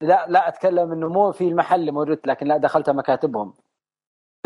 لا 0.01 0.27
لا 0.29 0.49
أتكلم 0.49 0.93
إنه 0.93 1.09
مو 1.09 1.33
في 1.33 1.49
المحل 1.49 1.93
موجود 1.93 2.19
لكن 2.27 2.47
لا 2.47 2.57
دخلت 2.57 2.91
مكاتبهم. 2.91 3.55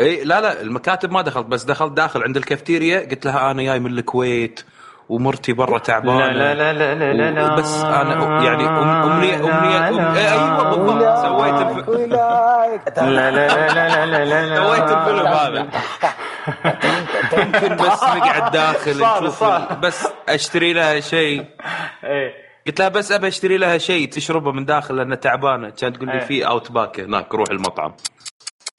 اي 0.01 0.25
لا 0.25 0.41
لا 0.41 0.61
المكاتب 0.61 1.11
ما 1.11 1.23
دخلت 1.23 1.47
بس 1.47 1.65
دخلت 1.65 1.93
داخل 1.93 2.23
عند 2.23 2.37
الكافتيريا 2.37 3.01
قلت 3.01 3.27
لها 3.27 3.51
أنا 3.51 3.63
جاي 3.63 3.81
من 3.81 3.99
الكويت. 3.99 4.65
ومرتي 5.09 5.53
برا 5.53 5.79
تعبانه 5.79 6.27
لا 6.27 6.55
لا 6.55 6.73
لا 6.73 6.95
لا 6.95 7.13
لا 7.13 7.31
لا 7.31 7.55
بس 7.55 7.83
أنا 7.85 8.45
يعني 8.45 8.69
امنيه 8.69 9.37
امنيه 9.37 9.89
أم... 9.89 10.15
أيوه 10.15 10.71
بالضبط 10.71 11.27
سويت 11.27 11.55
الفيلم 11.55 12.11
لا 12.11 13.31
لا 13.31 13.31
لا 13.31 14.07
لا 14.07 14.25
لا 14.25 14.25
لا 14.25 14.57
سويت 14.57 14.91
الفيلم 14.91 15.27
هذا 15.27 15.69
ممكن 17.37 17.77
بس 17.77 18.03
نقعد 18.03 18.51
داخل 18.53 18.91
نشوف 18.91 19.45
بس 19.83 20.09
اشتري 20.29 20.73
لها 20.73 21.01
شيء 21.01 21.45
قلت 22.67 22.81
لها 22.81 22.89
بس 22.89 23.13
ابى 23.13 23.29
اشتري 23.29 23.57
لها 23.57 23.79
شيء 23.79 24.09
تشربه 24.09 24.53
من 24.53 24.65
داخل 24.65 24.97
لانها 24.97 25.17
تعبانه 25.17 25.71
كانت 25.71 25.97
تقول 25.97 26.09
لي 26.09 26.21
في 26.21 26.47
اوت 26.47 26.73
باك 26.73 27.01
هناك 27.01 27.35
روح 27.35 27.51
المطعم 27.51 27.93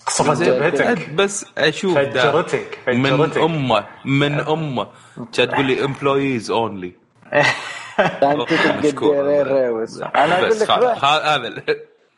صفت 0.09 0.43
جبهتك 0.43 1.09
بس 1.09 1.45
أشوف 1.57 1.95
فجرتك 1.97 2.79
من 2.87 3.37
أمة 3.37 3.85
من 4.05 4.39
أمة. 4.39 4.87
كانت 5.33 5.51
تقول 5.51 5.65
لي 5.65 5.85
امبلويز 5.85 6.51
اونلي 6.55 6.93
أنا 10.15 10.39
أقول 10.39 10.59
لك 10.59 10.71
هذا 10.71 11.49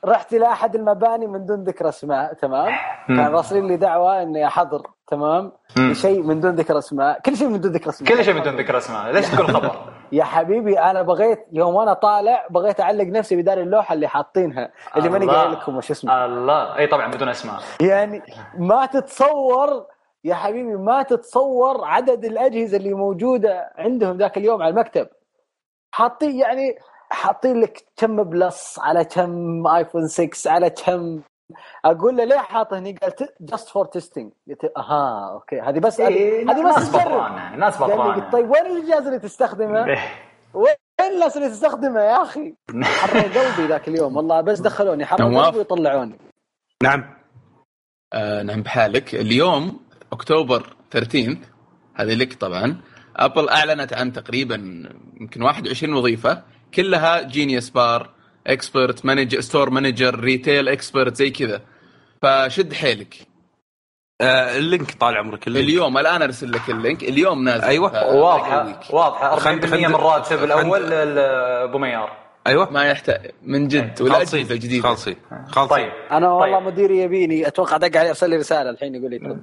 رحت 0.06 0.34
إلى 0.34 0.48
أحد 0.48 0.76
المباني 0.76 1.28
من 1.28 1.46
دون 1.46 1.64
ذكر 1.64 1.90
أسماء 1.90 2.34
تمام؟ 2.34 2.76
كان 3.08 3.28
راسلين 3.28 3.68
لي 3.68 3.78
دعوة 3.78 4.22
إني 4.22 4.48
أحضر 4.48 4.82
تمام؟ 5.08 5.52
شيء 5.92 6.24
من 6.24 6.40
دون 6.40 6.56
ذكر 6.56 6.78
أسماء 6.78 7.20
كل 7.20 7.38
شيء 7.38 7.48
من 7.48 7.62
دون 7.62 7.72
ذكر 7.72 7.90
أسماء. 7.90 8.14
كل 8.14 8.24
شيء 8.24 8.34
من 8.34 8.44
دون 8.44 8.56
ذكر 8.56 8.78
أسماء 8.78 9.12
ليش 9.12 9.30
تقول 9.30 9.48
خبر؟ 9.48 9.76
يا 10.12 10.24
حبيبي 10.24 10.80
أنا 10.80 11.02
بغيت 11.02 11.46
يوم 11.52 11.76
وأنا 11.76 11.94
طالع 11.94 12.48
بغيت 12.50 12.80
أعلق 12.80 13.04
نفسي 13.06 13.36
بدار 13.36 13.58
اللوحة 13.58 13.94
اللي 13.94 14.08
حاطينها 14.08 14.72
اللي 14.98 15.10
ماني 15.10 15.28
قايل 15.28 15.52
لكم 15.52 15.78
وش 15.78 15.92
اسمه. 15.92 16.26
الله. 16.26 16.78
أي 16.78 16.88
طبعا 16.88 17.12
بدون 17.12 17.30
أسماء. 17.30 17.60
يعني 17.82 18.22
ما 18.58 18.86
تتصور 18.86 19.86
يا 20.24 20.36
حبيبي 20.36 20.76
ما 20.76 21.04
تتصور 21.04 21.86
عدد 21.86 22.26
الأجهزة 22.26 22.78
اللي 22.78 22.94
موجودة 22.94 23.72
عندهم 23.78 24.18
ذاك 24.18 24.38
اليوم 24.38 24.62
على 24.62 24.72
المكتب. 24.72 25.08
حاطين 25.92 26.36
يعني 26.40 26.78
حاطين 27.10 27.62
لك 27.62 27.86
كم 27.98 28.24
Plus 28.24 28.80
على 28.80 29.06
كم 29.06 29.68
ايفون 29.68 30.08
6 30.08 30.52
على 30.52 30.70
كم. 30.70 31.22
أقول 31.86 32.18
له 32.18 32.24
ليه 32.24 32.38
حاط 32.38 32.74
هني؟ 32.74 32.94
قال 32.94 33.14
just 33.42 33.70
for 33.70 33.86
testing 33.86 34.32
قلت 34.50 34.72
أها 34.78 35.32
okay. 35.34 35.62
هذه 35.62 35.80
بس 35.80 36.00
إيه 36.00 36.52
هذه 36.52 36.76
بس 36.76 36.90
بطرانه 36.90 37.56
ناس 37.56 37.78
بطرانه 37.78 38.30
طيب 38.32 38.50
وين 38.50 38.66
الجهاز 38.66 39.08
اللي 39.08 39.20
تستخدمه؟ 39.20 39.86
إيه. 39.86 40.00
وين 40.54 40.76
الناس 41.14 41.38
اللي 41.38 41.50
تستخدمه 41.50 42.00
يا 42.02 42.22
أخي؟ 42.24 42.56
حرق 43.02 43.24
قلبي 43.24 43.68
ذاك 43.68 43.88
اليوم 43.88 44.18
والله 44.18 44.42
بس 44.42 44.60
دخلوني 44.60 45.06
حرق 45.06 45.22
قلبي 45.22 45.58
ويطلعوني 45.58 46.20
نعم. 46.84 47.04
آه 48.14 48.44
نعم 48.44 48.62
بحالك. 48.62 49.16
اليوم 49.16 49.80
أكتوبر 50.14 50.76
13 50.92 51.38
هذه 51.96 52.14
لك 52.14 52.34
طبعا. 52.34 52.82
أبل 53.16 53.50
أعلنت 53.50 53.94
عن 53.94 54.14
تقريبا 54.14 54.56
يمكن 55.22 55.42
21 55.42 55.94
وظيفة. 55.94 56.44
كلها 56.74 57.22
Genius 57.22 57.70
Bar 57.70 58.10
expert 58.48 59.06
manager 59.06 59.42
store 59.42 59.70
manager 59.70 60.20
retail 60.20 60.68
expert 60.70 61.16
زي 61.16 61.30
كذا. 61.30 61.62
فشد 62.22 62.74
حيلك. 62.74 63.16
آه 64.22 64.58
ال 64.58 64.64
link 64.64 64.92
طال 64.92 65.18
عمرك 65.18 65.48
ال 65.48 65.51
link. 65.51 65.70
اليوم 65.70 65.98
الآن 65.98 66.22
أرسل 66.22 66.52
لك 66.52 66.70
ال 66.70 66.75
link. 66.75 67.04
اليوم 67.04 67.44
نازل. 67.44 67.64
أيوه 67.64 68.16
واضحة 68.16 68.80
واضحة. 68.90 69.40
40% 69.40 69.46
من 69.74 69.86
الراتب 69.86 70.44
الأول 70.44 70.94
ابو 70.94 71.78
ميار 71.78 72.28
أيوه. 72.48 72.70
ما 72.72 72.84
يحتاج. 72.86 73.32
من 73.44 73.68
جد 73.68 74.02
ولا 74.02 74.22
اجهزه 74.22 74.56
جديده 74.56 74.84
خالصين 74.84 75.16
خالصين. 75.50 75.78
طيب. 75.78 75.92
أنا 76.12 76.30
والله 76.32 76.60
طيب. 76.60 76.68
مديري 76.68 76.98
يبيني 76.98 77.48
أتوقع 77.48 77.78
دق 77.78 78.00
علي 78.00 78.10
أرسل 78.10 78.30
لي 78.30 78.36
رسالة 78.36 78.70
الحين 78.70 78.96
يقول 78.96 79.12
لي 79.12 79.20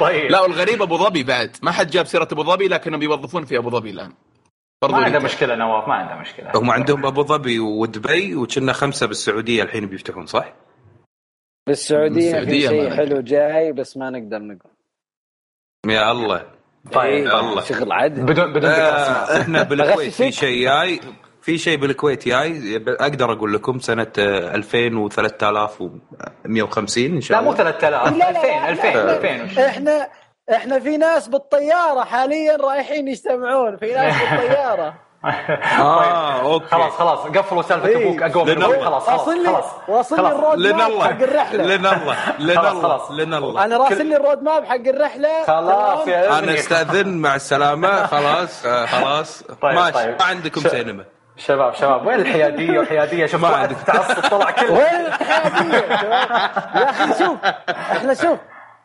طيب. 0.00 0.30
لا 0.30 0.40
والغريب 0.40 0.82
أبو 0.82 0.96
ظبي 0.96 1.22
بعد. 1.22 1.56
ما 1.62 1.70
حد 1.70 1.90
جاب 1.90 2.06
سيرة 2.06 2.28
أبو 2.32 2.42
ظبي 2.44 2.68
لكنهم 2.68 3.00
بيوظفون 3.00 3.44
في 3.44 3.58
أبو 3.58 3.70
ظبي 3.70 3.90
الآن. 3.90 4.12
برضو 4.82 4.96
ما 4.96 5.04
عنده 5.04 5.18
مشكلة 5.18 5.54
نواف 5.54 5.88
ما 5.88 5.94
عنده 5.94 6.14
مشكلة. 6.14 6.52
هم 6.54 6.70
عندهم 6.70 7.06
أبو 7.06 7.22
ظبي 7.22 7.58
ودبي 7.58 8.34
وكنا 8.34 8.72
خمسة 8.72 9.06
بالسعودية 9.06 9.62
الحين 9.62 9.86
بيفتحون 9.86 10.26
صح؟ 10.26 10.52
بالسعودية 11.66 12.40
في 12.40 12.60
شيء 12.60 12.96
حلو 12.96 13.20
جاي 13.20 13.72
بس 13.72 13.96
ما 13.96 14.10
نقدر 14.10 14.38
نقول. 14.38 14.72
يا 15.86 16.12
الله. 16.12 16.42
طيب. 16.92 17.26
إيه 17.26 17.40
الله. 17.40 17.62
شغل 17.62 17.92
عدل. 17.92 18.22
بدون 18.22 18.52
بدون 18.52 18.70
آه 18.70 19.40
إحنا 19.40 19.62
بالكويت 19.68 20.12
في 20.12 20.32
شيء 20.32 20.64
جاي 20.64 21.00
في 21.42 21.58
شيء 21.58 21.78
بالكويت 21.78 22.28
جاي 22.28 22.76
أقدر 22.88 23.32
أقول 23.32 23.54
لكم 23.54 23.78
سنة 23.78 24.12
2000 24.18 25.08
و3150 25.08 26.98
إن 26.98 27.20
شاء 27.20 27.40
الله. 27.40 27.40
لا 27.40 27.40
مو 27.40 27.52
3000 27.54 28.22
2000 28.22 29.10
2000 29.10 29.44
2000 29.44 29.66
إحنا 29.68 30.08
إحنا 30.54 30.80
في 30.80 30.96
ناس 30.96 31.28
بالطيارة 31.28 32.04
حاليا 32.04 32.56
رايحين 32.56 33.08
يجتمعون 33.08 33.76
في 33.76 33.92
ناس 33.94 34.14
بالطيارة. 34.30 34.94
آه 35.78 36.40
okay. 36.42 36.66
خلاص 36.66 36.92
خلاص 36.92 37.18
قفلوا 37.18 37.62
سالفة 37.62 37.86
إيه. 37.88 37.96
أبوك 38.08 38.22
أقوم 38.22 38.60
خلاص 38.84 39.06
خلاص 39.06 39.18
واصل 39.28 39.42
لي 39.42 39.62
واصل 39.88 40.22
لي 40.22 40.28
ال 40.28 40.34
road 40.34 40.58
map 40.66 41.02
حق 41.02 41.22
الرحلة. 41.22 41.64
لين 41.64 41.86
الله 41.86 42.16
لين 42.38 42.58
الله 42.58 43.00
لين 43.16 43.34
الله 43.34 43.64
أنا 43.64 43.76
راسل 43.76 44.06
لي 44.06 44.16
ال 44.16 44.21
road 44.21 44.42
map 44.42 44.64
حق 44.64 44.74
الرحلة. 44.74 45.44
خلاص 45.46 46.08
يا 46.08 46.38
أنا 46.38 46.54
أستأذن 46.54 47.08
مع 47.08 47.34
السلامة. 47.34 48.06
خلاص 48.16 48.66
آه، 48.66 48.86
خلاص. 48.86 49.42
طيب 49.62 49.74
ماشي 49.74 49.92
طيب. 49.92 50.16
ما 50.20 50.24
عندكم 50.24 50.60
سينما. 50.60 51.04
شباب 51.36 51.74
شباب 51.74 52.06
وين 52.06 52.20
الحيادية؟ 52.20 52.78
والحيادية 52.78 53.26
شوف 53.26 53.42
ما 53.42 53.48
عندك 53.48 53.76
تعصب 53.86 54.28
طلع 54.30 54.50
كله. 54.50 54.72
وين 54.72 55.06
الحيادية؟ 55.06 55.76
يا 56.80 56.90
أخي 56.90 57.24
شوف 57.24 57.36
إحنا 57.70 58.14
شوف 58.14 58.38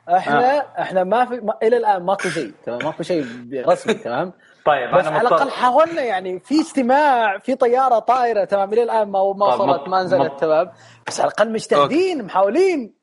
إحنا 0.09 0.57
آه. 0.57 0.65
إحنا 0.81 1.03
ما 1.03 1.25
في 1.25 1.35
ما 1.35 1.53
إلى 1.63 1.77
الان 1.77 2.03
ماكو 2.03 2.29
شيء. 2.29 2.51
تمام 2.65 2.79
ماكو 2.83 3.03
شيء 3.03 3.25
رسمي 3.67 3.93
تمام؟ 3.93 4.33
طيب 4.65 4.95
بس 4.95 5.07
على 5.07 5.27
الأقل 5.27 5.51
حاولنا 5.51 6.01
يعني 6.01 6.39
في 6.39 6.61
اجتماع 6.61 7.37
في 7.37 7.55
طيارة 7.55 7.99
طايرة 7.99 8.43
تمام؟ 8.43 8.73
إلى 8.73 8.83
الآن 8.83 9.07
ما 9.07 9.33
ما 9.33 9.45
وصلت 9.45 9.87
ما 9.87 10.03
نزلت 10.03 10.39
تمام؟ 10.39 10.71
بس 11.07 11.19
على 11.19 11.27
الأقل 11.27 11.51
مجتهدين 11.51 12.25
محاولين. 12.25 12.93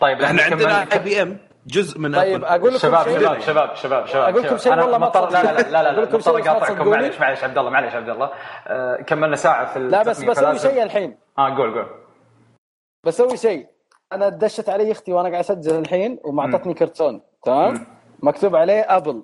طيب 0.00 0.22
إحنا 0.22 0.42
عندنا 0.42 0.92
آي 0.92 0.98
بي 0.98 1.22
إم 1.22 1.38
جزء 1.66 1.98
من 1.98 2.16
طيب 2.16 2.44
أقول 2.44 2.68
لكم 2.74 2.78
شباب 2.78 3.04
شيء. 3.04 3.18
شباب 3.18 3.40
شباب 3.40 3.74
شباب 3.74 4.06
شباب 4.06 4.28
أقول 4.34 4.42
لكم 4.42 4.56
شيء 4.56 4.72
والله 4.72 4.98
ما 4.98 5.06
لا 5.30 5.52
لا 5.52 5.70
لا 5.70 5.92
لا 5.92 6.00
لكم 6.00 6.20
شيء 6.20 6.38
أقاطعكم. 6.38 6.88
معلش 6.88 7.20
معلش 7.20 7.44
عبد 7.44 7.58
الله 7.58 7.70
معلش 7.70 7.94
عبد 7.94 8.08
الله. 8.08 8.30
آه 8.66 8.96
كملنا 8.96 9.36
ساعة 9.36 9.72
في 9.72 9.78
لا 9.78 10.02
بس 10.02 10.22
بسوي 10.24 10.58
شيء 10.58 10.82
الحين. 10.82 11.18
آه 11.38 11.56
قول 11.56 11.74
قول. 11.74 11.86
بسوي 13.04 13.36
شيء 13.36 13.66
أنا 14.12 14.28
دشت 14.28 14.68
علي 14.68 14.92
أختي 14.92 15.12
وأنا 15.12 15.28
قاعد 15.28 15.44
أسجل 15.44 15.78
الحين 15.78 16.18
ومعطتني 16.24 16.74
كرتون 16.74 17.20
تمام؟ 17.44 17.86
مكتوب 18.22 18.56
عليه 18.56 18.96
أبل. 18.96 19.22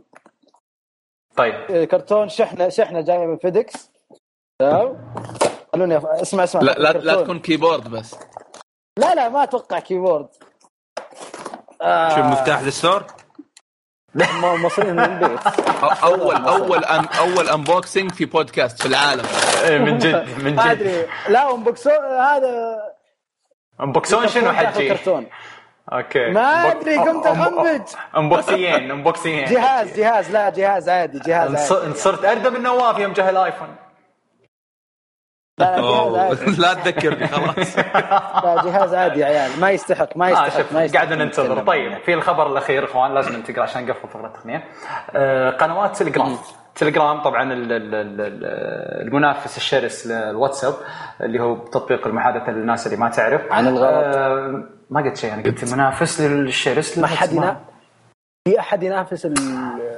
طيب. 1.36 1.54
إيه، 1.54 1.84
كرتون 1.84 2.28
شحنه 2.28 2.68
شحنة 2.68 3.00
جاية 3.00 3.26
من 3.26 3.36
فيديكس. 3.36 3.90
تمام؟ 4.58 5.14
خلوني 5.72 5.96
اسمع 5.96 6.44
اسمع. 6.44 6.60
لا 6.62 6.72
لا, 6.72 6.92
لا 6.92 7.22
تكون 7.22 7.38
كيبورد 7.38 7.88
بس. 7.88 8.16
لا 8.98 9.14
لا 9.14 9.28
ما 9.28 9.42
أتوقع 9.42 9.78
كيبورد 9.78 10.28
آه. 11.82 12.08
شو 12.14 12.22
مفتاح 12.22 12.58
الستور؟ 12.60 13.04
موصلين 14.62 14.96
من 14.96 15.00
البيت 15.00 15.40
اول 16.02 16.36
أول 16.36 16.84
أن 16.84 17.04
أول 17.04 17.48
انبوكسنج 17.48 18.12
في 18.12 18.24
بودكاست 18.24 18.82
في 18.82 18.88
العالم. 18.88 19.24
إيه، 19.64 19.78
من 19.78 19.98
جد 19.98 20.14
من 20.44 20.50
جد. 20.50 20.56
ما 20.56 20.72
أدري. 20.72 21.06
لا 21.28 21.54
انبوكسون 21.54 22.04
هذا 22.04 22.93
انبوكسون 23.80 24.28
شنو 24.28 24.52
حجي؟ 24.52 24.88
كرتون. 24.88 25.26
أوكي. 25.92 26.30
ما 26.30 26.70
أدري 26.70 26.96
قمت 26.96 27.26
اخنبج 27.26 27.82
انبوكسيين 28.16 28.90
انبوكسيين 28.90 29.44
جهاز 29.44 29.98
جهاز 29.98 30.30
لا 30.30 30.50
جهاز 30.50 30.88
عادي 30.88 31.18
جهاز 31.18 31.72
عادي. 31.72 31.94
صرت 31.94 32.24
اردى 32.24 32.48
النواف 32.48 32.98
يوم 32.98 33.12
جه 33.12 33.30
الآيفون. 33.30 33.76
لا 35.58 35.80
لا 36.58 36.74
تذكرني 36.74 37.28
خلاص. 37.28 37.78
لا 38.44 38.62
جهاز 38.64 38.94
عادي 38.94 39.20
يا 39.20 39.26
عيال 39.26 39.60
ما 39.60 39.70
يستحق 39.70 40.16
ما 40.16 40.30
يستحق, 40.30 40.68
آه 40.70 40.74
ما 40.74 40.84
يستحق. 40.84 41.04
قاعد 41.04 41.12
ننتظر. 41.12 41.62
طيب 41.62 41.98
في 41.98 42.14
الخبر 42.14 42.46
الأخير 42.52 42.84
إخوان 42.84 43.14
لازم 43.14 43.32
ننتقل 43.32 43.60
عشان 43.60 43.86
نقفل 43.86 44.08
فقرة 44.08 44.26
التقنيه 44.26 44.64
آه 45.10 45.50
قنوات 45.50 45.96
تليجرام 45.96 46.38
تليجرام 46.74 47.22
طبعا 47.22 47.52
المنافس 49.02 49.56
الشرس 49.56 50.06
للواتساب 50.06 50.74
اللي 51.20 51.40
هو 51.42 51.56
تطبيق 51.56 52.06
المحادثة 52.06 52.52
للناس 52.52 52.86
اللي 52.86 52.98
ما 52.98 53.08
تعرف. 53.08 53.52
عن 53.52 53.66
الغلط. 53.68 53.84
آه 54.16 54.64
ما 54.90 55.00
قلت 55.02 55.16
شيء 55.16 55.34
أنا 55.34 55.42
قلت 55.42 55.72
منافس 55.72 56.20
للشرس 56.20 56.98
ما 56.98 57.06
حد 57.06 57.34
في 58.48 58.60
أحد 58.60 58.82
ينافس 58.82 59.26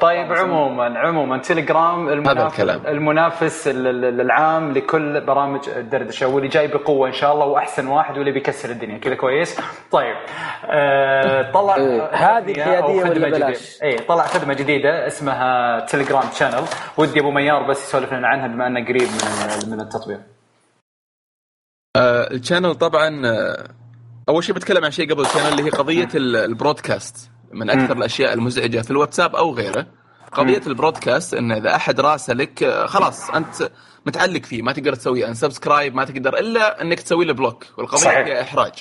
طيب 0.00 0.32
عموما 0.32 0.98
عموما 0.98 1.38
تليجرام 1.38 2.08
المنافس 2.08 2.60
المنافس 2.60 3.68
العام 3.68 4.72
لكل 4.72 5.20
برامج 5.20 5.68
الدردشة 5.68 6.26
واللي 6.26 6.48
جاي 6.48 6.68
بقوة 6.68 7.08
إن 7.08 7.12
شاء 7.12 7.32
الله 7.34 7.46
وأحسن 7.46 7.86
واحد 7.86 8.18
واللي 8.18 8.32
بيكسر 8.32 8.70
الدنيا. 8.70 8.98
كذا 8.98 9.14
كويس؟ 9.14 9.60
طيب 9.90 10.16
آه 10.64 11.52
طلع 11.52 11.76
إيه 11.76 12.04
هذه 12.04 12.50
الحياديه 12.50 13.02
ولا 13.02 13.28
بلاش؟ 13.28 13.82
اي 13.82 13.98
طلع 13.98 14.22
خدمة 14.26 14.54
جديدة 14.54 15.06
اسمها 15.06 15.80
Telegram 15.80 16.24
channel 16.34 16.64
ودي 16.98 17.20
أبو 17.20 17.30
ميار 17.30 17.68
بس 17.70 17.88
يسولف 17.88 18.12
لنا 18.12 18.28
عنها 18.28 18.46
بما 18.46 18.66
أنه 18.66 18.84
قريب 18.84 19.02
من 19.08 19.70
من 19.70 19.80
التطبيق. 19.80 20.20
آه 21.96 22.30
ال 22.30 22.36
channel 22.36 22.74
طبعا 22.74 23.26
آه، 23.26 23.68
أول 24.28 24.44
شيء 24.44 24.54
بتكلم 24.54 24.84
عن 24.84 24.90
شيء 24.90 25.12
قبل 25.12 25.20
ال 25.22 25.25
channel 25.25 25.48
اللي 25.52 25.62
هي 25.64 25.70
قضية 25.70 26.08
ال 26.14 26.25
broadcast. 26.25 27.30
من 27.52 27.70
أكثر 27.70 27.96
الأشياء 27.96 28.32
المزعجة 28.32 28.80
في 28.80 28.90
الواتساب 28.90 29.36
أو 29.36 29.54
غيره. 29.54 29.86
قضية 30.32 30.62
ال 30.66 30.73
broadcast 30.73 31.34
إن 31.34 31.52
إذا 31.52 31.76
أحد 31.76 32.00
راسلك 32.00 32.84
خلاص 32.86 33.30
أنت 33.30 33.70
متعلق 34.06 34.42
فيه 34.42 34.62
ما 34.62 34.72
تقدر 34.72 34.94
تسوي 34.94 35.28
unsubscribe 35.28 35.94
ما 35.94 36.04
تقدر 36.04 36.38
إلا 36.38 36.82
إنك 36.82 37.00
تسوي 37.00 37.24
له 37.24 37.32
block 37.32 37.66
والقضية 37.78 38.00
صحيح. 38.00 38.24
فيها 38.24 38.42
إحراج. 38.42 38.72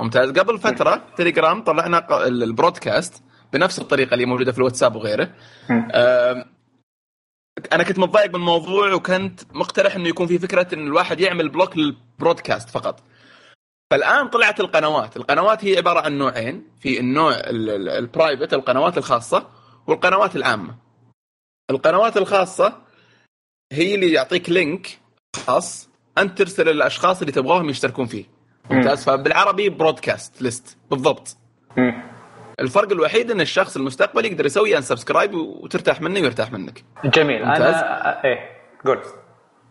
ممتاز. 0.00 0.30
قبل 0.30 0.58
فترة 0.58 1.02
تليجرام 1.16 1.64
طلعنا 1.64 2.26
ال 2.26 2.36
broadcast 2.36 3.22
بنفس 3.52 3.78
الطريقة 3.78 4.14
اللي 4.14 4.26
موجودة 4.26 4.52
في 4.52 4.58
الواتساب 4.58 4.96
وغيره. 4.96 5.30
أنا 7.72 7.82
كنت 7.88 7.98
متضايق 7.98 8.28
من 8.28 8.34
الموضوع 8.34 8.92
وكنت 8.92 9.40
مقترح 9.54 9.94
إنه 9.94 10.08
يكون 10.08 10.26
في 10.26 10.38
فكرة 10.38 10.74
إن 10.74 10.86
الواحد 10.86 11.20
يعمل 11.20 11.48
block 11.48 11.76
لل 11.76 11.93
broadcast 11.93 12.70
فقط. 12.70 13.00
فالآن 13.92 14.28
طلعت 14.28 14.60
القنوات، 14.60 15.16
القنوات 15.16 15.64
هي 15.64 15.76
عبارة 15.76 16.00
عن 16.00 16.18
نوعين، 16.18 16.64
في 16.80 17.00
النوع 17.00 17.34
ال 17.46 17.59
private 17.59 18.54
القنوات 18.54 18.98
الخاصة 18.98 19.48
والقنوات 19.86 20.36
العامة. 20.36 20.74
القنوات 21.70 22.16
الخاصة 22.16 22.78
هي 23.72 23.94
اللي 23.94 24.12
يعطيك 24.12 24.50
link 24.50 24.98
خاص 25.36 25.88
انت 26.18 26.38
ترسل 26.38 26.68
للاشخاص 26.68 27.20
اللي 27.20 27.32
تبغاهم 27.32 27.68
يشتركون 27.68 28.06
فيه. 28.06 28.24
ممتاز 28.70 29.04
فبالعربي 29.04 29.68
broadcast 29.68 30.42
list 30.42 30.76
بالضبط. 30.90 31.36
الفرق 32.60 32.92
الوحيد 32.92 33.30
إن 33.30 33.40
الشخص 33.40 33.76
المستقبل 33.76 34.28
يقدر 34.28 34.46
يسوي 34.46 34.76
unsubscribe 34.76 35.34
وترتاح 35.34 36.00
منه 36.00 36.20
ويرتاح 36.20 36.52
منك. 36.52 36.84
جميل 37.04 37.44
ممتاز. 37.46 37.74
أنا 37.74 38.24
إيه 38.24 38.38
قول 38.84 39.02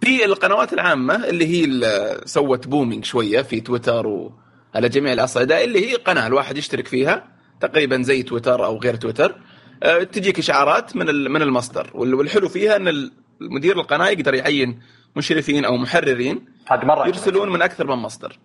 في 0.01 0.25
القنوات 0.25 0.73
العامة 0.73 1.15
اللي 1.15 1.47
هي 1.47 1.65
اللي 1.65 2.21
سوت 2.25 2.67
booming 2.67 3.05
شوية 3.05 3.41
في 3.41 3.61
تويتر 3.61 4.07
وعلى 4.07 4.89
جميع 4.89 5.13
الأصعدة 5.13 5.63
اللي 5.63 5.91
هي 5.91 5.95
قناة 5.95 6.27
الواحد 6.27 6.57
يشترك 6.57 6.87
فيها 6.87 7.23
تقريبا 7.59 8.01
زي 8.01 8.23
تويتر 8.23 8.65
أو 8.65 8.77
غير 8.77 8.95
تويتر. 8.95 9.35
أه، 9.83 10.03
تجيك 10.03 10.39
إشعارات 10.39 10.95
من 10.95 11.31
من 11.31 11.41
المصدر 11.41 11.89
والحلو 11.93 12.49
فيها 12.49 12.75
إن 12.75 13.11
المدير 13.41 13.79
القناة 13.79 14.07
يقدر 14.07 14.33
يعين 14.33 14.79
مشرفين 15.15 15.65
أو 15.65 15.77
محررين 15.77 16.45
هذه 16.67 16.85
مرة 16.85 17.07
يرسلون 17.07 17.49
من 17.49 17.61
أكثر 17.61 17.87
من 17.87 17.95
مصدر. 17.95 18.39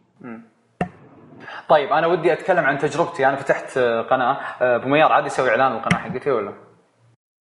طيب 1.69 1.93
أنا 1.93 2.07
ودي 2.07 2.33
أتكلم 2.33 2.65
عن 2.65 2.79
تجربتي. 2.79 3.27
أنا 3.27 3.37
فتحت 3.37 3.79
قناة. 3.79 4.39
أه، 4.61 4.77
أبو 4.77 4.89
ميار 4.89 5.13
عادي 5.13 5.27
يسوي 5.27 5.51
إعلان 5.51 5.73
القناة 5.73 5.99
حقتي 5.99 6.31
ولا؟ 6.31 6.66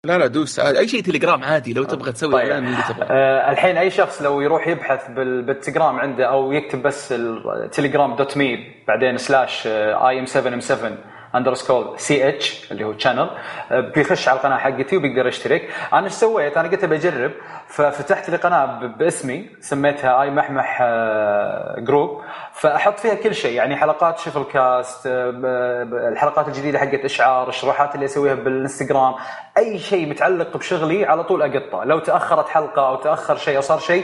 لا 0.05 0.17
لا 0.17 0.27
دوس 0.27 0.59
أي 0.59 0.87
شيء 0.87 1.01
تليجرام 1.01 1.43
عادي 1.43 1.73
لو 1.73 1.83
تبغى 1.83 2.11
تسوي 2.11 2.31
طيب. 2.31 2.41
إعلان 2.51 2.65
اللي 2.65 2.83
تبغى 2.89 3.07
آه 3.09 3.51
الحين 3.51 3.77
أي 3.77 3.89
شخص 3.89 4.21
لو 4.21 4.41
يروح 4.41 4.67
يبحث 4.67 5.09
بالتليجرام 5.11 5.99
عنده 5.99 6.25
أو 6.25 6.51
يكتب 6.51 6.81
بس 6.81 7.13
telegram 7.71 8.15
dot 8.15 8.37
me 8.37 8.71
بعدين 8.87 9.17
سلاش 9.17 9.67
اي 9.67 10.19
ام 10.19 10.25
7 10.25 10.53
ام 10.53 10.59
7 10.59 10.91
اندرسكول 11.35 11.99
سي 11.99 12.29
اتش 12.29 12.71
اللي 12.71 12.83
هو 12.83 12.97
channel 12.97 13.29
بيخش 13.71 14.27
على 14.27 14.37
القناة 14.37 14.57
حقتي 14.57 14.97
وبيقدر 14.97 15.27
يشترك. 15.27 15.69
أنا 15.93 16.03
إيش 16.03 16.13
سويت؟ 16.13 16.57
أنا 16.57 16.69
قلت 16.69 16.85
بجرب. 16.85 17.31
ففتحت 17.67 18.29
لي 18.29 18.37
قناة 18.37 18.87
باسمي 18.87 19.49
سميتها 19.59 20.21
im7m7 20.21 20.83
group 21.77 22.21
فأحط 22.53 22.99
فيها 22.99 23.13
كل 23.13 23.35
شيء 23.35 23.51
يعني 23.53 23.75
حلقات 23.75 24.19
شفل 24.19 24.43
cast 24.43 25.07
الحلقات 26.11 26.47
الجديدة 26.47 26.79
حقت 26.79 27.05
إشعار 27.05 27.49
الشروحات 27.49 27.95
اللي 27.95 28.05
أسويها 28.05 28.33
بالإنستغرام 28.33 29.13
أي 29.57 29.79
شيء 29.79 30.09
متعلق 30.09 30.57
بشغلي 30.57 31.05
على 31.05 31.23
طول 31.23 31.41
أقطه. 31.41 31.83
لو 31.83 31.99
تأخرت 31.99 32.49
حلقة 32.49 32.87
أو 32.87 32.95
تأخر 32.95 33.37
شيء 33.37 33.55
أو 33.55 33.61
صار 33.61 33.79
شيء 33.79 34.03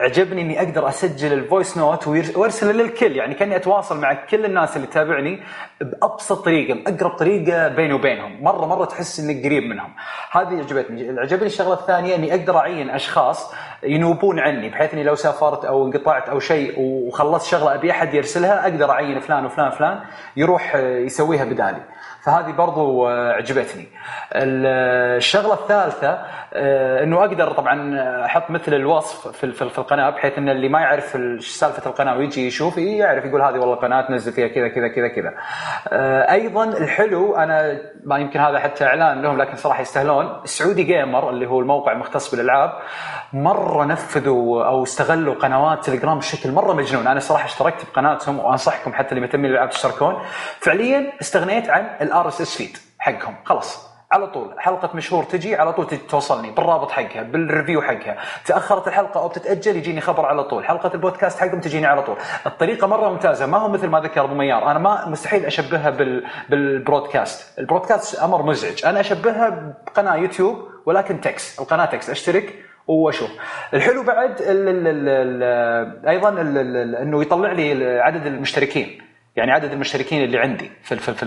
عجبني 0.00 0.42
إني 0.42 0.58
أقدر 0.58 0.88
أسجل 0.88 1.32
ال 1.32 1.40
voice 1.40 1.78
note 1.78 2.06
وأرسله 2.36 2.72
للكل 2.72 3.16
يعني 3.16 3.34
كأني 3.34 3.56
أتواصل 3.56 4.00
مع 4.00 4.12
كل 4.12 4.44
الناس 4.44 4.76
اللي 4.76 4.86
تتابعني 4.86 5.42
بأبسط 5.80 6.44
طريقة. 6.44 6.63
باقرب 6.72 7.10
طريقه 7.10 7.68
بيني 7.68 7.92
وبينهم. 7.92 8.42
مرة 8.42 8.66
مرة 8.66 8.84
تحس 8.84 9.20
إنك 9.20 9.44
قريب 9.44 9.62
منهم. 9.62 9.90
هذه 10.30 10.58
عجبتني. 10.58 11.20
عجبني 11.20 11.46
الشغلة 11.46 11.74
الثانية 11.74 12.14
إني 12.14 12.34
أقدر 12.34 12.58
أعين 12.58 12.90
أشخاص 12.90 13.54
ينوبون 13.82 14.40
عني 14.40 14.68
بحيث 14.68 14.94
إني 14.94 15.02
لو 15.02 15.14
سافرت 15.14 15.64
أو 15.64 15.86
انقطعت 15.86 16.28
أو 16.28 16.38
شيء 16.40 16.74
وخلصت 16.78 17.46
شغلة 17.46 17.74
أبي 17.74 17.90
أحد 17.90 18.14
يرسلها 18.14 18.62
أقدر 18.62 18.90
أعين 18.90 19.20
فلان 19.20 19.46
وفلان 19.46 19.68
وفلان 19.68 20.00
يروح 20.36 20.76
يسويها 20.76 21.44
بدالي. 21.44 21.82
فهذه 22.24 22.52
برضو 22.52 23.06
عجبتني 23.08 23.88
الشغلة 24.32 25.54
الثالثة 25.54 26.18
آه، 26.56 27.02
إنه 27.02 27.18
أقدر 27.24 27.52
طبعا 27.52 28.00
أحط 28.24 28.50
مثل 28.50 28.74
الوصف 28.74 29.28
في 29.36 29.62
القناة 29.78 30.10
بحيث 30.10 30.38
إن 30.38 30.48
اللي 30.48 30.68
ما 30.68 30.80
يعرف 30.80 31.04
سالفة 31.40 31.90
القناة 31.90 32.18
ويجي 32.18 32.46
يشوف 32.46 32.78
يعرف 32.78 33.24
يقول 33.24 33.42
هذه 33.42 33.58
والله 33.58 33.74
قناة 33.74 34.08
تنزل 34.08 34.32
فيها 34.32 34.48
كذا 34.48 34.68
كذا 34.68 34.88
كذا 34.88 35.08
كذا. 35.08 35.34
آه، 35.88 36.32
أيضا 36.32 36.64
الحلو 36.64 37.36
أنا 37.36 37.80
ما 38.04 38.18
يمكن 38.18 38.40
هذا 38.40 38.58
حتى 38.58 38.84
إعلان 38.84 39.22
لهم 39.22 39.38
لكن 39.38 39.56
صراحة 39.56 39.82
يستاهلون 39.82 40.40
السعودي 40.44 40.82
gamer 40.82 41.30
اللي 41.30 41.46
هو 41.46 41.60
الموقع 41.60 41.92
المختص 41.92 42.34
بالألعاب 42.34 42.72
مرة 43.34 43.84
نفذوا 43.84 44.64
أو 44.64 44.82
استغلوا 44.82 45.34
قنوات 45.34 45.84
تليجرام 45.84 46.18
بشكل 46.18 46.52
مرة 46.52 46.72
مجنون. 46.72 47.06
أنا 47.06 47.20
صراحة 47.20 47.44
اشتركت 47.44 47.86
بقناتهم 47.92 48.38
وأنصحكم 48.38 48.92
حتى 48.92 49.08
اللي 49.10 49.20
مهتمين 49.20 49.42
بالألعاب 49.42 49.70
تشتركون. 49.70 50.22
فعليا 50.60 51.12
استغنيت 51.20 51.70
عن 51.70 51.96
ال 52.00 52.28
RSS 52.28 52.56
feed 52.56 52.78
حقهم. 52.98 53.34
خلاص. 53.44 53.94
على 54.12 54.26
طول. 54.26 54.54
حلقة 54.58 54.90
مشهور 54.94 55.24
تجي 55.24 55.56
على 55.56 55.72
طول 55.72 55.86
توصلني. 55.86 56.50
بالرابط 56.50 56.90
حقها 56.90 57.22
بال 57.22 57.37
review 57.37 57.82
حقها. 57.82 58.16
تأخرت 58.44 58.88
الحلقة 58.88 59.20
أو 59.20 59.28
بتتأجل 59.28 59.76
يجيني 59.76 60.00
خبر 60.00 60.26
على 60.26 60.44
طول. 60.44 60.64
حلقة 60.64 60.90
البودكاست 60.94 61.40
حقهم 61.40 61.60
تجيني 61.60 61.86
على 61.86 62.02
طول. 62.02 62.16
الطريقة 62.46 62.86
مرة 62.86 63.08
ممتازة. 63.08 63.46
ما 63.46 63.58
هو 63.58 63.68
مثل 63.68 63.88
ما 63.88 64.00
ذكر 64.00 64.24
أبو 64.24 64.34
ميار. 64.34 64.70
أنا 64.70 64.78
ما 64.78 65.08
مستحيل 65.08 65.44
أشبهها 65.44 65.90
بال 65.90 66.26
بال 66.48 66.66
broadcast. 66.66 67.58
ال 67.58 67.64
broadcast 67.64 68.18
أمر 68.18 68.42
مزعج. 68.42 68.86
أنا 68.86 69.00
أشبهها 69.00 69.74
بقناة 69.86 70.16
يوتيوب 70.16 70.68
ولكن 70.86 71.20
تكس. 71.20 71.60
القناة 71.60 71.84
تكس. 71.84 72.10
أشترك 72.10 72.54
واشوف 72.86 73.30
الحلو 73.74 74.02
بعد 74.02 74.40
ال 74.40 74.68
ال 74.68 75.08
ال 75.08 76.06
أيضا 76.08 76.28
ال 76.28 76.96
انه 76.96 77.22
يطلع 77.22 77.52
لي 77.52 78.00
عدد 78.00 78.26
المشتركين 78.26 78.98
يعني 79.36 79.52
عدد 79.52 79.72
المشتركين 79.72 80.24
اللي 80.24 80.38
عندي 80.38 80.70
في 80.82 80.96
في, 80.96 81.14
في 81.14 81.22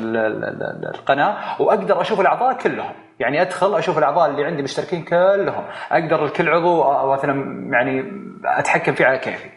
القناه 0.96 1.62
واقدر 1.62 2.02
أشوف 2.02 2.20
الاعضاء 2.20 2.54
كلهم 2.54 2.94
يعني 3.20 3.42
ادخل 3.42 3.78
أشوف 3.78 3.98
الاعضاء 3.98 4.30
اللي 4.30 4.46
عندي 4.46 4.64
مشتركين 4.64 5.04
كلهم 5.04 5.64
أقدر 5.92 6.26
لكل 6.26 6.50
عضو 6.50 6.84
مثلا 7.14 7.70
يعني 7.72 8.12
اتحكم 8.46 8.94
فيه 8.94 9.06
على 9.06 9.20
كيفي 9.20 9.50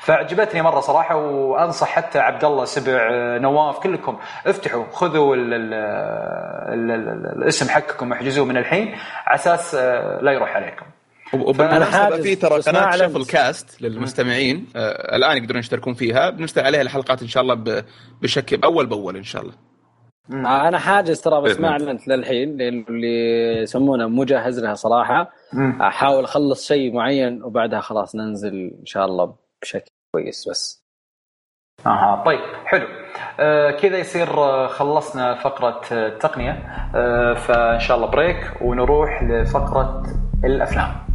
فعجبتني 0.00 0.62
مره 0.62 0.80
صراحة 0.80 1.16
وانصح 1.16 1.88
حتى 1.88 2.18
عبد 2.18 2.44
الله 2.44 2.64
سبع 2.64 3.08
نواف 3.36 3.78
كلكم 3.78 4.18
افتحوا 4.46 4.84
خذوا 4.92 5.36
ال 5.36 5.54
ال 5.54 5.74
ال 6.74 7.08
ال 7.08 7.42
الاسم 7.42 7.70
حقكم 7.70 8.12
احجزوه 8.12 8.46
من 8.46 8.56
الحين 8.56 8.94
على 9.26 9.34
أساس 9.34 9.74
آه، 9.74 10.20
لا 10.22 10.32
يروح 10.32 10.56
عليكم 10.56 10.86
وبالمناسبه 11.34 12.22
في 12.22 12.34
ترى 12.34 12.60
قناة 12.60 12.96
شفل 12.96 13.24
كاست 13.24 13.82
للمستمعين 13.82 14.66
آه 14.76 15.16
الآن 15.16 15.36
يقدرون 15.36 15.58
يشتركون 15.58 15.94
فيها. 15.94 16.30
بنرسل 16.30 16.60
عليها 16.60 16.82
الحلقات 16.82 17.22
إن 17.22 17.28
شاء 17.28 17.42
الله 17.42 17.84
بشكل 18.22 18.60
اول 18.64 18.86
بأول 18.86 19.16
إن 19.16 19.22
شاء 19.22 19.42
الله. 19.42 19.54
آه 20.32 20.68
أنا 20.68 20.78
حاجز 20.78 21.20
ترى 21.20 21.40
بس 21.40 21.60
ما 21.60 21.68
أعلنت 21.68 22.08
للحين 22.08 22.56
لأنه 22.56 22.84
اللي 22.88 23.62
يسمونه 23.62 24.08
مجهز 24.08 24.58
لها 24.58 24.74
صراحة. 24.74 25.32
أحاول 25.80 26.24
أخلص 26.24 26.68
شيء 26.68 26.92
معين 26.92 27.42
وبعدها 27.42 27.80
خلاص 27.80 28.16
ننزل 28.16 28.54
إن 28.80 28.86
شاء 28.86 29.04
الله 29.04 29.34
بشكل 29.62 29.90
كويس 30.14 30.48
بس. 30.48 30.80
أها 31.86 32.22
طيب 32.26 32.40
حلو. 32.64 32.86
آه 33.40 33.70
كذا 33.70 33.98
يصير 33.98 34.28
آه، 34.28 34.66
خلصنا 34.66 35.34
فقرة 35.34 35.80
التقنية. 35.92 36.50
آه 36.94 37.34
فإن 37.34 37.80
شاء 37.80 37.96
الله 37.96 38.08
بريك 38.08 38.62
ونروح 38.62 39.22
لفقرة 39.22 40.02
الأفلام. 40.44 41.09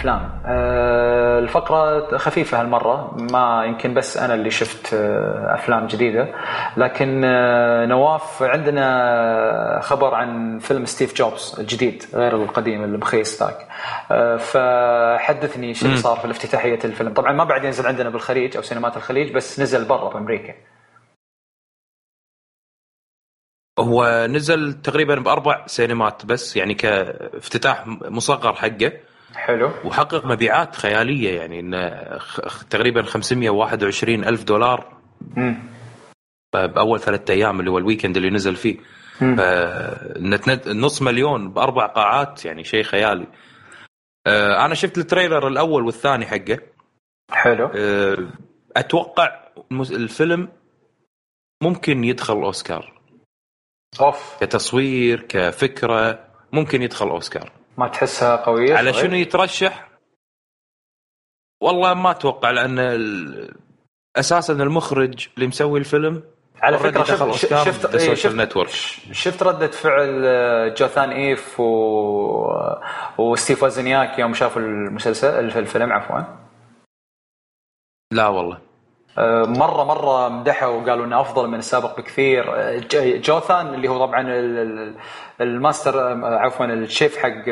الافلام 0.00 0.42
آه، 0.46 1.38
الفقرة 1.38 2.16
خفيفة 2.18 2.60
هالمرة 2.60 3.16
ما 3.32 3.64
يمكن 3.64 3.94
بس 3.94 4.16
أنا 4.16 4.34
اللي 4.34 4.50
شفت 4.50 4.94
آه، 4.94 5.54
أفلام 5.54 5.86
جديدة. 5.86 6.34
لكن 6.76 7.22
آه، 7.24 7.86
نواف 7.86 8.42
عندنا 8.42 9.80
خبر 9.82 10.14
عن 10.14 10.58
فيلم 10.58 10.84
ستيف 10.84 11.14
جوبز 11.14 11.56
الجديد 11.58 12.04
غير 12.14 12.36
القديم 12.36 12.84
المخيس 12.84 13.42
ذاك 13.42 13.68
فحدثني 14.38 15.74
شو 15.74 15.86
اللي 15.86 15.96
صار 15.96 16.16
في 16.16 16.24
الافتتاحية 16.24 16.78
الفيلم. 16.84 17.14
طبعا 17.14 17.32
ما 17.32 17.44
بعد 17.44 17.64
ينزل 17.64 17.86
عندنا 17.86 18.10
بالخليج 18.10 18.56
أو 18.56 18.62
سينمات 18.62 18.96
الخليج 18.96 19.34
بس 19.34 19.60
نزل 19.60 19.84
برا 19.84 20.08
بأمريكا. 20.08 20.54
هو 23.78 24.26
نزل 24.30 24.72
تقريبا 24.72 25.14
بأربع 25.14 25.66
سينمات 25.66 26.26
بس 26.26 26.56
يعني 26.56 26.74
كافتتاح 26.74 27.86
مصغر 27.86 28.54
حقه. 28.54 28.92
حلو. 29.34 29.70
وحقق 29.84 30.26
مبيعات 30.26 30.76
خيالية 30.76 31.40
يعني 31.40 31.60
انه 31.60 32.18
تقريبا 32.70 33.02
521 33.02 34.24
ألف 34.24 34.44
دولار. 34.44 34.96
مم. 35.36 35.62
بأول 36.54 37.00
ثلاثة 37.00 37.34
أيام 37.34 37.60
اللي 37.60 37.70
هو 37.70 37.78
ال 37.78 37.83
weekend 37.83 38.16
اللي 38.16 38.30
نزل 38.30 38.56
فيه. 38.56 38.76
نص 40.66 41.02
مليون 41.02 41.52
بأربع 41.52 41.86
قاعات 41.86 42.44
يعني 42.44 42.64
شيء 42.64 42.82
خيالي. 42.82 43.26
آه، 44.26 44.64
أنا 44.64 44.74
شفت 44.74 44.98
ال 44.98 45.04
trailer 45.04 45.48
الأول 45.48 45.86
والثاني 45.86 46.26
حقه. 46.26 46.58
حلو. 47.32 47.70
آه، 47.74 48.16
أتوقع 48.76 49.48
الفيلم 49.72 50.48
ممكن 51.62 52.04
يدخل 52.04 52.34
أوسكار 52.34 53.00
أوف. 54.00 54.36
كتصوير 54.40 55.20
كفكرة 55.28 56.24
ممكن 56.52 56.82
يدخل 56.82 57.08
اوسكار 57.08 57.52
ما 57.80 57.88
تحسها 57.88 58.36
قوية 58.36 58.76
على 58.76 58.92
شنو 58.92 59.14
يترشح؟ 59.14 59.88
والله 61.60 61.94
ما 61.94 62.10
أتوقع 62.10 62.50
لأن 62.50 62.78
أساسا 64.16 64.52
المخرج 64.52 65.28
اللي 65.36 65.46
مسوي 65.46 65.78
الفيلم 65.78 66.22
على 66.62 66.78
فكرة 66.78 67.04
شفت 67.32 67.54
شفت 67.64 67.94
إيه 67.94 68.14
شفت 68.14 68.34
نتورك 68.34 68.70
شفت 69.12 69.42
ردة 69.42 69.70
فعل 69.70 70.24
آه، 70.24 70.74
جوثان 70.74 71.10
إيف 71.10 71.60
و 71.60 71.66
وستيف 73.18 73.62
وزنياك 73.62 74.18
يوم 74.18 74.34
شافوا 74.34 74.62
المسلسل 74.62 75.58
الفيلم 75.58 75.92
عفوا؟ 75.92 76.20
لا 78.12 78.26
والله. 78.28 78.69
مره 79.46 79.84
مرة 79.84 80.28
مدحوا 80.28 80.68
وقالوا 80.68 81.06
إنه 81.06 81.20
أفضل 81.20 81.48
من 81.48 81.58
السابق 81.58 82.00
بكثير. 82.00 82.44
آه، 82.56 82.80
جوناثان 83.16 83.74
اللي 83.74 83.88
هو 83.88 84.06
طبعا 84.06 84.24
الماستر 85.40 86.24
عفوا 86.24 86.66
ال 86.66 86.74
chief 86.74 87.16
حق 87.16 87.44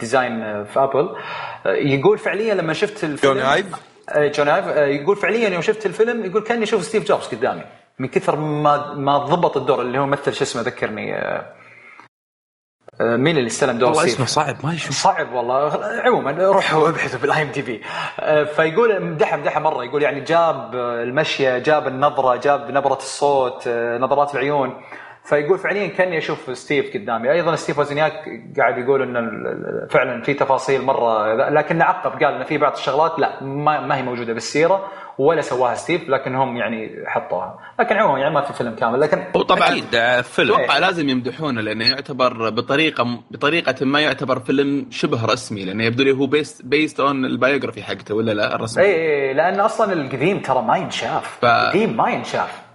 design 0.00 0.64
في 0.64 0.80
Apple. 0.80 1.16
يقول 1.66 2.18
فعليا 2.18 2.54
لما 2.54 2.72
شفت 2.72 3.04
الفيلم 3.04 3.34
جون 3.34 3.42
آيف؟ 3.42 3.66
جون 4.16 4.48
آيف 4.48 4.66
يقول 5.00 5.16
فعليا 5.16 5.48
يوم 5.48 5.62
شفت 5.62 5.86
الفيلم 5.86 6.24
يقول 6.24 6.42
كأني 6.42 6.64
أشوف 6.64 6.82
ستيف 6.82 7.08
جوبز 7.08 7.26
قدامي. 7.26 7.62
من 7.98 8.08
كثر 8.08 8.36
ما 8.36 8.94
ما 8.94 9.18
ضبط 9.18 9.56
الدور 9.56 9.82
اللي 9.82 9.98
هو 9.98 10.06
مثل 10.06 10.34
شو 10.34 10.44
اسمه 10.44 10.62
ذكرني 10.62 11.14
آه، 11.14 11.18
آه، 11.18 11.52
مين 13.00 13.36
اللي 13.36 13.46
استلم 13.46 13.78
دور 13.78 13.88
والله 13.88 14.04
اسمه 14.04 14.26
صعب 14.26 14.56
ما 14.64 14.74
يشوف 14.74 14.96
صعب 14.96 15.32
والله. 15.32 15.84
عموما 16.04 16.30
روحوا 16.32 16.88
ابحثوا 16.88 17.20
بال 17.20 17.42
IMDb 17.42 17.82
فيقول 18.56 19.02
مدحه 19.02 19.36
مدحه 19.36 19.60
مرة 19.60 19.84
يقول 19.84 20.02
يعني 20.02 20.20
جاب 20.20 20.74
المشية 20.74 21.58
جاب 21.58 21.86
النظرة 21.88 22.36
جاب 22.36 22.70
نبرة 22.70 22.94
الصوت 22.96 23.64
آه، 23.66 23.98
نظرات 23.98 24.34
العيون. 24.34 24.80
فيقول 25.28 25.58
فعليا 25.58 25.86
كأني 25.86 26.18
أشوف 26.18 26.58
ستيف 26.58 26.94
قدامي. 26.94 27.32
أيضا 27.32 27.56
ستيف 27.56 27.78
وزنياك 27.78 28.12
قاعد 28.56 28.78
يقول 28.78 29.02
إن 29.02 29.30
فعلا 29.90 30.22
في 30.22 30.34
تفاصيل 30.34 30.82
مرة 30.82 31.34
لكن 31.50 31.82
عقب 31.82 32.10
قال 32.10 32.34
إن 32.34 32.44
في 32.44 32.58
بعض 32.58 32.72
الشغلات 32.72 33.18
لا 33.18 33.42
ما, 33.42 33.80
ما 33.80 33.96
هي 33.96 34.02
موجودة 34.02 34.32
بالسيرة 34.32 34.88
ولا 35.18 35.40
سواها 35.40 35.74
ستيف 35.74 36.08
لكن 36.08 36.34
هم 36.34 36.56
يعني 36.56 36.90
حطوها. 37.06 37.58
لكن 37.80 37.96
عموما 37.96 38.18
يعني 38.18 38.34
ما 38.34 38.40
في 38.40 38.52
فيلم 38.52 38.74
كامل 38.74 39.00
لكن 39.00 39.24
وطبعا 39.34 39.68
أكيد 39.68 40.20
فيلم 40.22 40.54
أتوقع 40.54 40.78
لازم 40.78 41.08
يمدحونه 41.08 41.60
لأنه 41.60 41.84
يعتبر 41.88 42.50
بطريقة 42.50 43.04
بطريقة 43.30 43.84
ما 43.84 44.00
يعتبر 44.00 44.40
فيلم 44.40 44.86
شبه 44.90 45.24
رسمي 45.24 45.64
لأنه 45.64 45.84
يبدو 45.84 46.04
لي 46.04 46.12
هو 46.12 46.26
based 46.26 46.64
based 46.64 47.00
on 47.00 47.24
ال 47.24 47.30
biography 47.30 47.82
حقته 47.82 48.14
ولا 48.14 48.32
لا 48.32 48.54
الرسمي. 48.54 48.84
اي 48.84 48.94
اي 48.94 49.34
لأن 49.34 49.60
أصلا 49.60 49.92
القديم 49.92 50.38
ترى 50.38 50.62
ما 50.62 50.76
ينشاف. 50.76 51.38
ف... 51.40 51.44
القديم 51.44 51.96
ما 51.96 52.10
ينشاف. 52.10 52.65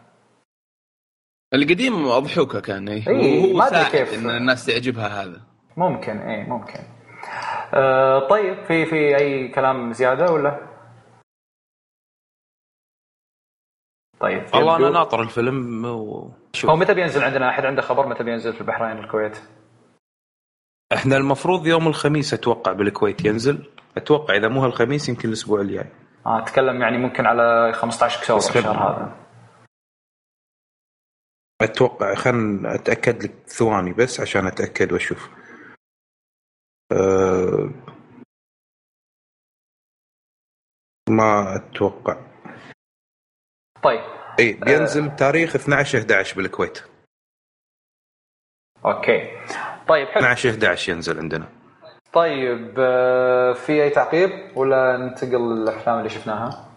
القديم 1.53 2.07
اضحوكه 2.07 2.59
كان 2.59 2.89
اي 2.89 3.07
إيه 3.07 3.53
ما 3.53 3.67
أدري 3.67 3.85
كيف. 3.91 4.13
إن 4.13 4.29
الناس 4.29 4.65
تعجبها 4.65 5.23
هذا. 5.23 5.41
ممكن 5.77 6.17
اي 6.17 6.43
ممكن. 6.43 6.79
آه 7.73 8.27
طيب 8.29 8.63
في 8.63 8.85
في 8.85 9.17
أي 9.17 9.47
كلام 9.47 9.93
زيادة 9.93 10.31
ولا؟ 10.31 10.67
طيب 14.19 14.43
والله 14.53 14.77
أنا 14.77 14.89
ناطر 14.89 15.21
الفيلم 15.21 15.85
وشوف 15.85 16.69
هو 16.69 16.75
متى 16.75 16.93
بينزل 16.93 17.23
عندنا؟ 17.23 17.49
أحد 17.49 17.65
عنده 17.65 17.81
خبر 17.81 18.07
متى 18.07 18.23
بينزل 18.23 18.53
في 18.53 18.61
البحرين 18.61 18.97
الكويت؟ 18.97 19.37
إحنا 20.93 21.17
المفروض 21.17 21.67
يوم 21.67 21.87
الخميس 21.87 22.33
أتوقع 22.33 22.71
بالكويت 22.71 23.25
ينزل. 23.25 23.69
أتوقع 23.97 24.35
إذا 24.35 24.47
مو 24.47 24.65
الخميس 24.65 25.09
يمكن 25.09 25.29
الأسبوع 25.29 25.61
الجاي. 25.61 25.89
آه 26.25 26.39
أتكلم 26.39 26.81
يعني 26.81 26.97
ممكن 26.97 27.25
على 27.25 27.73
15 27.73 28.19
أكتوبر 28.19 28.39
الشهر 28.39 28.77
هذا. 28.77 29.20
أتوقع 31.63 32.15
خلنا 32.15 32.75
أتأكد 32.75 33.23
لك 33.23 33.31
ثواني 33.47 33.93
بس 33.93 34.19
عشان 34.19 34.47
أتأكد 34.47 34.91
وأشوف. 34.93 35.29
أه 36.91 37.69
ما 41.09 41.55
أتوقع. 41.55 42.17
طيب. 43.83 44.01
اي 44.39 44.53
بينزل 44.53 45.09
بتاريخ 45.09 45.55
12 45.55 45.99
11 45.99 46.35
بالكويت. 46.35 46.79
أوكي. 48.85 49.19
طيب 49.87 50.07
حلو. 50.07 50.23
12 50.23 50.49
11 50.49 50.91
ينزل 50.91 51.19
عندنا. 51.19 51.49
طيب 52.13 52.75
آه، 52.79 53.53
في 53.53 53.83
أي 53.83 53.89
تعقيب 53.89 54.57
ولا 54.57 54.97
ننتقل 54.97 55.55
للأفلام 55.55 55.97
اللي 55.97 56.09
شفناها؟ 56.09 56.70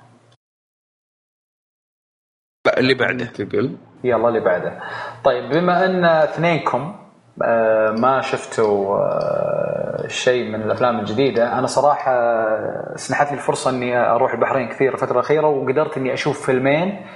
اللي 2.68 2.94
بعده. 2.94 3.24
ننتقل 3.24 3.76
يلا 4.04 4.28
اللي 4.28 4.40
بعده. 4.40 4.80
طيب 5.24 5.50
بما 5.50 5.84
أن 5.84 6.04
اثنينكم 6.04 6.94
آه، 7.42 7.90
ما 7.90 8.20
شفتوا 8.20 8.96
آه، 8.98 10.08
شيء 10.08 10.48
من 10.48 10.62
الأفلام 10.62 11.00
الجديدة 11.00 11.58
أنا 11.58 11.66
صراحة 11.66 12.44
سنحت 12.96 13.28
لي 13.32 13.34
الفرصة 13.34 13.70
أني 13.70 13.96
أروح 13.96 14.32
البحرين 14.32 14.68
كثير 14.68 14.94
الفترة 14.94 15.12
الأخيرة 15.12 15.46
وقدرت 15.46 15.96
أني 15.96 16.12
أشوف 16.14 16.46
فيلمين 16.46 17.06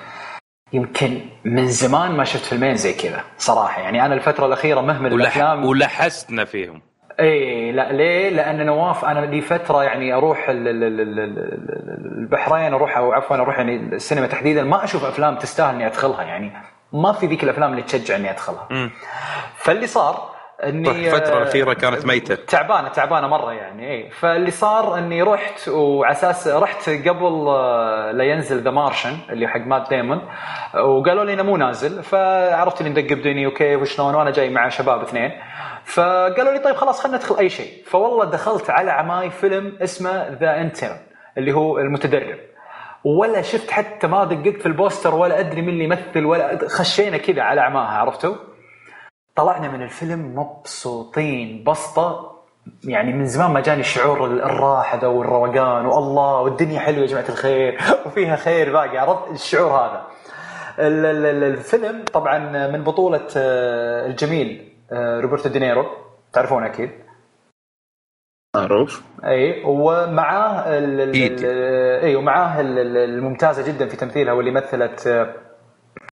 يمكن 0.72 1.20
من 1.44 1.66
زمان 1.66 2.10
ما 2.16 2.24
شفت 2.24 2.44
فيلمين 2.44 2.74
زي 2.74 2.92
كذا 2.92 3.20
صراحة. 3.38 3.82
يعني 3.82 4.06
أنا 4.06 4.14
الفترة 4.14 4.46
الأخيرة 4.46 4.80
مهمل 4.80 5.12
ولح 5.12 5.36
الأفلام. 5.36 5.64
ولحسنا 5.64 6.44
فيهم. 6.44 6.82
اي 7.20 7.72
لا 7.72 7.92
ليه؟ 7.92 8.28
لأن 8.28 8.66
نواف 8.66 9.04
أنا 9.04 9.26
لي 9.26 9.40
فترة 9.40 9.84
يعني 9.84 10.14
أروح 10.14 10.46
البحرين 12.18 12.74
أروح 12.74 12.96
أو 12.98 13.12
عفوا 13.12 13.36
أروح 13.36 13.58
يعني 13.58 13.76
السينما 13.76 14.26
تحديدا 14.26 14.64
ما 14.64 14.84
أشوف 14.84 15.04
أفلام 15.04 15.36
تستاهل 15.36 15.74
إني 15.74 15.86
أدخلها 15.86 16.22
يعني 16.22 16.52
ما 16.92 17.12
في 17.12 17.26
ذيك 17.26 17.44
الأفلام 17.44 17.70
اللي 17.70 17.82
تشجع 17.82 18.16
إني 18.16 18.30
أدخلها. 18.30 18.68
م. 18.70 18.90
فاللي 19.56 19.86
صار 19.86 20.37
اني 20.64 20.90
الفترة 20.90 21.38
الأخيرة 21.42 21.72
كانت 21.72 22.06
ميتة. 22.06 22.34
تعبانة 22.34 22.88
تعبانة 22.88 23.26
مرة 23.26 23.52
يعني 23.52 23.90
اي 23.90 24.10
فاللي 24.10 24.50
صار 24.50 24.98
إني 24.98 25.22
رحت 25.22 25.68
وعلى 25.68 26.12
أساس 26.12 26.48
رحت 26.48 26.90
قبل 26.90 27.48
آه، 27.48 28.10
لا 28.12 28.24
ينزل 28.24 28.62
The 28.62 28.70
Martian 28.70 29.16
اللي 29.30 29.48
حق 29.48 29.60
مات 29.60 29.88
ديمون 29.88 30.28
وقالوا 30.74 31.24
لي 31.24 31.32
إنه 31.32 31.42
مو 31.42 31.56
نازل 31.56 32.02
فعرفت 32.02 32.80
إني 32.80 32.90
ندق 32.90 33.12
بدني 33.12 33.46
وكيف 33.46 33.80
وشلون؟ 33.80 34.14
وأنا 34.14 34.30
جاي 34.30 34.50
مع 34.50 34.68
شباب 34.68 35.00
اثنين. 35.00 35.30
فقالوا 35.84 36.52
لي 36.52 36.58
طيب 36.58 36.74
خلاص 36.74 37.02
خلينا 37.02 37.18
ندخل 37.18 37.38
أي 37.38 37.48
شيء. 37.48 37.82
فوالله 37.86 38.24
دخلت 38.24 38.70
على 38.70 38.90
عماي 38.90 39.30
فيلم 39.30 39.78
اسمه 39.82 40.28
The 40.28 40.60
Intern 40.60 40.98
اللي 41.38 41.52
هو 41.52 41.78
المتدرب. 41.78 42.38
ولا 43.04 43.42
شفت 43.42 43.70
حتى 43.70 44.06
ما 44.06 44.24
دققت 44.24 44.60
في 44.60 44.66
ال 44.66 44.73
poster 44.73 45.14
ولا 45.14 45.40
أدري 45.40 45.60
مين 45.62 45.68
اللي 45.70 45.84
يمثل 45.84 46.24
ولا 46.24 46.58
خشينا 46.68 47.16
كذا 47.16 47.42
على 47.42 47.60
عماها 47.60 47.98
عرفتوا؟ 47.98 48.47
طلعنا 49.38 49.68
من 49.68 49.82
الفيلم 49.82 50.38
مبسوطين 50.38 51.64
بسطة 51.64 52.38
يعني 52.84 53.12
من 53.12 53.26
زمان 53.26 53.50
ما 53.50 53.60
جاني 53.60 53.82
شعور 53.82 54.26
الراحة 54.26 54.98
ذا 54.98 55.06
والروقان 55.06 55.86
والله 55.86 56.40
والدنيا 56.40 56.80
حلوة 56.80 57.00
يا 57.00 57.06
جماعة 57.06 57.28
الخير 57.28 57.78
وفيها 58.06 58.36
خير 58.36 58.72
باقي 58.72 58.98
عرفت 58.98 59.30
الشعور 59.30 59.70
هذا. 59.70 60.06
الفيلم 60.78 62.04
طبعا 62.04 62.38
من 62.66 62.84
بطولة 62.84 63.26
آه، 63.36 64.06
الجميل 64.06 64.72
آه، 64.92 65.20
روبرتو 65.20 65.48
دينيرو 65.48 65.86
تعرفونه 66.32 66.66
أكيد؟ 66.66 66.90
معروف 68.56 69.02
إي 69.24 69.64
ومعاه 69.64 70.64
إي 72.02 72.16
ومعاه 72.16 72.60
الممتازة 72.60 73.72
جدا 73.72 73.88
في 73.88 73.96
تمثيلها 73.96 74.32
واللي 74.32 74.50
مثلت 74.50 75.06
آه، 75.06 75.47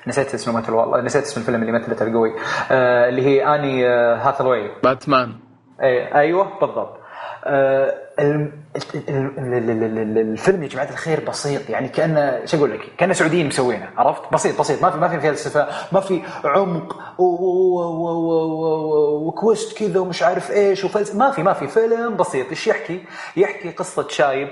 نسيت 0.07 0.33
اسم 0.33 0.51
الممثل 0.51 0.73
والله. 0.73 1.01
نسيت 1.01 1.23
اسم 1.23 1.41
الفيلم 1.41 1.61
اللي 1.61 1.71
مثلته 1.71 2.03
القوي 2.07 2.31
آه 2.71 3.09
اللي 3.09 3.21
هي 3.25 3.55
آني 3.55 3.87
آه 3.87 4.15
هاثاواي 4.15 4.71
باتمان. 4.83 5.33
اي 5.81 6.15
أيوه 6.15 6.59
بالضبط. 6.59 6.97
آه 7.45 7.95
الفيلم 10.19 10.63
يا 10.63 10.67
جماعة 10.67 10.89
الخير 10.89 11.19
بسيط. 11.27 11.69
يعني 11.69 11.87
كأنه 11.87 12.45
شو 12.45 12.57
أقول 12.57 12.71
لك؟ 12.71 12.79
كأنه 12.97 13.13
سعوديين 13.13 13.47
مسوينه 13.47 13.89
عرفت؟ 13.97 14.33
بسيط 14.33 14.59
بسيط. 14.59 14.81
ما 14.83 14.89
في 14.89 14.97
ما 14.97 15.07
في 15.07 15.19
فلسفه 15.19 15.67
ما 15.91 15.99
في 15.99 16.21
عمق 16.45 16.95
و 19.21 19.31
twist 19.31 19.77
كذا 19.77 19.99
ومش 19.99 20.23
عارف 20.23 20.51
إيش 20.51 20.83
وفلسفه 20.83 21.17
ما 21.17 21.31
في 21.31 21.43
ما 21.43 21.53
في. 21.53 21.67
فيلم 21.67 22.15
بسيط. 22.15 22.49
إيش 22.49 22.67
يحكي؟ 22.67 23.05
يحكي 23.37 23.69
قصة 23.71 24.07
شايب 24.07 24.49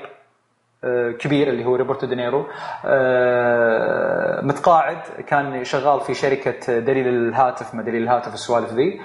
كبير 1.19 1.47
اللي 1.47 1.65
هو 1.65 1.75
روبرتو 1.75 2.07
دينيرو. 2.07 2.45
آه، 2.85 4.41
متقاعد 4.41 4.97
كان 5.27 5.63
شغال 5.63 6.01
في 6.01 6.13
شركة 6.13 6.79
دليل 6.79 7.07
الهاتف 7.07 7.75
ما 7.75 7.83
دليل 7.83 8.03
الهاتف 8.03 8.33
السوالف 8.33 8.73
ذي. 8.73 9.01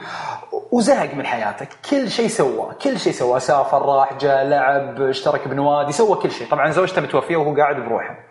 وزهق 0.72 1.14
من 1.14 1.26
حياته. 1.26 1.66
كل 1.90 2.10
شيء 2.10 2.28
سواه 2.28 2.72
كل 2.72 2.98
شيء 2.98 3.12
سواه. 3.12 3.38
سافر 3.38 3.82
راح 3.82 4.18
جاء 4.18 4.44
لعب 4.44 5.02
اشترك 5.02 5.48
بنوادي 5.48 5.92
سوى 5.92 6.16
كل 6.16 6.30
شيء. 6.30 6.48
طبعا 6.50 6.70
زوجته 6.70 7.02
متوفية 7.02 7.36
وهو 7.36 7.56
قاعد 7.56 7.76
بروحه. 7.76 8.27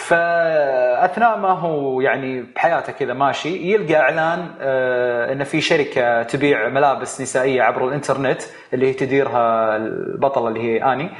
فأثناء 0.00 1.38
ما 1.38 1.48
هو 1.50 2.00
يعني 2.00 2.42
بحياته 2.42 2.92
كذا 2.92 3.12
ماشي 3.12 3.72
يلقى 3.72 3.96
إعلان 3.96 4.50
آه 4.60 5.32
إنه 5.32 5.44
في 5.44 5.60
شركة 5.60 6.22
تبيع 6.22 6.68
ملابس 6.68 7.20
نسائية 7.20 7.62
عبر 7.62 7.88
الإنترنت 7.88 8.42
اللي 8.74 8.88
هي 8.88 8.92
تديرها 8.92 9.76
البطله 9.76 10.48
اللي 10.48 10.60
هي 10.62 10.92
آني. 10.92 11.10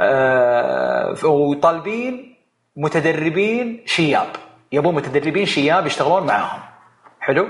آه 0.00 1.14
وطالبين 1.24 2.36
متدربين 2.76 3.82
شياب 3.86 4.26
يبون 4.72 4.94
متدربين 4.94 5.46
شياب 5.46 5.86
يشتغلون 5.86 6.26
معاهم. 6.26 6.60
حلو؟ 7.20 7.46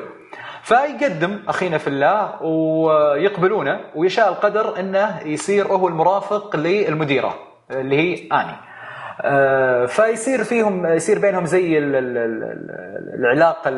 فيقدم 0.62 1.42
أخينا 1.48 1.78
في 1.78 1.86
الله 1.88 2.42
ويقبلونه 2.42 3.80
ويشاء 3.94 4.28
القدر 4.28 4.80
إنه 4.80 5.20
يصير 5.26 5.66
هو 5.66 5.88
المرافق 5.88 6.56
للمديرة 6.56 7.34
اللي 7.70 7.96
هي 7.96 8.28
آني. 8.32 8.69
فيصير 9.86 10.44
فيهم 10.44 10.86
يصير 10.86 11.18
بينهم 11.18 11.44
زي 11.44 11.78
العلاقة 13.18 13.70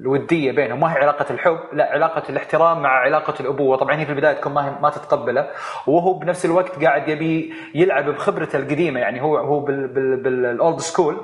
الودية 0.00 0.52
بينهم. 0.52 0.80
ما 0.80 0.92
هي 0.92 0.96
علاقة 0.98 1.26
الحب 1.30 1.58
لا 1.72 1.92
علاقة 1.92 2.22
الاحترام 2.30 2.82
مع 2.82 2.88
علاقة 2.88 3.34
الأبوة. 3.40 3.76
طبعا 3.76 3.96
هي 3.96 4.06
في 4.06 4.12
البداية 4.12 4.34
تكون 4.34 4.52
ما 4.52 4.78
ما 4.82 4.90
تتقبلة. 4.90 5.48
وهو 5.86 6.18
بنفس 6.18 6.44
الوقت 6.44 6.84
قاعد 6.84 7.08
يبي 7.08 7.52
يلعب 7.74 8.10
بخبرته 8.10 8.56
القديمة. 8.56 9.00
يعني 9.00 9.22
هو 9.22 9.36
هو 9.36 9.60
بالاولد 9.60 10.78
سكول. 10.78 11.16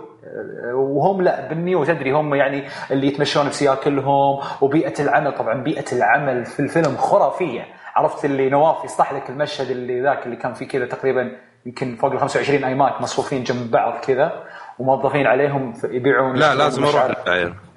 وهم 0.74 1.22
لا 1.22 1.48
بالنيو 1.48 1.84
تدري 1.84 2.10
هم 2.10 2.34
يعني 2.34 2.64
اللي 2.90 3.06
يتمشون 3.06 3.48
بسياكلهم 3.48 4.40
وبيئة 4.60 5.02
العمل 5.02 5.32
طبعا 5.34 5.62
بيئة 5.62 5.92
العمل 5.92 6.44
في 6.44 6.60
الفيلم 6.60 6.96
خرافية. 6.96 7.62
عرفت 7.94 8.24
اللي 8.24 8.50
نواف 8.50 8.84
يصلح 8.84 9.12
لك 9.12 9.30
المشهد 9.30 9.70
اللي 9.70 10.00
ذاك 10.00 10.26
اللي 10.26 10.36
كان 10.36 10.52
فيه 10.52 10.68
كذا 10.68 10.86
تقريبا 10.86 11.30
يمكن 11.66 11.96
فوق 11.96 12.12
ال 12.12 12.20
25 12.20 12.64
iMac 12.64 13.00
مصفوفين 13.00 13.44
جنب 13.44 13.70
بعض 13.70 14.00
كذا 14.00 14.42
وموظفين 14.78 15.26
عليهم 15.26 15.74
يبيعون 15.84 16.36
لا 16.36 16.54
لازم 16.54 16.84
أروح 16.84 17.08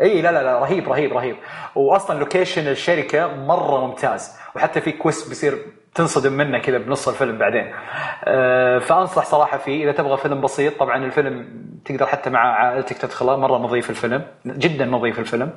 إي 0.02 0.22
لا 0.22 0.32
لا 0.32 0.44
لا 0.44 0.60
رهيب 0.60 0.90
رهيب 0.90 1.14
رهيب. 1.14 1.36
واصلا 1.76 2.20
location 2.20 2.68
الشركة 2.68 3.28
مرة 3.28 3.88
ممتاز 3.88 4.38
وحتى 4.56 4.82
في 4.82 4.92
twist 4.92 5.30
بيصير 5.30 5.66
تنصدم 5.96 6.34
منه 6.34 6.60
كذا 6.60 6.78
بنص 6.78 7.08
الفيلم 7.08 7.38
بعدين. 7.38 7.72
آه، 8.26 8.80
فأنصح 8.80 9.26
صراحة 9.26 9.58
فيه 9.58 9.84
إذا 9.84 9.92
تبغى 9.92 10.18
فيلم 10.18 10.42
بسيط 10.42 10.80
طبعا 10.80 11.06
الفيلم 11.06 11.66
تقدر 11.86 12.06
حتى 12.06 12.30
مع 12.30 12.40
عائلتك 12.40 12.98
تدخله 12.98 13.38
مرة 13.38 13.58
نظيف 13.58 13.90
الفيلم 13.90 14.24
جدا 14.46 14.86
نظيف 14.86 15.20
الفيلم. 15.20 15.52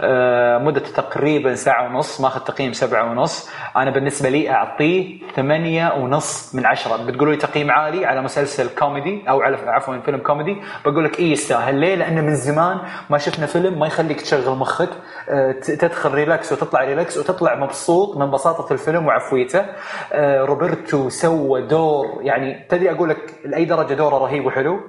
آه، 0.00 0.58
مدته 0.58 0.92
تقريبا 0.92 1.54
ساعة 1.54 1.86
ونص 1.86 2.20
ماخذ 2.20 2.40
تقييم 2.40 2.72
سبعة 2.72 3.10
ونص. 3.10 3.50
أنا 3.76 3.90
بالنسبة 3.90 4.28
لي 4.28 4.50
أعطيه 4.50 5.18
ثمانية 5.34 5.92
ونص 5.92 6.54
من 6.54 6.66
عشرة. 6.66 7.06
بتقولوا 7.06 7.32
لي 7.32 7.38
تقييم 7.38 7.70
عالي 7.70 8.06
على 8.06 8.22
مسلسل 8.22 8.68
كوميدي 8.78 9.24
أو 9.28 9.42
على 9.42 9.56
عفوا 9.56 9.98
فيلم 9.98 10.18
كوميدي 10.18 10.62
بقول 10.84 11.04
لك 11.04 11.20
اي 11.20 11.32
يستاهل. 11.32 11.74
ليه؟ 11.74 11.94
لأنه 11.94 12.20
من 12.20 12.34
زمان 12.34 12.80
ما 13.10 13.18
شفنا 13.18 13.46
فيلم 13.46 13.78
ما 13.78 13.86
يخليك 13.86 14.20
تشغل 14.20 14.56
مخك 14.56 14.90
آه، 15.28 15.52
تدخل 15.52 16.14
relax 16.14 16.52
وتطلع 16.52 16.84
relax 16.84 17.18
وتطلع 17.18 17.54
مبسوط 17.54 18.16
من 18.16 18.30
بساطة 18.30 18.72
الفيلم 18.72 19.06
وعفويته. 19.06 19.77
روبرتو 20.14 21.08
سوى 21.08 21.62
دور 21.62 22.18
يعني 22.22 22.66
تدري 22.68 22.90
أقول 22.90 23.08
لك 23.08 23.34
لأي 23.44 23.64
درجة 23.64 23.94
دوره 23.94 24.18
رهيب 24.18 24.46
وحلو؟ 24.46 24.80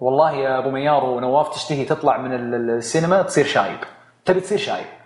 والله 0.00 0.32
يا 0.32 0.58
أبو 0.58 0.70
ميار 0.70 1.04
ونواف 1.04 1.54
تشتهي 1.54 1.84
تطلع 1.84 2.16
من 2.16 2.32
السينما 2.54 3.22
تصير 3.22 3.44
شايب 3.44 3.78
تبي 4.24 4.40
تصير 4.40 4.58
شايب. 4.58 5.01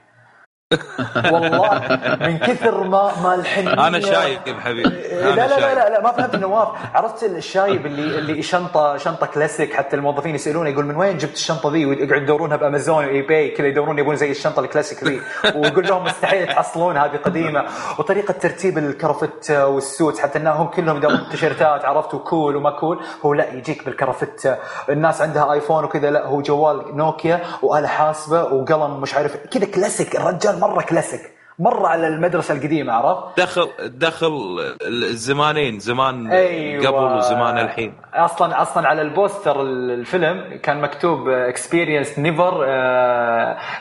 والله 1.33 1.99
من 2.21 2.39
كثر 2.39 2.85
ما 2.85 3.13
ما 3.23 3.35
الحنيه 3.35 3.87
أنا 3.87 4.01
شايب 4.01 4.41
حبيبي. 4.61 4.89
لا 4.89 5.35
لا, 5.35 5.61
لا 5.61 5.75
لا 5.75 5.91
لا 5.91 6.03
ما 6.03 6.13
فهمت 6.13 6.37
نواف 6.37 6.69
عرفت 6.95 7.25
الشايب 7.25 7.87
اللي 7.87 8.19
اللي 8.19 8.43
شنطه 8.43 8.97
شنطة 8.97 9.27
كلاسيك 9.27 9.75
حتى 9.75 9.97
الموظفين 9.97 10.35
يسالونه 10.35 10.71
يقول 10.71 10.87
من 10.87 10.97
وين 10.97 11.19
جبت 11.19 11.35
الشنطة 11.35 11.73
ذي؟ 11.73 11.87
ويقعد 11.87 12.23
يدورونها 12.23 12.57
ب 12.57 12.64
Amazon 12.64 13.05
و 13.05 13.23
eBay 13.23 13.49
كذا 13.49 13.67
يدورون 13.67 13.99
يبون 13.99 14.17
زي 14.17 14.31
الشنطة 14.31 14.61
الكلاسيك 14.61 15.05
ذي. 15.05 15.21
ويقول 15.55 15.87
لهم 15.87 16.05
مستحيل 16.05 16.47
تحصلون 16.47 16.97
هذه 16.97 17.17
قديمة. 17.17 17.65
وطريقة 17.99 18.33
ترتيب 18.33 18.79
الكرافته 18.79 19.67
وال 19.67 19.84
suit 19.84 20.19
حتى 20.19 20.39
انهم 20.39 20.67
كلهم 20.67 20.97
يدورون 20.97 21.29
تيشيرتات 21.31 21.85
عرفت؟ 21.85 22.15
و 22.15 22.23
cool 22.23 22.57
وما 22.57 22.71
cool. 22.71 23.01
هو 23.25 23.35
لا 23.35 23.53
يجيك 23.53 23.85
بالكرافته 23.85 24.57
الناس 24.91 25.23
عندها 25.23 25.53
iPhone 25.53 25.85
وكذا 25.85 26.11
لا 26.11 26.27
هو 26.27 26.41
جوال 26.41 26.97
نوكيا 26.97 27.43
وآلة 27.63 27.89
حاسبة 27.89 28.43
وقلم 28.43 29.01
مش 29.01 29.15
عارف 29.15 29.37
كذا 29.37 29.65
كلاسيك. 29.65 30.17
الرجال 30.17 30.56
مرة 30.61 30.83
كلاسيك 30.83 31.21
مرة 31.59 31.87
على 31.89 32.07
المدرسة 32.09 32.55
القديمة 32.55 32.93
عرفت؟ 32.93 33.41
دخل 33.41 33.69
دخل 33.85 34.59
الزمانين 34.87 35.79
زمان 35.79 36.33
أيوة. 36.33 36.87
قبل 36.87 37.17
وزمان 37.19 37.59
الحين. 37.59 37.95
أصلا 38.15 38.63
أصلا 38.63 38.89
على 38.89 39.03
ال 39.03 39.11
poster 39.11 39.63
الفيلم 39.63 40.61
كان 40.63 40.81
مكتوب 40.81 41.29
experience 41.29 42.19
never 42.19 42.67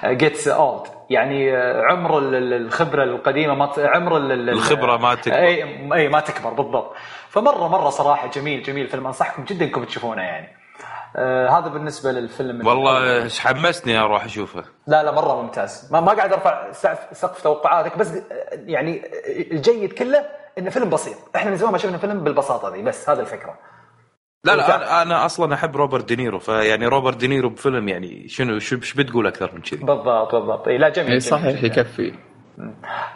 gets 0.06 0.48
old 0.48 0.82
يعني 1.10 1.58
آه، 1.58 1.82
عمر 1.92 2.20
الخبرة 2.34 3.04
القديمة 3.04 3.54
ما 3.56 3.70
عمر 3.78 4.18
الخبرة 4.18 4.98
ما 4.98 5.16
تكبر. 5.16 5.38
اي 5.38 5.64
أي 5.94 6.10
ما 6.10 6.20
تكبر 6.20 6.50
بالضبط. 6.54 6.94
فمره 7.30 7.68
مرة 7.68 7.90
صراحة 7.90 8.28
جميل 8.28 8.64
جميل 8.64 8.88
فيلم 8.88 9.08
أنصحكم 9.08 9.44
جدا 9.44 9.66
إنكم 9.66 9.84
تشوفونه 9.84 10.22
يعني. 10.22 10.48
آه 11.18 11.50
هذا 11.50 11.68
بالنسبة 11.68 12.12
للفيلم 12.12 12.68
والله 12.68 13.24
إيش 13.24 13.40
حمسني 13.40 13.98
أروح 13.98 14.26
أشوفه. 14.26 14.64
لا 14.88 15.04
لا 15.04 15.12
مرة 15.12 15.42
ممتاز. 15.42 15.90
ما, 15.92 16.00
ما 16.00 16.14
قاعد 16.14 16.34
أرفع 16.34 16.72
سقف 17.12 17.42
توقعاتك 17.44 17.98
بس 17.98 18.14
يعني 18.52 19.02
الجيد 19.52 19.94
كله 19.94 20.26
إنه 20.58 20.70
فيلم 20.70 20.90
بسيط. 20.90 21.18
إحنا 21.36 21.50
من 21.50 21.58
زمان 21.58 21.72
ما 21.72 21.78
شفنا 21.78 21.98
فيلم 21.98 22.24
بالبساطة 22.24 22.74
ذي 22.76 22.82
بس 22.82 23.10
هذا 23.10 23.22
الفكرة. 23.22 23.60
لا 24.44 24.56
لا 24.56 24.76
أنا, 24.76 25.02
أنا 25.02 25.26
أصلا 25.26 25.54
أحب 25.54 25.76
روبرت 25.76 26.08
دينيرو 26.08 26.40
فيعني 26.40 26.86
روبرت 26.86 27.18
دينيرو 27.18 27.50
بفيلم 27.50 27.90
يعني 27.90 28.28
شنو 28.28 28.60
شو 28.60 28.78
بتقول 28.98 29.28
أكثر 29.28 29.52
من 29.54 29.62
كذي؟ 29.62 29.84
بالضبط 29.84 30.36
بالضبط. 30.36 30.68
لا 30.68 30.90
جميل, 30.90 31.08
جميل 31.08 31.22
صحيح 31.22 31.64
يكفي. 31.64 32.14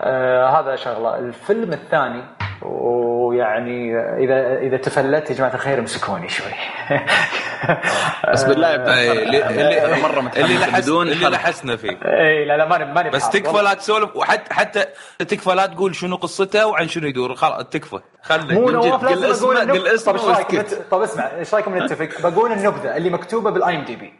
آه 0.01 0.59
هذا 0.59 0.75
شغلة. 0.75 1.19
الفيلم 1.19 1.73
الثاني 1.73 2.23
ويعني 2.61 3.95
إذا 3.99 4.57
إذا 4.59 4.77
تفلت 4.77 5.29
يا 5.29 5.35
جماعة 5.35 5.53
الخير 5.53 5.79
امسكوني 5.79 6.29
شوي. 6.29 6.51
بس 8.33 8.43
بالله 8.43 8.75
اللي 8.75 9.49
اللي 9.85 10.01
مرة 10.01 10.21
متحمس 10.21 10.51
اللي 10.51 10.81
بدون 10.81 11.07
اللي 11.07 11.27
لحسنا 11.27 11.75
فيه. 11.75 11.89
اي 12.05 12.45
لا 12.45 12.57
لا 12.57 12.65
ماني 12.65 12.85
ماني 12.93 13.09
بس 13.09 13.29
تكفى 13.29 13.57
لا 13.63 13.73
تسولف 13.73 14.15
وحتى 14.15 14.53
حتى 14.53 14.85
تكفى 15.19 15.49
لا 15.49 15.65
تقول 15.65 15.95
شنو 15.95 16.15
قصته 16.15 16.67
وعن 16.67 16.87
شنو 16.87 17.07
يدور. 17.07 17.35
خلاص 17.35 17.63
تكفى. 17.63 17.99
خلي 18.21 18.53
مو 18.55 18.69
نواف 18.69 19.03
لازم 19.03 19.45
أقول 19.45 19.57
النبذة. 19.57 20.03
طب 20.05 20.15
إيش 20.15 20.25
رايكم 20.25 20.63
طب 20.91 21.01
اسمع 21.01 21.31
إيش 21.37 21.53
رأيكم 21.53 21.83
نتفق؟ 21.83 22.29
بقول 22.29 22.51
النبذة 22.51 22.97
اللي 22.97 23.09
مكتوبة 23.09 23.49
بال 23.51 23.75
IMDb 23.75 24.13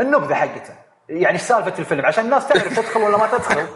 النبذة 0.00 0.34
حقته. 0.34 0.85
يعني 1.08 1.38
سالفة 1.38 1.78
الفيلم 1.78 2.06
عشان 2.06 2.24
الناس 2.24 2.48
تعرف 2.48 2.76
تدخل 2.76 3.00
ولا 3.00 3.18
ما 3.18 3.26
تدخل. 3.26 3.66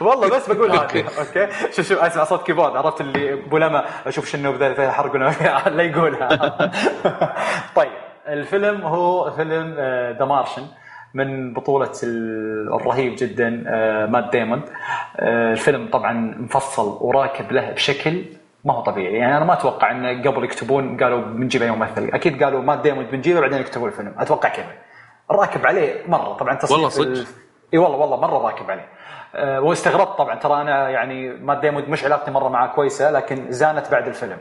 والله 0.06 0.30
بس 0.30 0.50
بقول 0.50 0.70
هذه 0.70 0.80
okay. 1.18 1.48
شوف 1.72 1.88
شوف 1.88 1.98
أسمع 1.98 2.24
صوت 2.24 2.46
keyboard. 2.46 2.76
عرفت 2.76 3.00
اللي 3.00 3.32
ابو 3.32 3.58
لما 3.58 3.84
أشوف 4.06 4.26
شنو 4.26 4.52
بذا 4.52 4.74
فيها 4.74 4.90
حرق 4.90 5.16
لا 5.76 5.82
يقولها. 5.82 6.28
طيب 7.76 7.90
الفيلم 8.28 8.82
هو 8.82 9.30
فيلم 9.30 9.74
The 10.18 10.24
Martian 10.24 10.62
من 11.14 11.54
بطولة 11.54 11.92
الرهيب 12.02 13.14
جدا 13.18 13.50
مات 14.10 14.30
ديموند 14.32 14.62
الفيلم 15.22 15.88
طبعا 15.92 16.12
مفصل 16.38 16.98
وراكب 17.00 17.52
له 17.52 17.70
بشكل 17.70 18.24
ما 18.64 18.74
هو 18.74 18.80
طبيعي. 18.82 19.14
يعني 19.14 19.36
أنا 19.36 19.44
ما 19.44 19.52
أتوقع 19.52 19.90
إن 19.90 20.22
قبل 20.28 20.44
يكتبون 20.44 21.02
قالوا 21.02 21.20
بنجيب 21.20 21.62
أي 21.62 21.70
ممثل. 21.70 22.10
أكيد 22.14 22.42
قالوا 22.44 22.62
مات 22.62 22.78
ديموند 22.78 23.10
بنجيبه 23.10 23.40
بعدين 23.40 23.58
يكتبوا 23.58 23.88
الفيلم. 23.88 24.14
أتوقع 24.18 24.48
كذا. 24.48 24.87
راكب 25.30 25.66
عليه 25.66 26.08
مرة. 26.08 26.32
طبعا 26.32 26.54
تصنيف 26.54 26.72
والله 26.72 26.88
صدق. 26.88 27.26
إي 27.74 27.78
والله 27.78 27.96
والله 27.96 28.16
مرة 28.16 28.38
راكب 28.38 28.70
عليه. 28.70 28.88
أه 29.34 29.60
واستغربت 29.60 30.18
طبعا 30.18 30.34
ترى 30.34 30.62
أنا 30.62 30.88
يعني 30.88 31.28
مات 31.28 31.60
ديمون 31.60 31.88
مش 31.88 32.04
علاقتي 32.04 32.30
مرة 32.30 32.48
معاه 32.48 32.66
كويسة 32.66 33.10
لكن 33.10 33.50
زانت 33.50 33.90
بعد 33.90 34.06
الفيلم. 34.06 34.38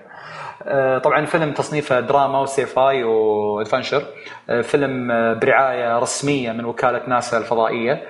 أه 0.64 0.97
طبعا 0.97 1.19
الفيلم 1.19 1.53
تصنيفه 1.53 1.99
دراما 1.99 2.39
و 2.39 2.49
sci-fi 2.49 3.03
و 3.03 3.14
adventure 3.14 4.03
أه 4.49 4.61
فيلم 4.61 5.07
برعاية 5.39 5.99
رسمية 5.99 6.51
من 6.51 6.65
وكالة 6.65 7.01
ناسا 7.07 7.38
الفضائية. 7.38 8.01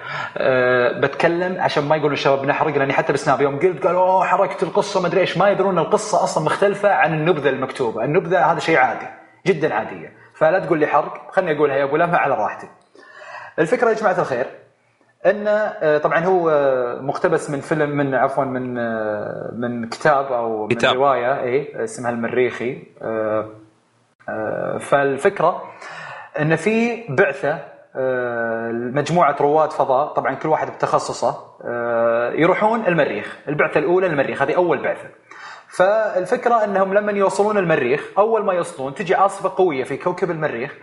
بتكلم 1.00 1.62
عشان 1.62 1.84
ما 1.84 1.96
يقولوا 1.96 2.14
الشباب 2.14 2.46
نحرق 2.46 2.78
لأني 2.78 2.94
حتى 2.94 3.14
بسناب 3.14 3.42
يوم 3.42 3.60
قلت 3.60 3.88
قالوا 3.88 4.02
أوه 4.02 4.26
حركت 4.26 4.64
القصة 4.64 5.02
ما 5.02 5.08
أدري 5.08 5.22
إيش. 5.22 5.38
ما 5.38 5.50
يدرون 5.50 5.80
القصة 5.80 6.24
أصلا 6.24 6.46
مختلفة 6.46 6.90
عن 6.90 7.14
النبذة 7.14 7.50
المكتوبة. 7.50 8.04
النبذة 8.04 8.52
هذا 8.52 8.60
شيء 8.60 8.78
عادي 8.78 9.08
جدا 9.48 9.74
عادية. 9.74 10.17
فلا 10.38 10.60
تقول 10.60 10.80
لي 10.80 10.88
حرق 10.88 11.32
خلني 11.32 11.52
أقولها 11.58 11.76
يا 11.76 11.84
أبو 11.84 11.98
لمع 11.98 12.18
على 12.18 12.34
راحتي. 12.34 12.68
الفكرة 13.60 13.90
يا 13.90 13.94
جماعة 13.94 14.20
الخير 14.20 14.46
إن 15.26 15.48
آه، 15.48 15.98
طبعا 15.98 16.20
هو 16.26 16.50
آه، 16.50 17.02
مقتبس 17.02 17.50
من 17.50 17.60
فيلم 17.60 17.90
من 17.90 18.16
عفوا 18.16 18.44
من 18.46 18.78
آه، 18.78 19.52
من 19.54 19.90
كتاب 19.90 20.32
أو 20.32 20.68
كتاب. 20.68 20.92
من 20.96 20.98
رواية 21.02 21.42
اي 21.42 21.84
اسمها 21.84 22.12
المريخي. 22.12 22.84
فالفكرة 24.80 25.64
إن 26.40 26.56
في 26.56 27.04
بعثة 27.10 27.60
مجموعة 28.72 29.36
رواد 29.42 29.72
فضاء 29.72 30.08
طبعا 30.14 30.34
كل 30.36 30.50
واحد 30.50 30.72
بتخصصه 30.74 31.44
يروحون 32.36 32.86
المريخ 32.86 33.38
البعثة 33.48 33.80
الأولى 33.80 34.08
المريخ 34.08 34.42
هذه 34.42 34.56
أول 34.56 34.84
بعثة. 34.84 35.10
فالفكرة 35.70 36.64
أنهم 36.64 36.94
لما 36.94 37.12
يوصلون 37.12 37.58
المريخ 37.58 38.08
أول 38.18 38.46
ما 38.46 38.54
يوصلون 38.54 38.96
تجي 38.96 39.16
عاصفة 39.16 39.54
قوية 39.56 39.84
في 39.84 39.98
كوكب 39.98 40.32
المريخ 40.32 40.76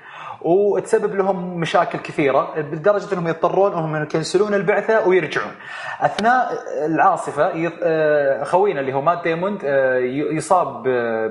وتسبب 0.42 1.14
لهم 1.14 1.60
مشاكل 1.60 1.98
كثيرة 1.98 2.58
لدرجة 2.58 3.12
أنهم 3.12 3.28
يضطرون 3.28 3.72
أنهم 3.72 4.02
يكنسلون 4.02 4.54
البعثة 4.54 5.08
ويرجعون. 5.08 5.52
أثناء 6.00 6.52
العاصفة 6.86 7.72
آه، 7.82 8.44
خوينا 8.44 8.80
اللي 8.80 8.92
هو 8.92 9.00
مات 9.00 9.22
ديموند 9.22 9.60
آه، 9.64 9.98
يصاب 10.32 10.82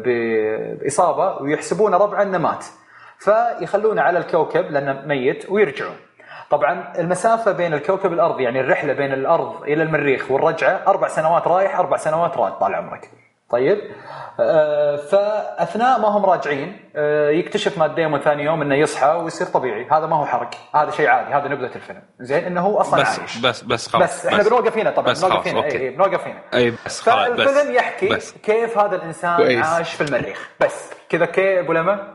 بإصابة 0.05 1.41
ويحسبونه 1.41 1.97
ربعه 1.97 2.23
إنه 2.23 2.37
مات. 2.37 2.65
فيخلونه 3.23 4.01
على 4.01 4.19
الكوكب 4.19 4.71
لأنه 4.71 5.01
ميت 5.05 5.49
ويرجعون 5.49 5.95
طبعا 6.49 6.93
المسافة 6.99 7.51
بين 7.51 7.73
الكوكب 7.73 8.13
الأرض 8.13 8.39
يعني 8.39 8.59
الرحلة 8.59 8.93
بين 8.93 9.13
الأرض 9.13 9.63
إلى 9.63 9.83
المريخ 9.83 10.31
والرجعة 10.31 10.81
أربع 10.87 11.07
سنوات 11.07 11.47
رايح 11.47 11.79
أربع 11.79 11.97
سنوات 11.97 12.37
راد 12.37 12.53
طال 12.53 12.75
عمرك 12.75 13.09
طيب. 13.53 13.77
آه 14.39 14.95
فأثناء 14.95 15.99
ما 15.99 16.07
هم 16.07 16.25
راجعين 16.25 16.89
آه 16.95 17.29
يكتشف 17.29 17.77
مات 17.77 17.91
ديمون 17.91 18.19
ثاني 18.19 18.43
يوم 18.43 18.61
إنه 18.61 18.75
يصحى 18.75 19.07
ويصير 19.07 19.47
طبيعي. 19.47 19.87
هذا 19.91 20.05
ما 20.05 20.15
هو 20.15 20.25
حرق 20.25 20.49
هذا 20.75 20.91
شيء 20.91 21.07
عادي 21.07 21.33
هذا 21.33 21.47
نبذة 21.47 21.75
الفيلم. 21.75 22.01
زين 22.19 22.43
إنه 22.43 22.61
هو 22.61 22.81
أصلا 22.81 23.01
بس 23.01 23.19
عايش. 23.19 23.37
بس 23.37 23.61
بس 23.61 23.87
خلاص 23.87 24.03
بس 24.03 24.25
إحنا 24.25 24.43
بنوقف 24.43 24.77
هنا 24.77 24.91
طبعا 24.91 25.13
بنوقف 25.13 25.47
هنا. 25.47 25.65
اي 25.65 25.89
بنوقف 25.89 26.27
هنا. 26.27 26.41
أي 26.53 26.73
بس 26.85 27.01
خلاص 27.01 27.27
فالفيلم 27.27 27.75
يحكي 27.75 28.09
بس. 28.09 28.33
كيف 28.43 28.77
هذا 28.77 28.95
الإنسان 28.95 29.37
كويس. 29.37 29.65
عاش 29.65 29.93
في 29.93 30.01
المريخ. 30.01 30.49
بس 30.59 30.91
كذا 31.09 31.25
كي 31.25 31.59
أبو 31.59 31.73
لما 31.73 32.12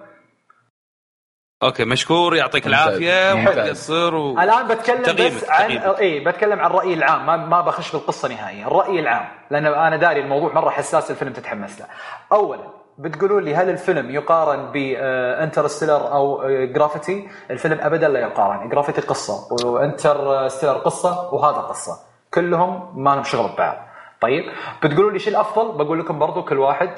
okay 1.62 1.84
مشكور 1.84 2.36
يعطيك. 2.36 2.66
العافية. 2.66 3.32
وما 3.32 3.50
تقصر 3.54 4.14
و... 4.14 4.40
الآن 4.40 4.68
بتكلم 4.68 5.02
تقييمك- 5.02 5.34
بس 5.36 5.50
عن. 5.50 5.70
اي 5.70 6.20
بتكلم 6.24 6.60
عن 6.60 6.66
الرأي 6.70 6.94
العام 6.94 7.26
ما, 7.26 7.36
ما 7.36 7.60
بخش 7.60 7.92
بالقصة 7.92 8.28
نهائيا 8.28 8.66
الرأي 8.66 9.00
العام 9.00 9.28
لأن 9.50 9.66
أنا 9.66 9.96
داري 9.96 10.20
الموضوع 10.20 10.52
مرة 10.52 10.70
حساس 10.70 11.10
الفيلم 11.10 11.32
تتحمس 11.32 11.80
له 11.80 11.86
اولا 12.32 12.60
بتقولوا 12.98 13.40
لي 13.40 13.54
هل 13.54 13.70
الفيلم 13.70 14.10
يقارن 14.10 14.72
ب 14.72 14.83
Interstellar 14.83 16.12
أو 16.12 16.42
Gravity 16.48 17.28
الفيلم 17.50 17.78
ابدا 17.80 18.08
لا 18.08 18.20
يقارن 18.20 18.68
Gravity 18.68 19.00
قصة 19.00 19.66
و 19.66 19.75
Interstellar 19.75 20.72
قصة 20.78 21.34
وهذا 21.34 21.56
قصة 21.58 21.92
كلهم 22.34 23.02
ما 23.02 23.10
لهم 23.10 23.22
شغل 23.24 23.48
ببعض 23.52 23.76
طيب 24.20 24.44
بتقولوا 24.82 25.10
لي 25.10 25.18
شو 25.18 25.30
الأفضل 25.30 25.84
بقول 25.84 26.00
لكم 26.00 26.18
برضو 26.18 26.42
كل 26.42 26.58
واحد 26.58 26.90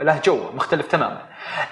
له 0.00 0.20
جو 0.24 0.38
مختلف 0.54 0.86
تماما. 0.86 1.22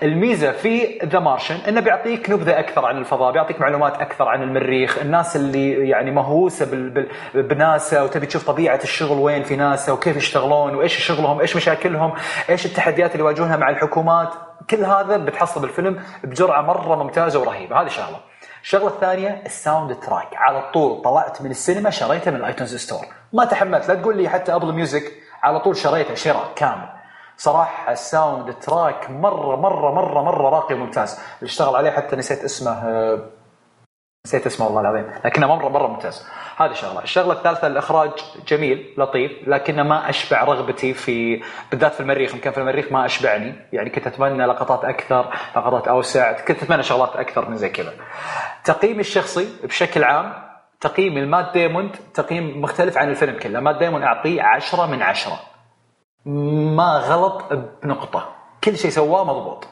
الميزة 0.02 0.52
في 0.52 0.98
The 1.04 1.18
Martian 1.18 1.54
إنه 1.54 1.80
بيعطيك 1.80 2.30
نبذة 2.30 2.58
أكثر 2.58 2.86
عن 2.86 2.98
الفضاء 2.98 3.32
بيعطيك 3.32 3.60
معلومات 3.60 4.00
أكثر 4.00 4.28
عن 4.28 4.42
المريخ. 4.42 4.98
الناس 4.98 5.36
اللي 5.36 5.88
يعني 5.88 6.10
مهووسة 6.10 6.66
بال... 6.66 7.08
بناسا 7.34 8.02
وتبي 8.02 8.26
تشوف 8.26 8.46
طبيعة 8.46 8.80
الشغل 8.82 9.18
وين 9.18 9.42
في 9.42 9.56
ناسا 9.56 9.92
وكيف 9.92 10.16
يشتغلون 10.16 10.74
وإيش 10.74 11.06
شغلهم 11.06 11.40
إيش 11.40 11.56
مشاكلهم 11.56 12.14
إيش 12.50 12.66
التحديات 12.66 13.12
اللي 13.12 13.22
يواجهونها 13.22 13.56
مع 13.56 13.70
الحكومات. 13.70 14.34
كل 14.70 14.84
هذا 14.84 15.16
بتحصل 15.16 15.60
بالفيلم 15.60 16.02
بجرعة 16.24 16.62
مرة 16.62 17.02
ممتازة 17.02 17.40
ورهيبة. 17.40 17.80
هذه 17.80 17.88
شغلة. 17.88 18.20
الشغلة 18.62 18.88
الثانية 18.88 19.42
ال 19.46 19.94
soundtrack. 19.94 20.28
على 20.34 20.70
طول 20.72 21.02
طلعت 21.02 21.42
من 21.42 21.50
السينما 21.50 21.90
شريته 21.90 22.30
من 22.30 22.36
ال 22.36 22.42
iTunes 22.42 22.76
Store 22.76 23.04
ما 23.32 23.44
تحملت. 23.44 23.88
لا 23.88 23.94
تقول 23.94 24.16
لي 24.16 24.28
حتى 24.28 24.54
Apple 24.54 24.72
Music 24.72 25.12
على 25.42 25.60
طول 25.60 25.76
شريته 25.76 26.14
شراء 26.14 26.52
كامل. 26.56 26.88
صراحة 27.36 27.92
ال 27.92 28.54
soundtrack 28.54 29.10
مرة 29.10 29.56
مرة 29.56 29.94
مرة 29.94 30.22
مرة 30.22 30.48
راقي 30.50 30.74
وممتاز. 30.74 31.20
اللي 31.38 31.48
اشتغل 31.48 31.76
عليه 31.76 31.90
حتى 31.90 32.16
نسيت 32.16 32.44
اسمه 32.44 32.70
آه، 32.70 33.18
نسيت 34.26 34.46
اسمه 34.46 34.66
والله 34.66 34.80
العظيم 34.80 35.10
لكنه 35.24 35.46
مرة 35.46 35.68
مرة 35.68 35.86
ممتاز. 35.86 36.26
هذه 36.56 36.72
شغلة. 36.72 37.02
الشغلة 37.02 37.32
الثالثة 37.32 37.66
الإخراج 37.66 38.10
جميل 38.48 38.94
لطيف 38.98 39.32
لكنه 39.48 39.82
ما 39.82 40.08
أشبع 40.08 40.44
رغبتي 40.44 40.94
في 40.94 41.42
بالذات 41.70 41.94
في 41.94 42.00
المريخ. 42.00 42.34
يمكن 42.34 42.50
في 42.50 42.58
المريخ 42.58 42.92
ما 42.92 43.04
أشبعني. 43.04 43.54
يعني 43.72 43.90
كنت 43.90 44.06
أتمنى 44.06 44.46
لقطات 44.46 44.84
أكثر 44.84 45.34
لقطات 45.56 45.88
أوسع. 45.88 46.32
كنت 46.32 46.62
أتمنى 46.62 46.82
شغلات 46.82 47.16
أكثر 47.16 47.48
من 47.48 47.56
زي 47.56 47.68
كذا. 47.68 47.92
تقييمي 48.64 49.00
الشخصي 49.00 49.48
بشكل 49.64 50.04
عام 50.04 50.34
تقييم 50.80 51.16
مات 51.18 51.52
ديموند 51.52 51.96
تقييم 52.14 52.62
مختلف 52.62 52.98
عن 52.98 53.08
الفيلم 53.08 53.38
كله. 53.38 53.60
مات 53.60 53.76
ديمون 53.76 54.02
أعطيه 54.02 54.42
عشرة 54.42 54.86
من 54.86 55.02
عشرة. 55.02 55.53
ما 56.26 57.02
غلط 57.08 57.42
بنقطة 57.82 58.28
كل 58.64 58.76
شيء 58.76 58.90
سواه 58.90 59.24
مضبوط 59.24 59.66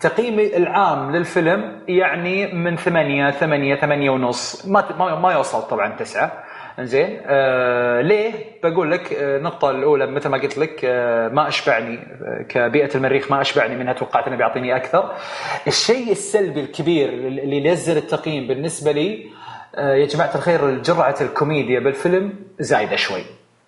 تقييمي 0.00 0.56
العام 0.56 1.16
للفيلم 1.16 1.82
يعني 1.88 2.52
من 2.52 2.76
ثمانية 2.76 3.30
ثمانية 3.30 3.74
ثمانية 3.76 4.10
ونص 4.10 4.66
ما 4.66 5.14
ما, 5.16 5.32
يوصل 5.32 5.62
طبعا 5.62 5.96
تسعة 5.96 6.44
زين 6.80 7.20
آه 7.26 8.00
ليه؟ 8.00 8.32
بقول 8.64 8.90
لك 8.90 9.12
آه 9.12 9.36
النقطة 9.36 9.70
الأولى 9.70 10.06
مثل 10.06 10.28
ما 10.28 10.38
قلت 10.38 10.58
لك 10.58 10.80
آه 10.84 11.28
ما 11.28 11.48
أشبعني 11.48 11.98
آه 11.98 12.42
كبيئة 12.48 12.94
المريخ 12.94 13.30
ما 13.30 13.40
أشبعني 13.40 13.76
منها 13.76 13.92
توقعت 13.92 14.26
أنه 14.26 14.36
بيعطيني 14.36 14.76
أكثر. 14.76 15.14
الشيء 15.66 16.12
السلبي 16.12 16.60
الكبير 16.60 17.08
اللي 17.08 17.56
ينزل 17.56 17.96
التقييم 17.96 18.46
بالنسبة 18.46 18.92
لي 18.92 19.26
آه 19.74 19.94
يا 19.94 20.06
جماعة 20.06 20.34
الخير 20.34 20.78
جرعة 20.78 21.16
الكوميديا 21.20 21.80
بالفيلم 21.80 22.34
زايدة 22.60 22.96
شوي. 22.96 23.22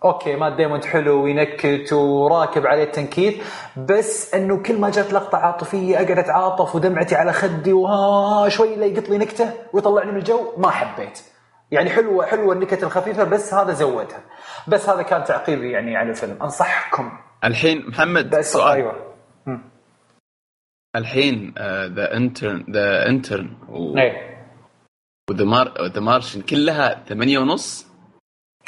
okay 0.04 0.36
مات 0.36 0.52
ديموند 0.52 0.84
حلو 0.84 1.24
وينكت 1.24 1.92
وراكب 1.92 2.66
عليه 2.66 2.84
التنكيت 2.84 3.42
بس 3.76 4.34
إنه 4.34 4.62
كل 4.62 4.78
ما 4.78 4.90
جت 4.90 5.12
لقطة 5.12 5.38
عاطفية 5.38 5.96
أقعد 5.96 6.18
أتعاطف 6.18 6.74
ودمعتي 6.74 7.14
على 7.14 7.32
خدي 7.32 7.72
وها 7.72 8.48
شوي 8.48 8.76
إلا 8.76 8.86
يقط 8.86 9.08
لي 9.08 9.18
نكتة 9.18 9.52
ويطلعني 9.72 10.12
من 10.12 10.18
الجو 10.18 10.52
ما 10.58 10.70
حبيت. 10.70 11.22
يعني 11.70 11.90
حلوة 11.90 12.26
حلوة 12.26 12.54
النكت 12.54 12.82
الخفيفة 12.82 13.24
بس 13.24 13.54
هذا 13.54 13.72
زودها. 13.72 14.20
بس 14.68 14.88
هذا 14.88 15.02
كان 15.02 15.24
تعقيبي 15.24 15.70
يعني 15.70 15.96
على 15.96 16.10
الفيلم. 16.10 16.42
أنصحكم. 16.42 17.12
الحين 17.44 17.88
محمد 17.88 18.30
بس 18.30 18.52
سؤال. 18.52 18.72
أيوه. 18.72 19.10
الحين 20.96 21.54
The 21.96 22.16
Intern 22.16 22.64
The 22.70 23.08
Intern 23.08 23.56
و 25.30 25.34
The 25.34 25.44
Mar 25.44 25.86
The 25.94 26.00
Martian 26.00 26.40
كلها 26.42 27.04
ثمانية 27.08 27.38
ونص؟ 27.38 27.89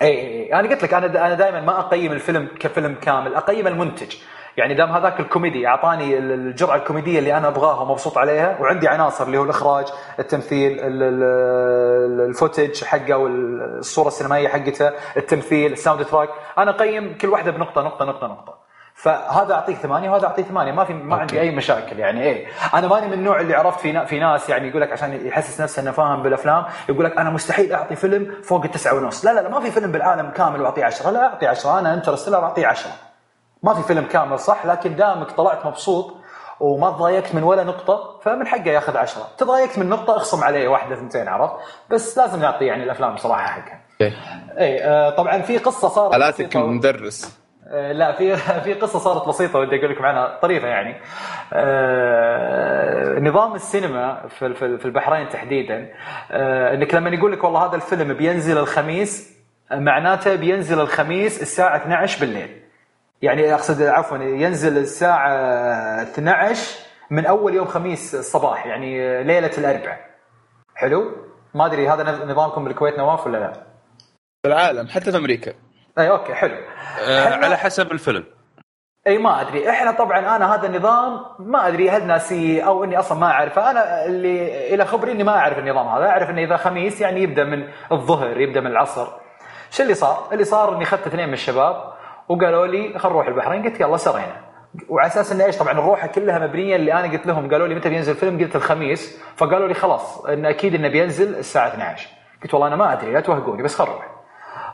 إي 0.02 0.54
أنا 0.54 0.68
قلت 0.68 0.82
لك 0.82 0.94
أنا 0.94 1.26
أنا 1.26 1.34
دائما 1.34 1.60
ما 1.60 1.78
أقيم 1.78 2.12
الفيلم 2.12 2.48
كفيلم 2.60 2.94
كامل 2.94 3.34
أقيم 3.34 3.66
المنتج. 3.66 4.16
يعني 4.56 4.74
دام 4.74 4.90
هذاك 4.90 5.20
الكوميدي 5.20 5.66
أعطاني 5.66 6.18
الجرعة 6.18 6.76
الكوميدية 6.76 7.18
اللي 7.18 7.36
أنا 7.36 7.48
أبغاها 7.48 7.80
ومبسوط 7.80 8.18
عليها 8.18 8.58
وعندي 8.60 8.88
عناصر 8.88 9.24
اللي 9.26 9.38
هو 9.38 9.44
الإخراج 9.44 9.86
التمثيل 10.18 10.72
ال- 10.72 11.02
ال- 11.02 12.28
ال 12.28 12.35
footage 12.35 12.84
حقه 12.84 13.16
والصورة 13.16 14.08
السينمائية 14.08 14.48
حقته 14.48 14.92
التمثيل 15.16 15.72
ال 15.72 16.04
soundtrack. 16.04 16.28
أنا 16.58 16.70
أقيم 16.70 17.18
كل 17.18 17.28
واحدة 17.28 17.50
بنقطة 17.50 17.82
نقطة 17.82 18.04
نقطة 18.04 18.26
نقطة. 18.26 18.61
فهذا 18.94 19.54
اعطيه 19.54 19.74
ثمانية 19.74 20.10
وهذا 20.10 20.26
اعطيه 20.26 20.42
ثمانية. 20.42 20.72
ما 20.72 20.84
في 20.84 20.92
ما 20.92 21.16
عندي 21.16 21.40
أي 21.40 21.50
مشاكل 21.50 21.98
يعني 21.98 22.22
إيه. 22.22 22.46
أنا 22.74 22.88
ماني 22.88 23.06
من 23.06 23.12
النوع 23.12 23.40
اللي 23.40 23.54
عرفت 23.54 23.80
في 23.80 24.06
في 24.06 24.18
ناس 24.18 24.48
يعني 24.48 24.68
يقول 24.68 24.82
لك 24.82 24.92
عشان 24.92 25.26
يحسس 25.26 25.60
نفسه 25.60 25.82
إنه 25.82 25.90
فاهم 25.90 26.22
بالأفلام 26.22 26.64
يقول 26.88 27.04
لك 27.04 27.18
أنا 27.18 27.30
مستحيل 27.30 27.72
أعطي 27.72 27.96
فيلم 27.96 28.34
فوق 28.42 28.64
التسعة 28.64 28.94
ونص. 28.94 29.24
لا 29.24 29.30
لا 29.30 29.40
لا 29.40 29.48
ما 29.48 29.60
في 29.60 29.70
فيلم 29.70 29.92
بالعالم 29.92 30.30
كامل 30.30 30.60
وأعطيه 30.60 30.84
عشرة. 30.84 31.10
لا 31.10 31.26
اعطي 31.26 31.46
عشرة. 31.46 31.78
أنا 31.78 31.94
Interstellar 31.94 32.44
أعطيه 32.44 32.66
عشرة. 32.66 32.92
ما 33.62 33.74
في 33.74 33.82
فيلم 33.82 34.04
كامل 34.04 34.38
صح؟ 34.38 34.66
لكن 34.66 34.96
دامك 34.96 35.30
طلعت 35.30 35.66
مبسوط 35.66 36.14
وما 36.60 36.90
تضايقت 36.90 37.34
من 37.34 37.42
ولا 37.42 37.64
نقطة 37.64 38.20
فمن 38.22 38.46
حقه 38.46 38.70
ياخذ 38.70 38.96
عشرة. 38.96 39.28
تضايقت 39.38 39.78
من 39.78 39.88
نقطة 39.88 40.16
اخصم 40.16 40.44
عليه 40.44 40.68
واحدة 40.68 40.96
ثنتين 40.96 41.28
عرفت؟ 41.28 41.54
بس 41.90 42.18
لازم 42.18 42.40
نعطي 42.40 42.64
يعني 42.64 42.82
الأفلام 42.82 43.14
بصراحة 43.14 43.46
حقها. 43.46 43.80
اي 44.58 44.84
آه 44.84 45.10
طبعا 45.10 45.42
في 45.42 45.58
قصة 45.58 45.88
صارت 45.88 46.12
حالاتك 46.12 46.56
المدرس 46.56 47.41
لا 47.72 48.12
في 48.12 48.36
في 48.64 48.74
قصة 48.74 48.98
صارت 48.98 49.28
بسيطة 49.28 49.58
ودي 49.58 49.78
أقول 49.78 49.90
لكم 49.90 50.04
عنها 50.04 50.38
طريفة 50.42 50.68
يعني. 50.68 51.00
آه، 51.52 53.20
نظام 53.20 53.54
السينما 53.54 54.28
في 54.28 54.84
البحرين 54.84 55.28
تحديدا 55.28 55.88
آه، 56.30 56.74
إنك 56.74 56.94
لما 56.94 57.10
يقول 57.10 57.32
لك 57.32 57.44
والله 57.44 57.66
هذا 57.66 57.76
الفيلم 57.76 58.14
بينزل 58.14 58.58
الخميس 58.58 59.38
آه، 59.72 59.78
معناته 59.78 60.34
بينزل 60.34 60.80
الخميس 60.80 61.42
الساعة 61.42 61.76
12 61.76 62.20
بالليل. 62.20 62.62
يعني 63.22 63.54
أقصد 63.54 63.82
عفوا 63.82 64.18
ينزل 64.18 64.78
الساعة 64.78 65.32
12 66.02 66.80
من 67.10 67.26
أول 67.26 67.54
يوم 67.54 67.66
خميس 67.66 68.14
الصباح 68.14 68.66
يعني 68.66 69.24
ليلة 69.24 69.50
الأربعاء. 69.58 70.00
حلو؟ 70.74 71.16
ما 71.54 71.66
أدري 71.66 71.88
هذا 71.88 72.24
نظامكم 72.24 72.64
بالكويت 72.64 72.98
نواف 72.98 73.26
ولا 73.26 73.38
لا؟ 73.38 73.52
في 74.42 74.48
العالم 74.48 74.88
حتى 74.88 75.12
في 75.12 75.16
أمريكا. 75.16 75.52
اي 75.98 76.10
okay 76.10 76.34
حلو. 76.34 76.56
آه 77.08 77.34
على 77.44 77.56
حسب 77.56 77.92
الفيلم. 77.92 78.24
إي 79.06 79.18
ما 79.18 79.40
أدري. 79.40 79.70
إحنا 79.70 79.90
طبعا 79.90 80.36
أنا 80.36 80.54
هذا 80.54 80.66
النظام 80.66 81.20
ما 81.38 81.68
أدري 81.68 81.90
هل 81.90 82.06
ناسي 82.06 82.64
أو 82.64 82.84
إني 82.84 82.98
أصلا 82.98 83.18
ما 83.18 83.26
اعرفه 83.26 83.70
أنا 83.70 84.06
اللي 84.06 84.74
إلى 84.74 84.84
خبري 84.84 85.12
إني 85.12 85.24
ما 85.24 85.38
أعرف 85.38 85.58
النظام 85.58 85.88
هذا. 85.88 86.06
أعرف 86.06 86.30
إنه 86.30 86.42
إذا 86.42 86.56
خميس 86.56 87.00
يعني 87.00 87.22
يبدأ 87.22 87.44
من 87.44 87.68
الظهر 87.92 88.40
يبدأ 88.40 88.60
من 88.60 88.66
العصر. 88.66 89.06
شو 89.70 89.82
اللي 89.82 89.94
صار؟ 89.94 90.28
اللي 90.32 90.44
صار 90.44 90.76
إني 90.76 90.82
أخذت 90.82 91.06
اثنين 91.06 91.28
من 91.28 91.34
الشباب 91.34 91.92
وقالوا 92.28 92.66
لي 92.66 92.98
خل 92.98 93.08
نروح 93.08 93.26
البحرين. 93.26 93.62
قلت 93.62 93.80
يلا 93.80 93.96
سرينا. 93.96 94.52
وعلى 94.88 95.06
أساس 95.06 95.32
إنه 95.32 95.44
إيش؟ 95.44 95.58
طبعا 95.58 95.72
الروحه 95.72 96.06
كلها 96.06 96.38
مبنية 96.38 96.76
اللي 96.76 96.92
أنا 96.92 97.12
قلت 97.12 97.26
لهم. 97.26 97.50
قالوا 97.50 97.68
لي 97.68 97.74
متى 97.74 97.88
بينزل 97.88 98.12
الفيلم؟ 98.12 98.40
قلت 98.40 98.56
الخميس. 98.56 99.22
فقالوا 99.36 99.68
لي 99.68 99.74
خلاص 99.74 100.24
إن 100.24 100.46
أكيد 100.46 100.74
إنه 100.74 100.88
بينزل 100.88 101.34
الساعة 101.34 101.68
12 101.68 102.08
قلت 102.42 102.54
والله 102.54 102.68
أنا 102.68 102.76
ما 102.76 102.92
أدري 102.92 103.12
لا 103.12 103.20
توهقوني 103.20 103.62
بس 103.62 103.74
خل 103.74 103.84
نروح. 103.84 104.11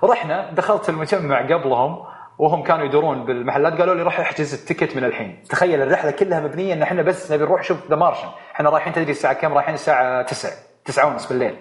رحنا 0.05 0.51
دخلت 0.51 0.89
المجمع 0.89 1.43
قبلهم 1.43 2.05
وهم 2.39 2.63
كانوا 2.63 2.85
يدورون 2.85 3.25
بالمحلات 3.25 3.81
قالوا 3.81 3.95
لي 3.95 4.03
روح 4.03 4.21
احجز 4.21 4.55
ال 4.55 4.61
ticket 4.61 4.97
من 4.97 5.05
الحين. 5.05 5.43
تخيل 5.51 5.83
الرحلة 5.83 6.11
كلها 6.11 6.41
مبنية 6.41 6.75
إن 6.75 6.83
إحنا 6.83 7.03
بس 7.03 7.33
نبي 7.33 7.45
نروح 7.45 7.61
نشوف 7.61 7.91
The 7.91 7.97
Martian 7.97 8.29
إحنا 8.55 8.71
رايحين 8.71 8.93
تدري 8.93 9.11
الساعة 9.11 9.35
كم؟ 9.35 9.55
رايحين 9.55 9.75
الساعة 9.75 10.23
9 10.23 10.53
9 10.85 11.07
ونص 11.07 11.29
بالليل. 11.29 11.59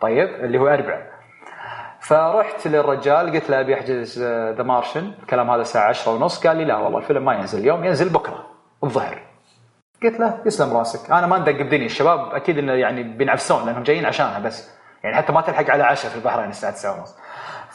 طيب 0.00 0.28
اللي 0.28 0.58
هو 0.58 0.68
أربعة. 0.68 1.02
فرحت 2.00 2.66
للرجال 2.66 3.32
قلت 3.32 3.50
له 3.50 3.60
أبي 3.60 3.74
أحجز 3.74 4.22
The 4.56 4.62
Martian 4.62 5.12
الكلام 5.22 5.50
هذا 5.50 5.60
الساعة 5.60 5.88
10 5.88 6.12
ونص. 6.12 6.46
قال 6.46 6.56
لي 6.56 6.64
لا 6.64 6.76
والله 6.76 6.98
الفيلم 6.98 7.24
ما 7.24 7.34
ينزل. 7.34 7.58
اليوم 7.58 7.84
ينزل 7.84 8.08
بكرة 8.08 8.46
الظهر. 8.84 9.18
قلت 10.02 10.20
له 10.20 10.38
يسلم 10.46 10.76
راسك. 10.76 11.10
أنا 11.10 11.26
ما 11.26 11.38
ندق 11.38 11.62
بدني 11.62 11.86
الشباب 11.86 12.34
أكيد 12.34 12.58
إنه 12.58 12.72
يعني 12.72 13.02
بينعفسون 13.02 13.66
لأنهم 13.66 13.82
جايين 13.82 14.06
عشانها 14.06 14.38
بس. 14.38 14.78
يعني 15.04 15.16
حتى 15.16 15.32
ما 15.32 15.40
تلحق 15.40 15.70
على 15.70 15.82
عشاء 15.82 16.10
في 16.10 16.16
البحرين 16.16 16.48
الساعة 16.48 16.72
9 16.72 16.98
ونص. 16.98 17.16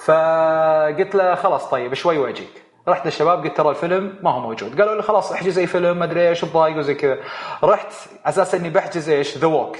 فقلت 0.05 1.15
له 1.15 1.35
خلاص 1.35 1.69
طيب 1.69 1.93
شوي 1.93 2.17
واجيك. 2.17 2.63
رحت 2.87 3.05
للشباب 3.05 3.43
قلت 3.43 3.57
ترى 3.57 3.69
الفيلم 3.69 4.19
ما 4.23 4.31
هو 4.31 4.39
موجود. 4.39 4.81
قالوا 4.81 4.95
لي 4.95 5.01
خلاص 5.01 5.31
احجز 5.31 5.59
أي 5.59 5.67
فيلم 5.67 5.97
ما 5.97 6.05
أدري 6.05 6.29
إيش 6.29 6.41
تضايق 6.41 6.77
وزي 6.77 6.95
كذا. 6.95 7.17
رحت 7.63 7.93
أساس 8.25 8.55
إني 8.55 8.69
بحجز 8.69 9.09
إيش؟ 9.09 9.37
The 9.37 9.47
Walk 9.47 9.77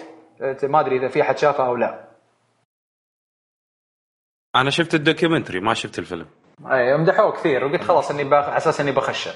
ما 0.64 0.80
أدري 0.80 0.98
إذا 0.98 1.08
في 1.08 1.22
أحد 1.22 1.38
شافه 1.38 1.66
أو 1.66 1.76
لا. 1.76 2.04
أنا 4.56 4.70
شفت 4.70 4.94
ال 4.94 4.99
documentary 4.99 5.60
ما 5.60 5.74
شفت 5.74 6.00
الفيلم. 6.00 6.26
أي 6.72 6.98
مدحوه 6.98 7.32
كثير 7.32 7.66
وقلت 7.66 7.84
خلاص 7.84 8.12
إني 8.12 8.24
باخ... 8.24 8.50
أساس 8.50 8.82
إني 8.82 8.92
بخشه. 8.92 9.32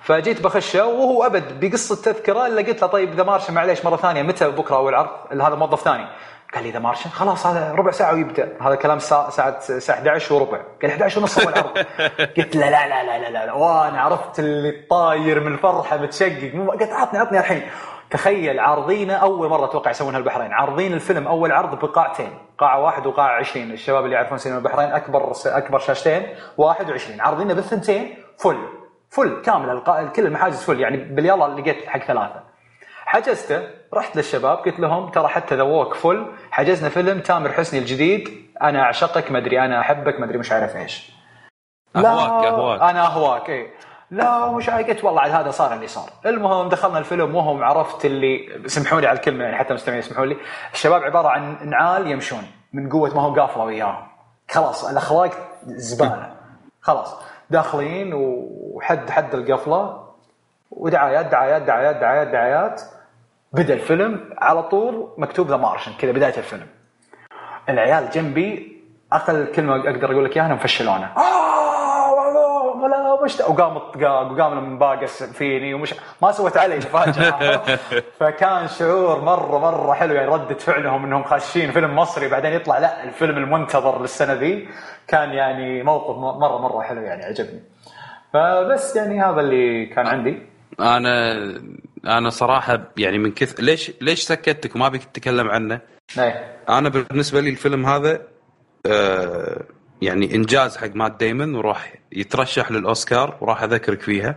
فجيت 0.00 0.42
بخشه 0.42 0.86
وهو 0.86 1.24
أبد 1.26 1.60
بقص 1.60 1.92
التذكره 1.92 2.46
إلا 2.46 2.62
قلت 2.62 2.82
له 2.82 2.88
طيب 2.88 3.14
The 3.14 3.22
Martian 3.22 3.50
معليش 3.50 3.84
مرة 3.84 3.96
ثانية 3.96 4.22
متى 4.22 4.50
بكرة 4.50 4.76
أو 4.76 4.88
العرض؟ 4.88 5.10
هذا 5.32 5.54
موظف 5.54 5.82
ثاني. 5.82 6.06
قال 6.54 6.64
لي 6.64 6.70
The 6.70 6.78
Martian 6.78 7.10
خلاص 7.10 7.46
هذا 7.46 7.72
ربع 7.72 7.90
ساعة 7.90 8.14
ويبدأ. 8.14 8.56
هذا 8.60 8.74
كلام 8.74 8.98
ساعة 8.98 9.30
ساعة 9.30 9.58
الساعة 9.70 9.96
11 9.96 10.34
وربع. 10.34 10.58
قال 10.82 10.90
11 10.90 11.20
ونص 11.20 11.38
هو 11.38 11.48
العرض 11.48 11.78
قلت 12.36 12.56
لا 12.56 12.70
لا 12.70 12.88
لا 12.88 13.04
لا 13.04 13.30
لا, 13.30 13.46
لا. 13.46 13.52
وأنا 13.52 14.00
عرفت 14.00 14.38
اللي 14.38 14.86
طاير 14.90 15.40
من 15.40 15.52
الفرحة 15.52 15.96
متشقق. 15.96 16.52
قلت 16.80 16.92
عطني 16.92 17.18
عطني 17.18 17.38
الحين. 17.38 17.62
تخيل 18.10 18.60
عارضينه 18.60 19.14
أول 19.14 19.48
مرة 19.48 19.64
أتوقع 19.64 19.90
يسوونها 19.90 20.18
البحرين. 20.18 20.52
عارضين 20.52 20.92
الفيلم 20.92 21.26
أول 21.28 21.52
عرض 21.52 21.78
بقاعتين. 21.78 22.38
قاعة 22.58 22.80
واحد 22.80 23.06
وقاعة 23.06 23.38
20 23.38 23.70
الشباب 23.70 24.04
اللي 24.04 24.16
يعرفون 24.16 24.38
سينما 24.38 24.58
البحرين 24.58 24.88
أكبر 24.92 25.32
أكبر 25.46 25.78
شاشتين. 25.78 26.26
21 26.58 27.20
عارضينه 27.20 27.54
بالثنتين. 27.54 28.16
فل. 28.38 28.56
فل. 29.10 29.42
كامل 29.42 29.82
كل 30.16 30.26
المحاجز 30.26 30.62
فل. 30.62 30.80
يعني 30.80 30.96
باليلا 30.96 31.44
لقيت 31.44 31.88
حق 31.88 32.00
ثلاثة. 32.00 32.54
حجزته 33.06 33.62
رحت 33.94 34.16
للشباب 34.16 34.58
قلت 34.58 34.80
لهم 34.80 35.10
ترى 35.10 35.28
حتى 35.28 35.54
ذا 35.54 35.62
ووك 35.62 35.94
فل 35.94 36.26
حجزنا 36.50 36.88
فيلم 36.88 37.20
تامر 37.20 37.52
حسني 37.52 37.80
الجديد 37.80 38.28
أنا 38.62 38.82
أعشقك 38.82 39.30
ما 39.30 39.38
أدري 39.38 39.64
أنا 39.64 39.80
أحبك 39.80 40.20
ما 40.20 40.26
أدري 40.26 40.38
مش 40.38 40.52
عارف 40.52 40.76
إيش. 40.76 41.12
أهواك 41.96 42.44
أهواك. 42.44 42.80
أنا 42.80 43.06
أهواك 43.06 43.50
اي 43.50 43.70
لا 44.10 44.50
مش 44.50 44.70
قلت 44.70 45.04
والله 45.04 45.40
هذا 45.40 45.50
صار 45.50 45.74
اللي 45.74 45.86
صار. 45.86 46.10
المهم 46.26 46.68
دخلنا 46.68 46.98
الفيلم 46.98 47.36
وهم 47.36 47.64
عرفت 47.64 48.04
اللي 48.04 48.62
سمحوا 48.66 49.00
لي 49.00 49.06
على 49.06 49.16
الكلمة 49.16 49.44
يعني 49.44 49.56
حتى 49.56 49.70
المستمعين 49.70 49.98
يسمحوا 49.98 50.26
لي. 50.26 50.36
الشباب 50.72 51.02
عبارة 51.02 51.28
عن 51.28 51.68
نعال 51.68 52.10
يمشون 52.10 52.42
من 52.72 52.88
قوة 52.88 53.14
ما 53.14 53.22
هو 53.22 53.34
قافلة 53.34 53.64
وياهم. 53.64 54.06
خلاص 54.50 54.84
الأخلاق 54.84 55.30
زبالة. 55.64 56.34
خلاص 56.80 57.20
داخلين 57.50 58.10
وحد 58.14 59.10
حد 59.10 59.34
القفلة 59.34 60.04
ودعايات 60.70 61.26
دعايات 61.26 61.62
دعايات 61.62 61.96
دعايات 61.96 62.28
دعايات. 62.28 62.82
بدأ 63.54 63.74
الفيلم 63.74 64.20
على 64.38 64.62
طول 64.62 65.08
مكتوب 65.18 65.48
The 65.48 65.56
Martian 65.56 65.92
كذا 65.98 66.12
بداية 66.12 66.36
الفيلم. 66.36 66.66
العيال 67.68 68.10
جنبي 68.10 68.76
أقل 69.12 69.46
كلمه 69.46 69.76
أقدر 69.76 70.12
أقول 70.12 70.24
لك 70.24 70.36
إياها 70.36 70.46
إنهم 70.46 70.58
فشلونا. 70.58 71.12
آه 71.16 72.12
ولا 72.82 73.24
مش 73.24 73.40
وقام 73.40 73.76
الطقاق 73.76 74.32
وقام 74.32 74.58
المباقس 74.58 75.22
فيني 75.22 75.74
ومش 75.74 75.94
ما 76.22 76.32
سوت 76.32 76.56
علي 76.56 76.76
مفاجأة. 76.76 77.62
فكان 78.20 78.68
شعور 78.68 79.20
مرة 79.20 79.58
مرة 79.58 79.92
حلو 79.92 80.14
يعني 80.14 80.28
ردة 80.28 80.54
فعلهم 80.54 81.04
إنهم 81.04 81.24
خاشين 81.24 81.72
فيلم 81.72 81.96
مصري 81.96 82.28
بعدين 82.28 82.52
يطلع 82.52 82.78
لا 82.78 83.04
الفيلم 83.04 83.36
المنتظر 83.36 84.00
للسنة 84.02 84.32
ذي 84.32 84.68
كان 85.08 85.30
يعني 85.30 85.82
موقف 85.82 86.16
مرة 86.16 86.58
مرة 86.58 86.82
حلو 86.82 87.00
يعني 87.00 87.24
عجبني. 87.24 87.60
فبس 88.32 88.96
يعني 88.96 89.22
هذا 89.22 89.40
اللي 89.40 89.86
كان 89.86 90.06
عندي. 90.06 90.42
أنا 90.80 91.34
أنا 92.06 92.30
صراحة 92.30 92.80
يعني 92.96 93.18
من 93.18 93.32
كثر 93.32 93.62
ليش 93.62 93.92
ليش 94.00 94.22
سكتك؟ 94.22 94.76
وما 94.76 94.88
بيك 94.88 95.04
تتكلم 95.04 95.50
عنه؟ 95.50 95.80
إيه 96.18 96.56
أنا 96.68 96.88
بالنسبة 96.88 97.40
لي 97.40 97.50
الفيلم 97.50 97.86
هذا 97.86 98.22
آه 98.86 99.64
يعني 100.02 100.34
إنجاز 100.34 100.76
حق 100.76 100.90
مات 100.94 101.20
دايمون 101.20 101.54
وراح 101.54 101.94
يترشح 102.12 102.70
للأوسكار 102.70 103.36
وراح 103.40 103.62
أذكرك 103.62 104.00
فيها. 104.00 104.36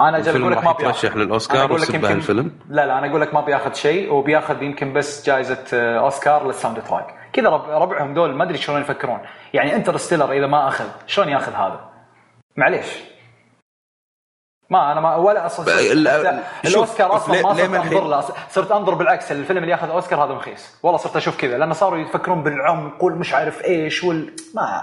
أنا 0.00 0.30
أقول 0.30 0.52
لك 0.52 0.64
ما 0.64 0.72
بيترشح 0.72 1.16
للأوسكار 1.16 1.76
الفيلم. 1.76 2.52
لا 2.68 2.86
لا 2.86 2.98
أنا 2.98 3.10
أقول 3.10 3.20
لك 3.20 3.34
ما 3.34 3.40
بياخذ 3.40 3.72
شيء 3.72 4.12
وبياخذ 4.12 4.62
يمكن 4.62 4.92
بس 4.92 5.26
جائزه 5.26 5.66
أوسكار 5.74 6.46
لل 6.46 6.82
soundtrack. 6.82 7.14
كذا 7.32 7.48
ربعهم 7.48 8.14
دول 8.14 8.34
ما 8.34 8.44
أدري 8.44 8.58
شلون 8.58 8.80
يفكرون. 8.80 9.20
يعني 9.54 9.74
Interstellar 9.74 10.32
إذا 10.32 10.46
ما 10.46 10.68
أخذ 10.68 10.86
شلون 11.06 11.28
ياخذ 11.28 11.52
هذا؟ 11.52 11.90
معليش. 12.56 12.86
ما 14.70 14.92
أنا 14.92 15.00
ما 15.00 15.16
ولا 15.16 15.46
أصلا 15.46 15.80
الأوسكار 16.64 17.16
أصلا 17.16 17.42
ما 17.42 17.54
صرت 17.54 17.74
أنظر 17.74 18.08
له 18.08 18.24
صرت 18.50 18.72
أنظر 18.72 18.94
بالعكس 18.94 19.32
الفيلم 19.32 19.58
اللي 19.58 19.70
ياخذ 19.70 19.90
أوسكار 19.90 20.24
هذا 20.24 20.34
مخيس. 20.34 20.76
والله 20.82 20.98
صرت 20.98 21.16
أشوف 21.16 21.36
كذا 21.36 21.58
لأن 21.58 21.72
صاروا 21.72 21.98
يفكرون 21.98 22.42
بالعمق 22.42 23.04
والمش 23.04 23.34
عارف 23.34 23.64
إيش 23.64 24.04
وال 24.04 24.32
ما. 24.54 24.82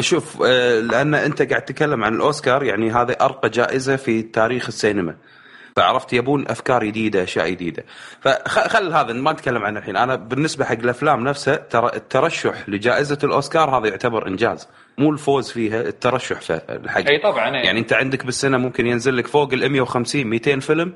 شوف 0.00 0.42
آه، 0.42 0.80
لأن 0.80 1.14
أنت 1.14 1.42
قاعد 1.42 1.64
تتكلم 1.64 2.04
عن 2.04 2.14
الأوسكار 2.14 2.62
يعني 2.62 2.90
هذا 2.90 3.12
أرقى 3.20 3.48
جائزة 3.48 3.96
في 3.96 4.22
تاريخ 4.22 4.66
السينما. 4.66 5.16
فعرفت 5.76 6.12
يبون 6.12 6.48
أفكار 6.48 6.84
جديدة 6.84 7.22
أشياء 7.22 7.50
جديدة. 7.50 7.84
فخل 8.20 8.92
هذا 8.92 9.12
ما 9.12 9.32
نتكلم 9.32 9.62
عنه 9.64 9.78
الحين. 9.78 9.96
أنا 9.96 10.14
بالنسبة 10.14 10.64
حق 10.64 10.72
الأفلام 10.72 11.24
نفسها 11.24 11.56
ترى 11.56 11.90
الترشح 11.96 12.68
لجائزة 12.68 13.18
الأوسكار 13.24 13.78
هذا 13.78 13.88
يعتبر 13.88 14.28
إنجاز. 14.28 14.68
مو 14.98 15.10
الفوز 15.10 15.50
فيها 15.50 15.80
الترشح 15.80 16.40
في 16.40 16.60
الحق 16.70 17.08
أي 17.08 17.18
طبعا 17.18 17.56
أي. 17.56 17.66
يعني 17.66 17.78
أنت 17.80 17.92
عندك 17.92 18.24
بالسنة 18.26 18.58
ممكن 18.58 18.86
ينزل 18.86 19.16
لك 19.16 19.26
فوق 19.26 19.52
ال 19.52 19.68
150 19.68 20.26
200 20.26 20.60
فيلم 20.60 20.94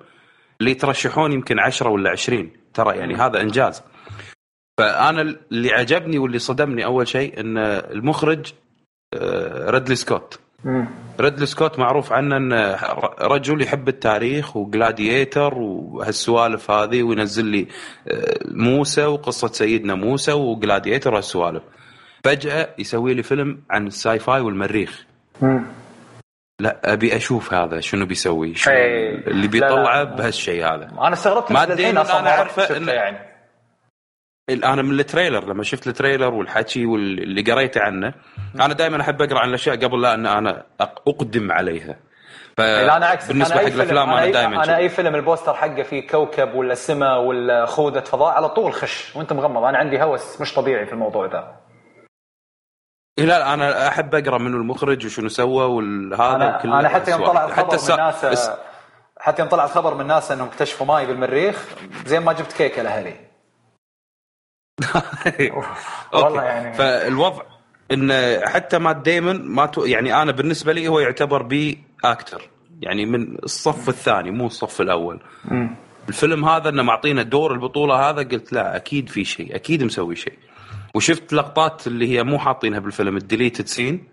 اللي 0.60 0.70
يترشحون 0.70 1.32
يمكن 1.32 1.58
10 1.58 1.90
ولا 1.90 2.10
20 2.10 2.50
ترى 2.74 2.96
يعني 2.96 3.14
م. 3.14 3.20
هذا 3.20 3.40
إنجاز. 3.40 3.82
فأنا 4.78 5.20
اللي 5.52 5.72
عجبني 5.72 6.18
واللي 6.18 6.38
صدمني 6.38 6.84
أول 6.84 7.08
شيء 7.08 7.40
إن 7.40 7.58
المخرج 7.58 8.52
ريدلي 9.68 9.96
سكوت. 9.96 10.40
ريدلي 11.20 11.46
سكوت 11.46 11.78
معروف 11.78 12.12
عنه 12.12 12.36
انه 12.36 12.76
رجل 13.20 13.62
يحب 13.62 13.88
التاريخ 13.88 14.56
و 14.56 14.66
Gladiator 14.66 15.54
وهالسوالف 15.54 16.70
هذه 16.70 17.02
وينزل 17.02 17.44
لي 17.44 17.66
آه، 18.08 18.38
موسى 18.44 19.04
وقصة 19.04 19.48
سيدنا 19.48 19.94
موسى 19.94 20.32
و 20.32 20.40
Gladiator 20.40 21.12
وهالسوالف. 21.12 21.62
فجأة 22.24 22.68
يسوي 22.78 23.14
لي 23.14 23.22
فيلم 23.22 23.62
عن 23.70 23.86
ال 23.86 24.18
sci-fi 24.18 24.40
والمريخ 24.40 25.04
لا 26.60 26.92
أبي 26.92 27.16
أشوف 27.16 27.54
هذا 27.54 27.80
شنو 27.80 28.06
بيسوي 28.06 28.54
شنو 28.54 28.74
اللي 28.74 29.48
بيطلعه 29.48 30.04
بهالشيء 30.04 30.64
هذا. 30.64 30.84
أنا 31.00 31.12
استغربت 31.12 31.52
ما 31.52 31.64
أنا 31.64 32.30
اعرفه 32.30 32.92
يعني. 32.92 33.37
أنا 34.50 34.82
من 34.82 35.00
ال 35.00 35.06
trailer 35.06 35.44
لما 35.44 35.62
شفت 35.62 35.86
ال 35.86 35.92
trailer 35.92 36.34
والحكي 36.34 36.86
واللي 36.86 37.52
قريته 37.52 37.80
عنه 37.80 38.14
أنا 38.60 38.74
دائما 38.74 39.00
أحب 39.00 39.22
أقرأ 39.22 39.38
عن 39.38 39.48
الأشياء 39.48 39.76
قبل 39.76 40.02
لا 40.02 40.14
إن 40.14 40.26
أنا 40.26 40.66
أقدم 40.80 41.52
عليها. 41.52 41.96
ف 42.56 42.60
أنا 42.60 43.06
عكس. 43.06 43.28
بالنسبة 43.28 43.60
أنا 43.60 43.68
حق 43.68 43.74
الأفلام 43.74 44.10
أنا, 44.10 44.22
أنا 44.24 44.32
دائما 44.32 44.64
أنا 44.64 44.76
أي 44.76 44.88
فيلم 44.88 45.14
ال 45.14 45.20
poster 45.20 45.54
حقه 45.54 45.82
فيه 45.82 46.06
كوكب 46.06 46.54
ولا 46.54 46.74
سماء 46.74 47.20
ولا 47.20 47.66
خوذه 47.66 48.00
فضاء 48.00 48.34
على 48.34 48.48
طول 48.48 48.72
خش 48.72 49.16
وأنت 49.16 49.32
مغمض. 49.32 49.64
أنا 49.64 49.78
عندي 49.78 50.02
هوس 50.02 50.40
مش 50.40 50.54
طبيعي 50.54 50.86
في 50.86 50.92
الموضوع 50.92 51.26
ذا 51.26 51.56
لا 53.18 53.54
أنا 53.54 53.88
أحب 53.88 54.14
أقرأ 54.14 54.38
منه 54.38 54.56
المخرج 54.56 55.06
وشنو 55.06 55.28
سوى 55.28 55.64
والهذا 55.64 56.34
أنا, 56.36 56.80
أنا 56.80 56.88
حتى 56.88 57.10
يوم 57.10 57.26
طلع 57.26 57.44
الخبر 57.44 57.76
حتى 57.76 57.92
من 57.92 57.98
ناس 57.98 58.50
حتى 59.20 59.42
يوم 59.42 59.50
طلع 59.50 59.64
الخبر 59.64 59.94
من 59.94 60.06
ناس 60.06 60.32
إنهم 60.32 60.48
اكتشفوا 60.48 60.86
ماي 60.86 61.06
بالمريخ 61.06 61.64
زين 62.06 62.22
ما 62.22 62.32
جبت 62.32 62.52
كيكة 62.52 62.82
لأهلي. 62.82 63.27
والله 66.12 66.42
يعني 66.42 66.74
فالوضع 66.74 67.42
إن 67.92 68.12
حتى 68.44 68.78
مات 68.78 68.96
دايمون 68.96 69.48
ما 69.48 69.66
تو 69.66 69.84
يعني 69.84 70.22
أنا 70.22 70.32
بالنسبة 70.32 70.72
لي 70.72 70.88
هو 70.88 71.00
يعتبر 71.00 71.42
B 71.42 71.78
actor 72.04 72.48
يعني 72.82 73.06
من 73.06 73.36
الصف 73.44 73.88
الثاني 73.88 74.30
مو 74.30 74.46
الصف 74.46 74.80
الأول. 74.80 75.20
م. 75.44 75.68
الفيلم 76.08 76.44
هذا 76.44 76.68
إنه 76.68 76.82
معطينا 76.82 77.22
دور 77.22 77.52
البطولة 77.52 78.10
هذا 78.10 78.22
قلت 78.22 78.52
لا 78.52 78.76
أكيد 78.76 79.08
في 79.08 79.24
شيء 79.24 79.54
أكيد 79.54 79.82
مسوي 79.84 80.16
شيء. 80.16 80.38
وشفت 80.94 81.32
لقطات 81.32 81.86
اللي 81.86 82.08
هي 82.18 82.22
مو 82.22 82.38
حاطينها 82.38 82.78
بالفيلم 82.78 83.16
الديليتد 83.16 83.66
سين. 83.66 84.04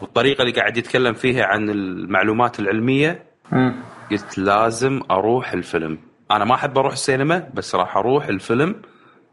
والطريقة 0.00 0.42
اللي 0.42 0.52
قاعد 0.52 0.76
يتكلم 0.76 1.14
فيها 1.14 1.44
عن 1.44 1.70
المعلومات 1.70 2.60
العلمية. 2.60 3.22
م. 3.52 3.72
قلت 4.10 4.38
لازم 4.38 5.00
أروح 5.10 5.52
الفيلم. 5.52 5.98
أنا 6.30 6.44
ما 6.44 6.54
أحب 6.54 6.78
أروح 6.78 6.92
السينما 6.92 7.48
بس 7.54 7.74
راح 7.74 7.96
أروح 7.96 8.26
الفيلم. 8.26 8.74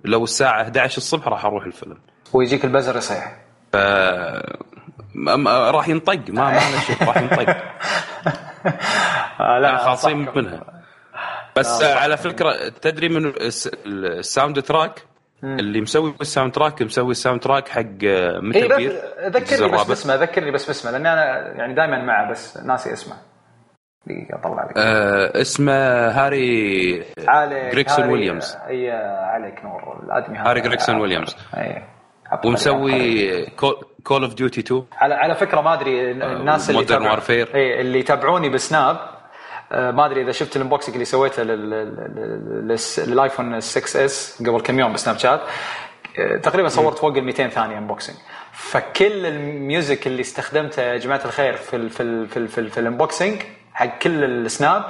لو 0.06 0.24
الساعة 0.24 0.62
11 0.62 0.98
الصبح 0.98 1.28
راح 1.28 1.46
أروح 1.46 1.66
الفيلم. 1.66 1.98
ويجيك 2.34 2.66
البزر 2.66 2.98
يصيح. 2.98 3.38
ف 3.74 3.76
راح 5.48 5.88
ينطق 5.88 6.30
ما 6.30 6.52
ما 6.52 6.60
شيء 6.60 7.04
راح 7.04 7.18
ينطق. 7.18 7.50
آه، 9.42 9.60
لا 9.60 9.78
خاصين 9.78 10.28
منها. 10.36 10.84
بس 11.56 11.82
لا 11.82 12.00
على 12.00 12.18
فكرة 12.18 12.70
تدري 12.70 13.10
من 13.10 13.34
ال 13.86 14.62
soundtrack؟ 14.62 15.04
اللي 15.44 15.82
مسوي 15.82 16.16
ال 16.22 16.54
soundtrack 16.54 16.82
مسوي 16.82 17.12
ال 17.12 17.40
soundtrack 17.42 17.68
حق 17.68 17.82
متل 18.42 18.74
إيه 18.74 19.28
ذكرني 19.28 19.72
بس 19.72 19.84
باسمه 19.84 20.16
ذكرني 20.16 20.52
بس 20.52 20.66
باسمه 20.66 20.92
لأني 20.92 21.14
أنا 21.14 21.48
يعني 21.48 21.74
دائما 21.74 22.04
معه 22.04 22.32
بس 22.32 22.58
ناسي 22.58 22.94
اسمه. 22.94 23.16
دقيقه 24.06 24.36
اطلع 24.40 24.64
لك. 24.64 24.78
آه 24.78 25.42
اسمه 25.42 25.74
هاري 26.08 27.04
جريجسون 27.72 28.10
ويليامز. 28.10 28.58
إي 28.68 28.92
عليك 28.92 29.66
نور. 29.66 30.00
الأدمي 30.04 30.38
هاري 30.38 30.62
جريجسون 30.62 30.96
ويليامز. 30.96 31.36
إي 31.58 31.84
ومسوي 32.46 33.46
Call 34.04 34.24
of 34.24 34.34
Duty 34.34 34.62
2 34.62 34.84
على 34.94 35.16
على 35.16 35.36
فكرة 35.36 35.62
ما 35.62 35.74
أدري 35.74 36.12
الناس 36.12 36.70
اللي 36.70 36.82
Modern 36.82 37.08
Warfare 37.08 37.56
إي 37.56 37.82
اللي 37.82 38.00
يتابعوني 38.00 38.50
بسناب 38.50 38.98
آه، 39.72 39.92
ما 39.92 40.06
أدري 40.06 40.22
إذا 40.22 40.32
شفت 40.32 40.56
ال 40.56 40.60
unboxing 40.60 40.96
اللي 40.96 41.06
سويته 41.06 41.44
لل 43.08 43.60
iPhone 43.60 44.06
6s 44.06 44.44
قبل 44.48 44.62
كم 44.62 44.80
يوم 44.80 44.94
ب 44.94 45.18
Snapchat 45.18 45.42
آه، 46.20 46.38
تقريبا 46.38 46.68
صورت 46.68 46.98
فوق 46.98 47.18
ال 47.18 47.24
200 47.24 47.48
ثانية 47.48 47.78
unboxing. 47.78 48.16
فكل 48.52 49.26
ال 49.26 49.39
music 49.39 50.08
اللي 50.08 50.22
استخدمته 50.22 50.82
يا 50.82 50.98
جماعة 50.98 51.22
الخير 51.26 51.54
في 51.54 51.76
ال 51.76 51.90
في 51.90 52.04
ال 52.04 52.28
في 52.28 52.38
ال 52.38 52.48
في, 52.48 52.58
ال 52.58 52.70
في 52.70 52.80
ال 52.80 52.87
unboxing 52.87 53.42
حق 53.74 54.00
كل 54.00 54.24
السناب 54.24 54.84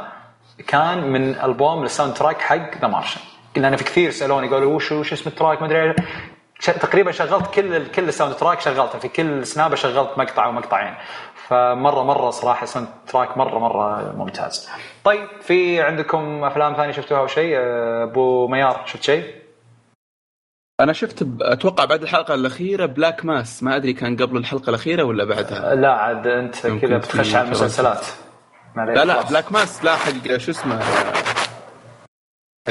كان 0.67 1.11
من 1.11 1.35
ألبوم 1.35 1.83
ال 1.83 2.13
soundtrack 2.13 2.41
حق 2.41 2.77
The 2.81 2.87
Martian 2.87 3.21
لأن 3.55 3.75
في 3.75 3.83
كثير 3.83 4.11
سالوني 4.11 4.47
قالوا 4.47 4.75
وش 4.75 4.91
وش 4.91 5.13
اسم 5.13 5.29
ال 5.29 5.34
track؟ 5.34 5.61
ما 5.61 5.67
أدري. 5.67 5.95
تقريبا 6.61 7.11
شغلت 7.11 7.53
كل 7.53 7.87
كل 7.87 8.07
ال 8.07 8.35
soundtrack 8.35 8.61
شغلته. 8.61 8.99
في 8.99 9.07
كل 9.07 9.45
سنابه 9.45 9.75
شغلت 9.75 10.17
مقطع 10.17 10.47
ومقطعين. 10.47 10.93
فمره 11.47 12.03
مرة 12.03 12.29
صراحة 12.29 12.65
soundtrack 12.65 13.37
مره 13.37 13.59
مرة 13.59 14.15
ممتاز. 14.17 14.69
طيب 15.03 15.27
في 15.41 15.81
عندكم 15.81 16.43
أفلام 16.43 16.75
ثانية 16.75 16.91
شفتوها 16.91 17.19
أو 17.19 17.27
شيء؟ 17.27 17.55
أبو 18.03 18.47
ميار 18.47 18.81
شفت 18.85 19.03
شيء؟ 19.03 19.35
أنا 20.79 20.93
شفت 20.93 21.27
أتوقع 21.41 21.85
بعد 21.85 22.01
الحلقة 22.01 22.33
الأخيرة 22.33 22.85
Black 22.85 23.25
Mass 23.25 23.63
ما 23.63 23.75
أدري 23.75 23.93
كان 23.93 24.15
قبل 24.15 24.37
الحلقة 24.37 24.69
الأخيرة 24.69 25.03
ولا 25.03 25.25
بعدها. 25.25 25.75
لا 25.75 25.91
عاد 25.91 26.27
أنت 26.27 26.67
كذا 26.67 26.97
بتخش 26.97 27.35
على 27.35 27.45
المسلسلات. 27.45 28.05
لا 28.75 29.05
لا 29.05 29.21
Black 29.29 29.51
Mass 29.51 29.85
لا 29.85 29.95
حق 29.95 30.37
شو 30.37 30.51
اسمه؟ 30.51 30.79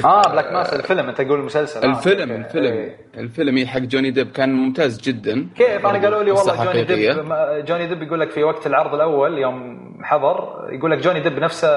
آه 0.05 0.23
Black 0.33 0.53
Mass 0.53 0.75
الفيلم 0.75 1.09
أنت 1.09 1.21
تقول 1.21 1.41
المسلسل. 1.41 1.85
الفيلم 1.91 2.31
آه. 2.33 2.37
الفيلم. 2.37 2.73
إيه. 2.73 2.97
الفيلم 3.15 3.67
حق 3.67 3.79
جوني 3.79 4.11
ديب. 4.11 4.33
كان 4.33 4.53
ممتاز 4.53 5.01
جدا. 5.01 5.49
كيف؟ 5.57 5.87
أنا 5.87 6.03
قالوا 6.03 6.23
لي 6.23 6.31
والله 6.31 6.65
جوني 6.65 6.85
ديب 6.85 7.25
جوني 7.65 7.87
ديب 7.87 8.03
يقول 8.03 8.21
لك 8.21 8.31
في 8.31 8.45
وقت 8.45 8.67
العرض 8.67 8.95
الأول 8.95 9.39
يوم 9.39 9.81
حضر 10.03 10.69
يقول 10.73 10.91
لك 10.91 10.99
جوني 10.99 11.21
ديب 11.21 11.39
نفسه 11.39 11.69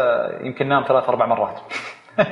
يمكن 0.42 0.68
نام 0.68 0.84
ثلاث 0.88 1.10
أربع 1.10 1.26
مرات. 1.26 1.60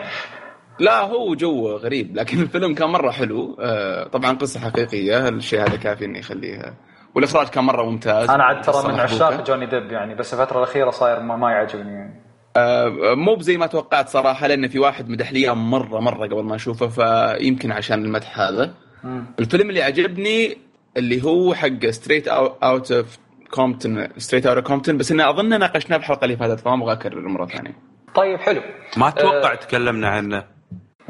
لا 0.79 1.01
هو 1.01 1.35
جو 1.35 1.75
غريب 1.77 2.15
لكن 2.15 2.41
الفيلم 2.41 2.73
كان 2.73 2.89
مرة 2.89 3.11
حلو. 3.11 3.57
آه 3.59 4.07
طبعا 4.07 4.31
قصة 4.37 4.59
حقيقية 4.59 5.27
الشيء 5.29 5.61
هذا 5.61 5.75
كافي 5.75 6.05
انه 6.05 6.19
يخليها 6.19 6.73
والإخراج 7.15 7.47
كان 7.47 7.63
مرة 7.63 7.83
ممتاز. 7.83 8.29
أنا 8.29 8.43
عاد 8.43 8.61
ترى 8.61 8.93
من 8.93 8.99
عشاق 8.99 9.47
جوني 9.47 9.65
ديب 9.65 9.91
يعني 9.91 10.15
بس 10.15 10.33
الفترة 10.33 10.57
الأخيرة 10.57 10.89
صاير 10.89 11.19
ما, 11.19 11.35
ما 11.35 11.51
يعجبني. 11.51 11.91
يعني 11.91 12.21
آه 12.57 13.15
مو 13.15 13.35
بزي 13.35 13.57
ما 13.57 13.67
توقعت 13.67 14.09
صراحة 14.09 14.47
لأن 14.47 14.67
في 14.67 14.79
واحد 14.79 15.09
مدح 15.09 15.33
لي 15.33 15.55
مره 15.55 15.99
مرة 15.99 16.25
قبل 16.27 16.43
ما 16.43 16.55
أشوفه 16.55 16.87
فيمكن 16.87 17.71
عشان 17.71 18.05
المدح 18.05 18.39
هذا. 18.39 18.73
م. 19.03 19.21
الفيلم 19.39 19.69
اللي 19.69 19.81
عجبني 19.81 20.57
اللي 20.97 21.23
هو 21.23 21.53
حق 21.53 21.85
Straight 21.89 22.27
Outta 22.27 22.91
Compton 22.91 24.07
Straight 24.17 24.45
Outta 24.45 24.57
Compton 24.57 24.97
بس 24.97 25.11
إنه 25.11 25.29
أظن 25.29 25.59
ناقشناه 25.59 25.97
في 25.97 26.03
الحلقة 26.03 26.25
اللي 26.25 26.37
فاتت 26.37 26.59
فما 26.59 26.73
أبغى 26.73 26.93
أكرر 26.93 27.27
مرة 27.27 27.45
ثانية. 27.45 27.77
طيب 28.15 28.39
حلو. 28.39 28.61
ما 28.97 29.07
أتوقع 29.07 29.51
أه 29.51 29.55
تكلمنا 29.55 30.07
عنه. 30.07 30.43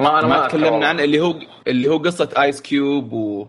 ما 0.00 0.18
أنا 0.18 0.28
ما, 0.28 0.40
ما 0.40 0.48
تكلمنا 0.48 0.88
عنه 0.88 1.04
اللي 1.04 1.20
هو 1.20 1.34
اللي 1.66 1.88
هو 1.88 1.98
قصة 1.98 2.28
Ice 2.42 2.62
Cube 2.62 3.12
و, 3.12 3.46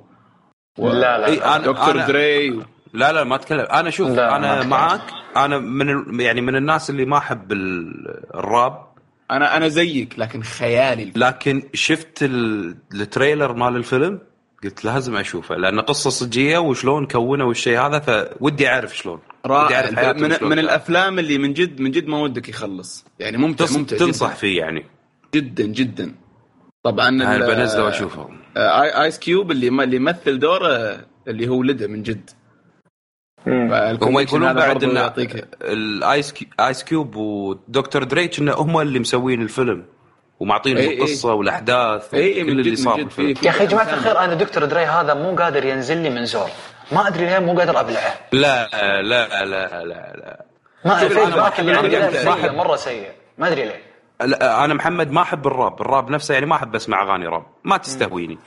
و... 0.77 0.89
لا 0.89 1.17
لا, 1.17 1.35
لا. 1.35 1.57
دكتور 1.57 1.91
أنا... 1.91 2.07
دري. 2.07 2.51
و... 2.51 2.63
لا 2.93 3.11
لا 3.11 3.23
ما 3.23 3.35
أتكلم. 3.35 3.67
أنا 3.71 3.89
شوف 3.89 4.09
أنا 4.09 4.63
معاك. 4.63 5.01
أنا 5.37 5.57
من 5.59 6.19
يعني 6.19 6.41
من 6.41 6.55
الناس 6.55 6.89
اللي 6.89 7.05
ما 7.05 7.17
أحب 7.17 7.51
الراب. 7.51 8.85
أنا 9.31 9.57
أنا 9.57 9.67
زيك 9.67 10.19
لكن 10.19 10.43
خيالي. 10.43 11.11
لكن 11.15 11.63
شفت 11.73 12.19
ال 12.23 12.40
trailer 12.40 13.53
مال 13.53 13.75
الفيلم 13.75 14.19
قلت 14.63 14.85
لازم 14.85 15.15
أشوفه 15.15 15.55
لأن 15.55 15.79
قصة 15.79 16.09
صجية 16.09 16.57
وشلون 16.57 17.07
كونه 17.07 17.45
والشيء 17.45 17.79
هذا 17.79 17.99
فودي 17.99 18.67
أعرف 18.67 18.97
شلون. 18.97 19.19
ودي 19.45 19.75
أعرف 19.75 19.99
من, 19.99 20.21
من, 20.21 20.37
من 20.41 20.59
الأفلام 20.59 21.19
اللي 21.19 21.37
من 21.37 21.53
جد 21.53 21.81
من 21.81 21.91
جد 21.91 22.07
ما 22.07 22.17
ودك 22.21 22.49
يخلص. 22.49 23.05
يعني 23.19 23.37
ممتع 23.37 23.65
ممتع 23.77 23.97
تنصح 23.97 24.27
جداً. 24.27 24.35
فيه 24.35 24.59
يعني. 24.59 24.85
جدا 25.35 25.63
جدا. 25.63 26.15
طبعا 26.83 27.09
بنزله 27.37 27.83
واشوفه 27.83 28.29
Ice 28.57 29.19
Cube 29.19 29.51
اللي 29.51 29.83
اللي 29.83 29.95
يمثل 29.95 30.39
دوره 30.39 30.99
اللي 31.27 31.47
هو 31.47 31.57
ولده 31.57 31.87
من 31.87 32.03
جد. 32.03 32.29
هم 33.47 34.19
يقولون 34.19 34.53
بعد 34.53 34.83
ان 34.83 35.11
ال 35.61 35.76
Ice, 35.76 36.33
Ice 36.59 36.83
Cube 36.83 37.15
و 37.15 37.37
Dr. 37.37 38.03
Dre 38.03 38.39
إنه 38.39 38.53
هم 38.53 38.79
اللي 38.79 38.99
مسوين 38.99 39.41
الفيلم 39.41 39.85
ومعطين 40.39 40.77
إيه 40.77 40.97
القصة 40.97 41.29
إيه 41.29 41.35
والاحداث 41.35 42.13
إيه 42.13 42.43
كل 42.43 42.59
اللي 42.59 42.75
صار 42.75 42.99
يا 42.99 43.49
أخي 43.49 43.63
يا 43.63 43.69
جماعة 43.69 43.93
الخير 43.93 44.19
أنا 44.19 44.33
دكتور 44.33 44.65
دري 44.65 44.85
هذا 44.85 45.13
مو 45.13 45.35
قادر 45.35 45.65
ينزل 45.65 45.97
لي 45.97 46.09
من 46.09 46.25
زور. 46.25 46.49
ما 46.91 47.07
أدري 47.07 47.25
ليه 47.25 47.39
مو 47.39 47.57
قادر 47.59 47.79
أبلعه. 47.79 48.15
لا 48.31 48.69
لا 49.01 49.45
لا 49.45 49.45
لا 49.45 49.83
لا 49.85 50.45
ما 50.85 51.01
الفيدباك 51.01 51.59
اللي 51.59 51.73
عندي 51.73 52.57
مرة 52.57 52.75
سيء. 52.75 53.09
ما 53.37 53.47
أدري 53.47 53.65
ليه. 53.65 53.92
أنا 54.41 54.73
محمد 54.73 55.11
ما 55.11 55.21
أحب 55.21 55.47
الراب. 55.47 55.81
الراب 55.81 56.09
نفسه 56.09 56.33
يعني 56.33 56.45
ما 56.45 56.55
أحب 56.55 56.75
أسمع 56.75 57.03
أغاني 57.03 57.27
راب. 57.27 57.45
ما 57.63 57.77
تستهويني. 57.77 58.37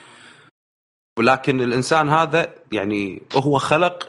ولكن 1.19 1.61
الإنسان 1.61 2.09
هذا 2.09 2.55
يعني 2.73 3.23
هو 3.37 3.59
خلق 3.59 4.09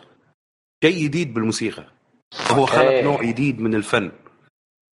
شيء 0.84 1.04
جديد 1.04 1.34
بالموسيقى. 1.34 1.84
هو 2.52 2.66
خلق. 2.66 3.04
نوع 3.04 3.24
جديد 3.24 3.62
من 3.62 3.76
الفن. 3.76 4.12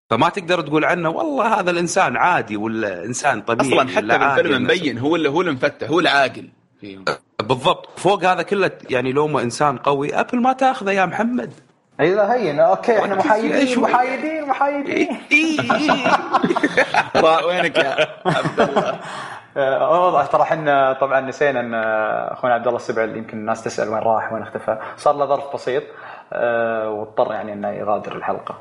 فما 0.10 0.30
تقدر 0.30 0.62
تقول 0.62 0.86
عنه 0.86 1.10
والله 1.10 1.60
هذا 1.60 1.72
الإنسان 1.72 2.18
عادي 2.18 2.58
ولا 2.58 3.06
انسان 3.06 3.42
طبيعي 3.42 3.74
أصلا 3.74 3.90
حتى 3.90 4.18
بالفيلم 4.18 4.64
مبين 4.64 4.98
هو 4.98 5.16
اللي 5.16 5.30
هو 5.30 5.42
المفتح 5.42 5.90
هو 5.90 6.00
العاقل 6.00 6.50
فيهم. 6.82 7.06
بالضبط. 7.40 8.00
فوق 8.00 8.26
هذا 8.26 8.42
كله 8.42 8.72
يعني 8.90 9.12
لو 9.12 9.28
ما 9.28 9.42
إنسان 9.42 9.78
قوي 9.78 10.14
Apple 10.14 10.42
ما 10.42 10.54
تأخذه 10.54 10.92
يا 10.92 11.06
محمد. 11.06 11.54
اي 12.00 12.16
لا 12.16 12.34
هين. 12.34 12.60
أوكي 12.60 13.00
إحنا 13.00 13.16
محايدين 13.16 13.80
محايدين 13.80 14.46
محايدين. 14.50 15.08
وينك 17.46 17.78
يا 17.78 18.08
عبد 18.26 18.60
الله؟ 18.62 19.00
واضح 19.90 20.26
ترى 20.26 20.42
إحنا 20.42 20.94
طبعا 20.94 21.20
نسينا 21.22 21.60
إن 21.60 21.74
أخونا 22.34 22.54
عبد 22.54 22.68
الله 22.68 22.78
السبع 22.78 23.04
يمكن 23.04 23.38
الناس 23.38 23.64
تسأل 23.64 23.90
وين 23.90 24.00
راح 24.00 24.34
وين 24.34 24.42
اختفى 24.44 24.78
صار 24.98 25.16
له 25.16 25.26
ظرف 25.26 25.54
بسيط 25.54 25.84
أه 26.34 26.90
واضطر 26.90 27.34
يعني 27.34 27.54
إنه 27.54 27.70
يغادر 27.70 28.16
الحلقة. 28.16 28.56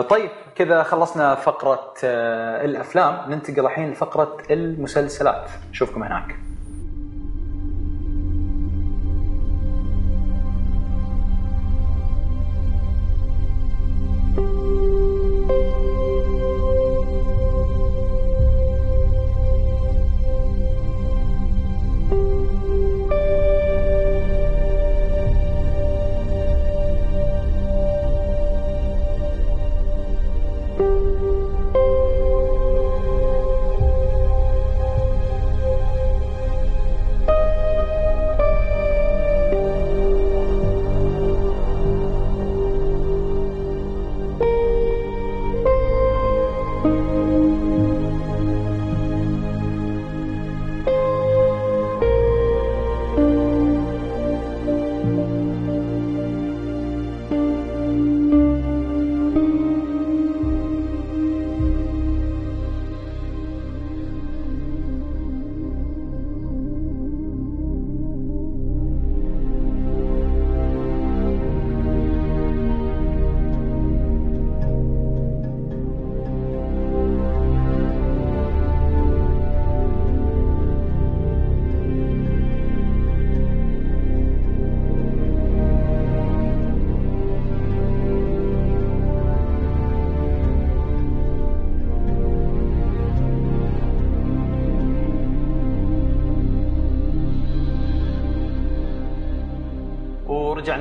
طيب 0.00 0.30
كذا 0.54 0.82
خلصنا 0.82 1.34
فقرة 1.34 1.92
الأفلام. 2.64 3.18
ننتقل 3.28 3.66
الحين 3.66 3.90
لفقرة 3.90 4.36
المسلسلات. 4.50 5.50
نشوفكم 5.70 6.02
هناك. 6.02 6.36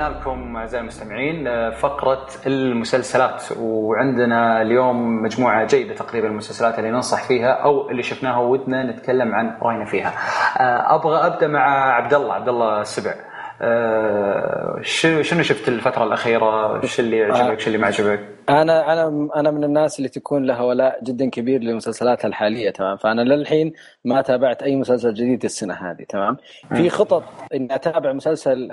رجعنا 0.02 0.20
لكم 0.20 0.58
أعزائي 0.58 0.82
المستمعين 0.82 1.48
آه، 1.48 1.70
فقرة 1.70 2.28
المسلسلات 2.48 3.44
وعندنا 3.60 4.62
اليوم 4.62 5.24
مجموعة 5.24 5.68
جيدة 5.68 5.96
تقريبا 5.96 6.28
المسلسلات 6.28 6.80
اللي 6.80 6.92
ننصح 6.92 7.24
فيها 7.24 7.52
أو 7.52 7.90
اللي 7.90 8.04
شفناها 8.04 8.40
ودنا 8.40 8.92
نتكلم 8.92 9.36
عن 9.36 9.58
رأينا 9.62 9.86
فيها. 9.86 10.14
آه، 10.58 10.96
أبغى 10.96 11.28
أبدأ 11.28 11.48
مع 11.48 11.94
عبد 11.96 12.14
الله 12.14 12.34
عبد 12.34 12.50
الله 12.50 12.82
السبع. 12.82 13.14
آه، 13.62 14.80
شنو 14.82 15.44
شفت 15.44 15.68
الفترة 15.68 16.04
الأخيرة؟ 16.04 16.84
إيش 16.84 17.00
اللي 17.00 17.18
يعجبك؟ 17.18 17.50
إيش 17.50 17.68
اللي 17.68 17.78
ما 17.78 17.88
عجبك؟ 17.88 18.20
أنا 18.50 18.94
أنا 18.94 19.30
أنا 19.36 19.52
من 19.52 19.64
الناس 19.64 19.98
اللي 20.00 20.10
تكون 20.10 20.46
لها 20.46 20.62
ولاء 20.62 21.04
جدا 21.04 21.30
كبير 21.30 21.64
لمسلسلاتها 21.64 22.28
الحالية 22.28 22.70
تمام؟ 22.70 22.98
فأنا 22.98 23.22
للحين 23.22 23.74
ما 24.06 24.22
تابعت 24.22 24.64
أي 24.64 24.76
مسلسل 24.76 25.14
جديد 25.14 25.44
السنة 25.44 25.74
هذه 25.74 26.04
تمام؟ 26.04 26.38
في 26.76 26.90
خطط 26.90 27.24
إني 27.54 27.76
أتابع 27.76 28.14
مسلسل 28.14 28.68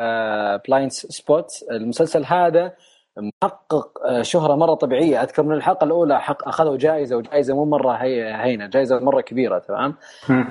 Blindspot 0.69 1.51
المسلسل 1.71 2.25
هذا 2.25 2.73
محقق 3.19 3.99
آه، 4.07 4.23
شهرة 4.23 4.55
مرة 4.55 4.75
طبيعية. 4.75 5.23
أذكر 5.23 5.43
من 5.43 5.53
الحلقة 5.53 5.85
الأولى 5.85 6.21
حق 6.21 6.49
أخذوا 6.49 6.77
جائزة 6.77 7.17
وجائزة 7.17 7.55
مو 7.55 7.65
مرة 7.65 7.93
هي 7.93 8.35
هينة 8.35 8.67
جائزة 8.67 8.99
مرة 8.99 9.21
كبيرة 9.21 9.59
تمام؟ 9.59 9.95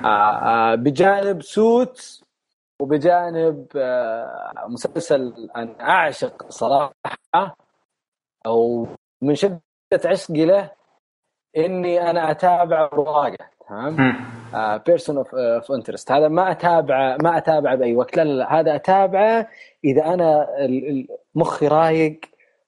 آه، 0.04 0.74
بجانب 0.74 1.42
Suits 1.42 2.22
وبجانب 2.80 3.66
مسلسل 4.68 5.48
أنا 5.56 5.80
أعشق 5.80 6.50
صراحة 6.50 6.92
أو 8.46 8.86
من 9.22 9.34
شدة 9.34 9.60
عشقي 10.04 10.44
له 10.44 10.70
إني 11.56 12.10
أنا 12.10 12.30
أتابع 12.30 12.88
رواقه 12.92 13.36
تمام؟ 13.68 14.16
Person 14.86 15.16
of 15.16 15.72
Interest 15.72 16.12
هذا 16.12 16.28
ما 16.28 16.50
اتابعه 16.50 17.16
ما 17.22 17.38
اتابعه 17.38 17.74
بأي 17.74 17.96
وقت. 17.96 18.16
لا, 18.16 18.24
لا 18.24 18.60
هذا 18.60 18.74
أتابعه 18.74 19.48
إذا 19.84 20.06
أنا 20.14 20.46
مخي 21.34 21.68
رايق 21.68 22.20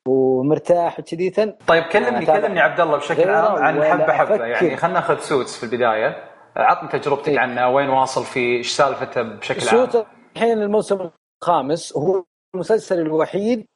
ومرتاح 0.08 1.00
وكذي. 1.00 1.30
طيب 1.66 1.84
كلمني 1.84 2.26
كلمني 2.26 2.60
عبد 2.60 2.80
الله 2.80 2.96
بشكل 2.96 3.30
عام 3.30 3.62
عن 3.62 3.84
حبة 3.84 4.12
حبة 4.12 4.44
يعني. 4.44 4.76
خلينا 4.76 4.94
ناخذ 4.94 5.18
Suits 5.18 5.58
في 5.58 5.72
البداية. 5.72 6.30
عطني 6.56 6.88
تجربتك 6.88 7.28
إيه؟ 7.28 7.38
عنه 7.38 7.68
وين 7.68 7.88
واصل 7.88 8.24
في؟ 8.24 8.40
إيش 8.56 8.76
سالفته 8.76 9.22
بشكل 9.22 9.68
عام؟ 9.68 9.86
Suits 9.90 10.06
الحين 10.36 10.62
الموسم 10.62 11.10
الخامس 11.42 11.96
هو 11.96 12.24
المسلسل 12.54 13.00
الوحيد 13.00 13.66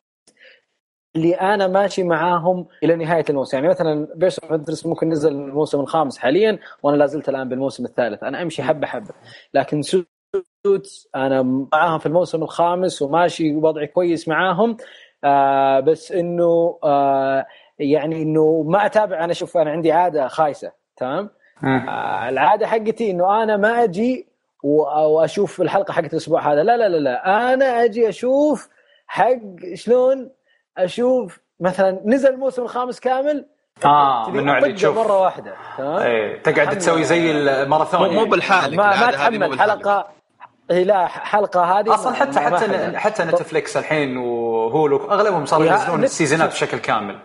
اللي 1.17 1.35
أنا 1.35 1.67
ماشي 1.67 2.03
معاهم 2.03 2.67
إلى 2.83 2.97
نهاية 2.97 3.25
الموسم. 3.31 3.57
يعني 3.57 3.69
مثلا 3.69 4.09
Person 4.15 4.39
of 4.39 4.87
ممكن 4.87 5.09
نزل 5.09 5.33
الموسم 5.33 5.81
الخامس 5.81 6.19
حاليا 6.19 6.59
وأنا 6.83 6.97
لا 6.97 7.07
زلت 7.07 7.29
الآن 7.29 7.49
بالموسم 7.49 7.85
الثالث. 7.85 8.25
أنا 8.25 8.43
أمشي 8.43 8.63
حبة 8.63 8.87
حبة. 8.87 9.15
لكن 9.55 9.83
سوتس 9.83 11.09
أنا 11.17 11.43
معاهم 11.73 11.99
في 11.99 12.07
الموسم 12.07 12.43
الخامس 12.43 13.03
وماشي 13.03 13.55
وضعي 13.55 13.87
كويس 13.87 14.29
معاهم. 14.29 14.77
آه 15.25 15.81
بس 15.81 16.13
إنه 16.13 16.79
آه 16.85 17.47
يعني 17.79 18.23
إنه 18.23 18.63
ما 18.63 18.87
أتابع. 18.87 19.25
أنا 19.25 19.33
شوف 19.33 19.57
أنا 19.57 19.71
عندي 19.71 19.93
عادة 19.93 20.29
خايسة 20.29 20.73
تمام؟ 20.97 21.31
آه. 21.65 22.29
العادة 22.29 22.67
حقتي 22.67 23.11
إنه 23.11 23.43
أنا 23.43 23.57
ما 23.57 23.85
أجي 23.85 24.27
واشوف 24.65 25.61
الحلقة 25.61 25.93
حقت 25.93 26.13
الأسبوع 26.13 26.53
هذا. 26.53 26.63
لا 26.63 26.77
لا 26.77 26.89
لا 26.89 26.97
لا. 26.97 27.53
أنا 27.55 27.85
أجي 27.85 28.09
أشوف 28.09 28.69
حق 29.07 29.41
شلون 29.75 30.31
أشوف 30.79 31.41
مثلا 31.61 32.01
نزل 32.05 32.29
الموسم 32.35 32.63
الخامس 32.63 33.01
كامل 33.01 33.47
آه 33.85 34.31
من 34.31 34.39
النوع 34.39 34.59
اللي 34.59 34.73
تشوف. 34.73 34.99
مرة 34.99 35.21
واحدة 35.21 35.55
تمام 35.79 35.97
إيه 35.97 36.43
تقعد 36.43 36.79
تسوي 36.79 37.05
زي 37.05 37.31
الماراثون 37.31 38.15
مو 38.15 38.25
بالحال 38.25 38.77
ما, 38.77 39.01
ما 39.01 39.11
تحمل 39.11 39.59
حلقة 39.61 40.09
هي 40.71 40.85
لا 40.85 41.07
حلقة 41.07 41.65
هذه 41.81 41.95
أصلا 41.95 42.15
حتى 42.15 42.41
حتى 42.41 42.99
حتى 42.99 43.25
Netflix 43.25 43.77
الحين 43.77 44.17
و 44.17 44.33
Hulu 44.33 44.97
أغلبهم 44.97 45.47
صاروا 45.47 45.67
ينزلون 45.67 46.05
السيزونات 46.05 46.49
بشكل 46.51 46.79
كامل. 46.79 47.19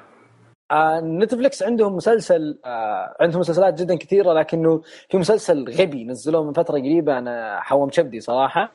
آه 0.71 0.99
Netflix 0.99 1.63
عندهم 1.63 1.95
مسلسل 1.95 2.59
آه 2.65 3.15
عندهم 3.21 3.39
مسلسلات 3.39 3.73
جدا 3.73 3.95
كثيرة 3.95 4.33
لكنه 4.33 4.81
في 5.09 5.17
مسلسل 5.17 5.69
غبي 5.69 6.03
نزلوه 6.05 6.43
من 6.43 6.53
فترة 6.53 6.77
قريبة 6.77 7.17
أنا 7.17 7.59
حوم 7.61 7.91
شبدي 7.91 8.19
صراحة. 8.19 8.71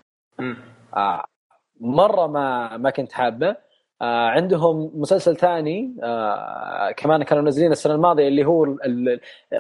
آه 0.96 1.24
مرة 1.80 2.26
ما 2.26 2.76
ما 2.76 2.90
كنت 2.90 3.12
حابه. 3.12 3.56
آه 4.05 4.28
عندهم 4.28 4.90
مسلسل 4.94 5.36
ثاني 5.36 5.97
آه 6.02 6.90
كمان 6.97 7.22
كانوا 7.22 7.43
منزلين 7.43 7.72
السنة 7.72 7.94
الماضية 7.94 8.28
اللي 8.28 8.44
هو 8.44 8.64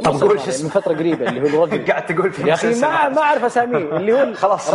طب 0.04 0.20
قول 0.20 0.36
من 0.36 0.68
فترة 0.68 0.94
قريبة 0.94 1.28
اللي 1.28 1.40
هو 1.40 1.64
الرجل 1.64 1.86
قاعد 1.90 2.06
تقول 2.06 2.32
في 2.32 2.48
يا 2.48 2.54
أخي 2.54 2.80
ما 2.80 3.08
ما 3.08 3.22
أعرف 3.22 3.44
أساميه 3.44 3.96
اللي 3.96 4.12
هو 4.12 4.34
خلاص 4.42 4.74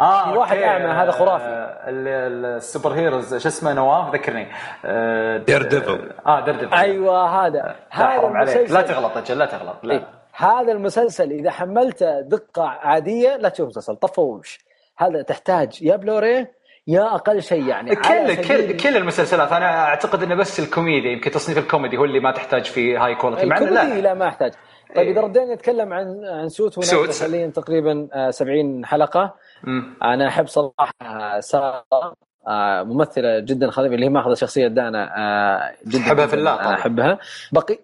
آه 0.00 0.32
في 0.32 0.38
واحد 0.38 0.56
أعمى 0.56 0.84
هذا 0.84 1.10
خرافي. 1.10 1.44
آه 1.44 1.84
ال 1.88 2.92
superheroes 2.92 3.34
شو 3.34 3.48
اسمه 3.48 3.72
نواف؟ 3.72 4.14
ذكرني. 4.14 4.46
آه 4.84 5.36
Daredevil 5.36 6.10
آه 6.26 6.44
Daredevil 6.44 6.74
أيوه 6.74 7.46
هذا. 7.46 7.76
هذا 7.90 8.26
المسلسل 8.26 8.74
لا 8.74 8.82
تغلط 8.82 9.16
أجل 9.16 9.38
لا 9.38 9.46
تغلط. 9.46 9.76
لا. 9.82 9.94
إيه؟ 9.94 10.08
هذا 10.34 10.72
المسلسل 10.72 11.30
إذا 11.30 11.50
حملته 11.50 12.20
دقة 12.20 12.64
عادية 12.64 13.36
لا 13.36 13.48
تشوف 13.48 13.68
مسلسل 13.68 13.96
ومش 14.18 14.64
هذا 14.96 15.22
تحتاج 15.22 15.82
يا 15.82 15.96
بلوري 15.96 16.46
يا 16.86 17.14
أقل 17.14 17.42
شيء 17.42 17.66
يعني 17.66 17.96
كل 17.96 18.34
كل 18.36 18.76
كل 18.76 18.96
المسلسلات. 18.96 19.52
أنا 19.52 19.84
أعتقد 19.84 20.22
إنه 20.22 20.34
بس 20.34 20.60
الكوميديا 20.60 21.10
يمكن 21.10 21.30
تصنيف 21.30 21.58
الكوميدي 21.58 21.96
هو 21.96 22.04
اللي 22.04 22.20
ما 22.20 22.32
تحتاج 22.32 22.64
فيه 22.64 23.04
high 23.04 23.14
quality 23.14 23.46
مع 23.46 23.58
لا. 23.58 24.00
لا 24.00 24.14
ما 24.14 24.28
احتاج 24.28 24.52
طيب 24.96 25.08
إذا 25.08 25.20
ردينا 25.20 25.54
نتكلم 25.54 25.92
عن 25.92 26.24
عن 26.24 26.48
Suits 26.48 26.84
Suits. 26.84 27.20
حاليا 27.22 27.46
تقريبا 27.46 28.08
70 28.30 28.84
حلقة. 28.86 29.34
مم. 29.64 29.94
أنا 30.02 30.28
أحب 30.28 30.46
صراحة 30.46 31.40
سارة 31.40 31.84
آه، 32.48 32.82
ممثلة 32.82 33.38
جدا 33.40 33.70
خطيرة 33.70 33.94
اللي 33.94 34.06
هي 34.06 34.10
ماخذه 34.10 34.34
شخصية 34.34 34.68
دانا 34.68 35.18
آه، 35.18 35.72
جدا 35.86 36.00
أحبها 36.00 36.26
في 36.26 36.34
الله 36.34 36.74
أحبها. 36.74 37.18
بقي 37.52 37.78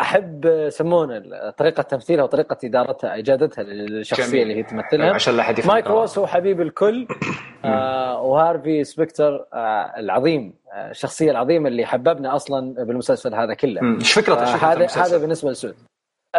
أحب 0.00 0.68
سمونه 0.68 1.22
طريقة 1.50 1.82
تمثيلها 1.82 2.24
وطريقة 2.24 2.56
إدارتها 2.64 3.18
إجادتها 3.18 3.64
للشخصية 3.64 4.24
جميل. 4.24 4.42
اللي 4.42 4.54
هي 4.54 4.62
تمثلها. 4.62 5.14
عشان 5.14 5.36
لا 5.36 5.42
حد 5.42 5.66
Mike 5.66 5.86
Ross 5.86 6.18
هو 6.18 6.26
حبيب 6.26 6.60
الكل. 6.60 7.06
آه 7.64 8.22
و 8.22 8.31
Harvey 8.31 8.84
Specter 8.84 9.46
آه 9.52 9.92
العظيم 9.98 10.54
آه 10.72 10.90
الشخصية 10.90 11.30
العظيمة 11.30 11.68
اللي 11.68 11.86
حببنا 11.86 12.36
أصلا 12.36 12.84
بالمسلسل 12.84 13.34
هذا 13.34 13.54
كله. 13.54 13.80
إيش 14.00 14.12
فكرته؟ 14.12 14.42
آه 14.42 14.72
هذا 14.72 14.86
هذا 14.86 15.18
بالنسبة 15.18 15.50
ل 15.50 15.54
Suits 15.54 15.74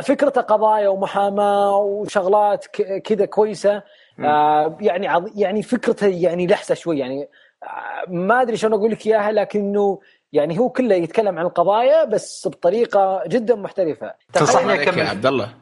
فكرته 0.04 0.42
قضايا 0.42 0.88
ومحاماة 0.88 1.78
وشغلات 1.78 2.66
كذا 3.04 3.26
كويسة. 3.26 3.84
آه 4.20 4.78
يعني 4.82 5.30
يعني 5.36 5.64
فكرته 5.64 6.08
يعني 6.08 6.48
لحسة 6.48 6.76
شوي. 6.76 7.00
يعني 7.00 7.30
آه 7.64 8.12
ما 8.12 8.42
أدري 8.42 8.58
شلون 8.58 8.74
أقول 8.74 8.92
لك 8.92 9.08
إياها 9.08 9.32
لكنه 9.32 10.00
يعني 10.34 10.60
هو 10.60 10.70
كله 10.70 10.96
يتكلم 10.96 11.40
عن 11.40 11.46
القضايا 11.46 12.04
بس 12.06 12.48
بطريقة 12.48 13.24
جدا 13.28 13.56
محترفة. 13.56 14.14
تنصحني 14.34 14.84
اكمل 14.84 14.98
يا 15.00 15.10
عبد 15.10 15.26
الله 15.26 15.54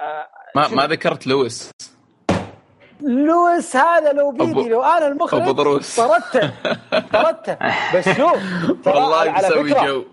آه 0.00 0.28
ما 0.56 0.68
ما 0.68 0.86
ذكرت 0.86 1.26
لويس. 1.26 1.70
لويس 3.00 3.76
هذا 3.76 4.12
لو 4.12 4.30
بيدي 4.30 4.68
لو 4.68 4.82
أنا 4.82 5.06
المخرج 5.06 5.44
طردته. 5.96 6.52
طردته. 7.12 7.58
بس 7.94 8.08
شوف 8.08 8.38
والله 8.86 9.32
مسوي 9.32 9.70
جو. 9.70 10.04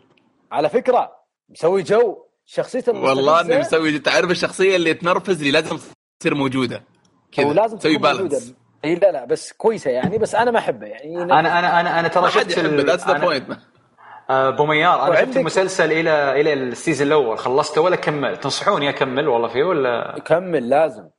على 0.51 0.69
فكرة 0.69 1.11
مسوي 1.49 1.83
جو. 1.83 2.17
شخصيته 2.45 2.91
والله 2.91 3.41
إني 3.41 3.59
مسوي 3.59 3.99
تعرف 3.99 4.31
الشخصية 4.31 4.75
اللي 4.75 4.93
تنرفز 4.93 5.39
اللي 5.39 5.51
لازم 5.51 5.79
تصير 6.19 6.35
موجودة. 6.35 6.83
كذا. 7.31 7.53
لازم 7.53 7.77
تسوي 7.77 7.97
balance 7.97 8.53
اي 8.85 8.95
لا 8.95 9.11
لا 9.11 9.25
بس 9.25 9.53
كويسة 9.53 9.91
يعني 9.91 10.17
بس 10.17 10.35
أنا 10.35 10.51
ما 10.51 10.59
احبه 10.59 10.87
يعني. 10.87 11.23
أنا 11.23 11.39
أنا 11.39 11.79
أنا 11.79 11.99
أنا 11.99 12.07
ترى 12.07 12.31
شفت 12.31 12.59
that's 12.59 13.07
the 13.07 13.17
point 13.17 13.57
بوميار 14.29 15.07
أنا 15.07 15.21
شفت 15.25 15.37
المسلسل 15.37 15.91
إلى 15.91 16.41
إلى 16.41 16.53
ال 16.53 16.61
season 16.61 17.07
الأول. 17.07 17.37
خلصته 17.37 17.81
ولا 17.81 17.95
كمل؟ 17.95 18.37
تنصحوني 18.37 18.89
أكمل 18.89 19.27
والله 19.27 19.47
فيه 19.47 19.63
ولا؟ 19.63 20.19
كمل 20.25 20.69
لازم. 20.69 21.09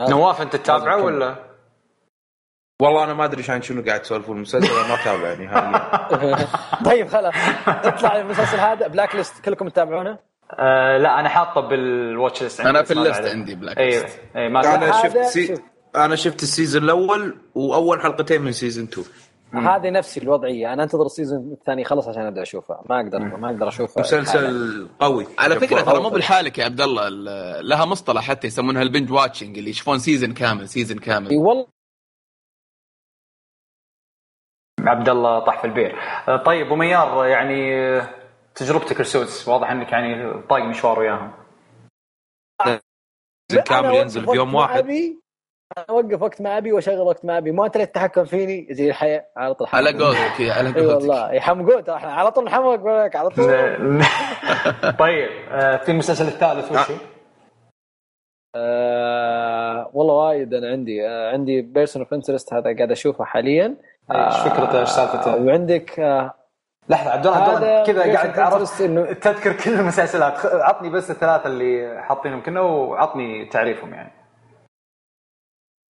نواف 0.00 0.42
أنت 0.42 0.56
تتابعه 0.56 1.02
ولا؟ 1.02 1.34
والله 2.82 3.04
أنا 3.04 3.14
ما 3.14 3.24
أدري 3.24 3.44
عن 3.48 3.62
شنو 3.62 3.82
قاعد 3.82 4.02
تسولفون 4.02 4.36
المسلسل 4.36 4.88
ما 4.88 4.94
أتابع 4.94 5.28
يعني. 5.28 5.78
طيب 6.90 7.08
خلاص. 7.08 7.34
اطلع 7.68 8.16
المسلسل 8.16 8.56
هذا 8.56 8.86
Blacklist 8.86 9.44
كلكم 9.44 9.68
تتابعونه؟ 9.68 10.18
آه 10.52 10.98
لا 10.98 11.20
أنا 11.20 11.28
حاطه 11.28 11.60
بال 11.60 11.83
watch 11.83 12.42
list 12.42 12.60
أنا 12.60 12.82
في 12.82 12.90
ال 12.90 12.97
list 12.97 13.24
عندي 13.24 13.54
Blacklist 13.54 14.20
اي 14.36 14.48
ما 14.48 14.74
أنا 14.74 15.02
شفت 15.02 15.18
سي... 15.18 15.54
أنا 15.96 16.16
شفت 16.16 16.42
ال 16.42 16.48
season 16.48 16.84
الأول 16.84 17.38
وأول 17.54 18.00
حلقتين 18.00 18.42
من 18.42 18.52
season 18.52 18.84
2 18.84 19.06
هذه 19.54 19.90
نفسي 19.90 20.20
الوضعية. 20.20 20.72
أنا 20.72 20.82
أنتظر 20.82 21.06
ال 21.06 21.13
season 21.13 21.52
الثاني 21.52 21.82
يخلص 21.82 22.08
عشان 22.08 22.22
أبدأ 22.22 22.42
اشوفها 22.42 22.82
ما 22.90 23.00
أقدر 23.00 23.18
ما 23.18 23.50
أقدر 23.50 23.68
اشوفها 23.68 24.00
مسلسل 24.00 24.88
قوي. 25.00 25.26
على 25.38 25.60
فكرة 25.60 25.80
ترى 25.80 26.02
مو 26.02 26.08
بالحالك 26.08 26.58
يا 26.58 26.64
عبد 26.64 26.80
الله. 26.80 27.08
لها 27.60 27.84
مصطلح 27.84 28.22
حتى 28.28 28.46
يسمونها 28.46 28.82
ال 28.82 28.87
binge 28.87 29.12
watching 29.12 29.58
اللي 29.58 29.70
يشوفون 29.70 29.98
season 29.98 30.34
كامل 30.34 30.68
season 30.68 30.98
كامل. 30.98 31.30
إي 31.30 31.36
والله. 31.36 31.66
عبد 34.80 35.08
الله 35.08 35.38
طاح 35.38 35.60
في 35.60 35.66
البير. 35.66 35.96
طيب 36.46 36.70
وميار 36.70 37.26
يعني 37.26 37.62
تجربتك 38.54 39.00
ال 39.00 39.08
Suits 39.08 39.48
واضح 39.48 39.70
إنك 39.70 39.92
يعني 39.92 40.42
طاق 40.42 40.62
مشوار 40.62 40.98
وياهم. 40.98 41.32
كامل 43.64 43.94
ينزل 43.94 44.26
في 44.26 44.36
يوم 44.36 44.54
واحد. 44.54 44.86
أوقف 45.90 46.22
وقت 46.22 46.40
ما 46.40 46.58
أبي 46.58 46.72
وأشغل 46.72 46.98
وقت 46.98 47.24
ما 47.24 47.38
أبي. 47.38 47.52
ما 47.52 47.66
اللي 47.66 47.86
تتحكم 47.86 48.24
فيني؟ 48.24 48.66
زي 48.70 48.88
الحياة 48.88 49.26
على 49.36 49.54
طول 49.54 49.68
على 49.72 49.92
قولك 49.92 50.40
على 50.40 50.68
قولك 50.68 50.76
اي 50.76 50.86
والله. 50.86 51.32
يحمقون 51.32 51.90
إحنا 51.90 52.12
على 52.12 52.30
طول 52.30 52.44
نحمق 52.44 53.16
على 53.16 53.28
طول. 53.28 53.46
طيب 54.98 55.28
آه، 55.50 55.76
في 55.76 55.90
المسلسل 55.92 56.26
الثالث 56.26 56.72
وش 56.72 56.98
آه 58.56 59.90
والله 59.92 60.14
وايد 60.14 60.54
أنا 60.54 60.68
عندي 60.68 61.08
آه 61.08 61.32
عندي 61.32 61.62
Person 61.62 62.02
of 62.02 62.14
Interest 62.14 62.54
هذا 62.54 62.76
قاعد 62.76 62.90
أشوفه 62.90 63.24
حاليا. 63.24 63.76
إيش 64.10 64.36
فكرته؟ 64.36 64.80
إيش 64.80 64.88
سالفته؟ 64.88 65.36
وعندك 65.36 66.00
آه 66.00 66.34
لحظة 66.88 67.10
عبد 67.10 67.26
الله 67.26 67.84
كذا 67.84 68.12
قاعد 68.12 68.32
تعرف 68.32 68.82
إنه... 68.82 69.12
تذكر 69.12 69.52
كل 69.52 69.70
المسلسلات. 69.70 70.46
عطني 70.46 70.90
بس 70.90 71.10
الثلاثة 71.10 71.46
اللي 71.46 72.02
حاطينهم 72.02 72.42
كنا 72.42 72.60
وعطني 72.60 73.46
تعريفهم 73.46 73.94
يعني. 73.94 74.17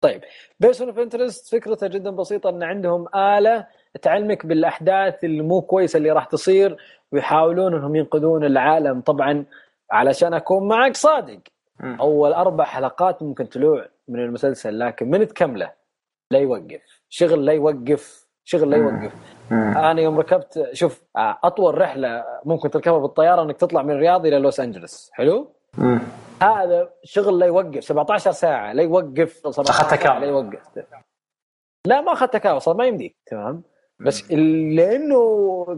طيب 0.01 0.21
Person 0.59 0.87
of 0.87 0.99
Interest 0.99 1.55
فكرته 1.55 1.87
جدا 1.87 2.09
بسيطة 2.09 2.49
إن 2.49 2.63
عندهم 2.63 3.07
آلة 3.15 3.67
تعلمك 4.01 4.45
بالأحداث 4.45 5.23
اللي 5.23 5.41
مو 5.41 5.61
كويسة 5.61 5.97
اللي 5.97 6.11
راح 6.11 6.25
تصير 6.25 6.77
ويحاولون 7.11 7.75
إنهم 7.75 7.95
ينقذون 7.95 8.45
العالم 8.45 9.01
طبعا 9.01 9.45
علشان 9.91 10.33
أكون 10.33 10.67
معك 10.67 10.95
صادق. 10.95 11.39
م. 11.79 11.95
أول 11.99 12.33
أربع 12.33 12.63
حلقات 12.63 13.23
ممكن 13.23 13.45
طلوع 13.45 13.85
من 14.07 14.19
المسلسل 14.19 14.79
لكن 14.79 15.09
من 15.09 15.27
تكمله؟ 15.27 15.71
لا 16.31 16.39
يوقف. 16.39 17.01
شغل 17.09 17.45
لا 17.45 17.53
يوقف. 17.53 18.27
شغل 18.43 18.69
لا 18.69 18.77
يوقف. 18.77 19.11
أنا 19.51 20.01
يوم 20.01 20.19
ركبت 20.19 20.69
شوف 20.73 21.03
أطول 21.15 21.77
رحلة 21.77 22.23
ممكن 22.45 22.69
تركبها 22.69 22.99
بالطيارة 22.99 23.41
إنك 23.41 23.57
تطلع 23.57 23.81
من 23.81 23.91
الرياض 23.91 24.25
إلى 24.25 24.39
لوس 24.39 24.59
انجلس 24.59 25.09
حلو؟ 25.13 25.51
مم. 25.77 25.99
هذا 26.41 26.89
شغل 27.03 27.39
لا 27.39 27.45
يوقف. 27.45 27.83
17 27.83 28.31
ساعة 28.31 28.73
لا 28.73 28.83
يوقف. 28.83 29.47
اخذتها 29.47 29.95
كامل 29.95 30.21
لا 30.21 30.27
يوقف. 30.27 30.61
لا 31.87 32.01
ما 32.01 32.13
اخذتها 32.13 32.39
كامل 32.39 32.61
صار 32.61 32.75
ما 32.75 32.85
يمديك 32.85 33.15
تمام؟ 33.25 33.63
بس 33.99 34.31
لأنه 34.31 35.19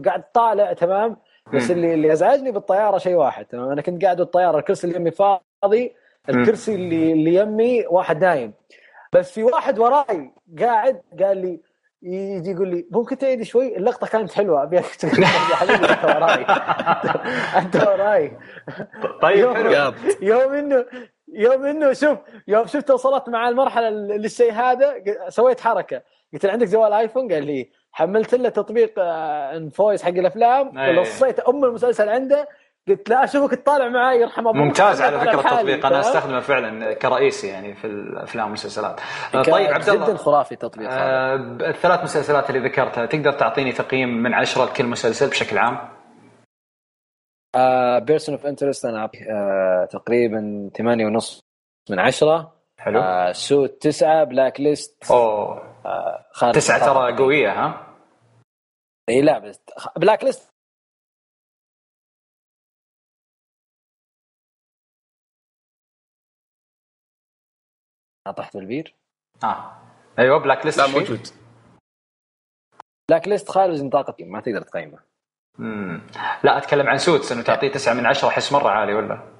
قاعد 0.04 0.22
طالع 0.32 0.72
تمام؟ 0.72 1.16
بس 1.54 1.70
اللي 1.70 1.94
اللي 1.94 2.12
أزعجني 2.12 2.50
بالطيارة 2.50 2.98
شيء 2.98 3.14
واحد 3.14 3.44
تمام؟ 3.44 3.70
أنا 3.70 3.82
كنت 3.82 4.04
قاعد 4.04 4.16
بالطيارة 4.16 4.58
الكرسي 4.58 4.86
اللي 4.86 4.98
يمي 4.98 5.10
فاضي 5.10 5.94
الكرسي 6.28 6.74
اللي 6.74 7.12
اللي 7.12 7.34
يمي 7.34 7.86
واحد 7.86 8.24
نايم. 8.24 8.52
بس 9.12 9.32
في 9.32 9.42
واحد 9.42 9.78
وراي 9.78 10.32
قاعد 10.60 11.02
قال 11.20 11.38
لي 11.38 11.60
يجي 12.02 12.50
يقول 12.50 12.68
لي 12.68 12.86
ممكن 12.90 13.18
تعيد 13.18 13.42
شوي 13.42 13.76
اللقطة 13.76 14.06
كانت 14.06 14.32
حلوة. 14.32 14.62
ابيك 14.62 15.04
يا 15.04 15.26
حبيبي 15.56 15.86
أنت 15.86 16.04
وراي. 16.04 16.46
أنت 17.62 17.76
وراي. 17.76 18.38
طيب 19.22 19.38
يوم, 19.38 19.56
يوم 20.22 20.52
إنه 20.52 20.86
يوم 21.34 21.64
إنه 21.64 21.92
شوف 21.92 22.18
يوم 22.48 22.66
شفت 22.66 22.90
وصلت 22.90 23.28
مع 23.28 23.48
المرحلة 23.48 23.90
للشيء 23.90 24.52
هذا 24.52 24.94
سويت 25.28 25.60
حركة. 25.60 26.02
قلت 26.32 26.46
له 26.46 26.52
عندك 26.52 26.68
جوال 26.68 26.92
آيفون؟ 26.92 27.32
قال 27.32 27.46
لي 27.46 27.70
حملت 27.92 28.34
له 28.34 28.48
تطبيق 28.48 28.92
Infuse 28.98 30.02
حق 30.02 30.08
الأفلام 30.08 30.76
ولقيت 30.98 31.40
أم 31.40 31.64
المسلسل 31.64 32.08
عنده 32.08 32.48
قلت 32.88 33.08
لا 33.08 33.24
أشوفك 33.24 33.54
تطالع 33.54 33.88
معي 33.88 34.20
يرحم 34.20 34.48
أبوك. 34.48 34.56
ممتاز 34.56 35.02
على 35.02 35.20
فكرة 35.20 35.40
التطبيق 35.40 35.86
أنا 35.86 36.00
أستخدمه 36.00 36.40
فعلا 36.40 36.92
كرئيسي 36.94 37.48
يعني 37.48 37.74
في 37.74 37.86
الأفلام 37.86 38.44
والمسلسلات. 38.44 39.00
طيب 39.32 39.54
عبد 39.74 39.88
الله. 39.88 40.06
جدا 40.06 40.16
خرافي 40.16 40.52
التطبيق 40.52 40.88
آه 40.90 41.34
الثلاث 41.60 42.02
مسلسلات 42.02 42.50
اللي 42.50 42.68
ذكرتها 42.68 43.06
تقدر 43.06 43.32
تعطيني 43.32 43.72
تقييم 43.72 44.08
من 44.08 44.34
عشرة 44.34 44.64
لكل 44.64 44.86
مسلسل 44.86 45.28
بشكل 45.30 45.58
عام؟ 45.58 45.88
Person 48.04 48.34
of 48.34 48.46
Interest 48.46 48.84
أنا 48.84 49.04
آه 49.04 49.88
تقريبا 49.90 50.70
ثمانية 50.78 51.06
ونص 51.06 51.40
من 51.90 51.98
عشرة. 52.00 52.52
حلو. 52.78 53.00
آه 53.00 53.32
Suits 53.32 53.82
تسعة 53.82 54.24
Blacklist 54.24 55.10
أوه. 55.10 55.62
آه 55.86 56.52
تسعة 56.52 56.92
ترى 56.92 57.16
قوية 57.16 57.52
ها؟ 57.52 57.86
إي 59.08 59.20
لا 59.22 59.38
بس 59.38 59.60
Blacklist 59.96 60.51
طحت 68.30 68.56
بالبير 68.56 68.94
آه 69.44 69.72
أيوه 70.18 70.38
Blacklist 70.38 70.78
لا 70.78 70.86
موجود 70.86 71.28
Blacklist 73.10 73.50
خارج 73.50 73.82
نطاق 73.82 74.20
ما 74.20 74.40
تقدر 74.40 74.62
تقيمه. 74.62 74.98
امم 75.58 76.00
لا 76.44 76.58
أتكلم 76.58 76.86
عن 76.86 76.98
Suits 76.98 77.32
إنه 77.32 77.42
تعطيه 77.42 77.68
تسعة 77.68 77.94
من 77.94 78.06
عشرة 78.06 78.28
احس 78.28 78.52
مرة 78.52 78.68
عالي 78.68 78.94
ولا؟ 78.94 79.32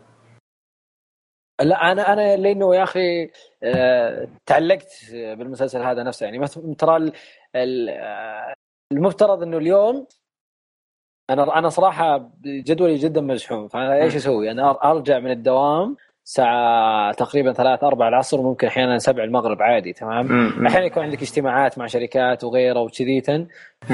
لا 1.61 1.93
أنا 1.93 2.13
أنا 2.13 2.37
لأنه 2.37 2.75
يا 2.75 2.83
أخي 2.83 3.31
آه 3.63 4.29
تعلقت 4.47 4.93
بالمسلسل 5.13 5.83
هذا 5.83 6.03
نفسه. 6.03 6.27
يعني 6.27 6.47
ترى 6.75 7.13
المفترض 8.93 9.43
إنه 9.43 9.57
اليوم 9.59 10.07
أنا 11.31 11.59
أنا 11.59 11.69
صراحة 11.69 12.31
جدولي 12.45 12.97
جدا 12.97 13.21
مزحوم 13.21 13.69
فأنا 13.69 14.03
إيش 14.03 14.17
أسوي؟ 14.17 14.51
أنا 14.51 14.91
أرجع 14.91 15.19
من 15.19 15.31
الدوام 15.31 15.97
الساعة 16.25 17.13
تقريبا 17.13 17.53
ثلاث 17.53 17.85
أربع 17.85 18.09
العصر 18.09 18.43
ممكن 18.43 18.67
أحيانا 18.67 18.99
سبع 18.99 19.25
المغرب 19.25 19.63
عادي 19.63 19.93
تمام؟ 19.93 20.27
أحيانا 20.67 20.87
يكون 20.87 21.03
عندك 21.03 21.23
اجتماعات 21.23 21.79
مع 21.79 21.87
شركات 21.87 22.45
وغيره 22.45 22.81
وكذيتا 22.81 23.47
ف 23.81 23.93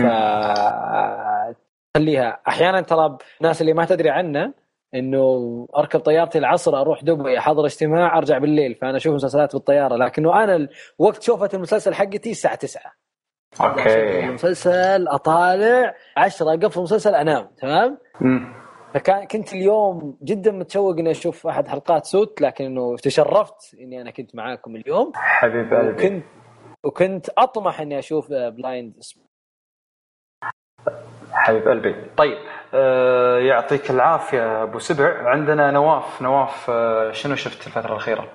خليها. 1.96 2.40
أحيانا 2.48 2.80
ترى 2.80 3.18
الناس 3.40 3.60
اللي 3.60 3.72
ما 3.72 3.84
تدري 3.84 4.10
عنه 4.10 4.52
إنه 4.94 5.66
أركب 5.76 6.00
طيارتي 6.00 6.38
العصر 6.38 6.80
أروح 6.80 7.04
دبي 7.04 7.38
أحضر 7.38 7.66
اجتماع 7.66 8.18
أرجع 8.18 8.38
بالليل 8.38 8.74
فأنا 8.74 8.96
أشوف 8.96 9.14
مسلسلات 9.14 9.52
بالطيارة 9.52 9.96
لكنه 9.96 10.44
أنا 10.44 10.68
وقت 10.98 11.22
شوفه 11.22 11.50
المسلسل 11.54 11.94
حقتي 11.94 12.30
الساعة 12.30 12.54
9 12.54 12.82
okay. 13.60 14.24
المسلسل 14.24 15.08
أطالع 15.08 15.94
10 16.16 16.54
أقفل 16.54 16.78
المسلسل 16.78 17.14
أنام 17.14 17.48
تمام؟ 17.60 17.98
فكان 18.94 19.26
كنت 19.26 19.52
اليوم 19.52 20.18
جدا 20.22 20.52
متشوق 20.52 20.98
إني 20.98 21.10
أشوف 21.10 21.46
أحد 21.46 21.68
حلقات 21.68 22.04
Suits 22.04 22.40
لكن 22.40 22.64
إنه 22.64 22.96
تشرفت 22.96 23.74
إني 23.80 24.00
أنا 24.00 24.10
كنت 24.10 24.34
معاكم 24.34 24.76
اليوم. 24.76 25.12
حبيب 25.14 25.74
قلبي. 25.74 26.06
وكنت 26.06 26.24
وكنت 26.84 27.28
أطمح 27.38 27.80
إني 27.80 27.98
أشوف 27.98 28.28
Blind 28.30 28.94
حبيب 31.30 31.68
قلبي. 31.68 32.10
طيب 32.16 32.38
آه 32.74 33.38
يعطيك 33.38 33.90
العافية 33.90 34.62
أبو 34.62 34.78
سبع. 34.78 35.28
عندنا 35.28 35.70
نواف. 35.70 36.22
نواف 36.22 36.70
آه 36.70 37.12
شنو 37.12 37.34
شفت 37.34 37.66
الفترة 37.66 37.92
الأخيرة؟ 37.92 38.32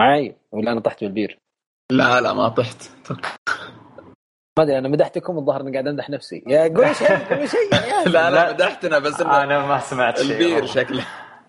معي 0.00 0.36
ولا 0.52 0.72
أنا 0.72 0.80
طحت 0.80 1.04
بالبير؟ 1.04 1.38
لا 1.92 2.20
لا 2.20 2.32
ما 2.32 2.48
طحت. 2.48 2.90
ما 4.58 4.62
أدري 4.64 4.78
أنا 4.78 4.88
مدحتكم 4.88 5.38
الظاهر 5.38 5.60
إني 5.60 5.72
قاعد 5.72 5.88
أمدح 5.88 6.10
نفسي. 6.10 6.44
يا 6.46 6.68
قول 6.68 6.96
شيء 6.96 7.16
قول 7.18 7.48
شيء. 7.48 7.70
لا 8.14 8.30
لا 8.30 8.52
مدحتنا 8.52 8.98
بس 8.98 9.20
إنه 9.20 9.42
أنا 9.42 9.66
ما 9.66 9.78
سمعت 9.78 10.20
شيء 10.20 10.32
البير 10.32 10.66
شكله. 10.66 11.06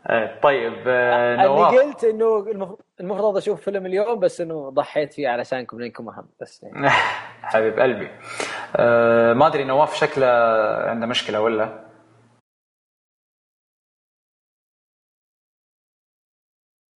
إيه 0.10 0.40
طيب 0.42 0.84
آه 0.88 1.36
نواف. 1.36 1.74
اللي 1.74 1.84
قلت 1.84 2.04
إنه 2.04 2.78
المفروض 3.00 3.38
أشوف 3.38 3.62
فيلم 3.62 3.86
اليوم 3.86 4.20
بس 4.20 4.42
إنه 4.42 4.70
ضحيت 4.70 5.14
فيه 5.14 5.30
علشانكم 5.30 5.80
لأنكم 5.80 6.10
اهم 6.10 6.30
بس 6.42 6.64
يعني. 6.64 6.90
حبيب 7.52 7.80
قلبي. 7.80 8.10
آه 8.76 9.34
ما 9.34 9.48
أدري 9.48 9.64
نواف 9.64 9.96
شكله 9.96 10.28
عنده 10.90 11.06
مشكلة 11.08 11.42
ولا؟ 11.42 11.88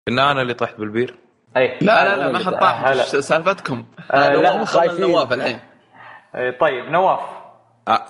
ان 0.09 0.19
أنا 0.19 0.41
اللي 0.41 0.53
طحت 0.53 0.75
بالبير. 0.75 1.17
اي 1.57 1.77
لا 1.81 2.15
لا 2.15 2.15
لا 2.15 2.31
ما 2.31 2.39
حد 2.39 2.53
طاح. 2.53 3.03
سالفتكم. 3.03 3.85
آه 4.11 4.29
لا 4.35 4.65
خايفين. 4.65 5.01
نواف 5.01 5.33
الحين. 5.33 5.70
طيب 6.33 6.85
نواف. 6.85 7.19
آه. 7.87 8.05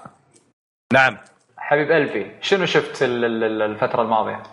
نعم. 0.93 1.17
حبيب 1.57 1.91
قلبي 1.91 2.31
شنو 2.41 2.65
شفت 2.65 3.03
الفترة 3.03 4.01
الماضية؟ 4.01 4.43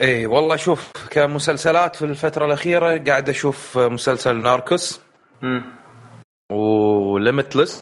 إيه 0.00 0.26
والله 0.26 0.56
شوف 0.56 0.92
كمسلسلات 1.10 1.96
في 1.96 2.04
الفترة 2.04 2.46
الأخيرة 2.46 3.04
قاعد 3.04 3.28
أشوف 3.28 3.78
مسلسل 3.78 4.36
ناركوس 4.36 5.00
وليمتلس 6.52 7.80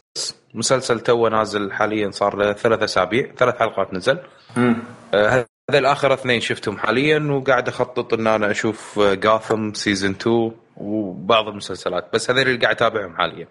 مسلسل 0.53 0.99
تو 0.99 1.27
نازل 1.27 1.71
حاليا 1.73 2.11
صار 2.11 2.35
له 2.37 2.53
ثلاث 2.53 2.83
أسابيع 2.83 3.31
ثلاث 3.37 3.59
حلقات 3.59 3.93
نزل. 3.93 4.19
آه 4.57 5.45
هذا 5.69 5.79
الآخر 5.79 6.13
اثنين 6.13 6.39
شفتهم 6.39 6.77
حاليا 6.77 7.19
وقاعد 7.31 7.67
أخطط 7.67 8.13
إن 8.13 8.27
أنا 8.27 8.51
أشوف 8.51 8.99
Gotham 8.99 9.73
season 9.73 10.11
2 10.11 10.51
وبعض 10.77 11.47
المسلسلات 11.47 12.13
بس 12.13 12.29
هذول 12.29 12.41
اللي 12.41 12.57
قاعد 12.57 12.75
أتابعهم 12.75 13.15
حاليا. 13.17 13.47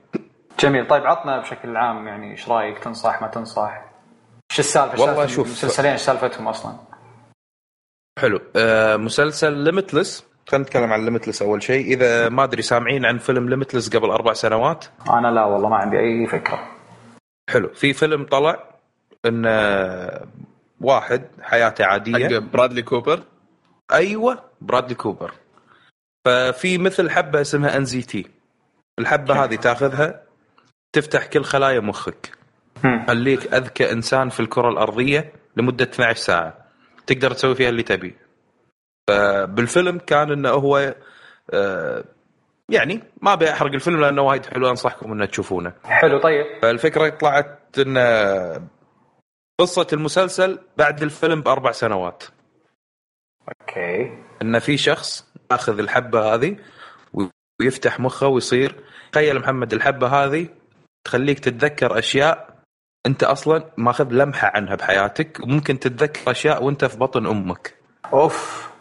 جميل. 0.60 0.88
طيب 0.88 1.06
عطنا 1.06 1.40
بشكل 1.40 1.76
عام 1.76 2.06
يعني 2.06 2.30
إيش 2.30 2.48
رأيك؟ 2.48 2.78
تنصح 2.78 3.22
ما 3.22 3.28
تنصح؟ 3.28 3.84
إيش 4.50 4.60
السالفة؟ 4.60 5.02
والله 5.02 5.26
شوف 5.26 5.50
مسلسلين 5.50 5.92
إيش 5.92 6.00
سالفتهم 6.00 6.48
أصلا؟ 6.48 6.76
حلو. 8.18 8.40
آه 8.56 8.96
مسلسل 8.96 9.52
Limitless 9.52 10.24
خلينا 10.48 10.64
نتكلم 10.64 10.92
عن 10.92 11.04
Limitless 11.04 11.42
أول 11.42 11.62
شيء. 11.62 11.86
إذا 11.86 12.28
ما 12.28 12.44
أدري 12.44 12.62
سامعين 12.62 13.04
عن 13.06 13.18
فيلم 13.18 13.48
Limitless 13.48 13.96
قبل 13.96 14.10
أربع 14.10 14.32
سنوات؟ 14.32 14.84
أنا 15.10 15.28
لا 15.28 15.44
والله 15.44 15.68
ما 15.68 15.76
عندي 15.76 15.98
أي 15.98 16.26
فكرة. 16.26 16.68
حلو. 17.50 17.68
في 17.68 17.92
فيلم 17.92 18.24
طلع 18.24 18.64
إن 19.26 19.46
واحد 20.80 21.22
حياته 21.42 21.84
عادية. 21.84 22.40
حق 22.40 22.44
برادلي 22.44 22.82
كوبر؟ 22.82 23.20
أيوه 23.92 24.38
برادلي 24.60 24.94
كوبر. 24.94 25.32
ففي 26.24 26.78
مثل 26.78 27.10
حبة 27.10 27.40
اسمها 27.40 27.76
NZT 27.76 28.26
الحبة 28.98 29.44
هذه 29.44 29.56
تاخذها 29.56 30.22
تفتح 30.92 31.26
كل 31.26 31.44
خلايا 31.44 31.80
مخك 31.80 32.32
خليك 33.06 33.54
أذكى 33.54 33.92
إنسان 33.92 34.28
في 34.28 34.40
الكرة 34.40 34.68
الأرضية 34.68 35.32
لمدة 35.56 35.84
12 35.84 36.18
ساعة 36.20 36.66
تقدر 37.06 37.32
تسوي 37.32 37.54
فيها 37.54 37.68
اللي 37.68 37.82
تبي 37.82 38.16
فبالفيلم 39.08 39.98
كان 39.98 40.32
إنه 40.32 40.48
هو 40.50 40.94
آه، 41.50 42.04
يعني 42.68 43.00
ما 43.22 43.32
أبي 43.32 43.50
أحرق 43.50 43.72
الفيلم 43.72 44.00
لأنه 44.00 44.22
وايد 44.22 44.46
حلو 44.46 44.70
أنصحكم 44.70 45.12
إنه 45.12 45.24
تشوفونه. 45.24 45.72
حلو 45.84 46.18
طيب. 46.18 46.46
فالفكرة 46.62 47.08
طلعت 47.08 47.78
إن 47.78 47.98
قصة 49.60 49.86
المسلسل 49.92 50.58
بعد 50.76 51.02
الفيلم 51.02 51.40
بأربع 51.40 51.72
سنوات. 51.72 52.24
أوكي. 53.48 54.18
إن 54.42 54.58
في 54.58 54.76
شخص 54.76 55.31
ياخذ 55.52 55.78
الحبة 55.78 56.34
هذه 56.34 56.56
ويفتح 57.60 58.00
مخه 58.00 58.26
ويصير 58.26 58.74
تخيل 59.12 59.38
محمد 59.38 59.72
الحبة 59.72 60.06
هذه 60.06 60.48
تخليك 61.04 61.38
تتذكر 61.38 61.98
أشياء 61.98 62.52
أنت 63.06 63.24
أصلا 63.24 63.70
ماخذ 63.76 64.12
لمحة 64.12 64.52
عنها 64.54 64.74
بحياتك 64.74 65.40
وممكن 65.42 65.78
تتذكر 65.78 66.30
أشياء 66.30 66.64
وأنت 66.64 66.84
في 66.84 66.98
بطن 66.98 67.26
أمك. 67.26 67.74
أوف 68.12 68.71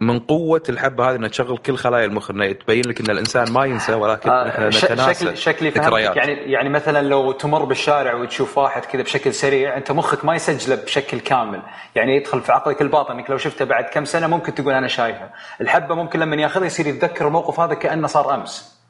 من 0.00 0.18
قوة 0.18 0.62
الحبة 0.68 1.10
هذه 1.10 1.16
انها 1.16 1.28
تشغل 1.28 1.58
كل 1.58 1.76
خلايا 1.76 2.04
المخ 2.04 2.30
انها 2.30 2.52
تبين 2.52 2.84
لك 2.86 3.00
إن 3.00 3.10
الإنسان 3.10 3.52
ما 3.52 3.64
ينسى 3.64 3.94
ولكن 3.94 4.30
آه 4.30 4.48
إحنا 4.48 4.68
نتناسى 4.68 5.24
شكلي 5.24 5.36
شكلي 5.36 5.70
فهمتك. 5.70 6.16
يعني 6.16 6.32
يعني 6.32 6.68
مثلا 6.68 7.08
لو 7.08 7.32
تمر 7.32 7.64
بالشارع 7.64 8.14
وتشوف 8.14 8.58
واحد 8.58 8.84
كذا 8.84 9.02
بشكل 9.02 9.34
سريع 9.34 9.76
أنت 9.76 9.92
مخك 9.92 10.24
ما 10.24 10.34
يسجله 10.34 10.76
بشكل 10.84 11.20
كامل. 11.20 11.62
يعني 11.94 12.16
يدخل 12.16 12.40
في 12.40 12.52
عقلك 12.52 12.82
الباطن 12.82 13.14
إنك 13.14 13.30
لو 13.30 13.36
شفته 13.36 13.64
بعد 13.64 13.84
كم 13.84 14.04
سنة 14.04 14.26
ممكن 14.26 14.54
تقول 14.54 14.74
أنا 14.74 14.88
شايفه. 14.88 15.30
الحبة 15.60 15.94
ممكن 15.94 16.20
لما 16.20 16.36
ياخذها 16.36 16.66
يصير 16.66 16.86
يتذكر 16.86 17.26
الموقف 17.26 17.60
هذا 17.60 17.74
كأنه 17.74 18.06
صار 18.06 18.34
أمس. 18.34 18.80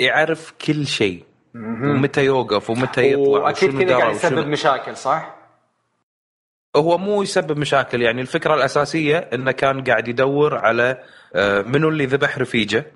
يعرف 0.00 0.54
كل 0.66 0.86
شيء. 0.86 1.24
ومتى 1.54 2.24
يوقف 2.24 2.70
ومتى 2.70 3.12
يطلع 3.12 3.40
وأكيد 3.40 3.82
كذا 3.82 3.96
قاعد 3.96 4.14
يسبب 4.14 4.46
مشاكل 4.46 4.96
صح؟ 4.96 5.39
هو 6.76 6.98
مو 6.98 7.22
يسبب 7.22 7.58
مشاكل 7.58 8.02
يعني 8.02 8.20
الفكرة 8.20 8.54
الأساسية 8.54 9.18
إنه 9.18 9.50
كان 9.50 9.84
قاعد 9.84 10.08
يدور 10.08 10.58
على 10.58 10.98
آه، 11.34 11.62
منو 11.62 11.88
اللي 11.88 12.06
ذبح 12.06 12.38
رفيجة. 12.38 12.86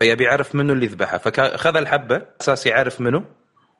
فيبي 0.00 0.24
يعرف 0.24 0.54
منو 0.54 0.72
اللي 0.72 0.86
ذبحه. 0.86 1.18
فاخذ 1.18 1.76
الحبة 1.76 2.22
أساس 2.40 2.66
يعرف 2.66 3.00
منو 3.00 3.24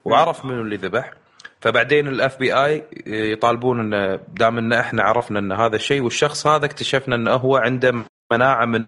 وعرف 0.04 0.44
منو 0.44 0.62
اللي 0.62 0.76
ذبح. 0.76 1.12
فبعدين 1.60 2.08
ال 2.08 2.38
FBI 2.38 2.84
يطالبون 3.06 3.80
إنه 3.80 4.20
دام 4.28 4.58
إن 4.58 4.72
إحنا 4.72 5.02
عرفنا 5.02 5.38
إن 5.38 5.52
هذا 5.52 5.76
الشيء 5.76 6.02
والشخص 6.02 6.46
هذا 6.46 6.66
اكتشفنا 6.66 7.16
إنه 7.16 7.30
هو 7.30 7.56
عنده 7.56 7.94
مناعة 8.32 8.64
من 8.64 8.84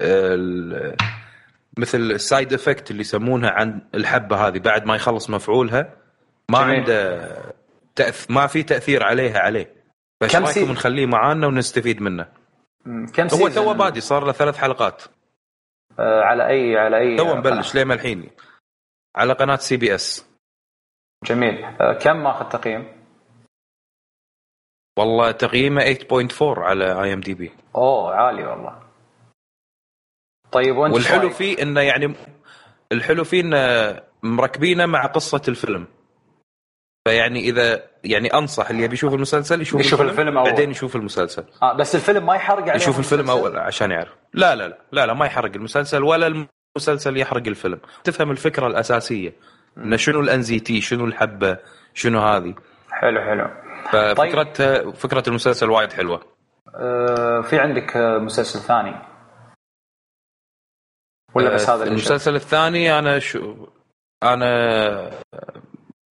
آه، 0.00 0.96
مثل 1.78 1.98
ال 2.00 2.10
side 2.10 2.52
effect 2.52 2.90
اللي 2.90 3.00
يسمونها 3.00 3.50
عن 3.50 3.80
الحبة 3.94 4.48
هذه. 4.48 4.58
بعد 4.58 4.86
ما 4.86 4.96
يخلص 4.96 5.30
مفعولها 5.30 5.94
ما 6.48 6.58
عنده 6.58 7.28
تأث... 7.94 8.30
ما 8.30 8.46
في 8.46 8.62
تأثير 8.62 9.02
عليها 9.02 9.38
عليه. 9.38 9.84
فايش 10.20 10.36
رأيكم 10.36 10.72
نخليه 10.72 11.06
معانا 11.06 11.46
ونستفيد 11.46 12.02
منه؟ 12.02 12.32
كم 13.14 13.26
هو 13.32 13.48
تو 13.48 13.74
بادي 13.74 14.00
صار 14.00 14.24
له 14.24 14.32
ثلاث 14.32 14.56
حلقات. 14.56 15.02
آه 15.98 16.20
على 16.22 16.48
اي 16.48 16.76
على 16.76 16.98
أي 16.98 17.16
تو 17.16 17.34
مبلش 17.34 17.74
ليه 17.74 17.82
الحين. 17.82 18.30
على 19.16 19.32
قناة 19.32 19.56
CBS. 19.56 20.26
جميل. 21.24 21.64
آه 21.64 21.92
كم 21.92 22.16
ماخذ 22.16 22.48
تقييم؟ 22.48 23.02
والله 24.98 25.30
تقييمه 25.30 25.94
8.4 25.94 26.42
على 26.42 27.02
IMDb 27.02 27.52
أوه 27.76 28.14
عالي 28.14 28.46
والله. 28.46 28.82
طيب 30.52 30.76
وانت 30.76 30.94
والحلو 30.94 31.30
فيه 31.30 31.62
إنه 31.62 31.80
يعني 31.80 32.14
الحلو 32.92 33.24
فيه 33.24 33.40
إنه 33.40 34.00
مركبينه 34.22 34.86
مع 34.86 35.06
قصة 35.06 35.42
الفيلم. 35.48 35.86
فيعني 37.08 37.40
إذا 37.40 37.82
يعني 38.04 38.28
أنصح 38.34 38.70
اللي 38.70 38.82
يبي 38.82 38.94
يشوف 38.94 39.14
المسلسل 39.14 39.60
يشوف, 39.60 39.80
يشوف 39.80 40.00
الفيلم, 40.00 40.10
الفيلم 40.10 40.38
أول. 40.38 40.50
بعدين 40.50 40.70
يشوف 40.70 40.96
المسلسل. 40.96 41.44
آه 41.62 41.72
بس 41.72 41.94
الفيلم 41.94 42.26
ما 42.26 42.34
يحرق 42.34 42.62
عليه 42.62 42.74
يشوف 42.74 42.98
الفيلم 42.98 43.30
أول 43.30 43.58
عشان 43.58 43.90
يعرف. 43.90 44.12
لا 44.34 44.54
لا 44.54 44.68
لا 44.68 44.78
لا, 44.92 45.06
لا 45.06 45.14
ما 45.14 45.26
يحرق 45.26 45.50
المسلسل 45.54 46.02
ولا 46.02 46.46
المسلسل 46.76 47.16
يحرق 47.16 47.46
الفيلم. 47.46 47.80
تفهم 48.04 48.30
الفكرة 48.30 48.66
الأساسية. 48.66 49.32
إنه 49.78 49.96
شنو 49.96 50.20
الانزي 50.20 50.60
تي 50.60 50.80
شنو 50.80 51.04
الحبة 51.04 51.58
شنو 51.94 52.20
هذه. 52.20 52.54
حلو 52.90 53.20
حلو. 53.20 53.48
ففكره 53.90 54.42
طيب. 54.42 54.94
فكرة 54.94 55.22
المسلسل 55.28 55.70
وايد 55.70 55.92
حلوة. 55.92 56.22
آه 56.74 57.40
في 57.40 57.58
عندك 57.58 57.96
مسلسل 57.96 58.58
ثاني؟ 58.58 58.94
ولا 61.34 61.54
بس 61.54 61.70
هذا 61.70 61.84
المسلسل 61.84 62.34
الثاني 62.34 62.98
أنا 62.98 63.18
شو 63.18 63.68
أنا 64.22 65.10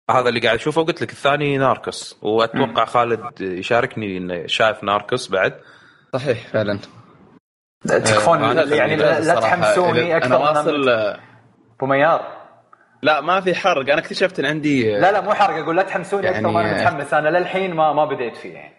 هذا 0.10 0.30
اللي 0.30 0.40
قاعد 0.40 0.56
أشوفه. 0.56 0.81
وقلت 0.81 1.02
لك 1.02 1.11
الثاني 1.11 1.57
ناركوس 1.57 2.18
وأتوقع 2.22 2.86
خالد 2.86 3.41
يشاركني 3.41 4.18
إنه 4.18 4.48
شايف 4.48 4.84
ناركوس 4.84 5.31
بعد. 5.31 5.60
صحيح 6.14 6.48
فعلا. 6.48 6.80
تكفون 7.88 8.44
آه 8.44 8.76
يعني 8.76 8.95
لا 8.95 9.40
تحمسوني 9.40 10.18
أكثر 10.18 10.27
أنا 10.27 10.38
واصل 10.38 10.91
بوميار. 11.80 12.40
لا 13.02 13.22
ما 13.22 13.41
في 13.41 13.56
حرق. 13.56 13.81
أنا 13.81 13.99
اكتشفت 13.99 14.40
إن 14.40 14.45
عندي 14.45 14.91
لا 14.91 15.11
لا 15.11 15.22
مو 15.22 15.34
حرق. 15.34 15.64
أقول 15.64 15.77
لا 15.77 15.84
تحمسوني 15.84 16.26
يعني 16.26 16.38
أكثر 16.38 16.52
ما 16.52 16.61
أنا 16.61 16.73
متحمس. 16.73 17.14
أنا 17.14 17.38
للحين 17.38 17.73
ما 17.73 17.94
ما 17.94 18.06
بديت 18.06 18.38
فيه 18.38 18.53
يعني. 18.53 18.76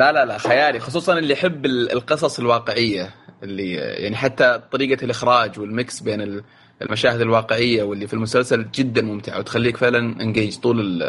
لا 0.00 0.12
لا 0.12 0.24
لا 0.24 0.38
خيالي. 0.38 0.80
خصوصا 0.80 1.18
اللي 1.18 1.32
يحب 1.32 1.66
القصص 1.66 2.38
الواقعية 2.38 3.14
اللي 3.42 3.72
يعني 3.74 4.16
حتى 4.16 4.62
طريقة 4.72 5.04
الإخراج 5.04 5.60
وال 5.60 5.76
mix 5.76 6.00
بين 6.00 6.44
المشاهد 6.82 7.20
الواقعية 7.20 7.82
واللي 7.82 8.06
في 8.06 8.14
المسلسل 8.14 8.70
جدا 8.70 9.02
ممتعة 9.02 9.38
وتخليك 9.38 9.76
فعلا 9.76 9.98
انجيج 9.98 10.58
طول 10.58 11.02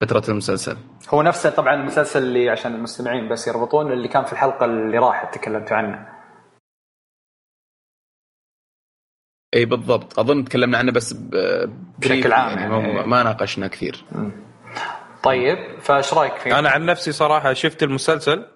فترة 0.00 0.22
المسلسل. 0.28 0.76
هو 1.08 1.22
نفسه 1.22 1.50
طبعا 1.50 1.74
المسلسل 1.74 2.22
اللي 2.22 2.50
عشان 2.50 2.74
المستمعين 2.74 3.28
بس 3.28 3.48
يربطون 3.48 3.92
اللي 3.92 4.08
كان 4.08 4.24
في 4.24 4.32
الحلقة 4.32 4.64
اللي 4.64 4.98
راحت 4.98 5.34
تكلمتوا 5.34 5.76
عنه. 5.76 6.08
إي 9.54 9.64
بالضبط. 9.64 10.18
أظن 10.18 10.44
تكلمنا 10.44 10.78
عنه 10.78 10.92
بس 10.92 11.12
بشكل 11.98 12.32
عام 12.32 12.58
يعني, 12.58 12.88
يعني. 12.88 13.06
ما 13.06 13.22
ناقشنا 13.22 13.66
كثير. 13.68 14.04
طيب 15.22 15.80
فايش 15.80 16.14
رأيك 16.14 16.34
فيه؟ 16.36 16.58
أنا 16.58 16.70
عن 16.70 16.86
نفسي 16.86 17.12
صراحة 17.12 17.52
شفت 17.52 17.82
المسلسل 17.82 18.46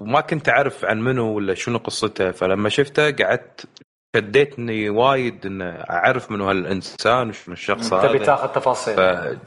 وما 0.00 0.20
كنت 0.20 0.48
أعرف 0.48 0.84
عن 0.84 1.00
منو 1.00 1.34
ولا 1.36 1.54
شنو 1.54 1.78
قصته 1.78 2.30
فلما 2.30 2.68
شفته 2.68 3.10
قعدت 3.10 3.68
شديتني 4.16 4.90
وايد 4.90 5.46
إن 5.46 5.62
أعرف 5.90 6.30
منو 6.30 6.48
هالانسان 6.48 7.28
وشنو 7.28 7.52
الشخص 7.52 7.92
هذا. 7.92 8.08
تبي 8.08 8.18
تاخذ 8.18 8.48
تفاصيل. 8.48 9.38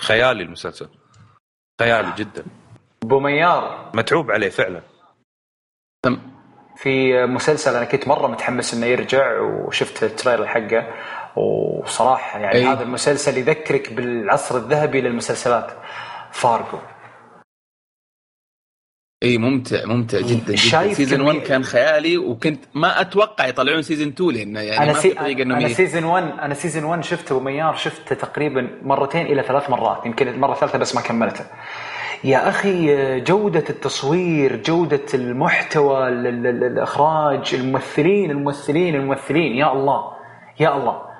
خيالي 0.00 0.42
المسلسل. 0.42 0.88
خيالي 1.80 2.12
جدا. 2.16 2.44
بوميار 3.04 3.90
متعوب 3.94 4.30
عليه 4.30 4.48
فعلا. 4.48 4.82
تم. 6.04 6.20
في 6.76 7.26
مسلسل 7.26 7.76
أنا 7.76 7.84
كنت 7.84 8.08
مرة 8.08 8.26
متحمس 8.26 8.74
إنه 8.74 8.86
يرجع 8.86 9.40
وشفت 9.40 10.02
التريلر 10.02 10.46
حقه 10.46 10.94
وصراحة 11.36 12.38
يعني 12.38 12.54
أي. 12.54 12.64
هذا 12.64 12.82
المسلسل 12.82 13.38
يذكرك 13.38 13.92
بالعصر 13.92 14.56
الذهبي 14.56 15.00
للمسلسلات. 15.00 15.72
فارجو. 16.32 16.78
إي 19.24 19.38
ممتع 19.38 19.84
ممتع 19.86 20.20
جدا 20.20 20.54
جدا. 20.54 20.92
season 20.94 21.20
1 21.20 21.38
كان 21.38 21.64
خيالي 21.64 22.16
وكنت 22.16 22.64
ما 22.74 23.00
أتوقع 23.00 23.46
يطلعون 23.46 23.82
season 23.82 24.08
2 24.08 24.30
لأنه 24.30 24.60
يعني 24.60 24.84
أنا 24.84 24.92
ما 24.92 24.98
في 24.98 25.10
طريقة 25.10 25.42
أنا 25.42 25.68
season 25.68 26.04
1 26.04 26.24
أنا 26.24 26.54
season 26.54 26.84
1 26.84 27.04
شفته 27.04 27.34
وميار 27.34 27.74
شفته 27.74 28.14
تقريبا 28.14 28.70
مرتين 28.82 29.26
إلى 29.26 29.42
ثلاث 29.42 29.70
مرات 29.70 30.06
يمكن 30.06 30.28
المره 30.28 30.52
الثالثه 30.52 30.78
بس 30.78 30.94
ما 30.94 31.00
كملته. 31.00 31.44
يا 32.24 32.48
أخي 32.48 33.20
جودة 33.20 33.64
التصوير 33.70 34.56
جودة 34.56 35.06
المحتوى 35.14 36.08
الإخراج 36.08 37.54
الممثلين 37.54 38.30
الممثلين 38.30 38.94
الممثلين 38.94 39.56
يا 39.56 39.72
الله 39.72 40.12
يا 40.60 40.76
الله. 40.76 41.13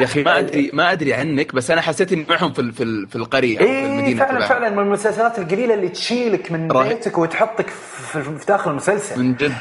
يا 0.00 0.04
أخي 0.04 0.22
ما 0.22 0.38
أدري 0.38 0.70
ما 0.72 0.92
أدري 0.92 1.14
عنك 1.14 1.54
بس 1.54 1.70
أنا 1.70 1.80
حسيت 1.80 2.12
إني 2.12 2.26
معهم 2.30 2.52
في 2.52 2.72
في, 2.72 3.06
في 3.06 3.16
القرية 3.16 3.60
أو 3.60 3.66
في 3.66 3.84
المدينة 3.84 4.24
فعلا. 4.24 4.46
فعلا 4.46 4.70
من 4.70 4.78
المسلسلات 4.78 5.38
القليلة 5.38 5.74
اللي 5.74 5.88
تشيلك 5.88 6.52
من 6.52 6.68
بيتك 6.68 7.18
وتحطك 7.18 7.68
في, 7.68 8.22
في 8.22 8.46
داخل 8.48 8.70
المسلسل. 8.70 9.20
من 9.20 9.34
جد. 9.34 9.52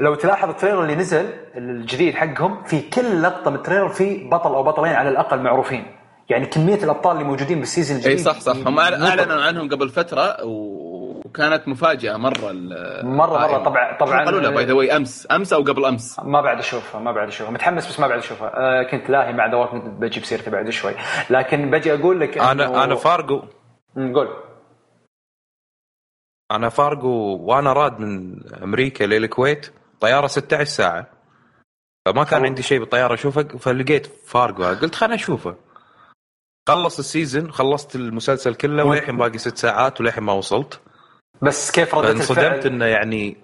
لو 0.00 0.14
تلاحظ 0.14 0.48
ال 0.48 0.52
trailer 0.52 0.82
اللي 0.82 0.94
نزل 0.94 1.26
الجديد 1.56 2.14
حقهم 2.14 2.64
في 2.64 2.80
كل 2.80 3.22
لقطة 3.22 3.50
من 3.50 3.56
ال 3.56 3.60
trailer 3.60 3.88
في 3.88 4.28
بطل 4.28 4.54
أو 4.54 4.62
بطلين 4.62 4.92
على 4.92 5.08
الأقل 5.08 5.40
معروفين. 5.40 5.84
يعني 6.28 6.46
كمية 6.46 6.74
الأبطال 6.84 7.12
اللي 7.12 7.24
موجودين 7.24 7.58
بال 7.58 7.68
season 7.68 7.96
الجديد 7.96 8.18
اي 8.18 8.24
صح 8.24 8.40
صح. 8.40 8.56
هم 8.66 8.78
اعلنوا 8.78 9.42
عنهم 9.42 9.68
قبل 9.68 9.88
فترة 9.88 10.44
و... 10.44 11.07
وكانت 11.28 11.68
مفاجأة 11.68 12.16
مرة 12.16 12.52
مرة 12.52 13.38
مرة. 13.38 13.58
طبعا 13.64 13.98
طبعا 13.98 14.24
قالوا 14.24 14.40
لا 14.40 14.50
by 14.50 14.64
the 14.64 14.72
way 14.72 14.96
أمس. 14.96 15.28
أمس 15.30 15.52
أو 15.52 15.62
قبل 15.62 15.84
أمس. 15.84 16.20
ما 16.20 16.40
بعد 16.40 16.58
اشوفها 16.58 17.00
ما 17.00 17.12
بعد 17.12 17.28
اشوفها 17.28 17.52
متحمس 17.52 17.88
بس 17.88 18.00
ما 18.00 18.06
بعد 18.06 18.18
اشوفها 18.18 18.52
آه 18.56 18.82
كنت 18.82 19.10
لاهي 19.10 19.32
مع 19.32 19.46
دوار 19.46 19.66
كنت 19.66 19.84
بجيب 19.84 20.24
سيرته 20.24 20.50
بعد 20.50 20.70
شوي. 20.70 20.94
لكن 21.30 21.70
بجي 21.70 21.94
أقول 21.94 22.20
لك 22.20 22.38
أنا 22.38 22.84
أنا 22.84 22.94
فارجو 22.94 23.42
قول. 23.96 24.28
أنا 26.50 26.68
فارجو 26.68 27.36
وأنا 27.36 27.72
راد 27.72 28.00
من 28.00 28.40
أمريكا 28.62 29.04
للكويت. 29.04 29.72
طيارة 30.00 30.26
16 30.26 30.64
ساعة. 30.64 31.06
فما 32.06 32.24
كان 32.24 32.44
عندي 32.44 32.62
شيء 32.62 32.80
بالطيارة 32.80 33.14
أشوفه 33.14 33.42
فلقيت 33.42 34.06
فارجو 34.06 34.64
قلت 34.64 34.94
خليني 34.94 35.14
أشوفه. 35.14 35.56
خلص 36.68 36.98
ال 36.98 37.06
season 37.06 37.52
خلصت 37.52 37.96
المسلسل 37.96 38.54
كله 38.54 38.84
وللحين 38.84 39.16
باقي 39.16 39.38
ست 39.38 39.56
ساعات 39.56 40.00
وللحين 40.00 40.24
ما 40.24 40.32
وصلت. 40.32 40.80
بس 41.42 41.70
كيف 41.70 41.94
ردة 41.94 42.10
الفعل؟ 42.10 42.44
انصدمت 42.44 42.66
إنه 42.66 42.84
يعني 42.84 43.36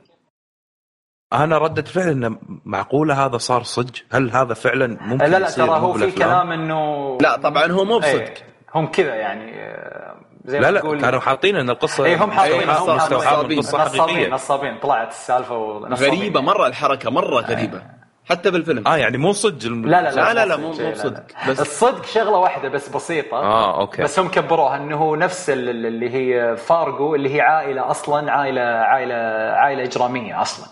أنا 1.33 1.59
ردة 1.59 1.83
فعل 1.83 2.09
إنه 2.09 2.39
معقولة 2.65 3.27
هذا 3.27 3.39
صار 3.39 3.63
صدق؟ 3.63 3.93
هل 4.13 4.31
هذا 4.31 4.55
فعلا 4.55 4.87
ممكن 5.01 5.25
لا 5.25 5.39
لا 5.39 5.51
ترى 5.51 5.69
هو 5.69 5.93
في 5.93 6.11
كلام 6.11 6.53
إنه 6.53 7.19
لا 7.21 7.37
طبعا 7.37 7.73
هو 7.73 7.85
مو 7.85 7.99
بصدق. 7.99 8.11
إيه 8.13 8.35
هم 8.75 8.87
كذا 8.87 9.15
يعني 9.15 9.63
آه، 9.63 10.17
زي 10.45 10.59
لا 10.59 10.71
لا 10.71 10.81
تقول... 10.81 11.01
كانوا 11.01 11.21
حاطين 11.21 11.57
إن 11.57 11.71
القصة 11.71 12.05
اي 12.05 12.17
هم 12.17 12.31
حاطين 12.31 12.69
مستوحاه 12.97 13.43
من 13.43 13.59
قصة 13.59 13.79
حقيقية. 13.79 14.29
نصابين 14.29 14.79
طلعت 14.79 15.11
السالفة 15.11 15.79
غريبة 15.79 16.41
مرة 16.41 16.67
الحركة 16.67 17.11
مرة 17.11 17.41
غريبة. 17.41 17.83
حتى 18.31 18.51
بالفيلم. 18.51 18.87
آه 18.89 18.97
يعني 18.97 19.19
مو 19.19 19.33
صدق 19.33 19.67
الم... 19.67 19.87
لا 19.87 20.03
لا 20.03 20.11
لا 20.11 20.35
لا, 20.35 20.47
لا, 20.47 20.57
مو 20.57 20.69
مو 20.73 20.95
صدق. 20.95 21.23
بس 21.49 21.61
الصدق 21.67 22.05
شغلة 22.05 22.37
واحدة 22.39 22.69
بس 22.69 22.89
بسيطة. 22.89 23.37
آه 23.37 23.81
أوكي. 23.81 24.03
بس 24.03 24.19
هم 24.19 24.29
كبروها 24.29 24.77
إنه 24.77 24.97
هو 24.97 25.17
نفس 25.17 25.51
اللي 25.51 26.11
هي 26.15 26.57
فارجو 26.57 27.15
اللي 27.15 27.35
هي 27.37 27.41
عائلة 27.41 27.91
أصلا 27.91 28.33
عائله 28.33 28.61
عائله 28.63 29.15
عائلة 29.55 29.83
إجرامية 29.83 30.43
أصلا. 30.43 30.67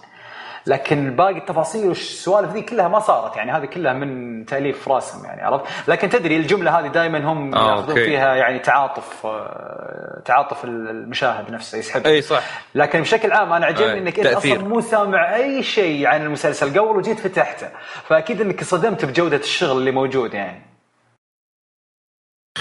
لكن 0.66 1.16
باقي 1.16 1.38
التفاصيل 1.38 1.88
والسوالف 1.88 2.52
ذي 2.52 2.62
كلها 2.62 2.88
ما 2.88 2.98
صارت 2.98 3.36
يعني 3.36 3.52
هذه 3.52 3.64
كلها 3.64 3.92
من 3.92 4.44
تأليف 4.44 4.88
راسهم 4.88 5.24
يعني 5.24 5.42
عرفت؟ 5.42 5.88
لكن 5.88 6.08
تدري 6.08 6.36
الجملة 6.36 6.78
هذه 6.78 6.86
دائما 6.86 7.32
هم 7.32 7.54
آه 7.54 7.70
يأخذون 7.70 7.94
فيها 7.94 8.34
يعني 8.34 8.58
تعاطف 8.58 9.26
آه، 9.26 10.22
تعاطف 10.24 10.64
المشاهد 10.64 11.50
نفسه 11.50 11.78
يسحب. 11.78 12.06
إي 12.06 12.22
صح. 12.22 12.42
لكن 12.74 13.00
بشكل 13.00 13.32
عام 13.32 13.52
أنا 13.52 13.66
عجبني 13.66 13.98
إنك 13.98 14.20
أنت 14.20 14.36
أصلا 14.36 14.58
مو 14.58 14.80
سامع 14.80 15.34
أي 15.34 15.62
شيء 15.62 16.06
عن 16.06 16.22
المسلسل. 16.22 16.70
قبل 16.70 16.96
وجيت 16.96 17.18
فتحته 17.18 17.68
فأكيد 18.04 18.40
إنك 18.40 18.64
صدمت 18.64 19.04
بجودة 19.04 19.36
الشغل 19.36 19.78
اللي 19.78 19.90
موجود 19.90 20.34
يعني. 20.34 20.71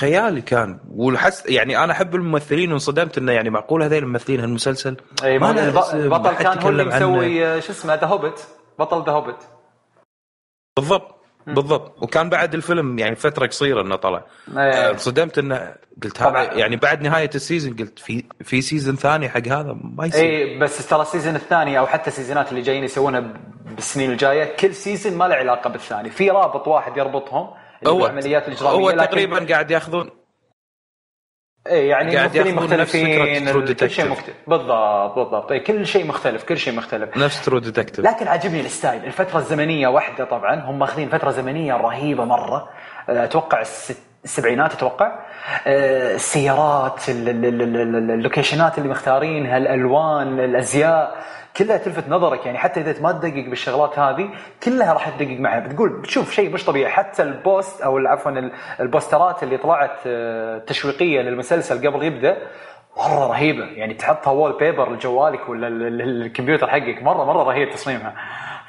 خيالي 0.02 0.42
كان. 0.42 0.80
والحس 0.90 1.46
يعني 1.46 1.84
أنا 1.84 1.94
أحب 1.94 2.16
الممثلين 2.16 2.72
وانصدمت 2.72 3.18
إنه 3.18 3.32
يعني 3.32 3.50
معقول 3.50 3.84
هذول 3.84 3.98
الممثلين 3.98 4.40
هالمسلسل؟ 4.40 4.98
إي 5.24 5.40
ما 5.40 5.52
البطل 5.94 6.34
كان 6.34 6.60
هو 6.60 6.70
اللي 6.70 6.84
مسوي 6.84 7.62
شو 7.62 7.72
اسمه 7.72 7.96
The 7.96 8.08
Hobbit 8.08 8.48
بطل 8.80 9.04
The 9.06 9.12
Hobbit 9.12 9.38
بالضبط 10.78 11.16
بالضبط. 11.48 12.04
وكان 12.04 12.30
بعد 12.30 12.54
الفيلم 12.54 13.00
يعني 13.00 13.16
فترة 13.16 13.48
قصيرة 13.48 13.82
إنه 13.82 13.96
طلع. 13.96 14.24
انصدمت 14.58 15.38
إنه 15.38 15.76
قلت 16.04 16.22
هذا 16.22 16.54
يعني 16.54 16.76
بعد 16.76 17.02
نهاية 17.02 17.30
ال 17.36 17.41
season 17.41 17.76
قلت 17.76 18.00
في 18.00 18.24
في 18.44 18.62
season 18.62 18.96
ثاني 18.96 19.30
حق 19.30 19.48
هذا 19.48 19.78
ما 19.84 20.06
يصير. 20.06 20.22
إي 20.22 20.60
بس 20.60 20.88
ترى 20.88 21.02
ال 21.02 21.07
season 21.07 21.36
الثاني 21.36 21.80
أو 21.80 21.88
حتى 21.88 22.08
السيزونات 22.08 22.50
اللي 22.50 22.62
جايين 22.62 22.84
يسوونها 22.84 23.34
بالسنين 23.76 24.12
الجاية 24.12 24.56
كل 24.56 24.74
season 24.74 25.18
ما 25.18 25.28
له 25.28 25.36
علاقة 25.36 25.70
بالثاني. 25.70 26.10
في 26.10 26.30
رابط 26.30 26.68
واحد 26.68 26.98
يربطهم 26.98 27.50
هو 27.88 28.06
العمليات 28.06 28.48
الإجرامية 28.48 28.78
هو 28.78 28.92
تقريبا 28.92 29.46
قاعد 29.46 29.72
يأخذون. 29.72 30.10
إيه 31.68 31.90
يعني 31.90 32.16
قاعد 32.16 32.38
ممثلين 32.38 32.56
مختلفين 32.56 33.74
كل 33.74 33.90
شيء 33.90 34.10
مختلف. 34.10 34.36
بالضبط 34.48 35.16
بالضبط. 35.16 35.52
إيه 35.52 35.64
كل 35.64 35.88
شيء 35.88 36.08
مختلف 36.08 36.44
كل 36.44 36.58
شيء 36.58 36.74
مختلف. 36.74 37.18
نفس 37.18 37.46
True 37.46 37.60
Detective 37.60 38.06
لكن 38.06 38.28
عاجبني 38.28 38.60
ال 38.60 38.66
style. 38.66 39.06
الفترة 39.06 39.38
الزمنية 39.38 39.88
واحدة 39.88 40.26
طبعا. 40.26 40.56
هم 40.56 40.80
ماخذين 40.80 41.10
فترة 41.10 41.32
زمنية 41.32 41.74
رهيبة 41.74 42.26
مرة. 42.26 42.70
أتوقع 43.10 43.62
السبعينات 44.24 44.74
أتوقع. 44.74 45.20
آه، 45.68 46.16
السيارات 46.16 47.10
اللوكيشنات 47.10 48.78
اللي 48.78 48.90
مختارينها 48.90 49.58
الالوان 49.58 50.40
الأزياء 50.40 51.18
كلها 51.58 51.78
تلفت 51.78 52.10
نظرك. 52.10 52.46
يعني 52.46 52.58
حتى 52.58 52.80
إذا 52.80 53.02
ما 53.02 53.12
تدقق 53.12 53.50
بالشغلات 53.50 54.00
هذه 54.00 54.30
كلها 54.64 54.94
راح 54.94 55.10
تدقق 55.10 55.40
معها. 55.40 55.60
بتقول 55.60 56.02
بتشوف 56.02 56.32
شيء 56.32 56.50
مش 56.54 56.66
طبيعي. 56.66 56.92
حتى 56.92 57.24
ال 57.24 57.35
post 57.35 57.82
أو 57.82 57.98
عفوا 57.98 58.32
البوسترات 58.80 59.44
اللي 59.44 59.58
طلعت 59.58 60.00
آه، 60.08 60.58
تشويقية 60.58 61.22
للمسلسل 61.22 61.88
قبل 61.88 62.04
يبدأ 62.04 62.38
مرة 62.98 63.28
رهيبة. 63.28 63.66
يعني 63.66 63.94
تحطها 63.94 64.32
wallpaper 64.32 64.94
لجوالك 64.94 65.50
ولا 65.50 65.68
الكمبيوتر 65.68 66.68
حقك 66.68 67.04
مره 67.04 67.26
مرة 67.26 67.44
رهيب 67.44 67.70
تصميمها. 67.70 68.16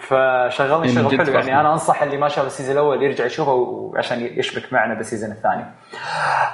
فشغلني 0.02 0.88
شغل 0.88 1.18
حلو 1.18 1.32
يعني 1.32 1.60
أنا 1.60 1.72
أنصح 1.72 2.02
اللي 2.02 2.16
ما 2.16 2.28
شاف 2.28 2.46
ال 2.46 2.50
season 2.50 2.72
الأول 2.72 3.02
يرجع 3.02 3.24
يشوفه 3.24 3.92
عشان 3.96 4.20
يشبك 4.20 4.72
معنا 4.72 4.94
بال 4.94 5.03
season 5.03 5.30
الثاني. 5.30 5.64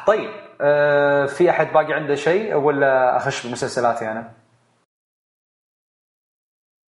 طيب 0.07 0.31
آه 0.61 1.27
في 1.27 1.51
أحد 1.51 1.73
باقي 1.73 1.93
عنده 1.93 2.15
شيء 2.15 2.55
ولا 2.55 3.17
أخش 3.17 3.47
بمسلسلاتي 3.47 4.11
أنا؟ 4.11 4.33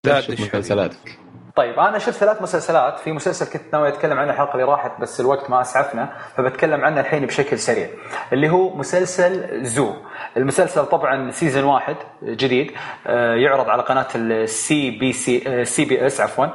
لا 0.05 0.17
مسلسلاتك 0.17 1.19
طيب 1.55 1.79
أنا 1.79 1.99
شفت 1.99 2.17
ثلاث 2.17 2.41
مسلسلات. 2.41 2.99
في 2.99 3.11
مسلسل 3.11 3.45
كنت 3.45 3.73
ناوي 3.73 3.87
أتكلم 3.87 4.19
عنه 4.19 4.31
الحلقة 4.31 4.53
اللي 4.53 4.63
راحت 4.63 5.01
بس 5.01 5.19
الوقت 5.21 5.49
ما 5.49 5.61
أسعفنا 5.61 6.09
فبتكلم 6.37 6.85
عنه 6.85 6.99
الحين 7.01 7.25
بشكل 7.25 7.59
سريع 7.59 7.87
اللي 8.33 8.49
هو 8.49 8.75
مسلسل 8.75 9.63
Zoo. 9.65 9.93
المسلسل 10.37 10.85
طبعا 10.85 11.31
season 11.31 11.63
واحد 11.63 11.95
جديد 12.23 12.71
آه، 13.07 13.35
يعرض 13.35 13.69
على 13.69 13.81
قناة 13.83 14.07
ال 14.15 14.91
CBC 14.91 15.13
CBS 15.13 16.21
عفوا 16.21 16.45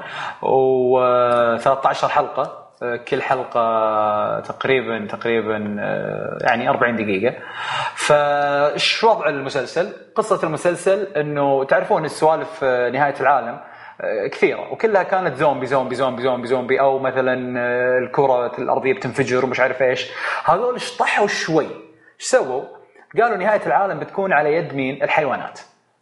و13 0.42 2.04
حلقة 2.06 2.66
آه، 2.82 2.96
كل 2.96 3.22
حلقة 3.22 4.40
تقريبا 4.40 5.06
تقريبا 5.06 5.76
آه، 5.80 6.38
يعني 6.40 6.68
40 6.68 6.96
دقيقة. 6.96 7.34
فايش 7.94 9.04
وضع 9.04 9.28
المسلسل؟ 9.28 9.92
قصة 10.14 10.46
المسلسل 10.46 11.02
إنه 11.16 11.64
تعرفون 11.64 12.04
السوالف 12.04 12.64
نهاية 12.64 13.14
العالم. 13.20 13.58
كثيرة. 14.32 14.72
وكلها 14.72 15.02
كانت 15.02 15.36
زومبي 15.36 15.66
زومبي 15.66 15.94
زومبي 15.94 16.22
زومبي 16.22 16.46
زومبي. 16.46 16.80
أو 16.80 16.98
مثلا 16.98 17.60
آه، 17.60 17.98
الكرة 17.98 18.58
الأرضية 18.58 18.92
بتنفجر 18.94 19.44
ومش 19.44 19.60
عارف 19.60 19.82
إيش. 19.82 20.10
هذول 20.44 20.80
شطحوا 20.80 21.26
شوي. 21.26 21.64
إيش 21.64 22.26
سووا؟ 22.26 22.62
قالوا 23.20 23.36
نهاية 23.36 23.66
العالم 23.66 23.98
بتكون 23.98 24.32
على 24.32 24.54
يد 24.54 24.74
مين؟ 24.74 25.02
الحيوانات. 25.02 25.60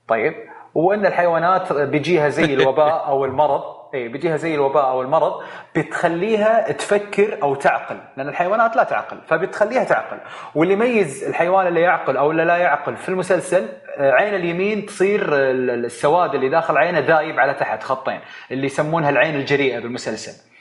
طيب. 0.08 0.34
وإن 0.74 1.06
الحيوانات 1.06 1.72
بيجيها 1.72 2.28
زي 2.28 2.54
الوباء 2.54 3.06
أو 3.06 3.24
المرض 3.24 3.62
اي 3.94 4.08
بيجيها 4.08 4.36
زي 4.36 4.54
الوباء 4.54 4.84
أو 4.84 5.02
المرض 5.02 5.42
بتخليها 5.76 6.72
تفكر 6.72 7.38
أو 7.42 7.54
تعقل. 7.54 7.96
لأن 8.16 8.28
الحيوانات 8.28 8.76
لا 8.76 8.82
تعقل 8.84 9.18
فبتخليها 9.26 9.84
تعقل. 9.84 10.18
واللي 10.54 10.74
يميز 10.74 11.24
الحيوان 11.24 11.66
اللي 11.66 11.80
يعقل 11.80 12.16
أو 12.16 12.30
اللي 12.30 12.44
لا 12.44 12.56
يعقل 12.56 12.96
في 12.96 13.08
المسلسل 13.08 13.68
آه، 13.98 14.12
عين 14.12 14.34
اليمين 14.34 14.86
تصير 14.86 15.24
السواد 15.34 16.34
اللي 16.34 16.48
داخل 16.48 16.76
عينه 16.76 16.98
ذايب 16.98 17.40
على 17.40 17.54
تحت 17.54 17.82
خطين 17.82 18.20
اللي 18.50 18.66
يسمونها 18.66 19.10
العين 19.10 19.34
الجريئة 19.34 19.78
بالمسلسل. 19.78 20.53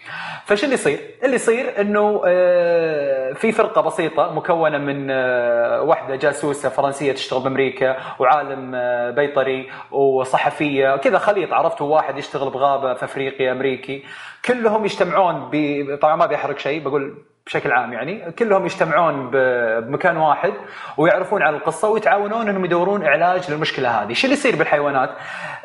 فش 0.45 0.63
اللي 0.63 0.73
يصير؟ 0.73 0.99
اللي 1.23 1.35
يصير 1.35 1.81
إنه 1.81 2.21
آه، 2.25 3.34
في 3.34 3.51
فرقة 3.51 3.81
بسيطة 3.81 4.34
مكونة 4.34 4.77
من 4.77 5.07
آه، 5.11 5.81
واحدة 5.81 6.15
جاسوسة 6.15 6.69
فرنسية 6.69 7.11
تشتغل 7.11 7.43
بأمريكا 7.43 7.97
وعالم 8.19 8.71
آه، 8.75 9.09
بيطري 9.09 9.69
وصحفية 9.91 10.95
كذا 10.95 11.17
خليط 11.17 11.53
عرفتوا 11.53 11.95
واحد 11.95 12.17
يشتغل 12.17 12.49
بغابة 12.49 12.93
في 12.93 13.05
أفريقيا 13.05 13.51
أمريكي 13.51 14.03
كلهم 14.45 14.85
يجتمعون 14.85 15.49
طبعا 16.01 16.15
ما 16.15 16.25
بيحرق 16.25 16.57
شيء 16.57 16.84
بقول 16.84 17.17
بشكل 17.45 17.72
عام 17.72 17.94
يعني 17.94 18.32
كلهم 18.32 18.65
يجتمعون 18.65 19.30
بمكان 19.32 20.18
واحد 20.18 20.53
ويعرفون 20.98 21.41
عن 21.41 21.56
القصة 21.56 21.90
ويتعاونون 21.90 22.49
إنهم 22.49 22.65
يدورون 22.65 23.06
علاج 23.06 23.52
للمشكلة 23.52 23.90
هذه، 23.90 24.14
شو 24.14 24.28
اللي 24.28 24.38
يصير 24.38 24.56
بالحيوانات؟ 24.56 25.10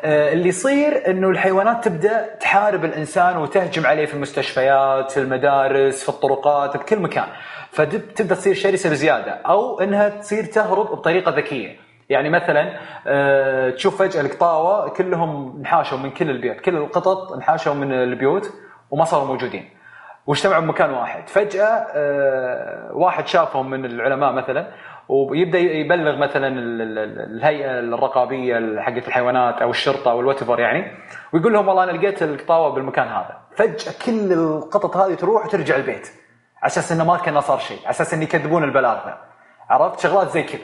آه 0.01 0.33
اللي 0.33 0.49
يصير 0.49 1.07
إنه 1.07 1.29
الحيوانات 1.29 1.83
تبدأ 1.83 2.35
تحارب 2.35 2.85
الإنسان 2.85 3.37
وتهجم 3.37 3.85
عليه 3.85 4.05
في 4.05 4.13
المستشفيات، 4.13 5.11
في 5.11 5.19
المدارس، 5.19 6.03
في 6.03 6.09
الطرقات، 6.09 6.77
بكل 6.77 6.99
مكان، 6.99 7.27
فتبدأ 7.71 8.35
تصير 8.35 8.53
شرسة 8.53 8.89
بزيادة 8.89 9.31
أو 9.31 9.79
إنها 9.81 10.09
تصير 10.09 10.43
تهرب 10.43 10.85
بطريقة 10.91 11.31
ذكية. 11.31 11.75
يعني 12.09 12.29
مثلا 12.29 12.79
آه 13.07 13.69
تشوف 13.69 14.01
فجأة 14.01 14.21
القطاوة 14.21 14.89
كلهم 14.89 15.57
انحاشوا 15.59 15.97
من 15.97 16.11
كل 16.11 16.29
البيوت، 16.29 16.59
كل 16.59 16.75
القطط 16.75 17.31
انحاشوا 17.31 17.73
من 17.73 17.93
البيوت 17.93 18.53
وما 18.91 19.05
صاروا 19.05 19.27
موجودين. 19.27 19.78
واجتمعوا 20.29 20.61
بمكان 20.61 20.89
واحد. 20.89 21.29
فجأة 21.29 21.87
آه، 21.95 22.89
واحد 22.93 23.27
شافهم 23.27 23.69
من 23.69 23.85
العلماء 23.85 24.33
مثلا 24.33 24.67
ويبدأ 25.07 25.59
يبلغ 25.59 26.17
مثلا 26.17 26.47
الهيئة 26.47 27.79
الرقابية 27.79 28.79
حقت 28.81 29.07
الحيوانات 29.07 29.61
أو 29.61 29.69
الشرطة 29.69 30.11
أو 30.11 30.19
الوتفر 30.19 30.59
يعني 30.59 30.91
ويقول 31.33 31.53
لهم 31.53 31.67
والله 31.67 31.83
أنا 31.83 31.91
لقيت 31.91 32.23
القطاوة 32.23 32.69
بالمكان 32.69 33.07
هذا. 33.07 33.37
فجأة 33.55 33.93
كل 34.05 34.33
القطط 34.33 34.97
هذه 34.97 35.13
تروح 35.13 35.45
وترجع 35.45 35.75
البيت 35.75 36.07
على 36.57 36.67
أساس 36.67 36.91
إنه 36.91 37.03
ما 37.03 37.17
كان 37.17 37.41
صار 37.41 37.59
شيء 37.59 37.79
على 37.79 37.89
أساس 37.89 38.13
إن 38.13 38.23
يكذبون 38.23 38.63
البلاغ 38.63 39.05
ذا 39.05 39.17
عرفت؟ 39.69 39.99
شغلات 39.99 40.29
زي 40.29 40.43
كذا. 40.43 40.61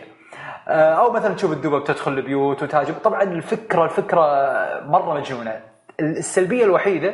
آه، 0.67 0.93
أو 0.93 1.11
مثلا 1.11 1.33
تشوف 1.33 1.51
الدبب 1.51 1.83
تدخل 1.83 2.11
البيوت 2.11 2.63
وتهاجم. 2.63 2.93
طبعا 3.03 3.23
الفكرة 3.23 3.83
الفكرة 3.83 4.21
مرة 4.85 5.13
مجنونة. 5.13 5.61
السلبية 5.99 6.65
الوحيدة 6.65 7.13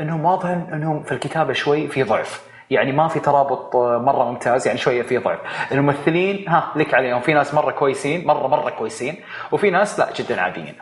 إنهم 0.00 0.24
واضح 0.24 0.48
إنهم 0.48 1.02
في 1.02 1.12
الكتابة 1.12 1.52
شوي 1.52 1.88
في 1.88 2.02
ضعف. 2.02 2.48
يعني 2.70 2.92
ما 2.92 3.08
في 3.08 3.20
ترابط 3.20 3.76
مرة 3.76 4.24
ممتاز 4.24 4.66
يعني 4.66 4.78
شوية 4.78 5.02
في 5.02 5.18
ضعف. 5.18 5.38
الممثلين 5.72 6.48
ها 6.48 6.72
لك 6.76 6.94
عليهم. 6.94 7.20
في 7.20 7.34
ناس 7.34 7.54
مرة 7.54 7.70
كويسين 7.70 8.26
مرة 8.26 8.46
مرة 8.46 8.70
كويسين 8.70 9.16
وفي 9.52 9.70
ناس 9.70 9.98
لا 9.98 10.08
جدا 10.16 10.40
عاديين. 10.40 10.74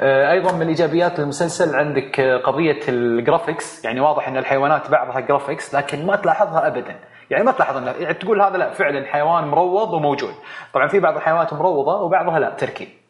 آه، 0.00 0.32
أيضا 0.32 0.52
من 0.52 0.68
ايجابيات 0.68 1.20
المسلسل 1.20 1.76
عندك 1.76 2.20
قضية 2.20 2.80
ال 2.88 2.99
graphics 2.99 3.84
يعني 3.84 4.00
واضح 4.00 4.28
إن 4.28 4.36
الحيوانات 4.36 4.90
بعضها 4.90 5.20
graphics 5.20 5.74
لكن 5.74 6.06
ما 6.06 6.16
تلاحظها 6.16 6.66
ابدا. 6.66 6.96
يعني 7.30 7.44
ما 7.44 7.52
تلاحظ 7.52 7.76
انه 7.76 7.90
يعني 7.90 8.14
تقول 8.14 8.42
هذا 8.42 8.56
لا 8.56 8.72
فعلا 8.72 9.06
حيوان 9.06 9.44
مروض 9.44 9.92
وموجود. 9.94 10.34
طبعا 10.72 10.88
في 10.88 11.00
بعض 11.00 11.16
الحيوانات 11.16 11.52
مروضة 11.52 12.00
وبعضها 12.02 12.38
لا 12.38 12.50
تركيب. 12.50 13.03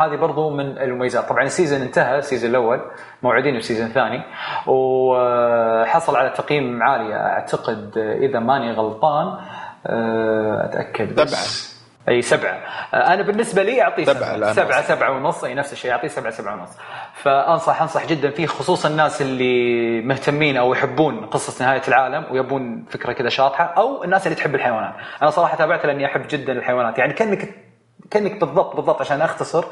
هذه 0.00 0.16
برضو 0.16 0.50
من 0.50 0.78
المميزات. 0.78 1.28
طبعا 1.28 1.42
ال 1.42 1.47
season 1.47 1.80
انتهى 1.80 2.18
ال 2.18 2.23
season 2.23 2.50
الأول 2.50 2.80
موعدين 3.22 3.56
ال 3.56 3.60
season 3.60 3.86
الثاني 3.86 4.22
وحصل 4.66 6.16
على 6.16 6.30
تقييم 6.30 6.82
عالي. 6.82 7.14
أعتقد 7.14 7.98
إذا 7.98 8.38
ماني 8.38 8.72
غلطان 8.72 9.38
آه، 9.86 10.64
أتأكد 10.64 11.14
بس. 11.14 11.30
سبعة. 11.30 11.78
أي 12.08 12.22
سبعة. 12.22 12.58
آه، 12.94 13.14
أنا 13.14 13.22
بالنسبة 13.22 13.62
لي 13.62 13.82
اعطيه 13.82 14.04
سبعة 14.04 14.52
سبعة. 14.52 14.82
سبعة 14.82 15.10
ونص. 15.10 15.44
أي 15.44 15.54
نفس 15.54 15.72
الشيء 15.72 15.90
اعطيه 15.92 16.08
سبعة 16.08 16.30
سبعة 16.30 16.54
ونص. 16.54 16.78
فأنصح 17.14 17.82
أنصح 17.82 18.06
جدا 18.06 18.30
فيه 18.30 18.46
خصوصا 18.46 18.88
الناس 18.88 19.22
اللي 19.22 20.00
مهتمين 20.00 20.56
أو 20.56 20.72
يحبون 20.72 21.26
قصص 21.26 21.62
نهاية 21.62 21.82
العالم 21.88 22.26
ويبون 22.30 22.84
فكرة 22.90 23.12
كذا 23.12 23.28
شاطحة 23.28 23.64
أو 23.64 24.04
الناس 24.04 24.26
اللي 24.26 24.36
تحب 24.36 24.54
الحيوانات. 24.54 24.94
أنا 25.22 25.30
صراحة 25.30 25.56
تابعته 25.56 25.86
لأني 25.86 26.06
أحب 26.06 26.22
جدا 26.28 26.52
الحيوانات. 26.52 26.98
يعني 26.98 27.12
كأنك 27.12 27.67
كأنك 28.10 28.40
بالضبط 28.40 28.76
بالضبط 28.76 29.00
عشان 29.00 29.22
أختصر 29.22 29.64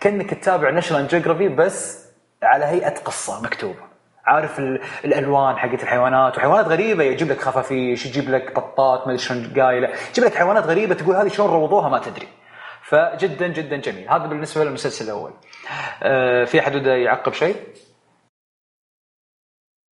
كأنك 0.00 0.30
تتابع 0.30 0.70
National 0.70 1.08
Geographic 1.08 1.48
بس 1.48 2.06
على 2.42 2.64
هيئة 2.64 2.94
قصة 2.94 3.42
مكتوبة. 3.42 3.90
عارف 4.24 4.58
الألوان 5.04 5.56
حقت 5.56 5.82
الحيوانات 5.82 6.36
وحيوانات 6.36 6.66
غريبة 6.66 7.04
يجيب 7.04 7.30
لك 7.30 7.40
خفافيش 7.40 8.06
يجيب 8.06 8.30
لك 8.30 8.56
بطات 8.56 9.00
ما 9.06 9.12
أدري 9.12 9.18
شلون 9.18 9.60
قايلة. 9.60 9.88
يجيب 10.10 10.24
لك 10.24 10.34
حيوانات 10.34 10.64
غريبة 10.64 10.94
تقول 10.94 11.16
هذه 11.16 11.28
شلون 11.28 11.50
روضوها 11.50 11.88
ما 11.88 11.98
تدري. 11.98 12.28
فجدا 12.82 13.48
جدا 13.48 13.76
جميل. 13.76 14.08
هذا 14.08 14.26
بالنسبة 14.26 14.64
للمسلسل 14.64 15.04
الأول. 15.04 15.32
آه 16.02 16.44
في 16.44 16.60
أحد 16.60 16.74
يعقب 16.86 17.32
شيء؟ 17.32 17.56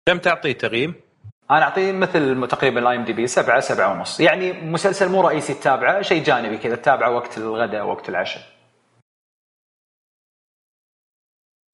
كم 0.08 0.18
تعطيه 0.18 0.52
تقييم 0.52 0.94
أنا 1.56 1.62
اعطيه 1.64 1.92
مثل 1.92 2.48
تقريبا 2.48 2.80
ال 2.80 2.96
IMDb 2.96 3.26
سبعة 3.26 3.60
سبعة 3.60 3.92
ونص. 3.92 4.20
يعني 4.20 4.52
مسلسل 4.52 5.08
مو 5.08 5.20
رئيسي 5.20 5.54
تتابعه 5.54 6.02
شيء 6.02 6.22
جانبي 6.22 6.58
كذا 6.58 6.76
تتابعه 6.76 7.10
وقت 7.10 7.38
الغداء 7.38 7.86
وقت 7.86 8.08
العشاء. 8.08 8.42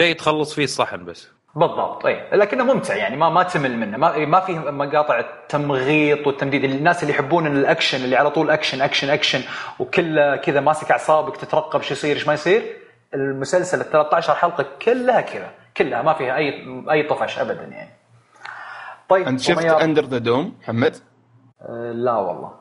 شيء 0.03 0.17
تخلص 0.17 0.55
فيه 0.55 0.65
الصحن 0.65 1.05
بس. 1.05 1.29
بالضبط 1.55 2.07
اي 2.07 2.31
لكنه 2.33 2.65
ممتع 2.65 2.97
يعني 2.97 3.17
ما 3.17 3.29
ما 3.29 3.43
تمل 3.43 3.77
منه. 3.77 3.97
ما 3.97 4.27
ما 4.27 4.41
في 4.41 4.53
مقاطع 4.53 5.19
التمغيط 5.19 6.27
والتمديد. 6.27 6.65
الناس 6.65 7.03
اللي 7.03 7.15
يحبون 7.15 7.47
الأكشن 7.47 8.05
اللي 8.05 8.17
على 8.17 8.31
طول 8.31 8.51
action 8.51 8.83
action 8.83 9.11
action 9.11 9.41
وكله 9.79 10.37
كذا 10.37 10.61
ماسك 10.61 10.91
أعصابك 10.91 11.37
تترقب 11.37 11.83
شو 11.83 11.95
يصير 11.95 12.17
إيش 12.17 12.27
ما 12.27 12.35
يصير 12.35 12.77
المسلسل 13.15 13.81
ال 13.81 13.91
13 13.91 14.35
حلقة 14.35 14.67
كلها 14.83 15.21
كذا. 15.21 15.51
كلها 15.77 16.03
ما 16.03 16.15
فيها 16.15 16.37
اي 16.37 16.65
أي 16.91 17.03
طفش 17.03 17.39
ابدا 17.39 17.65
يعني. 17.65 17.98
طيب 19.09 19.27
أنت 19.27 19.41
شفت 19.41 19.65
Under 19.65 20.05
the 20.05 20.19
Dome 20.19 20.55
محمد؟ 20.61 20.97
أه 21.61 21.93
لا 21.93 22.17
والله. 22.17 22.53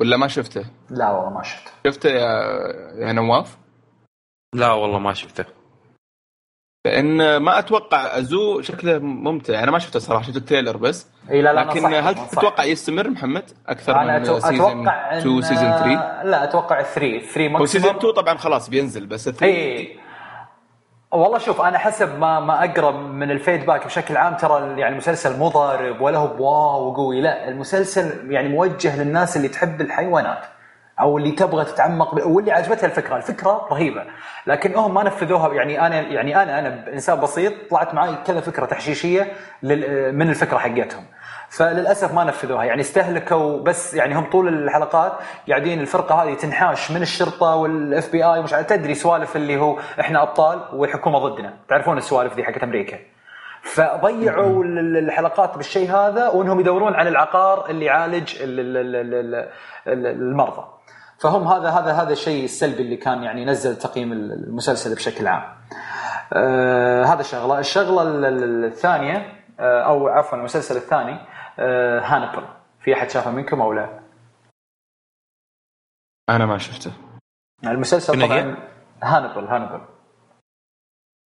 ولا 0.00 0.16
ما 0.16 0.28
شفته؟ 0.28 0.64
لا 0.90 1.10
والله 1.10 1.30
ما 1.30 1.42
شفته. 1.42 1.70
شفته 1.86 2.08
يا 2.08 2.28
يا 3.06 3.12
نواف؟ 3.12 3.58
لا 4.54 4.72
والله 4.72 4.98
ما 4.98 5.14
شفته. 5.14 5.44
لأن 6.86 7.36
ما 7.36 7.58
أتوقع 7.58 8.18
Zoo 8.18 8.60
شكله 8.60 8.98
ممتع. 8.98 9.62
أنا 9.62 9.70
ما 9.70 9.78
شفته 9.78 9.98
صراحة 9.98 10.22
شفت 10.22 10.36
ال 10.36 10.41
trailer 10.41 10.76
بس. 10.76 11.06
إي 11.30 11.42
لا 11.42 11.52
لا 11.52 11.60
لكن 11.60 11.84
هل 11.84 12.14
تتوقع 12.14 12.64
يستمر 12.64 13.10
محمد 13.10 13.50
أكثر 13.66 14.00
أنا 14.00 14.18
من 14.18 14.40
season 14.40 14.88
2 14.88 15.42
season 15.42 15.72
3 15.72 16.22
لا 16.22 16.44
أتوقع 16.44 16.82
3 16.82 17.18
3 17.18 17.48
maximum 17.48 17.66
season 17.66 17.96
2 17.96 18.12
طبعا 18.12 18.36
خلاص 18.36 18.70
بينزل 18.70 19.06
بس 19.06 19.28
3 19.28 19.46
إي 19.46 19.98
والله 21.12 21.38
شوف 21.38 21.60
أنا 21.60 21.78
حسب 21.78 22.18
ما 22.18 22.40
ما 22.40 22.64
أقرأ 22.64 22.90
من 22.90 23.30
ال 23.30 23.36
feedback 23.36 23.86
بشكل 23.86 24.16
عام 24.16 24.34
ترى 24.34 24.80
يعني 24.80 24.92
المسلسل 24.92 25.38
مو 25.38 25.48
ضارب 25.48 26.00
ولا 26.00 26.18
هو 26.18 26.26
ب 26.26 26.42
wow 26.42 26.88
وقوي. 26.88 27.20
لا 27.20 27.48
المسلسل 27.48 28.32
يعني 28.32 28.48
موجه 28.48 29.02
للناس 29.02 29.36
اللي 29.36 29.48
تحب 29.48 29.80
الحيوانات 29.80 30.44
أو 31.00 31.18
اللي 31.18 31.30
تبغى 31.30 31.64
تتعمق 31.64 32.26
واللي 32.26 32.52
عجبتها 32.52 32.86
الفكرة، 32.86 33.16
الفكرة 33.16 33.68
رهيبة. 33.70 34.04
لكن 34.46 34.74
هم 34.74 34.94
ما 34.94 35.02
نفذوها 35.02 35.54
يعني 35.54 35.86
أنا 35.86 36.00
يعني 36.00 36.42
أنا 36.42 36.58
أنا 36.58 36.92
انسان 36.92 37.20
بسيط 37.20 37.52
طلعت 37.70 37.94
معي 37.94 38.14
كذا 38.26 38.40
فكرة 38.40 38.66
تحشيشية 38.66 39.32
من 40.12 40.28
الفكرة 40.28 40.58
حقتهم. 40.58 41.04
فللأسف 41.50 42.14
ما 42.14 42.24
نفذوها. 42.24 42.64
يعني 42.64 42.80
استهلكوا 42.80 43.58
بس 43.58 43.94
يعني 43.94 44.14
هم 44.14 44.30
طول 44.30 44.48
الحلقات 44.48 45.12
قاعدين 45.48 45.80
الفرقة 45.80 46.22
هذه 46.22 46.34
تنحاش 46.34 46.90
من 46.90 47.02
الشرطة 47.02 47.54
وال 47.54 48.12
FBI 48.12 48.42
مش 48.42 48.50
تدري 48.50 48.94
سوالف 48.94 49.36
اللي 49.36 49.60
هو 49.60 49.78
إحنا 50.00 50.22
أبطال 50.22 50.62
والحكومة 50.72 51.18
ضدنا. 51.18 51.54
تعرفون 51.68 51.98
السوالف 51.98 52.34
دي 52.34 52.44
حقت 52.44 52.62
أمريكا. 52.62 52.98
فضيعوا 53.62 54.64
الحلقات 54.64 55.56
بالشيء 55.56 55.90
هذا 55.90 56.28
وإنهم 56.28 56.60
يدورون 56.60 56.94
على 56.94 57.08
العقار 57.08 57.70
اللي 57.70 57.84
يعالج 57.84 58.34
المرضى. 59.86 60.64
فهم 61.18 61.48
هذا 61.48 61.68
هذا 61.68 61.92
هذا 61.92 62.12
الشيء 62.12 62.44
السلبي 62.44 62.82
اللي 62.82 62.96
كان 62.96 63.22
يعني 63.22 63.44
نزل 63.44 63.76
تقييم 63.76 64.12
المسلسل 64.12 64.94
بشكل 64.94 65.26
عام. 65.26 65.42
آه 66.32 67.04
هذا 67.04 67.22
شغلة. 67.22 67.58
الشغلة 67.58 68.02
الثانية 68.02 69.32
آه 69.60 69.82
أو 69.82 70.08
عفوا 70.08 70.38
المسلسل 70.38 70.76
الثاني 70.76 71.12
آه 71.12 71.37
هانبل 72.04 72.46
في 72.80 72.94
أحد 72.94 73.10
شافه 73.10 73.30
منكم 73.30 73.60
أو 73.60 73.72
لا؟ 73.72 74.00
أنا 76.28 76.46
ما 76.46 76.58
شفته. 76.58 76.92
المسلسل 77.64 78.26
طبعا 78.26 78.56
Hannibal 79.02 79.44
Hannibal 79.44 79.80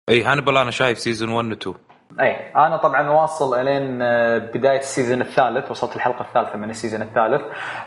إي 0.09 0.25
هانبل 0.25 0.57
أنا 0.57 0.71
شايف 0.71 0.99
season 0.99 1.29
1 1.29 1.49
و 1.49 1.53
2 1.53 1.77
إي 2.21 2.53
أنا 2.57 2.77
طبعا 2.77 3.11
واصل 3.11 3.61
إلين 3.61 4.03
آه، 4.03 4.39
بداية 4.39 4.79
ال 4.79 4.85
season 4.85 5.21
الثالث 5.21 5.71
وصلت 5.71 5.97
الحلقة 5.97 6.21
الثالثة 6.21 6.57
من 6.57 6.71
ال 6.71 6.75
season 6.75 7.03
الثالث. 7.03 7.43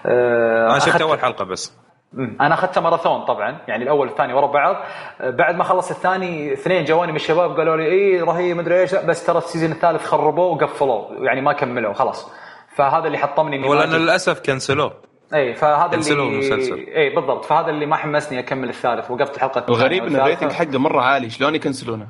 آه، 0.06 0.72
أنا 0.72 0.80
شفت 0.80 1.02
أول 1.02 1.20
حلقة 1.20 1.46
بس. 1.46 1.78
أنا 2.18 2.54
أخذته 2.54 2.82
ماراثون 2.82 3.26
طبعا 3.26 3.58
يعني 3.68 3.84
الأول 3.84 4.08
والثاني 4.08 4.34
ورا 4.34 4.48
بعض. 4.48 4.76
بعد 5.20 5.56
ما 5.56 5.64
خلص 5.64 5.92
الثاني 5.92 6.54
اثنين 6.54 6.86
جواني 6.86 7.12
من 7.12 7.16
الشباب 7.16 7.58
قالوا 7.58 7.78
لي 7.78 7.88
اي 7.92 8.22
رهيب 8.22 8.58
مدري 8.58 8.82
إيش. 8.82 8.96
بس 8.96 9.26
ترى 9.26 9.38
ال 9.38 9.43
season 9.43 9.72
الثالث 9.72 10.06
خربوه 10.06 10.46
وقفلوه 10.46 11.08
يعني 11.22 11.42
ما 11.42 11.54
كملوا 11.54 11.94
خلاص. 11.94 12.32
فهذا 12.76 13.08
اللي 13.08 13.18
حطمني 13.18 13.68
ولا 13.68 13.86
للأسف 13.86 14.42
كنسلوه. 14.46 14.94
اي 15.34 15.54
فهذا 15.54 15.96
اللي 15.96 16.14
المسلسل. 16.14 16.86
اي 16.96 17.16
بالضبط. 17.16 17.46
فهذا 17.46 17.70
اللي 17.70 17.86
ما 17.86 17.96
حمسني 17.96 18.40
أكمل 18.40 18.70
الثالث 18.70 19.12
وقفت 19.12 19.36
الحلقة 19.36 19.66
الغريب 19.70 20.04
إن 20.04 20.16
ال 20.16 20.21
rating 20.21 20.52
حقه 20.52 20.80
مرة 20.80 21.02
عالي 21.02 21.30
شلون 21.30 21.56
يكنسلونه؟ 21.56 22.08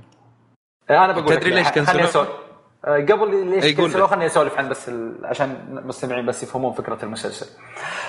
أنا 0.89 1.11
بقول 1.13 1.25
تدري 1.25 1.51
ليش 1.51 1.69
كنسلوه؟ 1.69 2.27
آه، 2.85 2.97
قبل 2.97 3.45
ليش 3.45 3.77
كنسلوه 3.77 4.07
خليني 4.07 4.25
أسولف 4.25 4.57
عن 4.57 4.69
بس 4.69 4.91
عشان 5.23 5.55
المستمعين 5.77 6.25
بس 6.25 6.43
يفهمون 6.43 6.73
فكرة 6.73 6.97
المسلسل. 7.03 7.45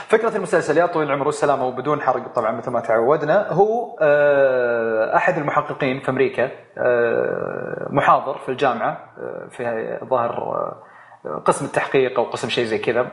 فكرة 0.09 0.37
المسلسل 0.37 0.79
يا 0.79 0.87
طويل 0.87 1.09
العمر 1.09 1.27
والسلامه 1.27 1.67
وبدون 1.67 2.01
حرق 2.01 2.29
طبعا 2.35 2.53
مثل 2.53 2.71
ما 2.71 2.81
تعودنا 2.81 3.53
هو 3.53 3.97
آه، 4.01 5.17
أحد 5.17 5.39
المحققين 5.39 6.01
في 6.01 6.09
أمريكا 6.09 6.51
آه، 6.79 7.89
محاضر 7.91 8.39
في 8.39 8.49
الجامعة 8.49 8.99
في 9.51 9.99
ظاهر 10.05 10.75
قسم 11.45 11.65
التحقيق 11.65 12.19
أو 12.19 12.25
قسم 12.25 12.49
شيء 12.49 12.65
زي 12.65 12.79
كذا 12.79 13.11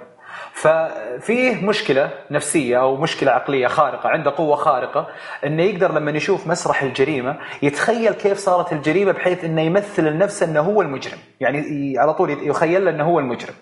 ففيه 0.53 1.65
مشكلة 1.65 2.09
نفسية 2.31 2.81
أو 2.81 2.95
مشكلة 2.97 3.31
عقلية 3.31 3.67
خارقة 3.67 4.09
عنده 4.09 4.31
قوة 4.31 4.55
خارقة 4.55 5.07
أنه 5.45 5.63
يقدر 5.63 5.91
لما 5.91 6.11
يشوف 6.11 6.47
مسرح 6.47 6.83
الجريمة 6.83 7.37
يتخيل 7.61 8.13
كيف 8.13 8.37
صارت 8.37 8.73
الجريمة 8.73 9.11
بحيث 9.11 9.45
أنه 9.45 9.61
يمثل 9.61 10.03
لنفسه 10.03 10.45
أنه 10.45 10.59
هو 10.59 10.81
المجرم. 10.81 11.17
يعني 11.39 11.93
على 11.97 12.13
طول 12.13 12.47
يخيل 12.47 12.85
له 12.85 12.91
أنه 12.91 13.03
هو 13.03 13.19
المجرم. 13.19 13.53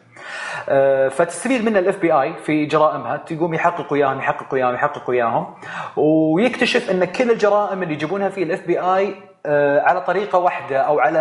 آه، 0.70 1.08
فتستفيد 1.08 1.66
منه 1.66 1.80
ال 1.80 1.98
FBI 1.98 2.34
في 2.46 2.66
جرائمها. 2.66 3.18
تقوم 3.18 3.54
يحقق 3.54 3.94
وياهم 3.94 4.20
يحقق 4.20 4.54
وياهم 4.54 4.74
يحقق 4.74 5.10
وياهم. 5.10 5.56
ويكتشف 5.98 6.92
إن 6.92 7.06
كل 7.06 7.32
الجرائم 7.32 7.84
اللي 7.84 7.94
يجيبونها 7.94 8.30
في 8.30 8.44
ال 8.44 8.68
FBI 8.68 9.16
على 9.80 10.02
طريقة 10.02 10.40
واحدة 10.40 10.78
أو 10.78 11.00
على 11.00 11.20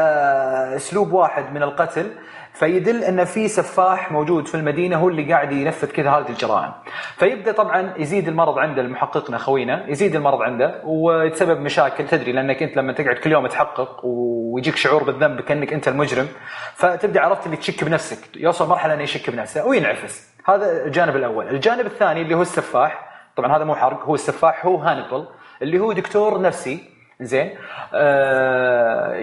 أسلوب 0.76 1.12
واحد 1.12 1.52
من 1.52 1.62
القتل 1.62 2.10
فيدل 2.58 3.04
إن 3.04 3.24
في 3.24 3.48
سفاح 3.48 4.12
موجود 4.12 4.46
في 4.46 4.54
المدينة 4.54 4.96
هو 4.96 5.08
اللي 5.08 5.32
قاعد 5.32 5.52
ينفذ 5.52 5.88
كذا 5.88 6.10
هذه 6.10 6.28
الجرائم. 6.28 6.72
فيبدأ 7.16 7.52
طبعا 7.52 7.94
يزيد 7.96 8.28
المرض 8.28 8.58
عند 8.58 8.78
المحقق 8.78 9.38
خوينا 9.38 9.90
يزيد 9.90 10.14
المرض 10.14 10.42
عنده 10.42 10.82
ويتسبب 10.84 11.60
مشاكل. 11.60 12.06
تدري 12.06 12.32
لأنك 12.32 12.62
أنت 12.62 12.76
لما 12.76 12.92
تقعد 12.92 13.16
كل 13.16 13.32
يوم 13.32 13.46
تحقق 13.46 14.00
ويجيك 14.04 14.76
شعور 14.76 15.02
بالذنب 15.02 15.40
كأنك 15.40 15.72
أنت 15.72 15.88
المجرم 15.88 16.28
فتبدأ 16.74 17.20
عرفت 17.20 17.46
اللي 17.46 17.56
تشك 17.56 17.84
بنفسك 17.84 18.36
يوصل 18.36 18.68
مرحلة 18.68 18.94
إنه 18.94 19.02
يشك 19.02 19.30
بنفسه 19.30 19.66
وينعفس. 19.66 20.34
هذا 20.48 20.84
الجانب 20.86 21.16
الأول. 21.16 21.48
الجانب 21.48 21.86
الثاني 21.86 22.22
اللي 22.22 22.34
هو 22.34 22.42
السفاح 22.42 23.08
طبعا 23.36 23.56
هذا 23.56 23.64
مو 23.64 23.74
حرق 23.74 24.04
هو 24.04 24.14
السفاح 24.14 24.66
هو 24.66 24.76
هانبل 24.76 25.26
اللي 25.62 25.78
هو 25.78 25.92
دكتور 25.92 26.40
نفسي 26.40 26.97
زين. 27.20 27.54
آه 27.94 29.14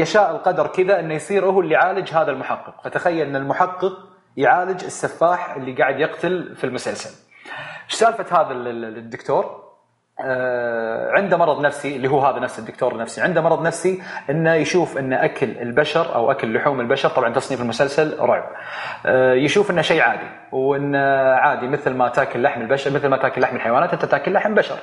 يشاء 0.00 0.30
القدر 0.30 0.66
كذا 0.66 1.00
إنه 1.00 1.14
يصير 1.14 1.44
هو 1.46 1.60
اللي 1.60 1.74
يعالج 1.74 2.12
هذا 2.12 2.30
المحقق. 2.30 2.80
فتخيل 2.84 3.26
إن 3.26 3.36
المحقق 3.36 3.92
يعالج 4.36 4.84
السفاح 4.84 5.56
اللي 5.56 5.72
قاعد 5.72 6.00
يقتل 6.00 6.54
في 6.56 6.64
المسلسل. 6.64 7.10
إيش 7.84 7.94
سالفة 7.94 8.40
هذا 8.40 8.52
الدكتور؟ 8.52 9.66
آه 10.20 11.10
عنده 11.12 11.36
مرض 11.36 11.60
نفسي 11.60 11.96
اللي 11.96 12.08
هو 12.08 12.20
هذا 12.20 12.38
نفس 12.38 12.58
الدكتور 12.58 12.92
النفسي. 12.92 13.20
عنده 13.20 13.40
مرض 13.40 13.66
نفسي 13.66 14.02
إنه 14.30 14.54
يشوف 14.54 14.98
إن 14.98 15.12
أكل 15.12 15.50
البشر 15.50 16.14
أو 16.14 16.30
أكل 16.30 16.54
لحوم 16.54 16.80
البشر 16.80 17.08
طبعا 17.08 17.32
تصنيف 17.32 17.60
المسلسل 17.60 18.20
رعب. 18.20 18.44
آه 19.06 19.34
يشوف 19.34 19.70
إنه 19.70 19.82
شيء 19.82 20.02
عادي 20.02 20.28
وإنه 20.52 20.98
عادي 21.34 21.68
مثل 21.68 21.94
ما 21.94 22.08
تأكل 22.08 22.42
لحم 22.42 22.60
البشر 22.60 22.90
مثل 22.90 23.08
ما 23.08 23.16
تأكل 23.16 23.40
لحم 23.40 23.56
الحيوانات 23.56 23.92
أنت 23.92 24.04
تأكل 24.04 24.32
لحم 24.32 24.54
بشر. 24.54 24.78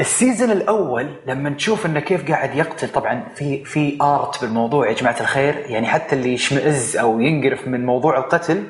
السيزون 0.00 0.50
الأول 0.50 1.06
لما 1.26 1.50
تشوف 1.50 1.86
إنه 1.86 2.00
كيف 2.00 2.30
قاعد 2.30 2.54
يقتل 2.54 2.88
طبعا 2.88 3.24
في 3.34 3.64
في 3.64 3.98
آرت 4.02 4.40
بالموضوع 4.44 4.88
يا 4.88 4.92
جماعة 4.94 5.20
الخير 5.20 5.54
يعني 5.66 5.86
حتى 5.86 6.16
اللي 6.16 6.32
يشمئز 6.34 6.96
أو 6.96 7.20
ينقرف 7.20 7.68
من 7.68 7.86
موضوع 7.86 8.18
القتل 8.18 8.64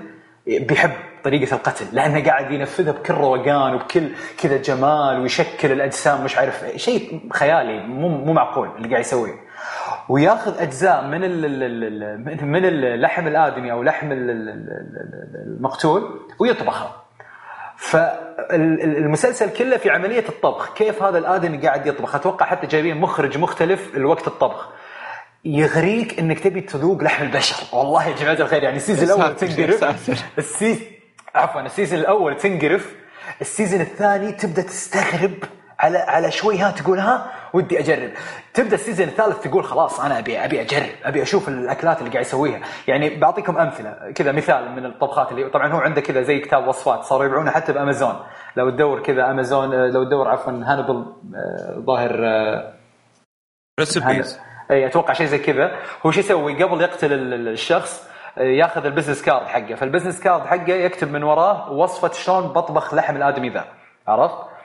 بيحب 0.47 0.91
طريقة 1.25 1.55
القتل 1.55 1.85
لأنه 1.93 2.25
قاعد 2.25 2.51
ينفذها 2.51 2.93
بكل 2.93 3.15
روقان 3.15 3.75
وبكل 3.75 4.09
كذا 4.39 4.57
جمال 4.57 5.21
ويشكل 5.21 5.73
الأجسام 5.73 6.25
مش 6.25 6.37
عارف 6.39 6.65
شيء 6.77 7.21
خيالي 7.33 7.87
مو 7.87 8.09
مو 8.09 8.33
معقول 8.33 8.69
اللي 8.77 8.89
قاعد 8.89 9.01
يسويه. 9.01 9.35
وياخذ 10.09 10.61
أجزاء 10.63 11.07
من 11.07 11.21
من 12.51 12.65
اللحم 12.65 13.27
الآدمي 13.27 13.73
أو 13.73 13.83
لحم 13.83 14.09
المقتول 15.47 16.21
ويطبخها. 16.39 17.06
فالمسلسل 17.77 19.51
كله 19.51 19.77
في 19.77 19.91
عملية 19.91 20.29
الطبخ. 20.29 20.75
كيف 20.75 21.03
هذا 21.03 21.19
الآدمي 21.19 21.59
قاعد 21.59 21.87
يطبخ؟ 21.87 22.15
أتوقع 22.15 22.47
حتى 22.47 22.67
جايبين 22.67 22.97
مخرج 22.97 23.39
مختلف 23.39 23.97
الوقت 23.97 24.27
الطبخ. 24.27 24.69
يغريك 25.45 26.19
إنك 26.19 26.41
تبي 26.41 26.61
تذوق 26.61 27.03
لحم 27.03 27.25
البشر. 27.25 27.57
والله 27.73 28.09
يا 28.09 28.17
جماعة 28.17 28.35
الخير 28.35 28.63
يعني 28.63 28.77
السيزون 28.77 29.05
الأول 29.05 29.37
تنقرف. 29.37 29.85
السيزون 30.39 30.87
عفوا 31.35 31.61
السيزون 31.61 31.99
الأول 31.99 32.37
تنقرف. 32.37 32.95
السيزون 33.41 33.81
الثاني 33.81 34.33
تبدأ 34.33 34.63
تستغرب 34.63 35.35
على 35.79 35.99
على 35.99 36.31
شوي 36.31 36.59
ها 36.59 36.71
تقول 36.71 36.99
ها 36.99 37.33
ودي 37.57 37.81
أجرب. 37.81 38.11
تبدأ 38.55 38.75
ال 38.75 38.80
season 38.80 39.09
الثالث 39.09 39.41
تقول 39.41 39.65
خلاص 39.65 40.01
أنا 40.01 40.19
ابي 40.19 40.45
أبي 40.45 40.61
أجرب 40.61 40.91
أبي 41.05 41.23
أشوف 41.23 41.49
الأكلات 41.49 41.99
اللي 41.99 42.11
قاعد 42.11 42.25
يسويها. 42.25 42.61
يعني 42.89 43.17
بعطيكم 43.17 43.59
أمثلة 43.59 44.13
كذا 44.15 44.33
مثال 44.33 44.73
من 44.73 44.87
الطبخات 44.87 45.33
اللي 45.33 45.51
طبعا 45.51 45.73
هو 45.73 45.79
عنده 45.79 46.01
كذا 46.01 46.23
زي 46.23 46.39
كتاب 46.39 46.69
وصفات 46.69 47.05
صاروا 47.05 47.25
يبيعونه 47.25 47.51
حتى 47.51 47.73
بأمازون. 47.73 48.17
لو 48.57 48.71
تدور 48.71 49.03
كذا 49.03 49.31
أمازون 49.31 49.75
لو 49.75 50.05
تدور 50.05 50.29
عفوا 50.29 50.53
هانيبال 50.53 51.05
آه، 51.37 51.79
ظاهر 51.87 52.13
recipes 53.81 54.39
آه، 54.71 54.75
إي 54.75 54.87
أتوقع 54.87 55.13
شيء 55.13 55.27
زي 55.27 55.39
كذا. 55.39 55.77
هو 56.07 56.11
شو 56.11 56.21
يسوي؟ 56.21 56.63
قبل 56.63 56.81
يقتل 56.81 57.13
الشخص 57.13 58.09
آه، 58.39 58.43
ياخذ 58.43 58.87
ال 58.87 58.91
business 58.91 59.23
card 59.23 59.47
حقه. 59.47 59.75
فال 59.75 59.84
business 59.84 60.21
card 60.21 60.47
حقه 60.47 60.73
يكتب 60.73 61.13
من 61.13 61.23
وراه 61.23 61.73
وصفة 61.73 62.13
شلون 62.13 62.49
بطبخ 62.49 62.95
لحم 62.95 63.17
الآدمي 63.17 63.51
ذا. 63.51 63.65
عرفت؟ 64.09 64.56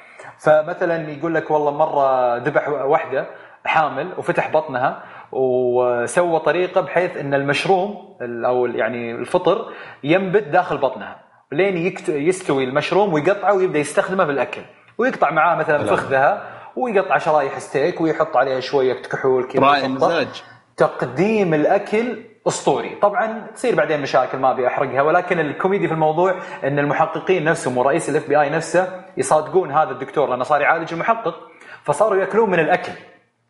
فمثلا 0.43 1.09
يقول 1.09 1.35
لك 1.35 1.51
والله 1.51 1.71
مرة 1.71 2.37
ذبح 2.37 2.69
واحدة 2.69 3.27
حامل 3.65 4.13
وفتح 4.17 4.49
بطنها 4.51 5.03
وسوى 5.31 6.39
طريقة 6.39 6.81
بحيث 6.81 7.17
إن 7.17 7.33
المشروم 7.33 8.17
أو 8.21 8.65
يعني 8.65 9.11
الفطر 9.11 9.73
ينبت 10.03 10.43
داخل 10.43 10.77
بطنها 10.77 11.19
لين 11.51 11.95
يستوي 12.07 12.63
المشروم 12.63 13.13
ويقطعه 13.13 13.53
ويبدأ 13.53 13.79
يستخدمه 13.79 14.25
في 14.25 14.31
الأكل. 14.31 14.61
ويقطع 14.97 15.31
معاه 15.31 15.55
مثلا 15.55 15.77
فخذها 15.95 16.43
ويقطع 16.75 17.17
شرايح 17.17 17.59
ستيك 17.59 18.01
ويحط 18.01 18.37
عليها 18.37 18.59
شوية 18.59 18.93
كحول 18.93 19.43
كذا 19.47 19.59
مزاج. 19.87 20.43
تقديم 20.77 21.53
الأكل 21.53 22.23
أسطوري. 22.47 22.95
طبعا 23.01 23.47
تصير 23.55 23.75
بعدين 23.75 24.01
مشاكل 24.01 24.37
ما 24.37 24.51
أبي 24.51 24.67
أحرقها 24.67 25.01
ولكن 25.01 25.39
الكوميدي 25.39 25.87
في 25.87 25.93
الموضوع 25.93 26.35
إن 26.63 26.79
المحققين 26.79 27.43
نفسهم 27.43 27.77
ورئيس 27.77 28.09
ال 28.09 28.29
FBI 28.29 28.49
نفسه 28.49 29.03
يصادقون 29.17 29.71
هذا 29.71 29.91
الدكتور 29.91 30.29
لأنه 30.29 30.43
صار 30.43 30.61
يعالج 30.61 30.93
المحقق 30.93 31.35
فصاروا 31.83 32.17
يأكلون 32.17 32.49
من 32.49 32.59
الأكل. 32.59 32.91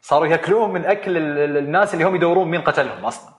صاروا 0.01 0.27
يأكلون 0.27 0.73
من 0.73 0.85
أكل 0.85 1.18
الناس 1.57 1.93
اللي 1.93 2.05
هم 2.05 2.15
يدورون 2.15 2.51
مين 2.51 2.61
قتلهم 2.61 3.05
أصلا. 3.05 3.31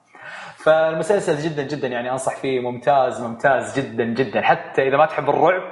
فالمسلسل 0.56 1.36
جدا 1.36 1.62
جدا 1.62 1.88
يعني 1.88 2.10
أنصح 2.12 2.36
فيه 2.36 2.60
ممتاز 2.60 3.22
ممتاز 3.22 3.78
جدا 3.78 4.04
جدا. 4.04 4.42
حتى 4.42 4.88
إذا 4.88 4.96
ما 4.96 5.06
تحب 5.06 5.30
الرعب 5.30 5.62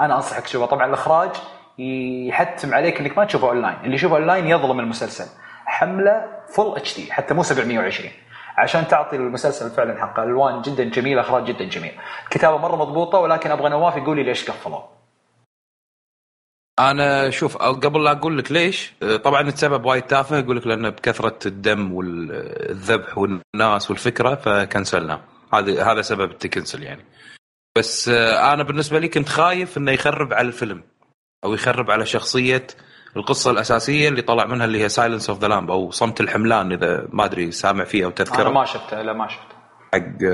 أنا 0.00 0.16
أنصحك 0.16 0.42
تشوفه. 0.42 0.66
طبعا 0.66 0.86
الإخراج 0.86 1.30
يحتم 2.28 2.74
عليك 2.74 3.00
إنك 3.00 3.18
ما 3.18 3.24
تشوفه 3.24 3.48
أونلاين. 3.48 3.76
اللي 3.84 3.94
يشوفه 3.94 4.16
أونلاين 4.16 4.46
يظلم 4.46 4.80
المسلسل. 4.80 5.26
حملة 5.66 6.24
full 6.56 6.72
HD 6.76 7.12
حتى 7.12 7.34
مو 7.34 7.42
720 7.42 8.10
عشان 8.56 8.88
تعطي 8.88 9.16
المسلسل 9.16 9.70
فعلا 9.70 10.00
حقه. 10.00 10.22
الوان 10.22 10.62
جدا 10.62 10.84
جميلة 10.84 11.20
أخراج 11.20 11.44
جدا 11.44 11.64
جميل. 11.64 11.92
كتابة 12.30 12.56
مرة 12.56 12.76
مضبوطة 12.76 13.18
ولكن 13.18 13.50
أبغى 13.50 13.68
نواف 13.68 13.96
يقول 13.96 14.16
لي 14.16 14.22
ليش 14.22 14.50
قفلوا 14.50 14.80
أنا 16.78 17.30
شوف 17.30 17.56
قبل 17.56 18.04
لا 18.04 18.12
أقول 18.12 18.38
لك 18.38 18.52
ليش 18.52 18.92
طبعا 19.24 19.40
السبب 19.40 19.84
وايد 19.84 20.02
تافه. 20.02 20.38
يقول 20.38 20.56
لك 20.56 20.66
لأنه 20.66 20.88
بكثرة 20.88 21.38
الدم 21.46 21.92
والذبح 21.92 23.18
والناس 23.18 23.90
والفكرة 23.90 24.34
ف 24.34 24.44
cancelنا. 24.44 25.20
هذا 25.54 25.92
هذا 25.92 26.02
سبب 26.02 26.30
الت 26.30 26.43
cancel 26.43 26.82
يعني. 26.82 27.04
بس 27.78 28.08
أنا 28.08 28.62
بالنسبة 28.62 28.98
لي 28.98 29.08
كنت 29.08 29.28
خايف 29.28 29.78
إنه 29.78 29.92
يخرب 29.92 30.32
على 30.32 30.48
الفيلم 30.48 30.82
أو 31.44 31.54
يخرب 31.54 31.90
على 31.90 32.06
شخصية 32.06 32.66
القصة 33.16 33.50
الأساسية 33.50 34.08
اللي 34.08 34.22
طلع 34.22 34.46
منها 34.46 34.66
اللي 34.66 34.82
هي 34.82 34.88
Silence 34.88 35.30
of 35.30 35.40
the 35.40 35.48
Lamb 35.48 35.70
أو 35.70 35.90
صمت 35.90 36.20
الحملان 36.20 36.72
إذا 36.72 37.08
ما 37.12 37.24
أدري 37.24 37.50
سامع 37.50 37.84
فيه 37.84 38.04
أو 38.04 38.10
تذكره. 38.10 38.42
أنا 38.42 38.50
ما 38.50 38.64
شفته 38.64 39.02
لا 39.02 39.12
ما 39.12 39.28
شفته. 39.28 39.56
حق 39.94 40.24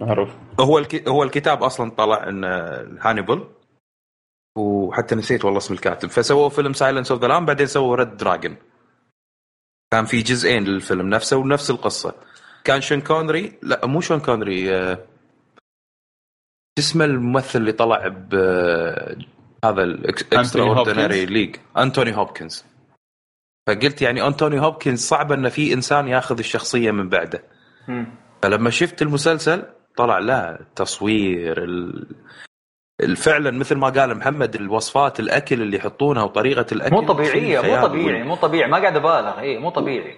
معروف. 0.00 0.30
هو 0.60 0.78
الك... 0.78 1.08
هو 1.08 1.22
الكتاب 1.22 1.62
أصلا 1.62 1.90
طلع 1.90 2.28
إن 2.28 2.44
هانيبل 3.00 3.44
وحتى 4.58 5.14
نسيت 5.14 5.44
والله 5.44 5.58
اسم 5.58 5.74
الكاتب. 5.74 6.08
فسووا 6.08 6.48
فيلم 6.48 6.72
Silence 6.72 7.12
of 7.12 7.20
the 7.20 7.28
Lamb 7.28 7.46
بعدين 7.46 7.66
سووا 7.66 7.96
Red 7.96 8.16
Dragon 8.16 8.56
كان 9.92 10.04
في 10.04 10.22
جزئين 10.22 10.64
للفيلم 10.64 11.08
نفسه 11.08 11.36
ونفس 11.36 11.70
القصة. 11.70 12.14
كان 12.64 12.80
شون 12.80 13.00
كونري 13.00 13.58
لا 13.62 13.86
مو 13.86 14.00
شون 14.00 14.20
كونري 14.20 14.76
آه، 14.76 14.98
اسمه 16.78 17.04
الممثل 17.04 17.58
اللي 17.58 17.72
طلع 17.72 18.08
ب 18.08 18.34
هذا 19.68 19.82
ال 19.82 20.62
Extraordinary 20.62 21.26
League 21.26 21.56
انتوني 21.78 22.16
هوبكنز 22.16 22.64
فقلت 23.68 24.02
يعني 24.02 24.26
انتوني 24.26 24.60
هوبكنز 24.60 25.00
صعب 25.00 25.32
ان 25.32 25.48
في 25.48 25.72
إنسان 25.72 26.08
ياخذ 26.08 26.38
الشخصية 26.38 26.90
من 26.90 27.08
بعده. 27.08 27.42
فلما 28.42 28.70
شفت 28.70 29.02
المسلسل 29.02 29.62
طلع 29.96 30.18
لا 30.18 30.60
التصوير 30.60 31.66
فعلا 33.16 33.50
مثل 33.50 33.74
ما 33.76 33.88
قال 33.88 34.14
محمد 34.18 34.54
الوصفات 34.54 35.20
الأكل 35.20 35.62
اللي 35.62 35.76
يحطونها 35.76 36.22
وطريقة 36.22 36.66
الأكل. 36.72 36.94
مو 36.94 37.02
طبيعية 37.06 37.60
مو 37.60 37.86
طبيعي 37.86 38.22
مو 38.22 38.34
طبيعي 38.34 38.70
ما 38.70 38.78
قاعد 38.78 38.96
أبالغ 38.96 39.40
اي 39.40 39.58
مو 39.58 39.70
طبيعي. 39.70 40.16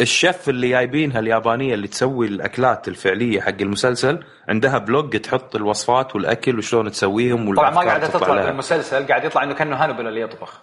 الشيف 0.00 0.48
اللي 0.48 0.68
جايبينها 0.68 1.18
اليابانية 1.18 1.74
اللي 1.74 1.88
تسوي 1.88 2.26
الأكلات 2.26 2.88
الفعلية 2.88 3.40
حق 3.40 3.60
المسلسل 3.60 4.24
عندها 4.48 4.78
blog 4.78 5.16
تحط 5.20 5.56
الوصفات 5.56 6.14
والأكل 6.14 6.58
وشلون 6.58 6.90
تسويهم 6.90 7.54
طبعا 7.54 7.70
ما 7.70 7.80
قاعدة 7.80 8.06
تطلع 8.06 8.42
في 8.42 8.50
المسلسل 8.50 9.06
قاعد 9.06 9.24
يطلع 9.24 9.42
إنه 9.42 9.54
كأنه 9.54 9.76
هانيبال 9.76 10.06
اللي 10.08 10.20
يطبخ. 10.20 10.60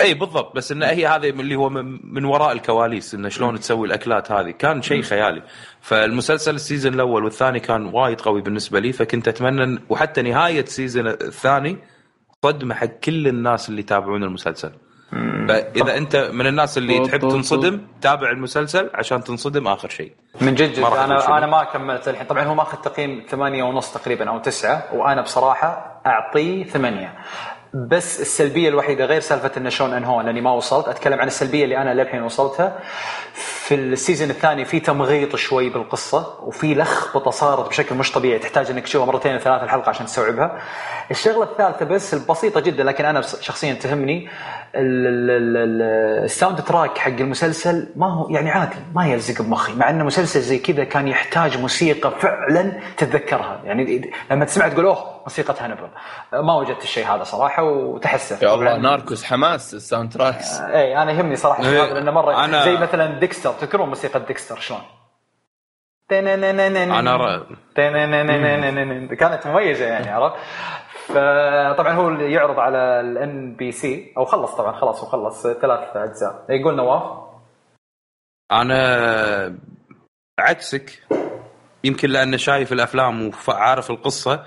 إي 0.00 0.14
بالضبط 0.14 0.56
بس 0.56 0.72
إنه 0.72 0.86
هي 0.86 1.06
هذه 1.06 1.30
اللي 1.30 1.56
هو 1.56 1.68
من 2.04 2.24
وراء 2.24 2.52
الكواليس 2.52 3.14
إنه 3.14 3.28
شلون 3.28 3.60
تسوي 3.60 3.86
الأكلات 3.86 4.32
هذه. 4.32 4.50
كان 4.50 4.82
شيء 4.82 5.02
خيالي. 5.02 5.42
فالمسلسل 5.80 6.54
ال 6.54 6.60
season 6.60 6.94
الأول 6.94 7.24
والثاني 7.24 7.60
كان 7.60 7.86
وايد 7.86 8.20
قوي 8.20 8.42
بالنسبة 8.42 8.80
لي 8.80 8.92
فكنت 8.92 9.28
أتمنى 9.28 9.78
وحتى 9.88 10.22
نهاية 10.22 10.60
ال 10.60 10.67
season 10.67 11.06
الثاني 11.06 11.78
صدمة 12.44 12.74
حق 12.74 12.86
كل 12.86 13.28
الناس 13.28 13.68
اللي 13.68 13.80
يتابعون 13.80 14.24
المسلسل. 14.24 14.72
فإذا 15.48 15.96
أنت 15.96 16.16
من 16.32 16.46
الناس 16.46 16.78
اللي 16.78 17.06
تحب 17.06 17.20
تنصدم 17.20 17.80
تابع 18.02 18.30
المسلسل 18.30 18.90
عشان 18.94 19.24
تنصدم 19.24 19.68
آخر 19.68 19.88
شيء. 19.88 20.12
من 20.40 20.54
جد 20.54 20.72
جد 20.72 20.78
أنا 20.78 21.38
أنا 21.38 21.46
ما 21.46 21.64
كملت 21.64 22.08
الحين. 22.08 22.26
طبعا 22.26 22.44
هو 22.44 22.54
ماخذ 22.54 22.78
تقييم 22.78 23.24
ثمانية 23.28 23.64
ونص 23.64 23.92
تقريبا 23.92 24.30
أو 24.30 24.38
تسعة 24.38 24.84
وأنا 24.92 25.22
بصراحة 25.22 26.00
أعطيه 26.06 26.64
ثمانية. 26.64 27.14
بس 27.76 28.20
السلبية 28.20 28.68
الوحيدة 28.68 29.04
غير 29.04 29.20
سالفة 29.20 29.50
انه 29.56 29.68
شلون 29.68 29.94
انهون 29.94 30.24
لأني 30.26 30.40
ما 30.40 30.52
وصلت. 30.52 30.88
أتكلم 30.88 31.20
عن 31.20 31.26
السلبية 31.26 31.64
اللي 31.64 31.76
أنا 31.76 31.94
للحين 31.94 32.22
وصلتها. 32.22 32.78
في 33.34 33.74
ال 33.74 33.82
season 33.82 34.30
الثاني 34.30 34.64
في 34.64 34.80
تمغيط 34.80 35.36
شوي 35.36 35.68
بالقصة 35.68 36.40
وفي 36.42 36.74
لخبطة 36.74 37.30
صارت 37.30 37.68
بشكل 37.68 37.94
مش 37.94 38.12
طبيعي. 38.12 38.38
تحتاج 38.38 38.70
إنك 38.70 38.82
تشوفها 38.82 39.06
مرتين 39.06 39.38
ثلاث 39.38 39.62
الحلقة 39.62 39.88
عشان 39.88 40.06
تستوعبها. 40.06 40.58
الشغلة 41.10 41.42
الثالثة 41.44 41.84
بس 41.84 42.14
البسيطة 42.14 42.60
جدا 42.60 42.84
لكن 42.84 43.04
أنا 43.04 43.20
شخصيا 43.20 43.74
تهمني 43.74 44.28
ال 46.24 46.62
soundtrack 46.62 46.98
حق 46.98 47.10
المسلسل 47.20 47.88
ما 47.96 48.12
هو 48.12 48.30
يعني 48.30 48.50
عادي 48.50 48.76
ما 48.94 49.06
يلزق 49.06 49.42
بمخي 49.42 49.74
مع 49.74 49.90
انه 49.90 50.04
مسلسل 50.04 50.40
زي 50.40 50.58
كذا 50.58 50.84
كان 50.84 51.08
يحتاج 51.08 51.58
موسيقى 51.58 52.12
فعلا 52.20 52.72
تتذكرها. 52.96 53.60
يعني 53.64 54.10
لما 54.30 54.44
تسمع 54.44 54.68
تقول 54.68 54.86
أوه 54.86 55.15
موسيقى 55.26 55.54
هانيبال 55.60 55.88
ما 56.32 56.54
وجدت 56.54 56.82
الشيء 56.82 57.06
هذا 57.06 57.24
صراحة 57.24 57.62
وتحسف 57.62 58.42
يا 58.42 58.54
الله 58.54 58.76
ناركوس 58.76 59.24
حماس 59.24 59.74
ال 59.74 60.12
soundtracks 60.12 60.60
إي 60.60 61.02
أنا 61.02 61.12
يهمني 61.12 61.36
صراحة 61.36 61.62
هذا 61.62 61.94
لأنه 61.94 62.10
مرة 62.10 62.44
أنا... 62.44 62.64
زي 62.64 62.76
مثلا 62.76 63.18
ديكستر. 63.20 63.52
تذكرون 63.52 63.88
موسيقى 63.88 64.20
ديكستر 64.20 64.56
شلون؟ 64.56 64.80
أنا 66.12 67.46
كانت 69.14 69.46
مميزة 69.46 69.84
يعني 69.84 70.10
عرفت؟ 70.10 70.36
فطبعا 71.06 71.92
هو 71.92 72.10
يعرض 72.10 72.58
على 72.58 72.78
ال 73.00 73.56
NBC 73.56 74.12
أو 74.18 74.24
خلص 74.24 74.54
طبعا 74.54 74.72
خلاص 74.72 75.02
وخلص 75.02 75.42
ثلاث 75.46 75.96
أجزاء. 75.96 76.46
يقول 76.48 76.76
نواف؟ 76.76 77.02
أنا 78.52 79.58
عكسك 80.38 81.02
يمكن 81.84 82.08
لأنه 82.08 82.36
شايف 82.36 82.72
الأفلام 82.72 83.30
وعارف 83.48 83.90
القصة. 83.90 84.44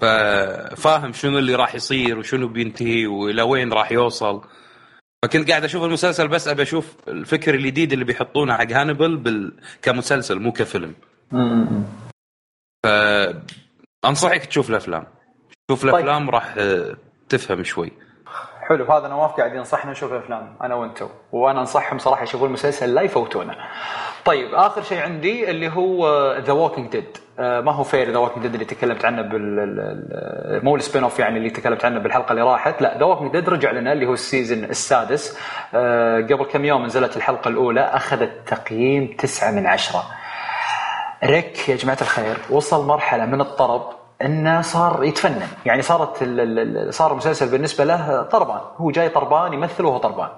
ففاهم 0.00 1.12
شنو 1.12 1.38
اللي 1.38 1.54
راح 1.54 1.74
يصير 1.74 2.18
وشنو 2.18 2.48
بينتهي 2.48 3.06
وإلى 3.06 3.42
وين 3.42 3.72
راح 3.72 3.92
يوصل 3.92 4.42
فكنت 5.24 5.50
قاعد 5.50 5.64
أشوف 5.64 5.84
المسلسل 5.84 6.28
بس 6.28 6.48
أبي 6.48 6.62
أشوف 6.62 6.96
الفكر 7.08 7.54
الجديد 7.54 7.92
اللي 7.92 8.04
بيحطونه 8.04 8.56
حق 8.56 8.72
هانبل 8.72 9.16
بال... 9.16 9.52
كمسلسل 9.82 10.40
مو 10.40 10.52
كفيلم. 10.52 10.94
فانصحك 12.86 14.46
تشوف 14.46 14.70
الأفلام. 14.70 15.06
شوف 15.70 15.82
طيب. 15.82 15.94
الأفلام 15.94 16.24
طيب. 16.24 16.34
راح 16.34 16.54
تفهم 17.28 17.64
شوي. 17.64 17.92
حلو 18.68 18.84
هذا 18.84 19.08
نواف 19.08 19.30
قاعد 19.30 19.54
ينصحنا 19.54 19.90
نشوف 19.90 20.12
الأفلام 20.12 20.56
أنا 20.62 20.74
وأنتم 20.74 21.08
وأنا 21.32 21.60
أنصحهم 21.60 21.98
صراحة 21.98 22.22
يشوفوا 22.22 22.46
المسلسل 22.46 22.94
لا 22.94 23.02
يفوتونه. 23.02 23.56
طيب 24.28 24.54
آخر 24.54 24.82
شيء 24.82 25.02
عندي 25.02 25.50
اللي 25.50 25.68
هو 25.68 26.32
The 26.38 26.52
Walking 26.52 26.88
Dead 26.88 27.18
ما 27.38 27.72
هو 27.72 27.82
Fear 27.82 28.10
The 28.10 28.18
Walking 28.18 28.42
Dead 28.42 28.52
اللي 28.52 28.64
تكلمت 28.64 29.04
عنه 29.04 29.22
بال 29.22 30.64
مو 30.64 30.76
ال 30.76 31.02
spin-off 31.02 31.18
يعني 31.18 31.38
اللي 31.38 31.50
تكلمت 31.50 31.84
عنه 31.84 31.98
بالحلقة 31.98 32.30
اللي 32.30 32.42
راحت. 32.42 32.82
لا 32.82 32.98
The 32.98 33.04
Walking 33.04 33.32
Dead 33.32 33.48
رجع 33.48 33.70
لنا 33.70 33.92
اللي 33.92 34.06
هو 34.06 34.12
ال 34.12 34.19
season 34.19 34.64
السادس. 34.64 35.38
آه، 35.74 36.20
قبل 36.20 36.44
كم 36.44 36.64
يوم 36.64 36.84
نزلت 36.84 37.16
الحلقة 37.16 37.48
الأولى 37.48 37.80
أخذت 37.80 38.32
تقييم 38.46 39.16
تسعة 39.18 39.50
من 39.50 39.66
عشرة. 39.66 40.02
ريك 41.24 41.68
يا 41.68 41.76
جماعة 41.76 41.98
الخير 42.00 42.36
وصل 42.50 42.86
مرحلة 42.86 43.26
من 43.26 43.40
الطرب 43.40 43.82
إنه 44.22 44.60
صار 44.60 45.04
يتفنن. 45.04 45.48
يعني 45.66 45.82
صارت 45.82 46.16
صار 46.90 47.12
المسلسل 47.12 47.50
بالنسبة 47.50 47.84
له 47.84 48.22
طربان. 48.22 48.60
هو 48.76 48.90
جاي 48.90 49.08
طربان 49.08 49.52
يمثل 49.52 49.84
وهو 49.84 49.98
طربان. 49.98 50.28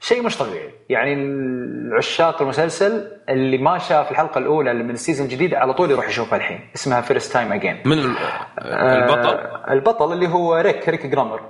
شيء 0.00 0.22
مش 0.22 0.36
طبيعي. 0.38 0.70
يعني 0.88 1.14
العشاق 1.14 2.42
المسلسل 2.42 3.18
اللي 3.28 3.58
ما 3.58 3.78
شاف 3.78 4.10
الحلقة 4.10 4.38
الأولى 4.38 4.74
من 4.74 4.90
ال 4.90 4.95
season 4.95 5.26
الجديد 5.26 5.54
على 5.54 5.74
طول 5.74 5.90
يروح 5.90 6.08
يشوفها 6.08 6.36
الحين 6.36 6.70
اسمها 6.74 7.00
First 7.00 7.32
Time 7.32 7.52
Again 7.52 7.82
من 7.84 7.98
البطل 7.98 9.28
آه 9.28 9.72
البطل؟ 9.72 10.12
اللي 10.12 10.28
هو 10.28 10.54
ريك 10.54 10.88
ريك 10.88 11.06
جرايمز 11.06 11.40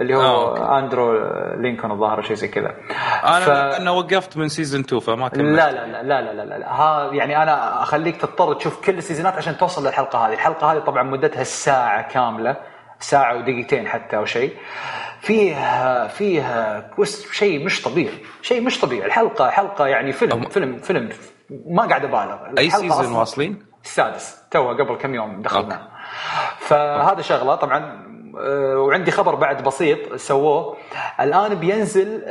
اللي 0.00 0.14
هو 0.14 0.20
آه، 0.56 0.78
اندرو 0.78 1.12
لينكون 1.60 1.90
الظاهر 1.90 2.22
شيء 2.22 2.36
زي 2.36 2.48
كذا. 2.48 2.74
أنا 3.24 3.40
ف... 3.40 3.50
أنا 3.50 3.90
وقفت 3.90 4.36
من 4.36 4.48
season 4.48 4.80
2 4.80 5.00
فما 5.00 5.28
كملت. 5.28 5.56
لا 5.56 5.72
لا 5.72 5.86
لا 5.86 6.02
لا 6.02 6.32
لا 6.32 6.44
لا, 6.44 6.58
لا. 6.58 6.72
ها 6.72 7.12
يعني 7.12 7.42
أنا 7.42 7.82
أخليك 7.82 8.16
تضطر 8.16 8.54
تشوف 8.54 8.86
كل 8.86 8.98
ال 8.98 9.02
seasonات 9.02 9.34
عشان 9.34 9.56
توصل 9.56 9.86
للحلقة 9.86 10.26
هذه. 10.26 10.32
الحلقة 10.32 10.72
هذه 10.72 10.78
طبعا 10.78 11.02
مدتها 11.02 11.40
الساعة 11.40 12.08
كاملة 12.08 12.56
ساعة 12.98 13.36
ودقيقتين 13.36 13.86
حتى 13.88 14.16
أو 14.16 14.24
شيء. 14.24 14.52
فيها 15.24 16.06
فيها 16.08 16.90
شيء 17.32 17.64
مش 17.64 17.82
طبيعي 17.82 18.18
شيء 18.42 18.60
مش 18.60 18.80
طبيعي. 18.80 19.06
الحلقة 19.06 19.50
حلقة 19.50 19.86
يعني 19.86 20.12
فيلم. 20.12 20.48
فيلم 20.48 20.78
فيلم 20.78 21.08
ما 21.66 21.82
قاعد 21.82 22.04
أبالغ. 22.04 22.58
أي 22.58 22.70
season 22.70 23.12
واصلين؟ 23.12 23.66
السادس. 23.84 24.36
تو 24.50 24.68
قبل 24.68 24.96
كم 24.96 25.14
يوم 25.14 25.42
دخلنا. 25.42 25.88
فهذا 26.58 27.22
شغلة 27.22 27.54
طبعا 27.54 28.04
آه، 28.40 28.78
وعندي 28.78 29.10
خبر 29.10 29.34
بعد 29.34 29.62
بسيط 29.62 30.14
سووه. 30.14 30.76
الآن 31.20 31.54
بينزل 31.54 32.22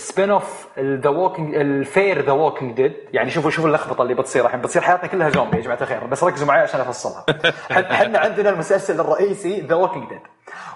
spin 0.00 0.30
off 0.30 0.66
The 0.78 1.10
Walking 1.10 1.54
ال 1.54 1.68
Fear 1.68 2.24
The 2.24 2.32
Walking 2.32 2.76
Dead 2.76 2.92
يعني 3.12 3.30
شوفوا 3.30 3.50
شوفوا 3.50 3.68
اللخبطة 3.68 4.02
اللي 4.02 4.14
بتصير 4.14 4.46
الحين. 4.46 4.60
بتصير 4.60 4.82
حياتنا 4.82 5.06
كلها 5.06 5.30
زومبي 5.30 5.56
يا 5.56 5.62
جماعة 5.62 5.78
الخير. 5.80 6.06
بس 6.06 6.24
ركزوا 6.24 6.46
معي 6.46 6.60
عشان 6.60 6.80
أفصلها. 6.80 7.24
إحنا 7.70 8.18
عندنا 8.18 8.50
المسلسل 8.50 9.00
الرئيسي 9.00 9.60
The 9.60 9.74
Walking 9.74 10.08
Dead 10.08 10.20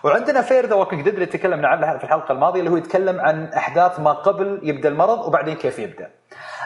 وعندنا 0.04 0.42
Fear 0.42 0.66
The 0.66 0.74
Walking 0.74 1.02
Dead 1.02 1.14
اللي 1.14 1.26
تكلمنا 1.26 1.68
عنه 1.68 1.98
في 1.98 2.04
الحلقة 2.04 2.32
الماضية 2.32 2.60
اللي 2.60 2.70
هو 2.70 2.76
يتكلم 2.76 3.20
عن 3.20 3.44
أحداث 3.44 4.00
ما 4.00 4.12
قبل 4.12 4.60
يبدأ 4.62 4.88
المرض 4.88 5.26
وبعدين 5.26 5.56
كيف 5.56 5.78
يبدأ. 5.78 6.10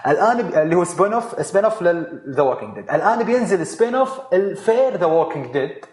الآن 0.06 0.40
اللي 0.40 0.77
هو 0.77 0.85
spin 0.85 1.12
off 1.12 1.43
spin 1.47 1.65
off 1.65 1.82
لل 1.82 2.06
The 2.06 2.43
Walking 2.43 2.74
Dead. 2.74 2.90
الآن 2.90 3.23
بينزل 3.23 3.66
spin 3.66 3.94
off 3.94 4.20
ال 4.32 4.45
Fear 4.45 4.97
The 4.97 5.06
Walking 5.06 5.52
Dead. 5.52 5.85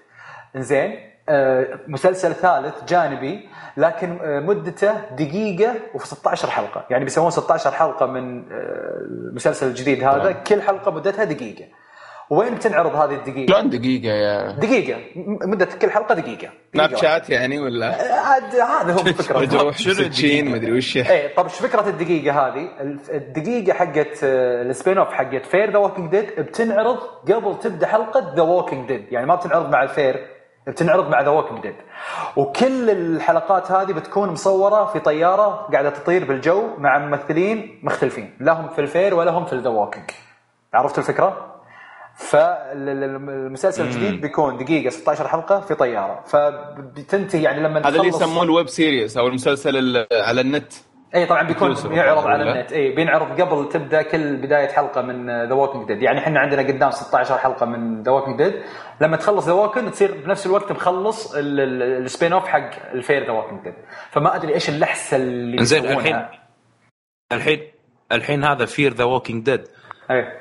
زين 0.55 0.99
آه، 1.29 1.79
مسلسل 1.87 2.33
ثالث 2.33 2.83
جانبي 2.83 3.49
لكن 3.77 4.19
آه، 4.21 4.39
مدته 4.39 4.93
دقيقة 5.15 5.73
وفي 5.93 6.07
16 6.07 6.49
حلقة. 6.49 6.85
يعني 6.89 7.03
بيسوون 7.03 7.31
16 7.31 7.71
حلقة 7.71 8.05
من 8.05 8.39
آه، 8.39 8.45
المسلسل 9.01 9.67
الجديد 9.67 10.03
هذا. 10.03 10.31
كل 10.31 10.61
حلقة 10.61 10.91
مدتها 10.91 11.23
دقيقة. 11.23 11.65
وين 12.29 12.55
بتنعرض 12.55 12.95
هذه 12.95 13.15
الدقيقة؟ 13.15 13.53
شلون 13.53 13.69
دقيقة 13.69 14.13
يا 14.13 14.51
دقيقة. 14.51 14.99
مدة 15.45 15.65
كل 15.65 15.91
حلقة 15.91 16.15
دقيقة. 16.15 16.49
سناب 16.73 16.95
شات 16.95 17.29
يعني 17.29 17.59
ولا؟ 17.59 17.85
عاد 18.25 18.55
هذا 18.55 18.93
هو 18.93 18.99
الفكرة 19.07 19.39
مجروح 19.39 19.77
سكين 19.77 20.51
مدري 20.51 20.71
وش. 20.77 20.97
إيه 20.97 21.35
طب 21.35 21.43
إيش 21.43 21.53
فكرة 21.53 21.89
الدقيقة 21.89 22.47
هذه؟ 22.47 22.69
الدقيقة 23.09 23.73
حقت 23.73 24.23
ال 24.23 24.38
spin 24.38 24.97
off 24.97 25.07
حقت 25.13 25.45
Fear 25.45 25.71
The 25.71 25.77
Walking 25.77 26.11
Dead 26.11 26.25
بتنعرض 26.39 26.97
قبل 27.31 27.59
تبدأ 27.59 27.87
حلقة 27.87 28.33
The 28.35 28.41
Walking 28.41 28.87
Dead 28.87 29.05
يعني 29.11 29.25
ما 29.25 29.35
بتنعرض 29.35 29.69
مع 29.69 29.83
ال 29.83 29.92
Fear 29.92 30.27
بتنعرض 30.67 31.09
مع 31.09 31.21
The 31.21 31.29
Walking 31.29 31.61
Dead 31.61 31.75
وكل 32.37 32.89
الحلقات 32.89 33.71
هذه 33.71 33.91
بتكون 33.93 34.29
مصورة 34.29 34.85
في 34.85 34.99
طيارة 34.99 35.67
قاعدة 35.73 35.89
تطير 35.89 36.25
بالجو 36.25 36.63
مع 36.77 36.97
ممثلين 36.97 37.79
مختلفين. 37.83 38.37
لا 38.39 38.53
هم 38.53 38.69
في 38.69 38.81
ال 38.81 38.88
Fear 38.88 39.13
ولا 39.15 39.31
هم 39.31 39.45
في 39.45 39.55
The 39.55 39.69
Walking 39.69 40.05
عرفت 40.73 40.97
الفكرة؟ 40.97 41.54
فالمسلسل 42.15 43.83
الجديد 43.83 44.21
بيكون 44.21 44.57
دقيقة 44.57 44.89
16 44.89 45.27
حلقة 45.27 45.59
في 45.59 45.75
طيارة. 45.75 46.23
فبتنتهي 46.27 47.43
يعني 47.43 47.63
لما 47.63 47.79
هذا 47.79 47.95
اللي 47.95 48.07
يسموه 48.07 48.43
ال 48.43 48.49
web 48.49 48.67
series 48.67 49.17
أو 49.17 49.27
المسلسل 49.27 50.05
على 50.11 50.41
النت. 50.41 50.73
إي 51.15 51.25
طبعا 51.25 51.43
بيكون 51.43 51.75
يعرض 51.91 52.27
على 52.27 52.51
النت. 52.51 52.71
إي 52.71 52.91
بينعرض 52.95 53.41
قبل 53.41 53.69
تبدأ 53.69 54.01
كل 54.01 54.35
بداية 54.35 54.67
حلقة 54.67 55.01
من 55.01 55.47
The 55.47 55.53
Walking 55.53 55.87
Dead 55.87 56.01
يعني 56.01 56.19
إحنا 56.19 56.39
عندنا 56.39 56.61
قدام 56.61 56.91
16 56.91 57.37
حلقة 57.37 57.65
من 57.65 58.03
The 58.03 58.11
Walking 58.11 58.37
Dead 58.37 58.53
لما 59.01 59.17
تخلص 59.17 59.45
The 59.45 59.53
Walking 59.53 59.91
تصير 59.91 60.11
بنفس 60.11 60.45
الوقت 60.45 60.71
مخلص 60.71 61.33
ال 61.35 61.55
spin 61.55 62.33
off 62.33 62.47
حق 62.47 62.69
ال 62.93 63.00
Fear 63.00 63.25
The 63.25 63.31
Walking 63.31 63.63
Dead 63.63 63.73
فما 64.11 64.35
أدري 64.35 64.53
إيش 64.53 64.69
اللحسة 64.69 65.17
اللي 65.17 65.65
زين 65.65 65.85
الحين 65.85 66.25
الحين 67.31 67.59
الحين 68.11 68.43
هذا 68.43 68.65
Fear 68.65 68.93
The 68.93 69.03
Walking 69.03 69.45
Dead 69.45 69.67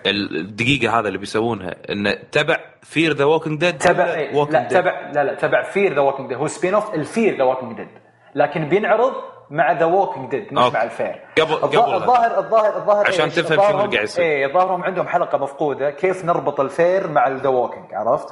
الدقيقة 0.07 0.99
هذا 0.99 1.09
اللي 1.09 1.19
بيسوونها 1.19 1.75
إنه 1.91 2.15
تبع 2.33 2.57
Fear 2.83 3.13
The 3.13 3.25
Walking 3.25 3.61
Dead 3.61 3.79
تبع 3.79 4.05
لا 4.05 4.69
تبع 4.69 5.11
لا 5.15 5.25
لا 5.25 5.35
تبع 5.35 5.63
Fear 5.63 5.95
The 5.95 6.01
Walking 6.01 6.29
Dead 6.29 6.39
هو 6.39 6.47
spin 6.47 6.75
off 6.75 6.95
ال 6.95 7.03
Fear 7.03 7.37
The 7.39 7.45
Walking 7.45 7.77
Dead 7.77 7.89
لكن 8.35 8.69
بينعرض 8.69 9.13
مع 9.51 9.73
The 9.73 9.85
Walking 9.85 10.31
Dead 10.31 10.53
مش 10.53 10.63
okay. 10.63 10.75
مع 10.75 10.83
ال 10.83 10.89
Fear. 10.89 11.21
قبل 11.41 11.55
قبل 11.55 11.95
الظاهر 11.95 12.39
الظاهر 12.39 12.77
الظاهر 12.77 13.07
عشان 13.07 13.29
تفهم 13.29 13.69
شنو 13.69 13.85
اللي 13.85 13.97
قاعد 13.97 14.05
يصير. 14.05 14.25
اي 14.25 14.45
الظاهر 14.47 14.85
عندهم 14.85 15.09
حلقة 15.09 15.39
مفقودة 15.39 15.91
كيف 15.91 16.25
نربط 16.25 16.61
ال 16.61 16.70
Fear 16.70 17.09
مع 17.11 17.29
The 17.29 17.49
Walking 17.49 17.95
عرفت؟ 17.95 18.29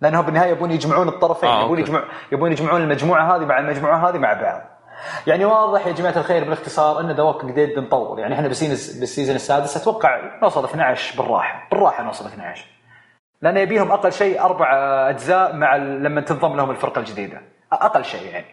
لأنه 0.00 0.20
بالنهاية 0.20 0.50
يبون 0.50 0.70
يجمعون 0.70 1.08
الطرفين 1.08 1.48
آه 1.48 1.64
يبون 1.64 1.78
يجمع 1.78 2.04
يبون 2.32 2.52
يجمعون 2.52 2.82
المجموعة 2.82 3.36
هذه 3.36 3.44
مع 3.44 3.58
المجموعة 3.58 4.10
هذه 4.10 4.18
مع 4.18 4.32
بعض. 4.32 4.75
يعني 5.26 5.44
واضح 5.44 5.86
يا 5.86 5.92
جماعة 5.92 6.18
الخير 6.18 6.44
بالاختصار 6.44 7.00
أن 7.00 7.10
The 7.10 7.22
Walking 7.22 7.52
Dead 7.52 7.78
مطول 7.78 8.18
يعني 8.18 8.34
إحنا 8.34 8.48
بال 8.48 8.70
season 8.70 9.36
السادس 9.36 9.76
أتوقع 9.76 10.38
نوصل 10.42 10.64
12 10.64 11.22
بالراحة. 11.22 11.68
بالراحة 11.70 12.04
نوصل 12.04 12.26
12 12.26 12.64
لأن 13.42 13.56
يبيهم 13.56 13.92
أقل 13.92 14.12
شيء 14.12 14.40
أربع 14.40 14.66
أجزاء 15.10 15.56
مع 15.56 15.76
لما 15.76 16.20
تنضم 16.20 16.56
لهم 16.56 16.70
الفرقة 16.70 16.98
الجديدة. 16.98 17.40
أقل 17.72 18.04
شيء 18.04 18.30
يعني. 18.32 18.46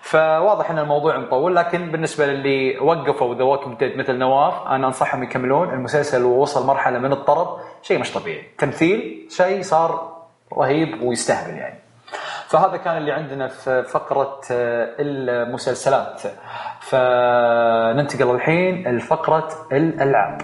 فواضح 0.00 0.70
إن 0.70 0.78
الموضوع 0.78 1.18
مطول 1.18 1.56
لكن 1.56 1.90
بالنسبة 1.90 2.26
للي 2.26 2.78
وقفوا 2.78 3.34
The 3.34 3.44
Walking 3.44 3.78
Dead 3.78 3.96
مثل 3.98 4.18
نواف 4.18 4.66
أنا 4.66 4.86
أنصحهم 4.86 5.22
يكملون. 5.22 5.70
المسلسل 5.70 6.22
ووصل 6.24 6.66
مرحلة 6.66 6.98
من 6.98 7.12
الطرب. 7.12 7.58
شيء 7.82 7.98
مش 7.98 8.12
طبيعي. 8.12 8.42
تمثيل 8.58 9.26
شيء 9.30 9.62
صار 9.62 10.16
رهيب 10.58 11.02
ويستهبل 11.02 11.56
يعني. 11.56 11.78
فهذا 12.48 12.76
كان 12.76 12.96
اللي 12.96 13.12
عندنا 13.12 13.48
في 13.48 13.82
فقرة 13.82 14.40
آه، 14.50 14.94
المسلسلات. 14.98 16.22
فننتقل 16.80 18.34
الحين 18.34 18.96
لفقرة 18.96 19.48
الألعاب. 19.72 20.38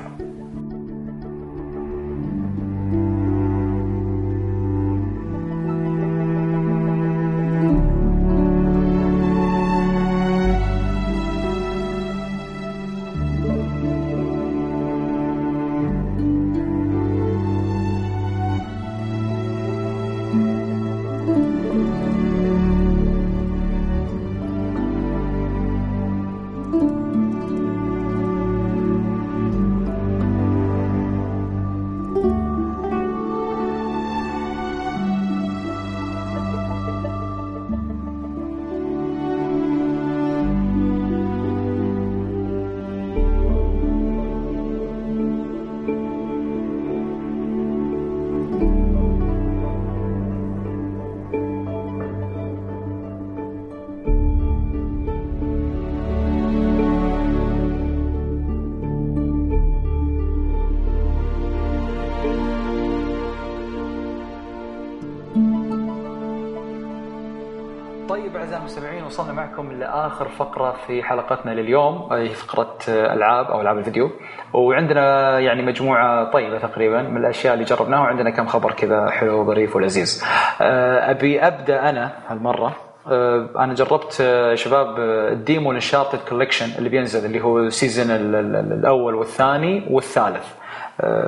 لاخر 70.14 70.28
فقرة 70.28 70.76
في 70.86 71.02
حلقتنا 71.02 71.50
لليوم 71.50 72.12
هي 72.12 72.28
فقرة 72.28 72.76
ألعاب 72.88 73.46
أو 73.46 73.60
ألعاب 73.60 73.78
الفيديو. 73.78 74.10
وعندنا 74.52 75.38
يعني 75.38 75.62
مجموعة 75.62 76.30
طيبة 76.30 76.58
تقريبا 76.58 77.02
من 77.02 77.16
الأشياء 77.16 77.54
اللي 77.54 77.64
جربناها 77.64 78.00
وعندنا 78.00 78.30
كم 78.30 78.46
خبر 78.46 78.72
كذا 78.72 79.10
حلو 79.10 79.40
وظريف 79.40 79.76
ولذيذ. 79.76 80.22
آه، 80.60 81.10
أبي 81.10 81.40
أبدأ 81.40 81.90
أنا 81.90 82.12
هالمرة. 82.28 82.76
آه، 83.10 83.48
أنا 83.58 83.74
جربت 83.74 84.18
آه، 84.20 84.54
شباب 84.54 84.98
ال 85.32 85.40
demo 85.40 85.70
ال 85.70 85.75
Uncharted 85.75 86.18
Collection 86.28 86.66
اللي 86.78 86.88
بينزل 86.88 87.26
اللي 87.26 87.40
هو 87.40 87.58
ال 87.58 87.66
season 87.66 88.10
الأول 88.10 89.14
والثاني 89.14 89.86
والثالث. 89.90 90.46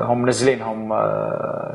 هم 0.01 0.23
منزلينهم 0.23 0.93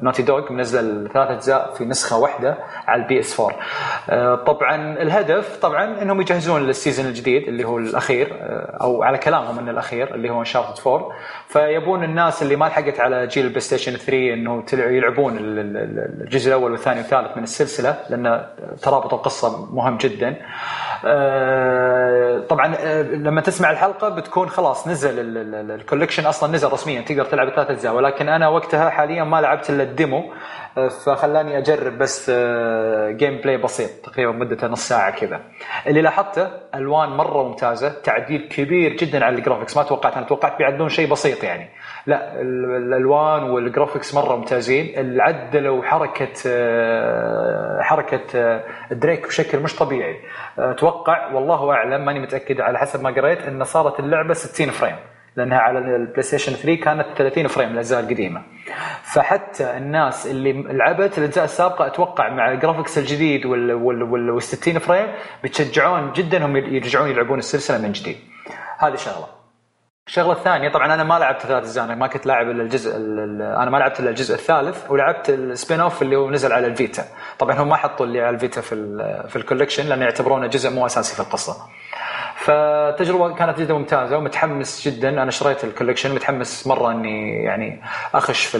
Naughty 0.01 0.23
Dog 0.23 0.51
منزل 0.51 1.09
ثلاث 1.13 1.31
أجزاء 1.31 1.73
في 1.73 1.85
نسخة 1.85 2.17
واحدة 2.17 2.57
على 2.87 3.03
ال 3.03 3.19
PS 3.19 3.39
4 3.39 4.35
طبعا 4.35 4.75
الهدف 5.01 5.57
طبعا 5.57 6.01
إنهم 6.01 6.21
يجهزون 6.21 6.61
لل 6.61 6.72
season 6.72 7.05
الجديد 7.05 7.47
اللي 7.47 7.63
هو 7.63 7.77
الأخير 7.77 8.37
آه، 8.41 8.77
أو 8.81 9.03
على 9.03 9.17
كلامهم 9.17 9.59
انه 9.59 9.71
الأخير 9.71 10.15
اللي 10.15 10.29
هو 10.29 10.39
Uncharted 10.39 10.87
4 10.87 11.09
فيبون 11.47 12.03
الناس 12.03 12.43
اللي 12.43 12.55
ما 12.55 12.65
لحقت 12.65 12.99
على 12.99 13.27
جيل 13.27 13.43
البلاي 13.43 13.61
ستيشن 13.61 13.91
3 13.91 14.33
انه 14.33 14.63
يلعبون 14.73 15.37
الجزء 15.39 16.47
الأول 16.47 16.71
والثاني 16.71 16.99
والثالث 16.99 17.37
من 17.37 17.43
السلسلة 17.43 17.97
لأن 18.09 18.45
ترابط 18.81 19.13
القصة 19.13 19.75
مهم 19.75 19.97
جدا. 19.97 20.29
آه، 20.29 20.90
طبعا 22.49 22.75
لما 23.03 23.41
تسمع 23.41 23.71
الحلقة 23.71 24.09
بتكون 24.09 24.49
خلاص 24.49 24.87
نزل 24.87 25.13
ال 25.71 25.76
collection 25.76 26.25
أصلا 26.25 26.53
نزل 26.53 26.71
رسميا 26.71 27.01
تقدر 27.01 27.25
تلعب 27.25 27.47
الثلاث 27.47 27.69
أجزاء. 27.69 27.93
ولكن 27.95 28.29
أنا 28.29 28.47
وقتها 28.47 28.89
حاليا 28.89 29.23
ما 29.23 29.41
لعبت 29.41 29.69
إلا 29.69 29.83
ال 29.83 29.93
demo 29.93 30.33
فخلاني 31.05 31.57
أجرب 31.57 31.97
بس 31.97 32.29
gameplay 33.09 33.57
بسيط 33.57 33.89
تقريبا 33.89 34.31
مدته 34.31 34.67
نص 34.67 34.87
ساعة 34.87 35.11
كذا. 35.11 35.41
اللي 35.87 36.01
لاحظته 36.01 36.47
ألوان 36.75 37.09
مرة 37.09 37.43
ممتازة 37.43 37.89
تعديل 38.03 38.47
كبير 38.51 38.95
جدا 38.95 39.25
على 39.25 39.35
ال 39.35 39.40
graphics 39.40 39.77
ما 39.77 39.83
توقعت 39.83 40.17
أنا 40.17 40.25
توقعت 40.25 40.57
بيعدلون 40.57 40.89
شيء 40.89 41.11
بسيط 41.11 41.43
يعني. 41.43 41.69
لا 42.05 42.41
الألوان 42.41 43.43
وال 43.43 43.58
graphics 43.58 44.15
مرة 44.15 44.35
ممتازين. 44.35 45.21
عدلوا 45.21 45.83
حركه 45.83 46.27
آه، 46.47 47.81
حركة 47.81 48.21
آه، 48.35 48.63
دريك 48.91 49.27
بشكل 49.27 49.59
مش 49.59 49.75
طبيعي. 49.75 50.19
أتوقع 50.57 51.33
والله 51.33 51.71
أعلم 51.71 52.05
ماني 52.05 52.19
متأكد 52.19 52.61
على 52.61 52.77
حسب 52.79 53.03
ما 53.03 53.09
قريت 53.09 53.41
إن 53.41 53.63
صارت 53.63 53.99
اللعبة 53.99 54.33
60 54.33 54.69
frame 54.69 54.95
لأنها 55.35 55.57
على 55.57 55.79
البلاي 55.79 56.21
ستيشن 56.21 56.53
3 56.53 56.75
كانت 56.83 57.05
30 57.17 57.47
frame 57.47 57.71
الأجزاء 57.71 57.99
القديمة. 57.99 58.41
فحتى 59.03 59.77
الناس 59.77 60.27
اللي 60.27 60.53
لعبت 60.53 61.17
الأجزاء 61.17 61.43
السابقة 61.45 61.87
أتوقع 61.87 62.29
مع 62.29 62.51
ال 62.51 62.56
graphics 62.56 62.97
الجديد 62.97 63.45
وال 63.45 63.73
وال 63.73 64.03
وال 64.03 64.43
60 64.43 64.79
frame 64.79 65.07
بتشجعون 65.43 66.11
جدا 66.11 66.45
هم 66.45 66.55
يرجعون 66.57 67.09
يلعبون 67.09 67.39
السلسلة 67.39 67.77
من 67.77 67.91
جديد. 67.91 68.17
هذه 68.77 68.95
شغلة. 68.95 69.40
الشغله 70.07 70.31
الثانية 70.31 70.69
طبعا 70.69 70.93
أنا 70.93 71.03
ما 71.03 71.19
لعبت 71.19 71.41
ثلاث 71.41 71.63
أجزاء 71.63 71.95
ما 71.95 72.07
كنت 72.07 72.25
لاعب 72.25 72.49
إلا 72.49 72.63
الجزء 72.63 72.95
أنا 72.95 73.69
ما 73.69 73.77
لعبت 73.77 73.99
إلا 73.99 74.09
الجزء 74.09 74.35
الثالث 74.35 74.91
ولعبت 74.91 75.29
ال 75.29 75.39
spin 75.39 75.79
off 75.79 76.01
اللي 76.01 76.15
هو 76.15 76.29
نزل 76.29 76.53
على 76.53 76.67
الفيتا. 76.67 77.05
طبعا 77.39 77.55
هم 77.61 77.69
ما 77.69 77.75
حطوا 77.75 78.05
اللي 78.05 78.21
على 78.21 78.35
الفيتا 78.35 78.61
في 78.61 78.75
في 79.29 79.35
ال 79.35 79.40
collection 79.40 79.85
لأن 79.85 80.01
يعتبرونه 80.01 80.47
جزء 80.47 80.69
مو 80.69 80.85
أساسي 80.85 81.15
في 81.15 81.19
القصة. 81.19 81.55
فتجربة 82.41 83.35
كانت 83.35 83.59
جدا 83.59 83.73
ممتازة 83.73 84.17
ومتحمس 84.17 84.87
جدا. 84.87 85.09
أنا 85.09 85.31
شريت 85.31 85.63
ال 85.63 85.68
collection 85.68 86.15
متحمس 86.15 86.67
مرة 86.67 86.91
إني 86.91 87.43
يعني 87.43 87.81
أخش 88.15 88.45
في 88.45 88.57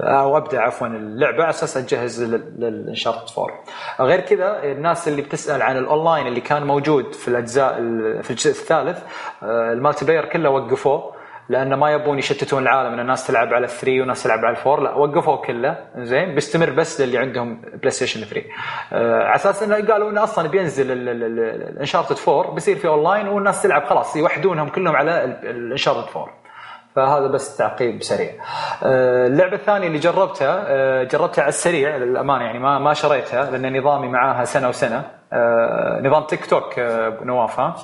أو 0.00 0.36
أبدأ 0.36 0.60
عفوا 0.60 0.86
اللعبة 0.86 1.42
على 1.42 1.50
أساس 1.50 1.76
أجهز 1.76 2.22
لل 2.58 2.73
Uncharted 2.73 3.38
4 3.38 3.64
غير 4.00 4.20
كذا 4.20 4.64
الناس 4.64 5.08
اللي 5.08 5.22
بتسأل 5.22 5.62
عن 5.62 5.76
الاونلاين 5.76 6.26
اللي 6.26 6.40
كان 6.40 6.66
موجود 6.66 7.12
في 7.14 7.28
الأجزاء 7.28 7.74
في 8.22 8.30
الجزء 8.30 8.50
الثالث 8.50 8.98
آه، 9.42 9.72
ال 9.72 10.04
multiplayer 10.04 10.24
كله 10.24 10.50
وقفوه. 10.50 11.19
لأنه 11.50 11.76
ما 11.76 11.90
يبون 11.90 12.18
يشتتون 12.18 12.62
العالم 12.62 12.92
إن 12.92 13.00
الناس 13.00 13.26
تلعب 13.26 13.54
على 13.54 13.66
3 13.66 14.00
وناس 14.02 14.22
تلعب 14.22 14.38
على 14.44 14.56
4 14.66 14.80
لا 14.84 14.94
وقفوا 14.94 15.36
كله. 15.36 15.76
زين 15.96 16.34
بيستمر 16.34 16.70
بس 16.70 17.00
للي 17.00 17.18
عندهم 17.18 17.62
بلاي 17.74 17.90
ستيشن 17.90 18.20
3 18.20 18.42
آه 18.92 19.22
على 19.24 19.34
أساس 19.34 19.62
إنه 19.62 19.74
قالوا 19.74 20.10
إنه 20.10 20.22
أصلا 20.22 20.48
بينزل 20.48 20.86
ال 20.92 21.04
Uncharted 21.04 22.16
4 22.28 22.54
بيصير 22.54 22.76
في 22.76 22.88
اونلاين 22.88 23.28
والناس 23.28 23.62
تلعب 23.62 23.84
خلاص 23.84 24.16
يوحدونهم 24.16 24.68
كلهم 24.68 24.96
على 24.96 25.24
ال 25.24 25.32
Uncharted 25.32 26.08
4 26.16 26.28
فهذا 26.96 27.26
بس 27.26 27.56
تعقيب 27.56 28.02
سريع. 28.02 28.30
آه، 28.82 29.26
اللعبة 29.26 29.56
الثانية 29.56 29.86
اللي 29.86 29.98
جربتها 29.98 30.64
آه، 30.66 31.04
جربتها 31.04 31.42
على 31.42 31.48
السريع 31.48 31.96
للأمانة 31.96 32.44
يعني 32.44 32.58
ما 32.58 32.78
ما 32.78 32.94
شريتها 32.94 33.50
لأن 33.50 33.78
نظامي 33.78 34.08
معاها 34.08 34.44
سنة 34.44 34.68
وسنة. 34.68 35.04
آه، 35.32 36.00
نظام 36.04 36.24
tick 36.24 36.46
tock 36.46 36.78
نواف 37.22 37.60
ها؟ 37.60 37.76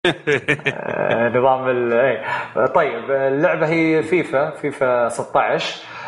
نظام 1.36 1.92
إيه. 1.92 2.24
طيب 2.66 3.10
اللعبة 3.10 3.68
هي 3.68 4.02
FIFA 4.02 4.50
FIFA 4.50 5.08
16 5.08 5.82
آه، 5.84 5.99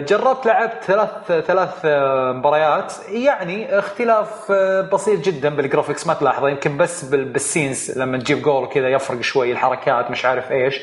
جربت 0.00 0.46
لعبت 0.46 0.84
ثلاث 0.84 1.32
ثلاث 1.46 1.80
آه، 1.84 2.32
مباريات. 2.32 2.92
يعني 3.08 3.78
اختلاف 3.78 4.52
بسيط 4.92 5.20
جدا 5.20 5.56
بال 5.56 5.66
graphics 5.66 6.06
ما 6.06 6.14
تلاحظه. 6.14 6.48
يمكن 6.48 6.76
بس 6.76 7.04
بال 7.04 7.28
scenes 7.28 7.98
لما 7.98 8.18
تجيب 8.18 8.42
جول 8.42 8.62
وكذا 8.64 8.88
يفرق 8.88 9.20
شوي 9.20 9.52
الحركات 9.52 10.10
مش 10.10 10.24
عارف 10.24 10.52
إيش. 10.52 10.80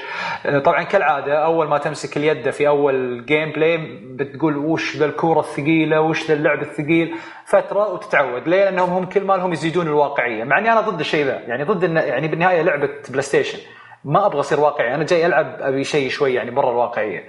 طبعا 0.66 0.84
كالعادة 0.84 1.46
أول 1.46 1.68
ما 1.68 1.78
تمسك 1.78 2.18
اليد 2.18 2.50
في 2.50 2.68
أول 2.68 3.26
gameplay 3.26 3.78
بتقول 4.04 4.58
وش 4.58 4.98
ذا 4.98 5.06
الكوره 5.06 5.40
الثقيلة 5.40 6.02
وش 6.02 6.28
ذا 6.28 6.34
اللعب 6.34 6.62
الثقيل. 6.62 7.16
فترة 7.46 7.94
وتتعود. 7.94 8.48
ليه؟ 8.48 8.64
لأنهم 8.64 8.90
هم 8.90 9.06
كل 9.06 9.24
مالهم 9.24 9.54
يزيدون 9.54 9.88
الواقعية. 9.88 10.44
مع 10.44 10.58
إني 10.58 10.72
أنا 10.72 10.82
ضد 10.82 11.00
الشيء 11.00 11.26
ذا. 11.26 11.40
يعني 11.48 11.64
ضد 11.64 11.84
إن 11.84 11.96
يعني 11.96 12.28
بالنهاية 12.28 12.62
لعبة 12.62 12.90
PlayStation 13.10 13.60
ما 14.04 14.26
أبغى 14.26 14.40
أصير 14.40 14.60
واقعي. 14.60 14.96
أنا 14.96 15.04
جاي 15.04 15.26
ألعب 15.26 15.56
أبي 15.60 15.84
شيء 15.84 16.10
شوي 16.10 16.34
يعني 16.34 16.52
برا 16.52 16.72
الواقعية. 16.72 17.24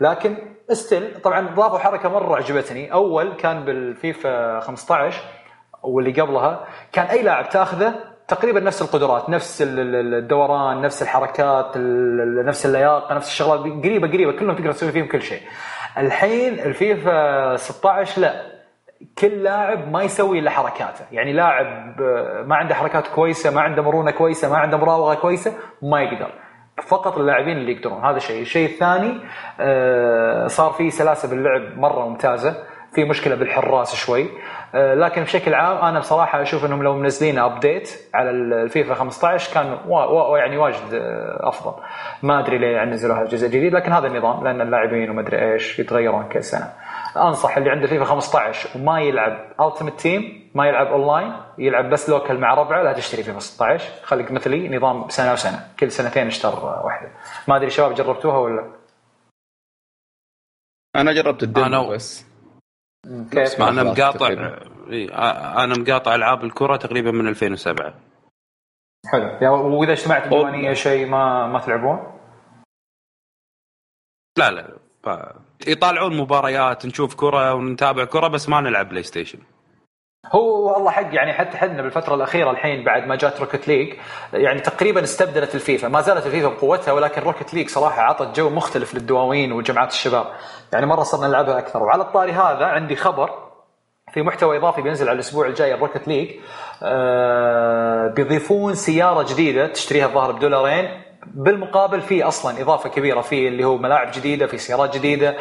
لكن 0.00 0.36
still 0.72 1.20
طبعا 1.20 1.54
ضافوا 1.54 1.78
حركة 1.78 2.08
مرة 2.08 2.36
عجبتني. 2.36 2.92
أول 2.92 3.32
كان 3.32 3.64
بالفيفا 3.64 4.60
15 4.60 5.22
واللي 5.82 6.20
قبلها 6.20 6.66
كان 6.92 7.06
أي 7.06 7.22
لاعب 7.22 7.48
تأخذه 7.48 7.94
تقريبا 8.28 8.60
نفس 8.60 8.82
القدرات 8.82 9.30
نفس 9.30 9.62
الدوران 9.66 10.80
نفس 10.80 11.02
الحركات 11.02 11.72
نفس 12.46 12.66
اللياقة 12.66 13.14
نفس 13.14 13.28
الشغلات 13.28 13.60
قريبة 13.84 14.08
قريبة 14.08 14.32
كلهم 14.32 14.56
تقدر 14.56 14.72
تسوي 14.72 14.92
فيهم 14.92 15.06
كل 15.08 15.22
شيء. 15.22 15.40
الحين 15.98 16.60
الفيفا 16.60 17.56
16 17.56 18.20
لا 18.20 18.52
كل 19.18 19.42
لاعب 19.42 19.88
ما 19.92 20.02
يسوي 20.02 20.38
إلا 20.38 20.50
حركاته. 20.50 21.04
يعني 21.12 21.32
لاعب 21.32 22.00
آه، 22.00 22.42
ما 22.46 22.56
عنده 22.56 22.74
حركات 22.74 23.06
كويسة 23.06 23.50
ما 23.50 23.60
عنده 23.60 23.82
مرونة 23.82 24.10
كويسة 24.10 24.50
ما 24.50 24.56
عنده 24.56 24.76
مراوغة 24.76 25.14
كويسة 25.14 25.52
ما 25.82 26.00
يقدر. 26.00 26.32
فقط 26.88 27.18
اللاعبين 27.18 27.56
اللي 27.56 27.72
يقدرون. 27.72 28.04
هذا 28.04 28.18
شيء. 28.18 28.42
الشيء 28.42 28.68
الثاني 28.68 29.20
آه، 29.60 30.46
صار 30.46 30.72
في 30.72 30.90
سلاسة 30.90 31.30
باللعب 31.30 31.78
مرة 31.78 32.08
ممتازة. 32.08 32.54
في 32.94 33.04
مشكلة 33.04 33.34
بالحراس 33.34 33.94
شوي. 33.94 34.26
آه، 34.74 34.94
لكن 34.94 35.22
بشكل 35.22 35.54
عام 35.54 35.76
أنا 35.76 35.98
بصراحة 35.98 36.42
أشوف 36.42 36.64
إنهم 36.64 36.82
لو 36.82 36.94
منزلين 36.94 37.38
update 37.38 37.90
على 38.14 38.30
الفيفا 38.30 38.94
15 38.94 39.54
كان 39.54 39.78
يعني 40.36 40.56
واجد 40.56 41.02
أفضل. 41.40 41.82
ما 42.22 42.40
أدري 42.40 42.58
ليه 42.58 42.76
يعني 42.76 42.90
نزلوها 42.90 43.24
جزء 43.24 43.48
جديد 43.48 43.74
لكن 43.74 43.92
هذا 43.92 44.06
النظام 44.06 44.44
لأن 44.44 44.60
اللاعبين 44.60 45.10
وما 45.10 45.20
أدري 45.20 45.52
إيش 45.52 45.78
يتغيرون 45.78 46.24
كل 46.28 46.42
سنة. 46.42 46.72
أنصح 47.16 47.56
اللي 47.56 47.70
عنده 47.70 47.86
فيفا 47.86 48.04
15 48.04 48.78
وما 48.78 49.00
يلعب 49.00 49.54
ultimate 49.60 50.00
team 50.00 50.50
ما 50.54 50.66
يلعب 50.66 50.86
اونلاين 50.86 51.32
يلعب 51.58 51.90
بس 51.90 52.10
local 52.10 52.40
مع 52.40 52.54
ربعه 52.54 52.82
لا 52.82 52.92
تشتري 52.92 53.22
فيفا 53.22 53.38
16 53.38 54.04
خليك 54.04 54.30
مثلي 54.30 54.76
نظام 54.76 55.08
سنة 55.08 55.32
وسنه 55.32 55.68
كل 55.80 55.90
سنتين 55.90 56.26
اشتر 56.26 56.64
واحدة. 56.64 57.10
ما 57.48 57.56
أدري 57.56 57.70
شباب 57.70 57.94
جربتوها 57.94 58.38
ولا 58.38 58.72
أنا 60.96 61.12
جربت 61.12 61.42
ال 61.42 61.47
demo 61.47 61.66
أنا 61.66 61.88
بس. 61.88 62.26
كيف؟ 63.30 63.62
أنا 63.62 63.82
مقاطع 63.82 64.28
أنا 65.64 65.74
مقاطع 65.78 66.14
ألعاب 66.14 66.44
الكرة 66.44 66.76
تقريبا 66.76 67.10
من 67.10 67.28
2007 67.28 67.94
حلو. 69.12 69.78
وإذا 69.80 69.92
اجتمعت 69.92 70.28
ديوانيه 70.28 70.72
شيء 70.72 71.06
ما 71.06 71.46
ما 71.46 71.60
تلعبون؟ 71.60 72.20
لا 74.38 74.50
لا. 74.50 75.41
يطالعون 75.68 76.16
مباريات 76.16 76.86
نشوف 76.86 77.14
كرة 77.14 77.54
ونتابع 77.54 78.04
كرة 78.04 78.28
بس 78.28 78.48
ما 78.48 78.60
نلعب 78.60 78.88
PlayStation. 78.88 79.38
هو 80.32 80.72
والله 80.72 80.90
حق 80.90 81.14
يعني 81.14 81.32
حتى 81.32 81.56
حنا 81.56 81.82
بالفترة 81.82 82.14
الأخيرة 82.14 82.50
الحين 82.50 82.84
بعد 82.84 83.06
ما 83.06 83.16
جات 83.16 83.40
Rocket 83.40 83.68
League 83.68 83.94
يعني 84.32 84.60
تقريبا 84.60 85.02
استبدلت 85.02 85.54
الفيفا. 85.54 85.88
ما 85.88 86.00
زالت 86.00 86.26
الفيفا 86.26 86.48
بقوتها 86.48 86.92
ولكن 86.92 87.22
Rocket 87.22 87.54
League 87.54 87.68
صراحة 87.68 88.02
عطت 88.02 88.36
جو 88.36 88.50
مختلف 88.50 88.94
للدواوين 88.94 89.52
وجماعات 89.52 89.90
الشباب. 89.90 90.26
يعني 90.72 90.86
مرة 90.86 91.02
صرنا 91.02 91.28
نلعبها 91.28 91.58
أكثر. 91.58 91.82
وعلى 91.82 92.02
الطاري 92.02 92.32
هذا 92.32 92.64
عندي 92.64 92.96
خبر 92.96 93.30
في 94.14 94.22
محتوى 94.22 94.56
إضافي 94.56 94.82
بينزل 94.82 95.08
على 95.08 95.14
الأسبوع 95.14 95.46
الجاي 95.46 95.74
ال 95.74 95.79
Rocket 95.79 96.08
League 96.08 96.30
آه 96.82 98.08
بيضيفون 98.16 98.74
سيارة 98.74 99.22
جديدة 99.32 99.66
تشتريها 99.66 100.06
الظاهر 100.06 100.32
بدولارين. 100.32 101.02
بالمقابل 101.26 102.00
في 102.00 102.22
أصلا 102.22 102.62
إضافة 102.62 102.88
كبيرة 102.88 103.20
في 103.20 103.48
اللي 103.48 103.64
هو 103.64 103.76
ملاعب 103.78 104.10
جديدة 104.14 104.46
في 104.46 104.58
سيارات 104.58 104.94
جديدة. 104.96 105.36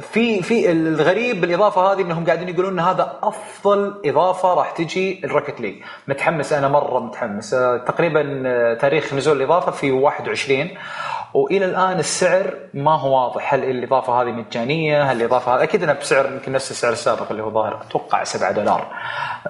في 0.00 0.42
في 0.42 0.72
الغريب 0.72 1.40
بالإضافة 1.40 1.92
هذه 1.92 2.00
إنهم 2.00 2.26
قاعدين 2.26 2.48
يقولون 2.48 2.72
إن 2.72 2.78
هذا 2.78 3.18
أفضل 3.22 3.94
إضافة 4.04 4.54
راح 4.54 4.70
تجي 4.70 5.20
ال 5.24 5.29
Rocket 5.29 5.60
League. 5.60 5.82
متحمس 6.08 6.52
أنا 6.52 6.68
مرة 6.68 7.00
متحمس. 7.00 7.54
آه، 7.54 7.76
تقريبا 7.76 8.42
آه، 8.46 8.74
تاريخ 8.74 9.14
نزول 9.14 9.36
الإضافة 9.36 9.70
في 9.72 9.90
21 9.90 10.70
وإلى 11.34 11.64
الآن 11.64 11.98
السعر 11.98 12.54
ما 12.74 12.98
هو 12.98 13.22
واضح. 13.24 13.54
هل 13.54 13.64
الإضافة 13.64 14.22
هذه 14.22 14.30
مجانية؟ 14.30 15.02
هل 15.02 15.16
الإضافة 15.16 15.56
هذه؟ 15.56 15.62
أكيد 15.62 15.82
انها 15.82 15.94
بسعر 15.94 16.26
يمكن 16.26 16.52
نفس 16.52 16.70
السعر 16.70 16.92
السابق 16.92 17.30
اللي 17.30 17.42
هو 17.42 17.50
ظاهر. 17.50 17.80
أتوقع 17.88 18.24
7 18.24 18.52
دولار. 18.52 18.86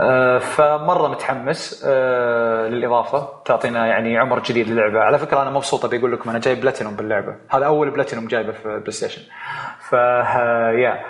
آه، 0.00 0.38
فمرة 0.38 1.08
متحمس 1.08 1.84
للإضافة. 2.68 3.28
تعطينا 3.44 3.86
يعني 3.86 4.18
عمر 4.18 4.38
جديد 4.38 4.68
للعبة. 4.68 5.00
على 5.00 5.18
فكرة 5.18 5.42
أنا 5.42 5.50
مبسوط 5.50 5.67
بقول 5.74 6.12
لكم 6.12 6.30
أنا 6.30 6.38
جايب 6.38 6.60
بلاتينوم 6.60 6.96
باللعبة. 6.96 7.36
هذا 7.48 7.66
أول 7.66 7.90
بلاتينوم 7.90 8.28
جايبه 8.28 8.52
في 8.52 8.78
PlayStation 8.78 9.22
ف 9.80 9.92
yeah 9.92 11.04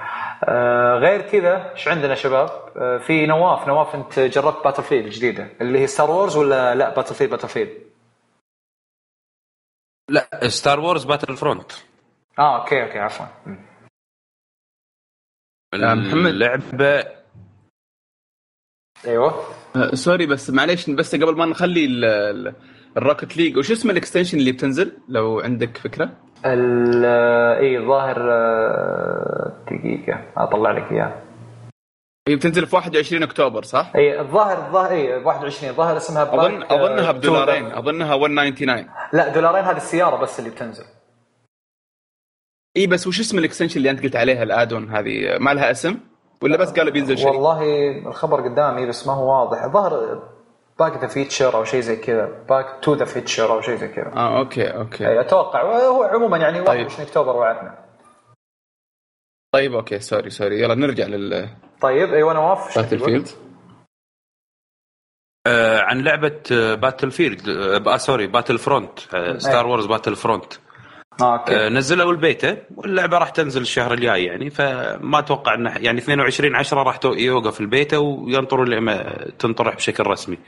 آه 0.45 0.95
غير 0.95 1.23
كذا 1.23 1.73
إيش 1.73 1.89
عندنا 1.89 2.15
شباب؟ 2.15 2.49
آه 2.77 2.99
في 2.99 3.27
نواف. 3.27 3.69
نواف 3.69 3.95
أنت 3.95 4.21
جربت 4.21 4.65
Battlefield 4.65 5.05
الجديدة؟ 5.05 5.49
اللي 5.61 5.79
هي 5.79 5.87
Star 5.87 6.11
Wars 6.11 6.37
ولا 6.37 6.75
لا؟ 6.75 6.95
Battlefield 6.95 7.31
Battlefield؟ 7.31 7.71
لا 10.11 10.49
Star 10.49 10.81
Wars 10.81 11.05
Battlefront 11.05 11.73
آه 12.39 12.61
okay 12.61 12.83
okay 12.83 12.99
عفوا. 12.99 13.27
محمد. 15.75 16.27
اللعبة 16.27 17.19
أيوه. 19.07 19.55
آه 19.77 19.95
sorry 19.95 20.27
بس 20.27 20.51
معليش 20.51 20.91
بس 20.91 21.15
قبل 21.15 21.37
ما 21.37 21.47
نخلي 21.47 21.87
ال 22.99 23.04
Rocket 23.04 23.37
League 23.37 23.57
وش 23.57 23.71
اسم 23.71 23.91
ال 23.91 23.96
extension 23.96 24.39
اللي 24.39 24.53
بتنزل؟ 24.53 24.93
لو 25.09 25.41
عندك 25.41 25.77
فكرة؟ 25.77 26.11
اي 26.45 27.87
ظاهر 27.87 28.17
آه، 28.33 29.53
دقيقة 29.71 30.21
أطلع 30.37 30.71
لك 30.71 30.93
إياه. 30.93 31.23
هي 32.29 32.37
بتنزل 32.37 32.67
في 32.67 32.77
21 32.77 33.23
أكتوبر 33.23 33.63
صح؟ 33.63 33.93
اي 33.97 34.21
الظاهر 34.21 34.67
الظاهر 34.67 34.91
اي 34.91 35.25
21 35.25 35.71
الظاهر 35.71 35.97
اسمها 35.97 36.23
اظن 36.23 36.63
أظنها 36.63 37.13
بدولارين. 37.13 37.67
أظنها 37.73 38.17
199 38.17 38.87
لا 39.13 39.29
دولارين 39.29 39.65
هذه 39.65 39.77
السيارة 39.77 40.17
بس 40.17 40.39
اللي 40.39 40.51
بتنزل. 40.51 40.85
اي 42.77 42.87
بس 42.87 43.07
وش 43.07 43.21
اسم 43.21 43.39
ال 43.39 43.43
extension 43.43 43.77
اللي 43.79 43.91
أنت 43.91 44.03
قلت 44.03 44.17
عليها 44.17 44.43
ال 44.43 44.50
add-on 44.50 44.91
هذه؟ 44.91 45.39
ما 45.41 45.55
لها 45.55 45.71
اسم؟ 45.71 45.97
ولا 46.43 46.57
بس 46.57 46.73
قالوا 46.73 46.93
بينزل 46.93 47.19
شيء؟ 47.19 47.27
والله 47.29 47.63
الخبر 48.07 48.41
قدامي 48.41 48.87
بس 48.87 49.07
ما 49.07 49.13
هو 49.13 49.41
واضح. 49.41 49.65
الظاهر 49.65 50.23
Back 50.79 50.99
the 50.99 51.07
Future 51.07 51.57
أو 51.57 51.65
شيء 51.65 51.81
زي 51.81 51.97
كذا. 51.97 52.45
Back 52.49 52.79
to 52.83 52.95
the 52.95 53.05
Future 53.05 53.53
أو 53.53 53.61
شيء 53.61 53.77
زي 53.77 53.89
كذا. 53.89 54.13
آه 54.17 54.39
okay 54.39 54.67
okay. 54.71 55.09
اي 55.09 55.21
أتوقع. 55.21 55.63
هو 55.63 56.03
عموما 56.03 56.39
يعني 56.39 56.61
21 56.61 56.89
طيب. 56.89 57.07
أكتوبر 57.07 57.37
وعدنا. 57.37 57.79
طيب 59.55 59.75
okay 59.75 59.99
sorry 59.99 60.31
sorry. 60.31 60.61
يلا 60.61 60.75
نرجع 60.75 61.07
لل 61.07 61.49
طيب 61.81 62.15
أيوه 62.15 62.33
نواف 62.33 62.79
Battlefield 62.79 63.29
آه 65.47 65.81
عن 65.81 66.01
لعبة 66.01 66.41
Battlefield 66.75 67.49
آه 67.49 67.97
sorry 67.97 68.27
Battlefront 68.27 68.99
Star 69.37 69.67
Wars 69.67 69.87
Battlefront 69.87 70.53
okay. 71.23 71.57
آه 71.57 71.69
نزلوا 71.69 72.13
البيتا 72.13 72.57
واللعبة 72.77 73.19
راح 73.19 73.31
تنزل 73.31 73.61
الشهر 73.61 73.95
الجاي 73.95 74.25
يعني 74.25 74.51
فما 74.51 75.19
أتوقع 75.19 75.55
إنه 75.55 75.79
يعني 75.79 75.99
22 75.99 76.57
10 76.57 76.83
راح 76.83 77.01
يوقف 77.05 77.61
البيتا 77.61 77.97
وينطروا 77.99 78.65
لما 78.65 79.27
تنطرح 79.39 79.77
بشكل 79.77 80.07
رسمي. 80.07 80.39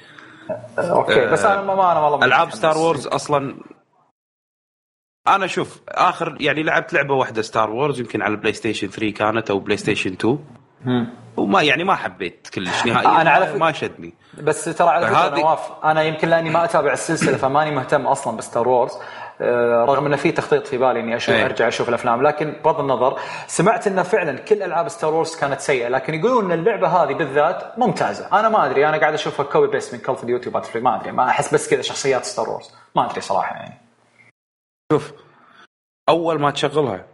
okay. 0.79 1.27
بس 1.27 1.45
أنا 1.45 1.63
ما 1.63 1.93
أنا 1.93 2.01
والله 2.01 2.27
ألعاب 2.27 2.51
Star 2.51 2.79
Wars 2.79 3.07
أصلا 3.07 3.55
أنا 5.29 5.47
شوف 5.47 5.81
آخر 5.89 6.37
يعني 6.41 6.63
لعبت 6.63 6.93
لعبة 6.93 7.15
واحدة 7.15 7.43
Star 7.43 7.71
Wars 7.71 8.01
يمكن 8.01 8.23
على 8.23 8.31
ال 8.35 8.53
PlayStation 8.53 8.89
3 8.89 9.11
كانت 9.11 9.51
أو 9.51 9.59
PlayStation 9.59 10.13
2 10.13 10.39
وما 11.37 11.63
يعني 11.63 11.85
ما 11.85 11.95
حبيت 11.95 12.49
كلش 12.55 12.85
نهائيا 12.87 13.21
أنا 13.21 13.31
على 13.31 13.59
ما 13.59 13.73
شدني. 13.73 14.15
بس 14.43 14.65
ترى 14.65 14.89
على 14.89 15.07
فكرة 15.07 15.41
نواف 15.41 15.61
أنا 15.85 16.03
يمكن 16.03 16.29
لأني 16.29 16.51
ما 16.51 16.65
أتابع 16.65 16.93
السلسلة 16.93 17.37
فماني 17.37 17.71
مهتم 17.71 18.07
أصلا 18.07 18.37
ب 18.37 18.43
Star 18.43 18.69
Wars 18.69 18.93
آه، 18.93 19.01
رغم 19.85 20.07
إنه 20.07 20.17
في 20.17 20.33
تخطيط 20.33 20.67
في 20.67 20.79
بالي 20.79 21.01
إني 21.01 21.17
أشوف 21.17 21.35
أيه. 21.35 21.45
أرجع 21.45 21.69
أشوف 21.69 21.89
الأفلام 21.89 22.23
لكن 22.23 22.57
بغض 22.65 22.81
النظر 22.81 23.21
سمعت 23.47 23.87
انه 23.87 24.03
فعلا 24.03 24.39
كل 24.39 24.63
ألعاب 24.63 24.89
Star 24.89 25.15
Wars 25.15 25.37
كانت 25.37 25.61
سيئة 25.61 25.89
لكن 25.89 26.15
يقولون 26.15 26.53
إن 26.53 26.59
اللعبة 26.59 26.89
هذه 26.89 27.15
بالذات 27.15 27.79
ممتازة. 27.79 28.41
أنا 28.41 28.49
ما 28.49 28.67
أدري 28.67 28.89
أنا 28.89 28.97
قاعد 29.01 29.15
أشوفها 29.15 29.47
copy 29.47 29.67
paste 29.67 29.95
من 29.95 30.01
Call 30.01 30.15
of 30.15 30.25
Duty 30.25 30.51
ما 30.51 31.01
أدري 31.01 31.13
ما 31.13 31.29
أحس 31.29 31.55
بس 31.55 31.71
كذا 31.71 31.83
شخصيات 31.83 32.25
Star 32.25 32.51
Wars 32.51 32.71
ما 32.97 33.11
أدري 33.11 33.21
صراحة 33.21 33.57
يعني. 33.57 33.75
شوف 34.93 35.13
أول 36.09 36.41
ما 36.41 36.51
تشغلها 36.51 37.07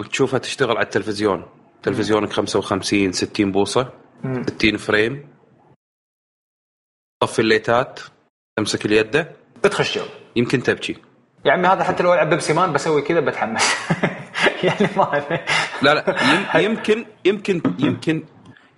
وتشوفها 0.00 0.38
تشتغل 0.38 0.76
على 0.76 0.84
التلفزيون 0.84 1.46
تلفزيونك 1.82 2.32
55 2.32 3.12
60 3.12 3.52
بوصة 3.52 3.92
60 4.46 4.76
frame 4.76 5.28
طفي 7.22 7.38
الليتات 7.38 8.00
تمسك 8.58 8.86
اليده 8.86 9.32
بتخش 9.64 9.98
جو. 9.98 10.04
يمكن 10.36 10.62
تبكي. 10.62 11.11
يا 11.44 11.52
عمي 11.52 11.68
هذا 11.68 11.84
حتى 11.84 12.02
لو 12.02 12.14
ألعب 12.14 12.30
Pepsiman 12.30 12.72
بسوي 12.72 13.02
كذا 13.02 13.20
بتحمس. 13.20 13.74
يعني 14.64 14.88
ما 14.96 15.22
لا 15.82 15.94
لا 15.94 16.58
يمكن 16.66 17.06
يمكن 17.24 17.62
يمكن 17.78 18.24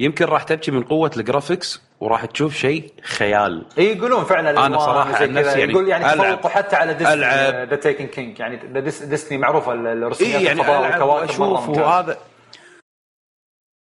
يمكن 0.01 0.24
راح 0.24 0.43
تبكي 0.43 0.70
من 0.70 0.82
قوة 0.82 1.11
ال 1.16 1.24
graphics 1.24 1.82
وراح 2.01 2.24
تشوف 2.24 2.55
شيء 2.55 2.93
خيال. 3.03 3.66
إي 3.78 3.97
يقولون 3.97 4.24
فعلا 4.24 4.66
أنا 4.66 4.78
صراحة 4.78 5.23
عن 5.23 5.32
نفسي 5.32 5.59
يعني 5.61 5.73
يقول 5.73 5.89
يعني 5.89 6.05
تفوقوا 6.05 6.51
حتى 6.51 6.77
على 6.77 6.95
Destiny 6.94 7.20
the 7.66 7.76
Taken 7.76 8.06
King 8.06 8.40
يعني 8.41 8.57
Destiny 8.82 9.39
معروفة 9.39 9.73
الرسوميات 9.73 10.36
إيه 10.36 10.47
يعني 10.47 10.61
الفضاء 10.61 10.82
والكواكب 10.82 11.31
أشوف 11.31 11.69
وهذا. 11.69 12.19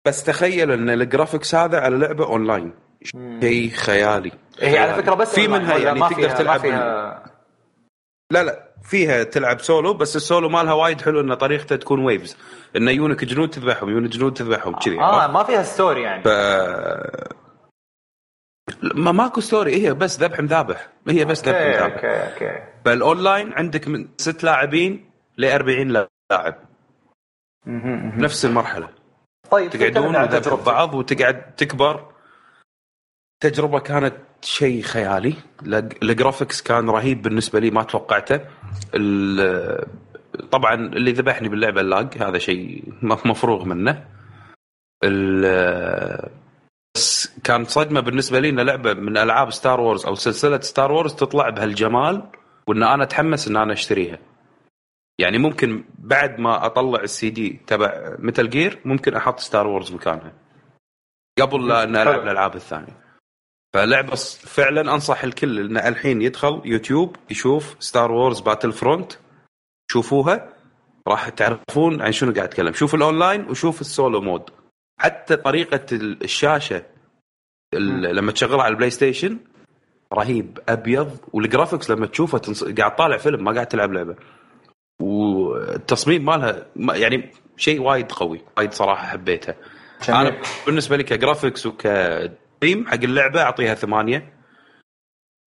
بس 0.06 0.24
تخيل 0.24 0.70
إن 0.70 0.90
ال 0.90 0.97
graphics 0.97 1.54
هذا 1.54 1.80
على 1.80 1.96
لعبة 1.96 2.24
أونلاين. 2.24 2.72
شيء 3.40 3.70
خيالي. 3.70 4.32
هي 4.60 4.78
على 4.78 4.94
فكرة 4.94 5.14
بس 5.14 5.34
في 5.34 5.48
منها 5.48 5.76
يعني 5.76 6.00
تقدر 6.00 6.30
تلعب. 6.30 6.66
لا 8.30 8.42
لا. 8.42 8.63
فيها 8.84 9.22
تلعب 9.22 9.60
سولو 9.60 9.94
بس 9.94 10.16
السولو 10.16 10.48
مالها 10.48 10.72
وايد 10.72 11.00
حلو 11.00 11.20
إن 11.20 11.34
طريقته 11.34 11.76
تكون 11.76 12.04
waves 12.04 12.36
انه 12.76 12.90
يجونك 12.90 13.24
جنود 13.24 13.50
تذبحهم 13.50 13.88
يجونك 13.90 14.10
جنود 14.10 14.34
تذبحهم 14.34 14.74
كذي 14.74 15.00
آه 15.00 15.26
ما 15.26 15.42
فيها 15.42 15.62
story 15.62 16.02
يعني. 16.02 16.22
ف... 16.22 16.28
ما 18.94 19.12
ماكو 19.12 19.40
story 19.40 19.86
هي 19.86 19.94
بس 19.94 20.20
ذبح 20.20 20.40
مذابح. 20.40 20.88
هي 21.08 21.24
بس 21.24 21.48
ذبح 21.48 21.60
مذابح. 21.60 21.94
okay 21.94 22.06
okay. 22.06 22.62
فالاونلاين 22.84 23.52
عندك 23.52 23.88
من 23.88 24.08
ست 24.16 24.44
لاعبين 24.44 25.10
ل 25.38 25.44
40 25.44 25.88
لاعب. 25.88 26.54
نفس 28.16 28.44
المرحلة. 28.44 28.88
طيب 29.50 29.70
تقعدون 29.70 30.16
وتذبحوا 30.16 30.64
بعض 30.64 30.94
وتقعد 30.94 31.54
تكبر. 31.54 32.12
تجربة 33.40 33.78
كانت 33.78 34.14
شيء 34.42 34.82
خيالي. 34.82 35.34
ال 36.02 36.09
graphics 36.09 36.62
كان 36.62 36.90
رهيب 36.90 37.22
بالنسبة 37.22 37.60
لي 37.60 37.70
ما 37.70 37.82
توقعته. 37.82 38.40
طبعا 40.50 40.74
اللي 40.74 41.12
ذبحني 41.12 41.48
باللعبة 41.48 41.80
ال 41.80 41.91
lag 41.91 42.22
هذا 42.22 42.38
شيء 42.38 42.84
مفروغ 43.02 43.64
منه. 43.64 44.04
بس 46.96 47.38
كانت 47.44 47.68
صدمة 47.68 48.00
بالنسبة 48.00 48.40
لي 48.40 48.48
إن 48.48 48.60
لعبة 48.60 48.94
من 48.94 49.16
ألعاب 49.16 49.50
Star 49.50 49.80
Wars 49.80 50.06
أو 50.06 50.14
سلسلة 50.14 50.60
Star 50.60 50.92
Wars 50.92 51.14
تطلع 51.14 51.48
بهالجمال 51.48 52.22
وإن 52.66 52.82
أنا 52.82 53.04
أتحمس 53.04 53.48
إن 53.48 53.56
أنا 53.56 53.72
أشتريها. 53.72 54.18
يعني 55.18 55.38
ممكن 55.38 55.84
بعد 55.98 56.40
ما 56.40 56.66
أطلع 56.66 57.00
السي 57.00 57.30
دي 57.30 57.60
تبع 57.66 58.16
Metal 58.18 58.50
Gear 58.50 58.78
ممكن 58.84 59.14
أحط 59.14 59.38
Star 59.38 59.66
Wars 59.66 59.92
مكانها. 59.92 60.32
قبل 61.40 61.68
لا 61.68 61.82
ان 61.82 61.96
ألعب 61.96 62.20
الألعاب 62.20 62.54
الثانية. 62.54 63.03
فلعبة 63.74 64.14
فعلا 64.46 64.94
أنصح 64.94 65.24
الكل 65.24 65.58
انه 65.58 65.88
الحين 65.88 66.22
يدخل 66.22 66.62
يوتيوب 66.64 67.16
يشوف 67.30 67.76
Star 67.78 68.12
Wars 68.12 68.40
Battlefront 68.40 69.12
شوفوها 69.90 70.48
راح 71.08 71.28
تعرفون 71.28 72.02
عن 72.02 72.12
شنو 72.12 72.32
قاعد 72.32 72.48
أتكلم. 72.48 72.72
شوف 72.72 72.94
الأونلاين 72.94 73.50
وشوف 73.50 73.80
ال 73.80 73.88
solo 73.88 74.20
mode. 74.20 74.50
حتى 75.00 75.36
طريقة 75.36 75.86
الشاشة 75.92 76.82
لما 77.74 78.32
تشغلها 78.32 78.62
على 78.62 78.72
ال 78.72 78.90
PlayStation 78.90 79.38
رهيب 80.12 80.58
أبيض 80.68 81.18
وال 81.32 81.44
graphics 81.44 81.90
لما 81.90 82.06
تشوفه 82.06 82.38
تنص... 82.38 82.64
قاعد 82.64 82.96
طالع 82.96 83.16
فيلم 83.16 83.44
ما 83.44 83.52
قاعد 83.52 83.66
تلعب 83.66 83.92
لعبة. 83.92 84.16
والتصميم 85.02 86.24
مالها 86.24 86.66
يعني 86.76 87.30
شيء 87.56 87.80
وايد 87.80 88.12
قوي 88.12 88.40
وايد 88.56 88.72
صراحة 88.72 89.06
حبيتها. 89.06 89.54
جميل. 90.08 90.20
أنا 90.20 90.42
بالنسبة 90.66 90.96
لي 90.96 91.02
ك 91.02 91.09
graphics 91.09 91.66
وكتقييم 92.64 92.86
حق 92.86 92.94
اللعبة 92.94 93.42
أعطيها 93.42 93.74
ثمانية. 93.74 94.34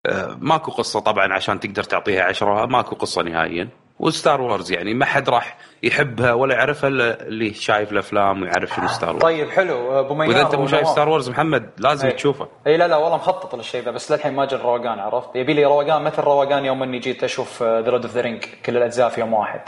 آه، 0.05 0.37
ماكو 0.41 0.71
قصة 0.71 0.99
طبعا 0.99 1.33
عشان 1.33 1.59
تقدر 1.59 1.83
تعطيها 1.83 2.23
عشرة 2.23 2.65
ماكو 2.65 2.95
قصة 2.95 3.21
نهائيا. 3.21 3.69
و 3.99 4.08
Star 4.08 4.41
Wars 4.41 4.71
يعني 4.71 4.93
ما 4.93 5.05
حد 5.05 5.29
راح 5.29 5.57
يحبها 5.83 6.33
ولا 6.33 6.55
يعرفها 6.55 6.87
إلا 6.87 7.27
اللي 7.27 7.53
شايف 7.53 7.91
الأفلام 7.91 8.41
ويعرف 8.41 8.75
شنو 8.75 8.87
Star 8.87 9.09
Wars. 9.09 9.21
طيب 9.21 9.49
حلو. 9.49 9.99
أبو 9.99 10.13
ميار 10.13 10.29
وإذا 10.29 10.41
أنت 10.41 10.55
مو 10.55 10.67
شايف 10.67 10.87
Star 10.87 11.09
Wars 11.09 11.29
محمد 11.29 11.69
لازم 11.77 12.07
أي. 12.07 12.13
تشوفه. 12.13 12.47
اي 12.67 12.77
لا 12.77 12.87
لا 12.87 12.95
والله 12.95 13.17
مخطط 13.17 13.55
للشيء 13.55 13.83
ذا 13.83 13.91
بس 13.91 14.11
للحين 14.11 14.33
ما 14.33 14.45
جا 14.45 14.57
الروقان 14.57 14.99
عرفت؟ 14.99 15.35
يبي 15.35 15.53
لي 15.53 15.65
روقان 15.65 16.03
مثل 16.03 16.21
روقان 16.21 16.65
يوم 16.65 16.83
إني 16.83 16.99
جيت 16.99 17.23
أشوف 17.23 17.63
ذا 17.63 17.81
Lord 17.81 18.05
of 18.05 18.13
the 18.15 18.21
Rings 18.21 18.43
كل 18.65 18.77
الأجزاء 18.77 19.09
في 19.09 19.19
يوم 19.21 19.33
واحد. 19.33 19.61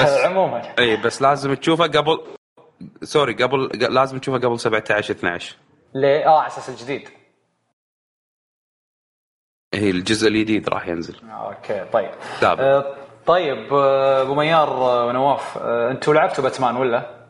بس 0.00 0.18
عموما. 0.26 0.62
اي 0.78 0.96
بس 0.96 1.22
لازم 1.22 1.54
تشوفه 1.54 1.84
قبل 1.86 2.20
sorry 3.02 3.32
قبل 3.34 3.68
لازم 3.94 4.18
تشوفه 4.18 4.38
قبل 4.38 4.58
17 4.60 5.14
12 5.14 5.56
ليه 5.94 6.26
آه 6.26 6.38
على 6.38 6.46
أساس 6.46 6.68
الجديد. 6.68 7.08
هي 9.74 9.90
الجزء 9.90 10.28
الجديد 10.28 10.68
راح 10.68 10.88
ينزل. 10.88 11.30
آه، 11.30 11.54
okay 11.54 11.84
طيب. 11.92 12.10
سابق. 12.40 12.60
آه 12.62 12.96
طيب 13.26 13.74
آه، 13.74 14.22
أبو 14.22 14.34
ميار 14.34 14.70
ونواف 15.08 15.58
آه 15.58 15.90
أنتوا 15.90 16.14
لعبتوا 16.14 16.44
باتمان 16.44 16.76
ولا؟ 16.76 17.24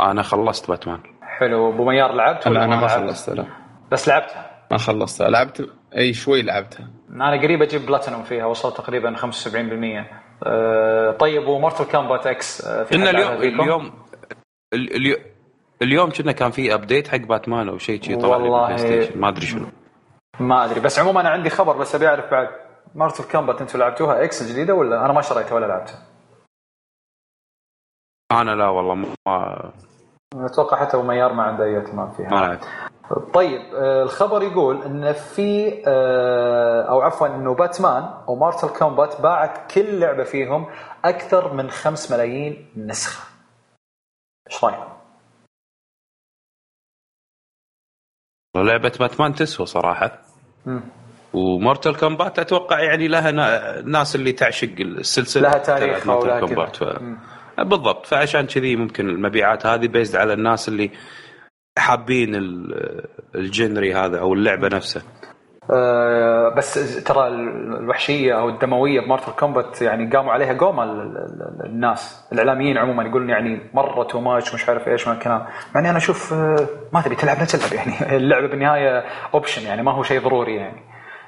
أنا 0.00 0.22
خلصت 0.22 0.68
باتمان. 0.68 1.02
حلو 1.22 1.70
أبو 1.74 1.84
ميار 1.84 2.12
لعبت 2.12 2.46
ولا 2.46 2.58
لا 2.58 2.64
أنا 2.64 2.76
ما؟ 2.76 2.88
خلصتها 2.88 3.34
لا. 3.34 3.46
بس 3.92 4.08
لعبتها؟ 4.08 4.66
ما 4.70 4.78
خلصتها. 4.78 5.28
لعبت 5.28 5.70
أي 5.96 6.12
شوي 6.14 6.42
لعبتها. 6.42 6.90
أنا 7.10 7.42
قريب 7.42 7.62
أجيب 7.62 7.86
بلاتينوم 7.86 8.22
فيها 8.22 8.44
وصلت 8.46 8.76
تقريبا 8.76 9.16
75% 9.16 10.06
آه 10.46 11.10
طيب 11.12 11.46
و 11.48 11.53
Mortal 11.53 11.86
Kombat 11.86 12.26
X 12.26 12.62
في 12.68 12.84
حد 12.94 12.94
اليوم؟ 13.06 13.32
اليوم 13.62 14.04
ال- 14.74 15.33
اليوم 15.84 16.10
كنا 16.10 16.32
كان 16.32 16.50
في 16.50 16.74
update 16.74 17.08
حق 17.08 17.16
باتمان 17.16 17.68
أو 17.68 17.78
شيء 17.78 18.02
شيء 18.02 18.20
طلع 18.20 18.36
والله. 18.36 18.76
station 18.76 19.20
ما 19.20 19.28
أدري 19.28 19.46
شنو 19.46 19.66
ما 20.40 20.64
أدري 20.64 20.80
بس 20.80 20.98
عموما 20.98 21.20
أنا 21.20 21.28
عندي 21.28 21.50
خبر 21.50 21.76
بس 21.76 21.94
أبي 21.94 22.08
أعرف 22.08 22.30
بعد 22.30 22.48
Mortal 22.94 23.24
Kombat 23.24 23.60
أنتم 23.60 23.78
لعبتوها 23.78 24.24
X 24.24 24.42
الجديده 24.42 24.74
ولا 24.74 25.04
أنا 25.04 25.12
ما 25.12 25.22
شريتها 25.22 25.54
ولا 25.54 25.66
لعبتها؟ 25.66 25.98
أنا 28.32 28.50
لا 28.50 28.68
والله 28.68 28.94
ما 28.94 29.72
أتوقع 30.36 30.76
حتى 30.80 30.96
أبو 30.96 31.06
ميار 31.06 31.32
ما 31.32 31.42
عنده 31.42 31.64
أي 31.64 31.76
اهتمام 31.78 32.10
فيها 32.12 32.28
ما 32.30 32.36
لعبت 32.36 32.64
طيب 33.34 33.60
آه، 33.74 34.02
الخبر 34.02 34.42
يقول 34.42 34.82
إن 34.82 35.12
في 35.12 35.82
آه، 35.86 36.82
أو 36.82 37.00
عفوا 37.00 37.26
إنه 37.26 37.54
Batman 37.54 38.10
و 38.26 38.32
Mortal 38.32 38.68
Kombat 38.68 39.20
باعت 39.20 39.72
كل 39.72 40.00
لعبة 40.00 40.24
فيهم 40.24 40.66
أكثر 41.04 41.52
من 41.52 41.70
5 41.70 42.14
ملايين 42.14 42.68
نسخة. 42.76 43.24
إيش 44.50 44.64
رايكم؟ 44.64 44.93
لعبة 48.56 48.92
باتمان 49.00 49.34
تسوى 49.34 49.66
صراحة. 49.66 50.18
و 51.32 51.41
Mortal 51.41 51.96
Kombat 51.96 52.38
أتوقع 52.38 52.80
يعني 52.80 53.08
لها 53.08 53.30
نا- 53.30 53.80
ناس 53.80 54.16
اللي 54.16 54.32
تعشق 54.32 54.68
السلسلة 54.80 55.42
لها 55.42 56.00
Mortal 56.00 56.44
كذا. 56.46 56.66
Kombat. 56.66 56.76
ف... 56.76 56.84
بالضبط 57.60 58.06
فعشان 58.06 58.46
كذي 58.46 58.76
ممكن 58.76 59.08
المبيعات 59.08 59.66
هذه 59.66 59.86
based 59.86 60.16
على 60.16 60.32
الناس 60.32 60.68
اللي 60.68 60.90
حابين 61.78 62.34
ال- 62.34 63.04
ال 63.34 63.44
genre 63.44 63.94
هذا 63.94 64.18
أو 64.18 64.34
اللعبة 64.34 64.68
نفسها 64.68 65.02
بس 66.56 67.04
ترى 67.04 67.28
الوحشية 67.28 68.32
أو 68.38 68.48
الدموية 68.48 69.00
ب 69.00 69.05
Mortal 69.05 69.32
Kombat 69.32 69.82
يعني 69.82 70.16
قاموا 70.16 70.32
عليها 70.32 70.52
قومة 70.58 70.82
ال- 70.84 70.90
ال- 70.90 71.16
ال- 71.60 71.66
الناس 71.66 72.24
الإعلاميين 72.32 72.78
عموما 72.78 73.02
يقولون 73.04 73.30
يعني 73.30 73.60
مرة 73.74 74.04
too 74.04 74.20
much 74.20 74.54
مش 74.54 74.68
عارف 74.68 74.88
إيش 74.88 75.08
من 75.08 75.14
الكلام. 75.14 75.46
مع 75.74 75.80
اني 75.80 75.90
أنا 75.90 75.98
أشوف 75.98 76.32
آه، 76.32 76.66
ما 76.92 77.00
تبي 77.00 77.14
تلعب 77.14 77.38
لا 77.38 77.44
تلعب 77.44 77.72
يعني 77.72 77.92
اللعبة 78.16 78.46
بالنهاية 78.46 79.04
option 79.34 79.62
يعني 79.62 79.82
ما 79.82 79.92
هو 79.92 80.02
شيء 80.02 80.20
ضروري 80.20 80.56
يعني. 80.56 80.80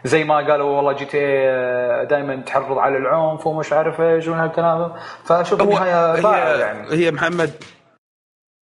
زي 0.04 0.24
ما 0.24 0.34
قالوا 0.36 0.76
والله 0.76 0.92
GTA 0.92 1.18
دائما 2.10 2.36
تحرض 2.36 2.78
على 2.78 2.96
العنف 2.96 3.46
ومش 3.46 3.72
عارف 3.72 4.00
إيش 4.00 4.28
ومن 4.28 4.38
هالكلام 4.38 4.92
فاشوف 5.24 5.58
بالنهاية 5.62 6.22
باع 6.22 6.54
هي, 6.54 6.60
يعني. 6.60 6.88
هي 6.90 7.10
محمد 7.10 7.50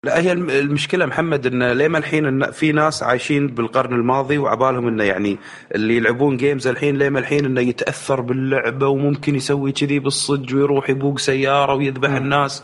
لا 0.04 0.20
هي 0.20 0.32
الم- 0.32 0.50
المشكلة 0.50 1.06
محمد 1.06 1.46
إن 1.46 1.72
ليه 1.72 1.88
ما 1.88 1.98
الحين 1.98 2.26
إن 2.26 2.52
في 2.52 2.72
ناس 2.72 3.04
عايشين 3.04 3.48
بالقرن 3.48 3.94
الماضي 3.94 4.38
وعبالهم 4.38 4.88
إنه 4.88 5.04
يعني 5.04 5.38
اللي 5.76 5.98
يلعبون 5.98 6.38
games 6.38 6.68
الحين 6.68 6.98
ليه 6.98 7.10
ما 7.10 7.20
الحين 7.20 7.46
إنه 7.46 7.62
يتأثر 7.62 8.22
باللعبة 8.22 8.88
وممكن 8.88 9.36
يسوي 9.36 9.72
كذي 9.72 10.00
بالصج 10.00 10.56
ويروح 10.56 10.90
يبوق 10.90 11.20
سيارة 11.20 11.74
ويذبح 11.74 12.10
الناس. 12.10 12.64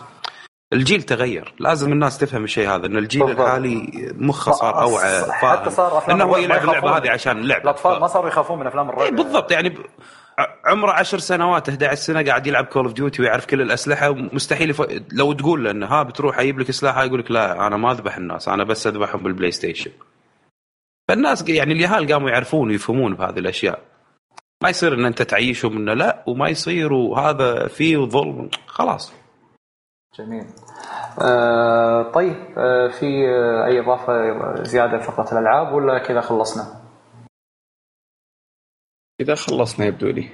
الجيل 0.74 1.04
تغير. 1.04 1.54
لازم 1.60 1.92
الناس 1.92 2.18
تفهم 2.18 2.44
الشيء 2.44 2.70
هذا 2.70 2.86
إن 2.86 2.98
الجيل 2.98 3.22
بالضبط. 3.26 3.42
الحالي 3.42 3.90
مخه 4.18 4.52
صار 4.52 4.82
اوعى 4.82 5.32
حتى 5.32 5.70
صار 5.70 5.98
أفلام 5.98 6.22
إنه 6.22 6.30
هو 6.32 6.38
يلعب 6.38 6.62
اللعبة. 6.64 6.98
هذه 6.98 7.10
عشان 7.12 7.38
اللعبه 7.38 7.64
الأطفال 7.64 8.00
ما 8.00 8.08
صاروا 8.08 8.28
يخافون 8.30 8.60
من 8.60 8.68
أفلام 8.68 8.90
الرعب 8.90 9.02
إيه 9.06 9.12
بالضبط. 9.12 9.52
يعني 9.52 9.70
ب- 9.70 9.78
عمره 10.66 10.92
10 10.92 11.20
سنوات 11.20 11.70
11 11.70 11.96
سنة 11.96 12.24
قاعد 12.26 12.48
يلعب 12.48 12.66
Call 12.66 12.84
of 12.86 12.94
Duty 12.94 13.22
ويعرف 13.22 13.46
كل 13.46 13.62
الأسلحة 13.62 14.10
ومستحيل 14.10 14.70
يف... 14.70 14.82
لو 15.14 15.34
تقول 15.34 15.64
له 15.64 15.72
إنه 15.72 15.86
ها 15.88 16.04
بتروح 16.04 16.40
أجيب 16.40 16.60
لك 16.60 16.72
سلاح 16.72 16.98
يقول 16.98 17.20
لك 17.20 17.32
لا 17.32 17.68
أنا 17.68 17.78
ما 17.78 17.92
أذبح 17.92 18.18
الناس 18.18 18.48
أنا 18.48 18.64
بس 18.64 18.88
أذبحهم 18.88 19.24
بال 19.24 19.52
PlayStation 19.52 19.92
فالناس 21.10 21.50
يعني 21.50 21.74
اليهال 21.74 22.14
قاموا 22.14 22.30
يعرفون 22.30 22.70
ويفهمون 22.70 23.16
بهذه 23.16 23.40
الأشياء. 23.40 23.80
ما 24.64 24.70
يصير 24.70 24.94
إن 24.94 25.06
أنت 25.06 25.22
تعيشهم 25.22 25.78
إنه 25.78 25.94
لا 25.94 26.24
وما 26.28 26.50
يصير 26.50 26.94
وهذا 26.94 27.68
فيه 27.68 27.98
ظلم 27.98 28.50
خلاص. 28.68 29.14
جميل. 30.20 30.46
آه 31.22 32.12
طيب 32.12 32.36
آه 32.58 32.88
في 32.88 33.28
آه 33.28 33.66
أي 33.66 33.80
إضافة 33.80 34.14
زيادة 34.64 34.98
لفقره 34.98 35.32
الالعاب 35.34 35.74
ولا 35.74 35.98
كذا 36.00 36.22
خلصنا؟ 36.22 36.85
إذا 39.22 39.35
خلصنا 39.35 39.85
يبدو 39.85 40.08
لي. 40.08 40.30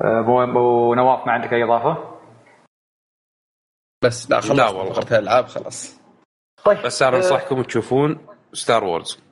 ابو 0.00 0.42
أبو 0.42 0.94
نواف 0.94 1.26
ما 1.26 1.32
عندك 1.32 1.52
أي 1.52 1.64
إضافة؟ 1.64 2.18
بس 4.04 4.30
لا 4.30 4.40
خلص 4.40 4.50
لا 4.50 4.68
والله. 4.68 4.92
فقرة 4.92 5.18
الألعاب 5.18 5.46
خلاص. 5.46 6.00
طيب 6.64 6.78
بس 6.84 7.02
أنا 7.02 7.16
آه، 7.16 7.18
أنصحكم 7.18 7.62
تشوفون 7.62 8.26
Star 8.52 8.84
Wars 8.84 9.22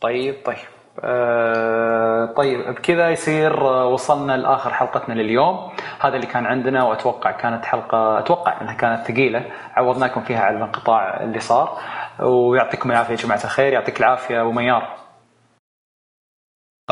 طيب 0.00 0.44
طيب. 0.44 0.56
آه 1.04 2.26
طيب 2.36 2.74
بكذا 2.74 3.10
يصير 3.10 3.68
آه، 3.68 3.86
وصلنا 3.86 4.36
لآخر 4.36 4.72
حلقتنا 4.72 5.14
لليوم. 5.14 5.72
هذا 6.00 6.16
اللي 6.16 6.26
كان 6.26 6.46
عندنا 6.46 6.84
وأتوقع 6.84 7.30
كانت 7.30 7.64
حلقة 7.64 8.18
أتوقع 8.18 8.60
إنها 8.60 8.74
كانت 8.74 9.06
ثقيلة. 9.06 9.52
عوضناكم 9.76 10.24
فيها 10.24 10.40
على 10.40 10.56
الانقطاع 10.56 11.22
اللي 11.22 11.40
صار. 11.40 11.78
ويعطيكم 12.20 12.90
العافية 12.90 13.10
يا 13.10 13.18
جماعة 13.18 13.44
الخير 13.44 13.72
يعطيك 13.72 14.00
العافية 14.00 14.40
أبو 14.42 14.52
ميار. 14.52 15.01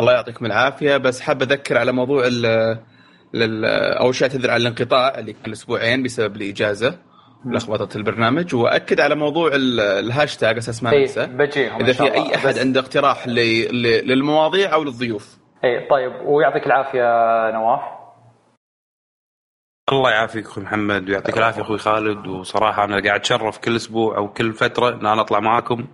الله 0.01 0.12
يعطيكم 0.12 0.47
العافية. 0.47 0.97
بس 0.97 1.20
حاب 1.20 1.43
أذكر 1.43 1.79
على 1.79 1.93
موضوع 1.93 2.23
ال 2.27 2.43
لل 3.35 3.65
أول 4.01 4.15
شيء 4.15 4.29
أعتذر 4.29 4.51
على 4.51 4.61
الانقطاع 4.62 5.19
اللي 5.19 5.33
كان 5.33 5.53
أسبوعين 5.53 6.03
بسبب 6.03 6.37
الإجازة 6.37 6.99
لخبطة 7.47 7.97
البرنامج 7.97 8.55
وأكد 8.55 9.01
على 9.01 9.15
موضوع 9.15 9.51
ال- 9.55 9.81
الهاشتاج 9.81 10.57
أساس 10.57 10.83
ما 10.83 10.91
إيه، 10.93 11.01
ننسى. 11.01 11.25
إذا 11.81 11.93
في. 11.93 12.15
أي 12.15 12.35
أحد 12.35 12.49
بس- 12.49 12.59
عنده 12.59 12.81
اقتراح 12.81 13.29
ل... 13.29 13.35
ل... 13.83 14.07
للمواضيع 14.09 14.75
أو 14.75 14.85
للضيوف. 14.85 15.37
اي 15.65 15.89
طيب 15.91 16.12
ويعطيك 16.27 16.67
العافية 16.67 17.03
نواف. 17.53 17.81
الله 19.93 20.11
يعافيك 20.11 20.47
أخوي 20.47 20.65
محمد 20.65 21.09
ويعطيك 21.09 21.39
العافية 21.39 21.62
أخوي 21.62 21.79
خالد. 21.79 22.27
وصراحة 22.27 22.85
أنا 22.85 23.03
قاعد 23.05 23.20
أتشرف 23.20 23.59
كل 23.59 23.77
أسبوع 23.77 24.17
أو 24.17 24.29
كل 24.33 24.53
فترة 24.53 24.89
إن 24.89 25.07
أنا 25.07 25.20
أطلع 25.20 25.41
معاكم. 25.41 25.87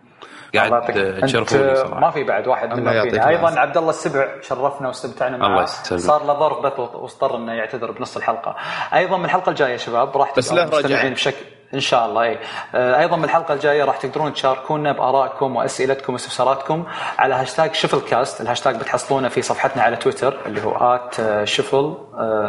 قاعد 0.59 0.73
يعطيك- 0.73 1.25
تشرفوني 1.25 1.71
أنت 1.71 1.77
صراحة. 1.79 2.01
ما 2.01 2.11
في 2.11 2.25
بعد 2.25 2.47
واحد 2.47 2.75
منهم 2.75 2.95
يعطيك 2.95 3.11
فينا 3.13 3.29
أيضا. 3.29 3.61
عبد 3.61 3.77
الله 3.77 3.91
السبع 3.91 4.29
شرفنا 4.43 4.89
واستمتعنا 4.89 5.37
معه 5.37 5.47
الله 5.49 5.63
يسلمك. 5.63 6.01
صار 6.03 6.25
له 6.25 6.35
ظرف 6.39 6.59
بث 6.59 6.79
واضطر 6.79 7.37
إنه 7.37 7.53
يعتذر 7.53 7.91
بنص 7.91 8.17
الحلقة. 8.17 8.57
أيضا 8.95 9.17
من 9.17 9.25
الحلقة 9.25 9.51
الجاية 9.51 9.73
يا 9.73 9.77
شباب 9.77 10.17
راح 10.17 10.33
بس 10.37 10.53
له. 10.53 10.65
مستمعين 10.65 11.13
بشكل 11.13 11.45
إن 11.75 11.81
شاء 11.81 12.07
الله 12.07 12.23
إي. 12.23 12.39
آه، 12.75 13.01
أيضا 13.01 13.17
من 13.17 13.25
الحلقة 13.25 13.55
الجاية 13.55 13.85
راح 13.85 13.97
تقدرون 13.97 14.33
تشاركونا 14.33 14.93
بآرائكم 14.93 15.57
وأسئلتكم 15.57 16.13
واستفساراتكم 16.13 16.85
على 17.19 17.35
هاشتاج 17.35 17.75
Shuffle 17.75 18.01
Cast. 18.01 18.41
الهاشتاج 18.41 18.77
بتحصلونه 18.77 19.29
في 19.29 19.43
صفحتنا 19.43 19.83
على 19.83 19.97
تويتر 19.97 20.37
اللي 20.47 20.65
هو 20.65 20.77
at 20.77 21.45
Shuffle 21.49 21.95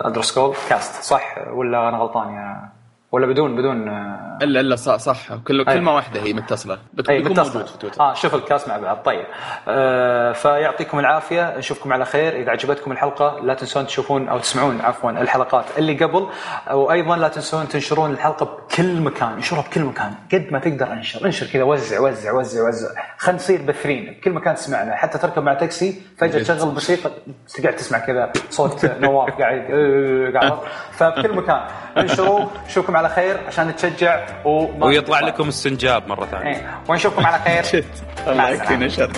underscore 0.05 0.55
Cast. 0.69 1.03
صح 1.03 1.35
ولا 1.53 1.89
أنا 1.89 1.97
غلطان 1.97 2.29
يا 2.33 2.76
ولا 3.11 3.27
بدون 3.27 3.55
بدون 3.55 3.89
آه، 3.89 4.37
الا 4.41 4.59
إلا 4.59 4.75
صح, 4.75 4.95
صح. 4.95 5.33
كل. 5.47 5.65
كلمه 5.65 5.95
واحدة 5.95 6.21
هي 6.21 6.33
متصلة. 6.33 6.77
بت- 6.93 7.09
أي 7.09 7.17
بيكون 7.17 7.31
متصل 7.31 7.47
موجود 7.53 7.65
في 7.67 7.77
تويتر. 7.77 8.01
آه 8.01 8.13
Shuffle 8.13 8.35
Cast 8.35 8.67
مع 8.67 8.77
بعض. 8.77 8.97
طيب. 8.97 9.25
آه 9.67 10.31
فيعطيكم 10.31 10.99
العافية. 10.99 11.57
نشوفكم 11.57 11.93
على 11.93 12.05
خير. 12.05 12.35
إذا 12.35 12.51
عجبتكم 12.51 12.91
الحلقة 12.91 13.39
لا 13.43 13.53
تنسون 13.53 13.87
تشوفون 13.87 14.27
أو 14.29 14.39
تسمعون 14.39 14.81
عفوا 14.81 15.11
الحلقات 15.11 15.65
اللي 15.77 15.93
قبل. 16.05 16.27
وأيضا 16.71 17.17
لا 17.17 17.27
تنسون 17.27 17.67
تنشرون 17.67 18.11
الحلقة 18.11 18.45
بكل 18.45 19.01
مكان. 19.01 19.29
انشرها 19.33 19.61
بكل 19.61 19.83
مكان. 19.83 20.13
قد 20.33 20.47
ما 20.51 20.59
تقدر 20.59 20.93
أنشر. 20.93 21.25
أنشر 21.25 21.47
كذا 21.47 21.63
وزع 21.63 21.99
وزع 21.99 22.33
وزع 22.33 22.67
وزع. 22.67 22.89
خلينا 23.17 23.39
نصير 23.39 23.61
بثرين. 23.61 24.13
بكل 24.21 24.31
مكان 24.31 24.55
تسمعنا. 24.55 24.95
حتى 24.95 25.17
تركب 25.17 25.43
مع 25.43 25.53
تاكسي 25.53 26.01
فجأة 26.17 26.39
تشغل 26.43 26.67
موسيقى 26.73 27.11
تقعد 27.57 27.75
تسمع 27.75 27.99
كذا 27.99 28.31
صوت 28.49 28.85
نواف 28.85 29.29
قاعد 29.39 29.61
قاعد. 30.35 30.57
فبكل 30.97 31.35
مكان. 31.35 31.61
انشروا. 31.97 32.45
نشوفكم 32.65 32.96
على 32.97 33.09
خير 33.09 33.37
عشان 33.47 33.67
نتشجع 33.67 34.25
وما 34.45 34.85
ويطلع 34.85 35.19
لكم 35.19 35.47
السنجاب 35.47 36.07
مرة 36.07 36.25
ثانية. 36.25 36.55
إيه. 36.55 36.77
ونشوفكم 36.87 37.25
على 37.25 37.39
خير. 37.39 37.83
الله 38.27 38.49
يكفينا 38.49 38.87
شر. 38.87 39.11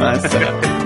مع 0.00 0.12
السلامة. 0.12 0.81